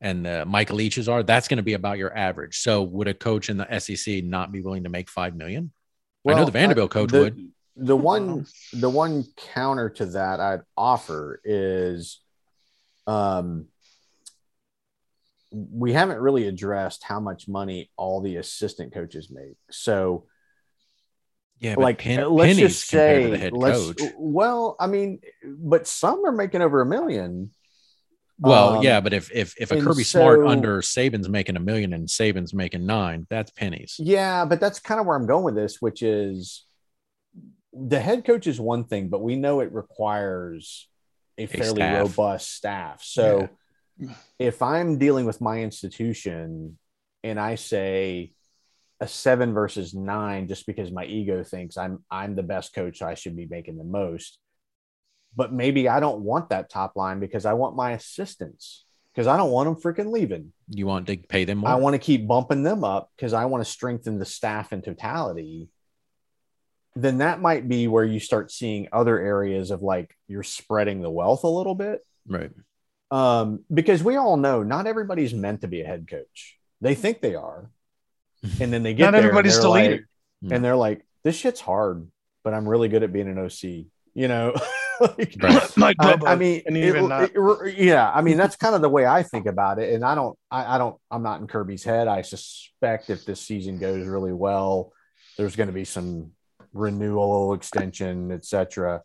and 0.00 0.26
uh, 0.26 0.44
Michael 0.46 0.76
Leaches 0.76 1.08
are. 1.08 1.22
That's 1.22 1.48
going 1.48 1.56
to 1.56 1.62
be 1.62 1.74
about 1.74 1.98
your 1.98 2.16
average. 2.16 2.58
So 2.58 2.82
would 2.82 3.08
a 3.08 3.14
coach 3.14 3.48
in 3.48 3.56
the 3.56 3.78
SEC 3.78 4.22
not 4.24 4.52
be 4.52 4.60
willing 4.60 4.84
to 4.84 4.90
make 4.90 5.08
five 5.08 5.34
million? 5.34 5.72
I 6.28 6.34
know 6.34 6.44
the 6.44 6.50
Vanderbilt 6.50 6.90
coach 6.90 7.10
the, 7.10 7.20
would. 7.20 7.52
The 7.76 7.96
one, 7.96 8.46
the 8.72 8.90
one 8.90 9.24
counter 9.54 9.90
to 9.90 10.06
that 10.06 10.40
I'd 10.40 10.62
offer 10.76 11.40
is, 11.44 12.20
um, 13.06 13.66
we 15.52 15.92
haven't 15.92 16.18
really 16.18 16.48
addressed 16.48 17.04
how 17.04 17.20
much 17.20 17.48
money 17.48 17.90
all 17.96 18.20
the 18.20 18.36
assistant 18.36 18.92
coaches 18.92 19.30
make. 19.30 19.56
So, 19.70 20.26
Yeah, 21.60 21.76
like, 21.78 21.98
pen, 21.98 22.28
let's 22.30 22.58
just 22.58 22.88
say, 22.88 23.24
to 23.24 23.30
the 23.30 23.38
head 23.38 23.52
let's, 23.52 23.92
coach. 23.92 24.12
well, 24.18 24.76
I 24.80 24.88
mean, 24.88 25.20
but 25.44 25.86
some 25.86 26.24
are 26.26 26.32
making 26.32 26.62
over 26.62 26.80
a 26.80 26.86
million. 26.86 27.52
Well, 28.38 28.76
um, 28.76 28.82
yeah, 28.82 29.00
but 29.00 29.12
if 29.12 29.30
if 29.32 29.54
if 29.58 29.70
a 29.70 29.76
and 29.76 29.86
Kirby 29.86 30.04
Smart 30.04 30.46
under 30.46 30.82
Saban's 30.82 31.28
making 31.28 31.56
a 31.56 31.60
million 31.60 31.92
and 31.92 32.06
Saban's 32.06 32.52
making 32.52 32.84
nine, 32.84 33.26
that's 33.30 33.50
pennies. 33.50 33.96
Yeah, 33.98 34.44
but 34.44 34.60
that's 34.60 34.78
kind 34.78 35.00
of 35.00 35.06
where 35.06 35.16
I'm 35.16 35.26
going 35.26 35.44
with 35.44 35.54
this, 35.54 35.80
which 35.80 36.02
is 36.02 36.64
the 37.72 38.00
head 38.00 38.24
coach 38.24 38.46
is 38.46 38.60
one 38.60 38.84
thing, 38.84 39.08
but 39.08 39.22
we 39.22 39.36
know 39.36 39.60
it 39.60 39.72
requires 39.72 40.88
a 41.38 41.46
fairly 41.46 41.76
staff. 41.76 42.02
robust 42.02 42.54
staff. 42.54 43.02
So 43.02 43.48
if 44.38 44.62
I'm 44.62 44.98
dealing 44.98 45.26
with 45.26 45.40
my 45.40 45.60
institution 45.60 46.78
and 47.22 47.40
I 47.40 47.54
say 47.54 48.32
a 49.00 49.08
seven 49.08 49.52
versus 49.52 49.94
nine 49.94 50.48
just 50.48 50.66
because 50.66 50.90
my 50.90 51.04
ego 51.04 51.42
thinks 51.42 51.76
I'm 51.76 52.04
I'm 52.10 52.34
the 52.34 52.42
best 52.42 52.74
coach, 52.74 52.98
so 52.98 53.06
I 53.06 53.14
should 53.14 53.36
be 53.36 53.46
making 53.46 53.76
the 53.76 53.84
most. 53.84 54.38
But 55.36 55.52
maybe 55.52 55.88
I 55.88 56.00
don't 56.00 56.20
want 56.20 56.48
that 56.48 56.70
top 56.70 56.96
line 56.96 57.20
because 57.20 57.44
I 57.44 57.52
want 57.52 57.76
my 57.76 57.92
assistants 57.92 58.84
because 59.14 59.26
I 59.26 59.36
don't 59.36 59.50
want 59.50 59.66
them 59.66 59.80
freaking 59.94 60.10
leaving. 60.10 60.52
You 60.70 60.86
want 60.86 61.06
to 61.08 61.16
pay 61.16 61.44
them 61.44 61.58
more? 61.58 61.70
I 61.70 61.74
want 61.74 61.94
to 61.94 61.98
keep 61.98 62.26
bumping 62.26 62.62
them 62.62 62.84
up 62.84 63.10
because 63.16 63.32
I 63.34 63.44
want 63.44 63.62
to 63.64 63.70
strengthen 63.70 64.18
the 64.18 64.24
staff 64.24 64.72
in 64.72 64.80
totality. 64.82 65.68
Then 66.94 67.18
that 67.18 67.40
might 67.42 67.68
be 67.68 67.86
where 67.88 68.04
you 68.04 68.18
start 68.18 68.50
seeing 68.50 68.88
other 68.92 69.18
areas 69.18 69.70
of 69.70 69.82
like 69.82 70.16
you're 70.28 70.42
spreading 70.42 71.02
the 71.02 71.10
wealth 71.10 71.44
a 71.44 71.48
little 71.48 71.74
bit. 71.74 72.00
right. 72.26 72.50
Um, 73.08 73.60
because 73.72 74.02
we 74.02 74.16
all 74.16 74.36
know 74.36 74.64
not 74.64 74.88
everybody's 74.88 75.32
meant 75.32 75.60
to 75.60 75.68
be 75.68 75.80
a 75.82 75.86
head 75.86 76.08
coach. 76.10 76.58
They 76.80 76.94
think 76.96 77.20
they 77.20 77.34
are. 77.34 77.70
And 78.60 78.72
then 78.72 78.82
they 78.82 78.94
get 78.94 79.04
Not 79.06 79.10
there 79.12 79.20
and 79.20 79.26
everybody's 79.28 79.54
they're 79.54 79.62
the 79.62 79.68
like- 79.68 79.90
leader. 79.90 80.08
And 80.50 80.64
they're 80.64 80.76
like, 80.76 81.04
this 81.24 81.36
shit's 81.36 81.60
hard, 81.60 82.06
but 82.44 82.52
I'm 82.54 82.68
really 82.68 82.88
good 82.88 83.02
at 83.02 83.12
being 83.12 83.28
an 83.28 83.38
OC. 83.38 83.86
You 84.14 84.28
know, 84.28 84.54
Like, 85.18 85.34
Right. 85.42 85.76
Mike 85.76 85.96
I, 86.00 86.18
I 86.26 86.36
mean, 86.36 86.62
and 86.66 86.76
it- 86.76 86.94
it- 86.96 87.76
yeah, 87.78 88.10
I 88.10 88.22
mean 88.22 88.36
that's 88.36 88.56
kind 88.56 88.74
of 88.74 88.80
the 88.82 88.88
way 88.88 89.04
I 89.06 89.22
think 89.22 89.46
about 89.46 89.78
it, 89.78 89.92
and 89.94 90.04
I 90.04 90.14
don't, 90.14 90.38
I, 90.50 90.76
I 90.76 90.78
don't, 90.78 90.96
I'm 91.10 91.22
not 91.22 91.40
in 91.40 91.46
Kirby's 91.46 91.84
head. 91.84 92.08
I 92.08 92.22
suspect 92.22 93.10
if 93.10 93.24
this 93.24 93.40
season 93.40 93.78
goes 93.78 94.06
really 94.06 94.32
well, 94.32 94.92
there's 95.36 95.54
going 95.56 95.66
to 95.68 95.72
be 95.72 95.84
some 95.84 96.32
renewal, 96.72 97.52
extension, 97.54 98.32
etc. 98.32 99.02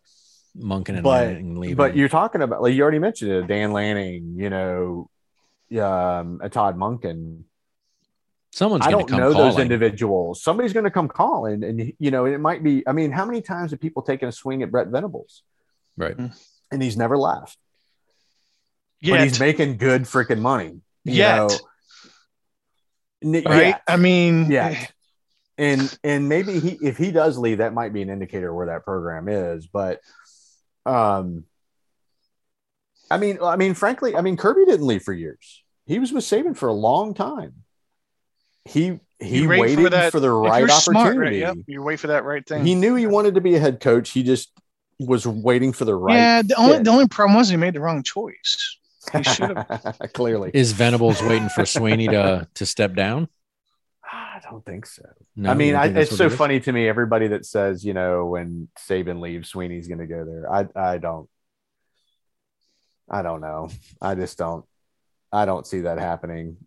Monken 0.57 0.89
and 0.95 1.03
But- 1.03 1.27
Lanning 1.27 1.59
leaving. 1.59 1.75
But 1.77 1.95
you're 1.95 2.09
talking 2.09 2.41
about 2.41 2.61
like 2.61 2.73
you 2.73 2.81
already 2.83 2.99
mentioned 2.99 3.31
it, 3.31 3.47
Dan 3.47 3.71
Lanning, 3.73 4.35
you 4.37 4.49
know, 4.49 5.09
um, 5.81 6.39
a 6.43 6.49
Todd 6.49 6.77
Monken. 6.77 7.43
someone's 8.53 8.85
I 8.85 8.91
going 8.91 8.99
don't 8.99 9.07
to 9.07 9.11
come 9.13 9.19
know 9.21 9.31
calling. 9.33 9.51
those 9.51 9.59
individuals. 9.59 10.43
Somebody's 10.43 10.73
going 10.73 10.83
to 10.85 10.91
come 10.91 11.07
calling, 11.07 11.63
and 11.63 11.93
you 11.99 12.11
know, 12.11 12.25
it 12.25 12.37
might 12.39 12.63
be. 12.63 12.85
I 12.87 12.91
mean, 12.91 13.11
how 13.11 13.25
many 13.25 13.41
times 13.41 13.71
have 13.71 13.79
people 13.79 14.01
taken 14.01 14.27
a 14.27 14.31
swing 14.31 14.61
at 14.63 14.71
Brent 14.71 14.89
Venables, 14.89 15.43
Right. 15.97 16.15
and 16.71 16.81
he's 16.81 16.97
never 16.97 17.17
left, 17.17 17.57
but 19.03 19.21
he's 19.21 19.39
making 19.39 19.77
good 19.77 20.03
freaking 20.03 20.39
money. 20.39 20.81
you 21.03 21.13
Yet. 21.13 21.35
know. 21.37 21.49
N- 23.23 23.43
right? 23.45 23.67
yeah, 23.67 23.79
I 23.87 23.97
mean, 23.97 24.49
yeah. 24.51 24.85
and 25.57 25.95
and 26.03 26.27
maybe 26.27 26.59
he 26.59 26.69
if 26.81 26.97
he 26.97 27.11
does 27.11 27.37
leave, 27.37 27.59
that 27.59 27.73
might 27.73 27.93
be 27.93 28.01
an 28.01 28.09
indicator 28.09 28.51
where 28.53 28.67
that 28.67 28.83
program 28.83 29.27
is. 29.29 29.67
But, 29.67 29.99
um, 30.87 31.43
I 33.11 33.17
mean, 33.17 33.37
I 33.43 33.57
mean, 33.57 33.73
frankly, 33.75 34.15
I 34.15 34.21
mean, 34.21 34.37
Kirby 34.37 34.65
didn't 34.65 34.87
leave 34.87 35.03
for 35.03 35.13
years. 35.13 35.63
He 35.85 35.99
was 35.99 36.11
with 36.11 36.23
Saban 36.23 36.55
for 36.57 36.67
a 36.69 36.73
long 36.73 37.13
time. 37.13 37.63
He 38.65 38.99
he 39.19 39.41
You 39.41 39.49
wait 39.49 39.75
for 39.75 39.83
waited 39.83 40.11
for, 40.11 40.19
the 40.19 40.31
right 40.31 40.59
you're 40.59 40.69
smart, 40.69 40.95
right? 41.05 41.11
opportunity. 41.11 41.37
Yep, 41.39 41.57
you 41.67 41.83
wait 41.83 41.99
for 41.99 42.07
that 42.07 42.23
right 42.23 42.47
thing. 42.47 42.65
He 42.65 42.73
knew 42.75 42.95
he 42.95 43.05
wanted 43.07 43.35
to 43.35 43.41
be 43.41 43.55
a 43.55 43.59
head 43.59 43.79
coach. 43.81 44.09
He 44.11 44.23
just 44.23 44.51
was 45.05 45.25
waiting 45.27 45.73
for 45.73 45.85
the 45.85 45.95
right. 45.95 46.15
yeah, 46.15 46.41
the 46.41 46.55
only 46.55 46.75
fit. 46.77 46.83
the 46.85 46.91
only 46.91 47.07
problem 47.07 47.37
was 47.37 47.49
he 47.49 47.57
made 47.57 47.73
the 47.73 47.79
wrong 47.81 48.03
choice. 48.03 48.77
He 49.11 49.23
should 49.23 49.57
have. 49.57 49.97
Clearly, 50.13 50.51
Is 50.53 50.71
Venables 50.73 51.21
waiting 51.23 51.49
for 51.49 51.63
Swinney 51.63 52.09
to 52.11 52.47
to 52.53 52.65
step 52.65 52.93
down? 52.95 53.27
I 54.13 54.39
don't 54.49 54.65
think 54.65 54.85
so. 54.85 55.03
No, 55.35 55.51
I 55.51 55.53
mean, 55.53 55.75
I, 55.75 55.85
it's 55.87 56.15
so 56.15 56.25
it 56.25 56.31
is? 56.33 56.37
funny 56.37 56.59
to 56.59 56.71
me. 56.71 56.87
Everybody 56.87 57.27
that 57.29 57.45
says, 57.45 57.85
you 57.85 57.93
know, 57.93 58.25
when 58.25 58.67
Saban 58.77 59.21
leaves, 59.21 59.51
Swinney's 59.51 59.87
going 59.87 59.99
to 59.99 60.07
go 60.07 60.25
there. 60.25 60.51
I, 60.51 60.67
I 60.75 60.97
don't. 60.97 61.29
I 63.09 63.21
don't 63.21 63.41
know. 63.41 63.69
I 64.01 64.15
just 64.15 64.37
don't. 64.37 64.65
I 65.31 65.45
don't 65.45 65.65
see 65.65 65.81
that 65.81 65.97
happening. 65.97 66.57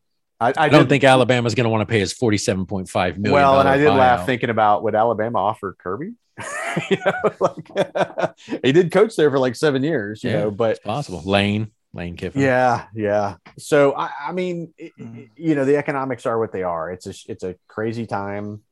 I, 0.40 0.48
I, 0.48 0.52
I 0.56 0.68
don't 0.68 0.82
did- 0.82 0.88
think 0.88 1.04
Alabama's 1.04 1.54
going 1.54 1.64
to 1.64 1.70
want 1.70 1.82
to 1.86 1.90
pay 1.92 2.00
his 2.00 2.12
forty-seven 2.12 2.66
point 2.66 2.88
five 2.88 3.18
million. 3.18 3.34
Well, 3.34 3.60
and 3.60 3.68
I 3.68 3.76
did 3.78 3.88
buyout. 3.88 3.98
laugh 3.98 4.26
thinking 4.26 4.50
about 4.50 4.82
would 4.82 4.94
Alabama 4.94 5.38
offer 5.38 5.76
Kirby? 5.78 6.12
you 6.90 6.96
know, 7.04 7.12
like 7.40 8.34
he 8.64 8.72
did 8.72 8.90
coach 8.92 9.14
there 9.16 9.30
for 9.30 9.38
like 9.38 9.54
seven 9.56 9.82
years. 9.84 10.22
You 10.24 10.30
Yeah. 10.30 10.36
know, 10.40 10.50
but 10.50 10.72
It's 10.72 10.80
possible. 10.80 11.22
Lane, 11.24 11.70
Lane 11.92 12.16
Kiffin. 12.16 12.42
Yeah, 12.42 12.86
yeah. 12.94 13.36
So 13.58 13.94
I, 13.94 14.10
I 14.28 14.32
mean, 14.32 14.74
it- 14.76 14.92
it- 14.98 15.30
you 15.36 15.54
know, 15.54 15.64
the 15.64 15.76
economics 15.76 16.26
are 16.26 16.38
what 16.38 16.52
they 16.52 16.62
are. 16.64 16.90
It's 16.90 17.06
a 17.06 17.14
it's 17.30 17.44
a 17.44 17.54
crazy 17.68 18.06
time, 18.06 18.62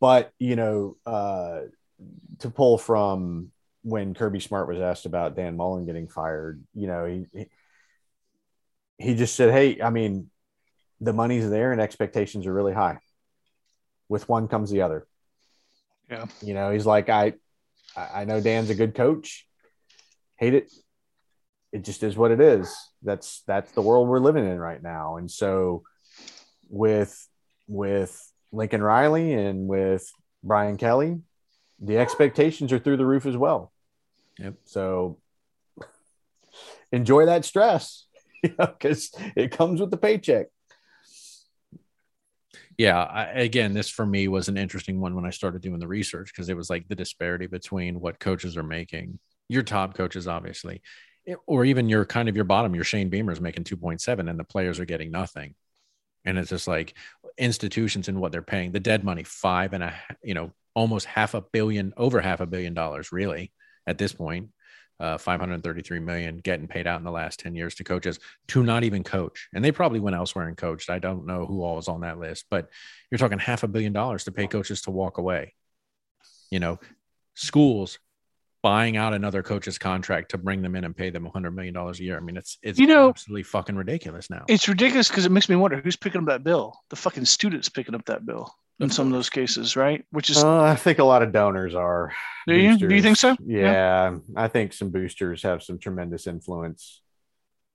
but 0.00 0.32
you 0.38 0.56
know, 0.56 0.96
uh, 1.06 1.60
to 2.40 2.50
pull 2.50 2.78
from 2.78 3.52
when 3.82 4.14
Kirby 4.14 4.40
Smart 4.40 4.68
was 4.68 4.78
asked 4.80 5.06
about 5.06 5.36
Dan 5.36 5.56
Mullen 5.56 5.86
getting 5.86 6.08
fired, 6.08 6.62
you 6.74 6.86
know, 6.86 7.04
he 7.06 7.26
he, 7.32 7.46
he 8.98 9.14
just 9.14 9.36
said, 9.36 9.50
"Hey, 9.52 9.80
I 9.80 9.90
mean, 9.90 10.30
the 11.00 11.12
money's 11.12 11.48
there 11.48 11.72
and 11.72 11.80
expectations 11.80 12.46
are 12.46 12.52
really 12.52 12.74
high. 12.74 12.98
With 14.08 14.28
one 14.28 14.48
comes 14.48 14.70
the 14.70 14.82
other." 14.82 15.06
Yeah. 16.10 16.26
You 16.42 16.54
know, 16.54 16.72
he's 16.72 16.86
like, 16.86 17.08
I, 17.08 17.34
I 17.96 18.24
know 18.24 18.40
Dan's 18.40 18.70
a 18.70 18.74
good 18.74 18.94
coach. 18.94 19.46
Hate 20.36 20.54
it 20.54 20.70
it 21.72 21.84
just 21.84 22.02
is 22.02 22.16
what 22.16 22.30
it 22.30 22.40
is. 22.40 22.74
That's 23.02 23.42
that's 23.46 23.72
the 23.72 23.82
world 23.82 24.08
we're 24.08 24.18
living 24.18 24.46
in 24.46 24.58
right 24.58 24.82
now. 24.82 25.16
And 25.16 25.30
so 25.30 25.82
with 26.68 27.28
with 27.68 28.20
Lincoln 28.52 28.82
Riley 28.82 29.32
and 29.32 29.68
with 29.68 30.10
Brian 30.42 30.76
Kelly, 30.76 31.20
the 31.80 31.98
expectations 31.98 32.72
are 32.72 32.78
through 32.78 32.96
the 32.96 33.06
roof 33.06 33.26
as 33.26 33.36
well. 33.36 33.72
Yep. 34.38 34.54
So 34.64 35.18
enjoy 36.90 37.26
that 37.26 37.44
stress, 37.44 38.06
you 38.42 38.54
know, 38.58 38.66
because 38.66 39.12
it 39.36 39.52
comes 39.52 39.80
with 39.80 39.90
the 39.90 39.96
paycheck. 39.96 40.46
Yeah 42.80 43.02
I, 43.02 43.24
again 43.24 43.74
this 43.74 43.90
for 43.90 44.06
me 44.06 44.26
was 44.26 44.48
an 44.48 44.56
interesting 44.56 45.00
one 45.00 45.14
when 45.14 45.26
i 45.26 45.30
started 45.30 45.60
doing 45.60 45.80
the 45.80 45.86
research 45.86 46.32
because 46.32 46.48
it 46.48 46.56
was 46.56 46.70
like 46.70 46.88
the 46.88 46.94
disparity 46.94 47.46
between 47.46 48.00
what 48.00 48.18
coaches 48.18 48.56
are 48.56 48.62
making 48.62 49.18
your 49.50 49.62
top 49.62 49.94
coaches 49.94 50.26
obviously 50.26 50.80
eh, 51.28 51.34
or 51.46 51.66
even 51.66 51.90
your 51.90 52.06
kind 52.06 52.28
of 52.30 52.36
your 52.36 52.46
bottom 52.46 52.74
your 52.74 52.84
shane 52.84 53.10
beamer 53.10 53.32
is 53.32 53.40
making 53.40 53.64
2.7 53.64 54.30
and 54.30 54.38
the 54.38 54.44
players 54.44 54.80
are 54.80 54.86
getting 54.86 55.10
nothing. 55.10 55.54
And 56.24 56.38
it's 56.38 56.50
just 56.50 56.68
like 56.68 56.94
institutions 57.36 58.08
and 58.08 58.20
what 58.20 58.32
they're 58.32 58.42
paying 58.42 58.72
the 58.72 58.80
dead 58.80 59.04
money 59.04 59.24
five 59.24 59.72
and 59.74 59.82
a, 59.82 59.94
you 60.22 60.34
know 60.34 60.52
almost 60.74 61.06
half 61.06 61.34
a 61.34 61.40
billion 61.40 61.92
over 61.96 62.20
half 62.20 62.40
a 62.40 62.46
billion 62.46 62.74
dollars 62.74 63.12
really 63.12 63.52
at 63.86 63.98
this 63.98 64.12
point 64.12 64.50
uh, 65.00 65.18
533 65.18 65.98
million 65.98 66.36
getting 66.38 66.68
paid 66.68 66.86
out 66.86 66.98
in 66.98 67.04
the 67.04 67.10
last 67.10 67.40
10 67.40 67.54
years 67.54 67.74
to 67.76 67.84
coaches 67.84 68.20
to 68.48 68.62
not 68.62 68.84
even 68.84 69.02
coach. 69.02 69.48
And 69.54 69.64
they 69.64 69.72
probably 69.72 69.98
went 69.98 70.14
elsewhere 70.14 70.46
and 70.46 70.56
coached. 70.56 70.90
I 70.90 70.98
don't 70.98 71.26
know 71.26 71.46
who 71.46 71.62
all 71.62 71.76
was 71.76 71.88
on 71.88 72.02
that 72.02 72.18
list, 72.18 72.44
but 72.50 72.68
you're 73.10 73.18
talking 73.18 73.38
half 73.38 73.62
a 73.62 73.68
billion 73.68 73.92
dollars 73.92 74.24
to 74.24 74.32
pay 74.32 74.46
coaches 74.46 74.82
to 74.82 74.90
walk 74.90 75.18
away. 75.18 75.54
You 76.50 76.60
know, 76.60 76.78
schools 77.34 77.98
buying 78.62 78.98
out 78.98 79.14
another 79.14 79.42
coach's 79.42 79.78
contract 79.78 80.32
to 80.32 80.38
bring 80.38 80.60
them 80.60 80.76
in 80.76 80.84
and 80.84 80.94
pay 80.94 81.08
them 81.08 81.26
$100 81.26 81.54
million 81.54 81.74
a 81.74 81.92
year. 81.94 82.18
I 82.18 82.20
mean, 82.20 82.36
it's, 82.36 82.58
it's 82.62 82.78
You 82.78 82.86
know- 82.86 83.08
absolutely 83.08 83.44
fucking 83.44 83.74
ridiculous 83.76 84.28
now. 84.28 84.44
It's 84.48 84.68
ridiculous 84.68 85.08
because 85.08 85.24
it 85.24 85.32
makes 85.32 85.48
me 85.48 85.56
wonder 85.56 85.80
who's 85.80 85.96
picking 85.96 86.20
up 86.20 86.26
that 86.26 86.44
bill. 86.44 86.78
The 86.90 86.96
fucking 86.96 87.24
students 87.24 87.70
picking 87.70 87.94
up 87.94 88.04
that 88.06 88.26
bill 88.26 88.54
in 88.80 88.90
some 88.90 89.06
of 89.06 89.12
those 89.12 89.30
cases, 89.30 89.76
right? 89.76 90.04
Which 90.10 90.30
is, 90.30 90.42
Uh, 90.42 90.62
I 90.62 90.74
think 90.74 90.98
a 90.98 91.04
lot 91.04 91.22
of 91.22 91.32
donors 91.32 91.74
are. 91.74 92.12
do 92.46 92.54
you 92.54 92.76
do 92.78 92.94
you 92.94 93.02
think 93.02 93.16
so? 93.18 93.36
Yeah, 93.44 94.16
I 94.36 94.48
think 94.48 94.72
some 94.72 94.90
boosters 94.90 95.42
have 95.42 95.62
some 95.62 95.78
tremendous 95.78 96.26
influence 96.26 97.02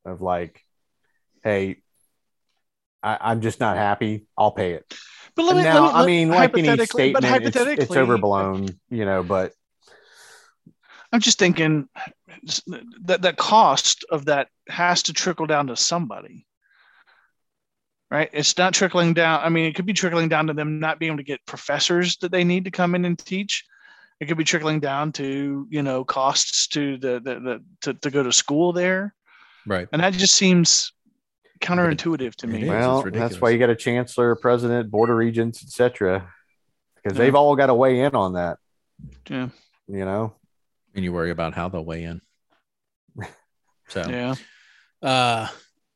of 0.03 0.21
like, 0.21 0.61
hey, 1.43 1.77
I, 3.03 3.17
I'm 3.21 3.41
just 3.41 3.59
not 3.59 3.77
happy. 3.77 4.25
I'll 4.37 4.51
pay 4.51 4.73
it. 4.73 4.93
But 5.35 5.43
let 5.43 5.55
me, 5.57 5.63
now, 5.63 5.85
let 5.85 5.93
me- 5.93 6.01
I 6.01 6.05
mean, 6.05 6.29
like 6.29 6.57
any 6.57 6.67
hypothetically- 6.67 7.13
but 7.13 7.23
statement, 7.23 7.55
it's, 7.55 7.83
it's 7.83 7.91
overblown, 7.97 8.67
you 8.89 9.05
know. 9.05 9.21
But 9.21 9.51
I'm 11.11 11.19
just 11.19 11.37
thinking 11.37 11.87
that 13.03 13.21
the 13.21 13.33
cost 13.33 14.05
of 14.09 14.25
that 14.25 14.47
has 14.69 15.03
to 15.03 15.13
trickle 15.13 15.45
down 15.45 15.67
to 15.67 15.75
somebody. 15.75 16.45
Right? 18.11 18.29
It's 18.33 18.57
not 18.57 18.73
trickling 18.73 19.13
down. 19.13 19.41
I 19.43 19.49
mean, 19.49 19.65
it 19.65 19.75
could 19.75 19.85
be 19.85 19.93
trickling 19.93 20.29
down 20.29 20.47
to 20.47 20.53
them 20.53 20.79
not 20.79 20.99
being 20.99 21.09
able 21.11 21.17
to 21.17 21.23
get 21.23 21.45
professors 21.45 22.17
that 22.17 22.31
they 22.31 22.43
need 22.43 22.65
to 22.65 22.71
come 22.71 22.93
in 22.95 23.03
and 23.05 23.17
teach. 23.17 23.65
It 24.19 24.27
could 24.27 24.37
be 24.37 24.43
trickling 24.43 24.79
down 24.79 25.11
to, 25.13 25.67
you 25.69 25.81
know, 25.83 26.05
costs 26.05 26.67
to 26.69 26.97
the 26.97 27.19
the, 27.23 27.39
the 27.39 27.63
to, 27.81 27.93
to 27.95 28.11
go 28.11 28.23
to 28.23 28.31
school 28.31 28.71
there. 28.73 29.13
right. 29.65 29.87
And 29.91 30.01
that 30.01 30.13
just 30.13 30.35
seems 30.35 30.93
counterintuitive 31.59 32.35
to 32.35 32.47
me. 32.47 32.63
is. 32.63 32.69
well, 32.69 33.03
that's 33.11 33.41
why 33.41 33.49
you 33.49 33.57
got 33.57 33.69
a 33.69 33.75
chancellor, 33.75 34.35
president, 34.35 34.91
board 34.91 35.09
of 35.09 35.15
regents, 35.17 35.63
etc. 35.63 36.31
Because 36.95 37.17
Yeah. 37.17 37.23
they've 37.25 37.35
all 37.35 37.55
got 37.55 37.67
to 37.67 37.73
weigh 37.73 38.01
in 38.01 38.15
on 38.15 38.33
that. 38.33 38.59
Yeah. 39.29 39.49
You 39.87 40.05
know, 40.05 40.33
And 40.93 41.03
you 41.03 41.11
worry 41.11 41.31
about 41.31 41.53
how 41.53 41.69
they'll 41.69 41.83
weigh 41.85 42.03
in. 42.03 42.21
So, 43.87 44.03
Yeah. 44.09 44.35
Uh, 45.01 45.47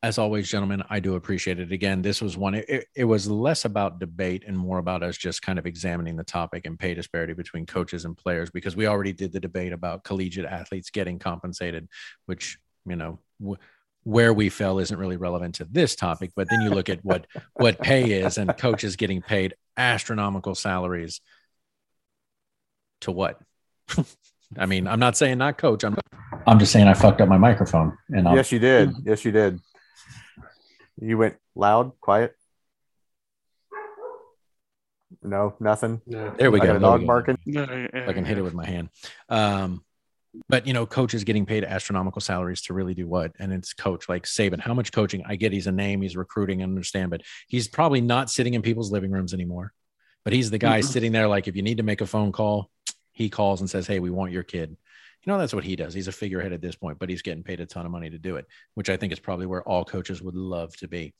as 0.02 0.18
always, 0.18 0.50
gentlemen, 0.50 0.82
I 0.90 1.00
do 1.02 1.16
appreciate 1.16 1.60
it. 1.60 1.74
Again, 1.74 2.02
this 2.02 2.22
was 2.22 2.38
one, 2.38 2.56
it, 2.56 2.88
it 2.96 3.04
was 3.04 3.30
less 3.30 3.66
about 3.66 4.00
debate 4.00 4.46
and 4.48 4.58
more 4.58 4.78
about 4.78 5.04
us 5.04 5.18
just 5.18 5.42
kind 5.42 5.60
of 5.60 5.66
examining 5.66 6.16
the 6.16 6.24
topic 6.24 6.66
and 6.66 6.80
pay 6.80 6.94
disparity 6.94 7.34
between 7.34 7.66
coaches 7.66 8.06
and 8.06 8.16
players 8.16 8.50
because 8.50 8.78
we 8.78 8.88
already 8.88 9.12
did 9.12 9.34
the 9.34 9.42
debate 9.42 9.74
about 9.74 10.06
collegiate 10.06 10.46
athletes 10.46 10.90
getting 10.90 11.20
compensated, 11.20 11.90
which, 12.28 12.58
you 12.86 12.96
know, 12.96 13.20
w- 13.42 13.58
where 14.04 14.34
we 14.34 14.48
fell 14.48 14.80
isn't 14.80 14.98
really 14.98 15.18
relevant 15.18 15.56
to 15.56 15.66
this 15.66 15.96
topic. 15.96 16.32
But 16.34 16.48
then 16.50 16.62
you 16.62 16.70
look 16.70 16.88
at 16.88 17.04
what 17.04 17.28
what 17.56 17.80
pay 17.80 18.12
is 18.22 18.38
and 18.38 18.56
coaches 18.58 18.96
getting 18.96 19.22
paid 19.22 19.54
astronomical 19.76 20.56
salaries 20.56 21.20
to 23.02 23.12
what? 23.12 23.40
I 24.58 24.66
mean, 24.66 24.88
I'm 24.88 25.00
not 25.00 25.18
saying 25.18 25.38
not 25.38 25.58
coach. 25.58 25.84
I'm 25.84 25.98
I'm 26.48 26.58
just 26.58 26.72
saying 26.72 26.88
I 26.88 26.94
fucked 26.94 27.20
up 27.22 27.28
my 27.28 27.38
microphone 27.38 27.98
and 28.10 28.28
I'll 28.28 28.36
yes, 28.36 28.52
you 28.52 28.60
did. 28.60 28.94
Yes, 29.04 29.26
you 29.26 29.32
did. 29.32 29.60
You 31.02 31.18
went 31.18 31.36
loud, 31.56 31.94
quiet. 32.02 32.36
No, 35.24 35.56
nothing. 35.60 36.02
No. 36.06 36.34
There 36.38 36.52
we 36.52 36.60
I 36.62 36.66
go. 36.66 36.68
got 36.68 36.76
a 36.76 36.80
There 36.80 36.92
we 36.92 36.98
dog 36.98 37.02
go. 37.02 37.08
barking. 37.08 37.38
I 38.08 38.14
can 38.14 38.26
hit 38.26 38.38
it 38.38 38.42
with 38.44 38.54
my 38.54 38.66
hand. 38.66 38.90
Um, 39.28 39.84
but 40.48 40.68
you 40.68 40.74
know, 40.74 40.86
coaches 40.86 41.24
getting 41.24 41.46
paid 41.46 41.64
astronomical 41.64 42.22
salaries 42.22 42.62
to 42.64 42.74
really 42.74 42.94
do 42.94 43.08
what? 43.08 43.32
And 43.40 43.52
it's 43.52 43.74
coach 43.74 44.08
like 44.08 44.26
Saban. 44.26 44.60
How 44.60 44.74
much 44.76 44.92
coaching? 44.92 45.24
I 45.26 45.36
get 45.36 45.52
he's 45.52 45.66
a 45.68 45.72
name, 45.72 46.02
he's 46.04 46.16
recruiting, 46.16 46.62
I 46.62 46.66
understand, 46.66 47.10
but 47.10 47.22
he's 47.48 47.68
probably 47.68 48.02
not 48.02 48.30
sitting 48.30 48.54
in 48.54 48.62
people's 48.62 48.92
living 48.92 49.10
rooms 49.12 49.34
anymore. 49.34 49.74
But 50.24 50.34
he's 50.34 50.52
the 50.52 50.60
guy 50.60 50.82
Mhm. 50.82 50.86
sitting 50.86 51.12
there, 51.12 51.28
like 51.28 51.48
if 51.48 51.56
you 51.56 51.64
need 51.64 51.78
to 51.78 51.84
make 51.84 52.02
a 52.02 52.06
phone 52.06 52.32
call, 52.32 52.70
he 53.12 53.30
calls 53.30 53.62
and 53.62 53.70
says, 53.70 53.88
Hey, 53.88 54.00
we 54.00 54.12
want 54.12 54.32
your 54.32 54.44
kid. 54.44 54.78
You 55.24 55.34
know, 55.34 55.38
that's 55.38 55.54
what 55.54 55.64
he 55.64 55.76
does. 55.76 55.94
He's 55.94 56.08
a 56.08 56.14
figurehead 56.14 56.54
at 56.54 56.62
this 56.62 56.76
point, 56.76 56.98
but 56.98 57.10
he's 57.10 57.22
getting 57.22 57.44
paid 57.44 57.60
a 57.60 57.66
ton 57.66 57.86
of 57.86 57.92
money 57.92 58.10
to 58.10 58.18
do 58.18 58.38
it, 58.38 58.46
which 58.76 58.90
I 58.90 58.96
think 58.96 59.12
is 59.12 59.20
probably 59.20 59.46
where 59.46 59.64
all 59.64 59.84
coaches 59.84 60.22
would 60.22 60.36
love 60.36 60.76
to 60.78 60.88
be. 60.88 61.14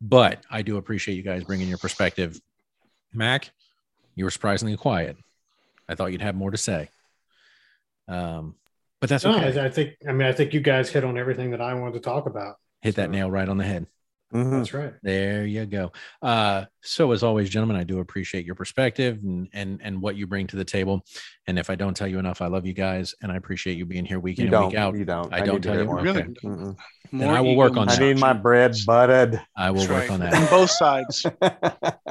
But 0.00 0.44
I 0.50 0.62
do 0.62 0.76
appreciate 0.76 1.14
you 1.14 1.22
guys 1.22 1.44
bringing 1.44 1.68
your 1.68 1.78
perspective. 1.78 2.40
Mac, 3.12 3.50
you 4.16 4.24
were 4.24 4.30
surprisingly 4.30 4.76
quiet. 4.76 5.16
I 5.88 5.94
thought 5.94 6.10
you'd 6.12 6.22
have 6.22 6.34
more 6.34 6.50
to 6.50 6.56
say. 6.56 6.88
Um, 8.08 8.56
but 9.00 9.08
that's 9.08 9.24
No, 9.24 9.36
okay. 9.36 9.60
I, 9.60 9.66
I 9.66 9.70
think. 9.70 9.96
I 10.08 10.12
mean, 10.12 10.26
I 10.26 10.32
think 10.32 10.52
you 10.52 10.60
guys 10.60 10.90
hit 10.90 11.04
on 11.04 11.16
everything 11.16 11.50
that 11.52 11.60
I 11.60 11.74
wanted 11.74 11.94
to 11.94 12.00
talk 12.00 12.26
about. 12.26 12.56
Hit 12.82 12.96
that 12.96 13.10
nail 13.10 13.30
right 13.30 13.48
on 13.48 13.58
the 13.58 13.64
head. 13.64 13.86
Mhm. 14.36 14.50
That's 14.58 14.74
right. 14.74 14.92
There 15.02 15.46
you 15.46 15.64
go. 15.66 15.92
Uh, 16.20 16.66
so 16.82 17.12
as 17.12 17.22
always, 17.22 17.48
gentlemen, 17.48 17.76
I 17.76 17.84
do 17.84 18.00
appreciate 18.00 18.44
your 18.44 18.54
perspective 18.54 19.18
and 19.22 19.48
and 19.52 19.80
and 19.82 20.02
what 20.02 20.16
you 20.16 20.26
bring 20.26 20.46
to 20.48 20.56
the 20.56 20.64
table. 20.64 21.04
And 21.46 21.58
if 21.58 21.70
I 21.70 21.74
don't 21.74 21.94
tell 21.96 22.08
you 22.08 22.18
enough, 22.18 22.42
I 22.42 22.46
love 22.48 22.66
you 22.66 22.72
guys, 22.74 23.14
and 23.22 23.32
I 23.32 23.36
appreciate 23.36 23.78
you 23.78 23.86
being 23.86 24.04
here 24.04 24.20
week 24.20 24.38
in 24.38 24.46
You 24.50 24.56
and 24.56 24.66
week 24.66 24.76
out. 24.76 24.94
You 24.96 25.04
don't. 25.04 25.32
I 25.32 25.40
don't 25.40 25.62
tell 25.62 25.76
you. 25.78 25.84
more. 25.84 26.00
Really? 26.00 26.22
Okay. 26.22 26.76
More 27.12 27.32
I 27.34 27.40
will 27.40 27.54
work 27.56 27.76
on 27.76 27.88
I 27.88 27.96
need 27.96 28.18
my 28.18 28.32
bread 28.32 28.74
buttered. 28.84 29.40
I 29.56 29.70
will 29.70 29.78
That's 29.86 29.90
work 29.90 30.00
right. 30.02 30.10
on 30.10 30.20
that. 30.20 30.34
On 30.34 30.46
both 30.48 30.70
sides. 30.70 31.24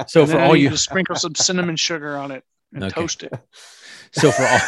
So 0.08 0.20
And 0.22 0.30
for 0.30 0.36
then 0.36 0.40
I 0.44 0.46
all 0.46 0.52
need 0.54 0.62
you, 0.62 0.68
to 0.70 0.76
sprinkle 0.78 1.16
some 1.16 1.34
cinnamon 1.34 1.76
sugar 1.76 2.16
on 2.16 2.30
it 2.30 2.44
and 2.72 2.84
Okay. 2.84 2.94
toast 3.00 3.22
it. 3.24 3.32
so 4.12 4.30
for 4.30 4.42
all 4.42 4.58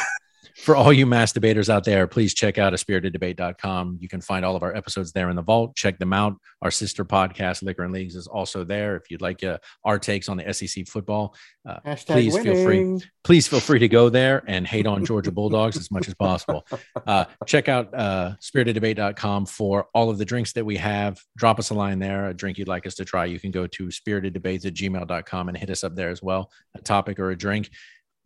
for 0.58 0.74
all 0.74 0.92
you 0.92 1.06
mass-debaters 1.06 1.70
out 1.70 1.84
there, 1.84 2.06
please 2.08 2.34
check 2.34 2.58
out 2.58 2.74
a 2.74 2.76
spiriteddebate.com. 2.76 3.98
You 4.00 4.08
can 4.08 4.20
find 4.20 4.44
all 4.44 4.56
of 4.56 4.64
our 4.64 4.74
episodes 4.74 5.12
there 5.12 5.30
in 5.30 5.36
the 5.36 5.42
vault. 5.42 5.76
Check 5.76 5.98
them 5.98 6.12
out. 6.12 6.36
Our 6.62 6.72
sister 6.72 7.04
podcast, 7.04 7.62
Liquor 7.62 7.84
and 7.84 7.92
Leagues, 7.92 8.16
is 8.16 8.26
also 8.26 8.64
there. 8.64 8.96
If 8.96 9.08
you'd 9.08 9.22
like 9.22 9.44
uh, 9.44 9.58
our 9.84 10.00
takes 10.00 10.28
on 10.28 10.36
the 10.36 10.52
SEC 10.52 10.88
football, 10.88 11.36
uh, 11.64 11.78
please 12.06 12.36
feel 12.36 12.64
free. 12.64 12.98
please 13.22 13.46
feel 13.46 13.60
free 13.60 13.78
to 13.78 13.88
go 13.88 14.08
there 14.08 14.42
and 14.48 14.66
hate 14.66 14.86
on 14.86 15.04
Georgia 15.04 15.30
Bulldogs 15.30 15.76
as 15.76 15.90
much 15.90 16.08
as 16.08 16.14
possible. 16.14 16.66
Uh, 17.06 17.24
check 17.46 17.68
out 17.68 17.94
uh, 17.94 18.32
spiriteddebate.com 18.42 19.46
for 19.46 19.86
all 19.94 20.10
of 20.10 20.18
the 20.18 20.24
drinks 20.24 20.52
that 20.52 20.64
we 20.64 20.76
have. 20.76 21.18
Drop 21.36 21.58
us 21.58 21.70
a 21.70 21.74
line 21.74 21.98
there, 21.98 22.28
a 22.28 22.34
drink 22.34 22.58
you'd 22.58 22.68
like 22.68 22.86
us 22.86 22.94
to 22.96 23.04
try. 23.04 23.24
You 23.24 23.40
can 23.40 23.50
go 23.50 23.66
to 23.66 23.86
spiriteddebates 23.86 24.66
at 24.66 24.74
gmail.com 24.74 25.48
and 25.48 25.56
hit 25.56 25.70
us 25.70 25.84
up 25.84 25.94
there 25.94 26.10
as 26.10 26.22
well, 26.22 26.50
a 26.76 26.82
topic 26.82 27.18
or 27.18 27.30
a 27.30 27.36
drink. 27.36 27.70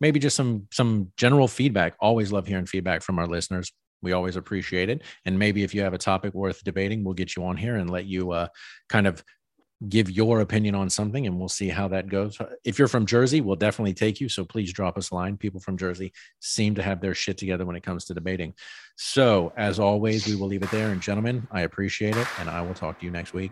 Maybe 0.03 0.19
just 0.19 0.35
some 0.35 0.67
some 0.69 1.13
general 1.15 1.47
feedback. 1.47 1.95
Always 1.97 2.33
love 2.33 2.45
hearing 2.45 2.65
feedback 2.65 3.01
from 3.03 3.19
our 3.19 3.25
listeners. 3.25 3.71
We 4.01 4.11
always 4.11 4.35
appreciate 4.35 4.89
it. 4.89 5.01
And 5.23 5.39
maybe 5.39 5.63
if 5.63 5.73
you 5.73 5.81
have 5.83 5.93
a 5.93 5.97
topic 5.97 6.33
worth 6.33 6.61
debating, 6.61 7.05
we'll 7.05 7.13
get 7.13 7.37
you 7.37 7.45
on 7.45 7.55
here 7.55 7.77
and 7.77 7.89
let 7.89 8.03
you 8.03 8.31
uh, 8.31 8.49
kind 8.89 9.07
of 9.07 9.23
give 9.87 10.11
your 10.11 10.41
opinion 10.41 10.75
on 10.75 10.89
something 10.89 11.25
and 11.25 11.39
we'll 11.39 11.47
see 11.47 11.69
how 11.69 11.87
that 11.87 12.09
goes. 12.09 12.37
If 12.65 12.77
you're 12.77 12.89
from 12.89 13.05
Jersey, 13.05 13.39
we'll 13.39 13.55
definitely 13.55 13.93
take 13.93 14.19
you. 14.19 14.27
So 14.27 14.43
please 14.43 14.73
drop 14.73 14.97
us 14.97 15.11
a 15.11 15.15
line. 15.15 15.37
People 15.37 15.61
from 15.61 15.77
Jersey 15.77 16.11
seem 16.41 16.75
to 16.75 16.83
have 16.83 16.99
their 16.99 17.15
shit 17.15 17.37
together 17.37 17.65
when 17.65 17.77
it 17.77 17.83
comes 17.83 18.03
to 18.05 18.13
debating. 18.13 18.55
So 18.97 19.53
as 19.55 19.79
always, 19.79 20.27
we 20.27 20.35
will 20.35 20.47
leave 20.47 20.63
it 20.63 20.71
there. 20.71 20.91
And 20.91 21.01
gentlemen, 21.01 21.47
I 21.49 21.61
appreciate 21.61 22.17
it. 22.17 22.27
And 22.41 22.49
I 22.49 22.59
will 22.59 22.73
talk 22.73 22.99
to 22.99 23.05
you 23.05 23.11
next 23.11 23.33
week. 23.33 23.51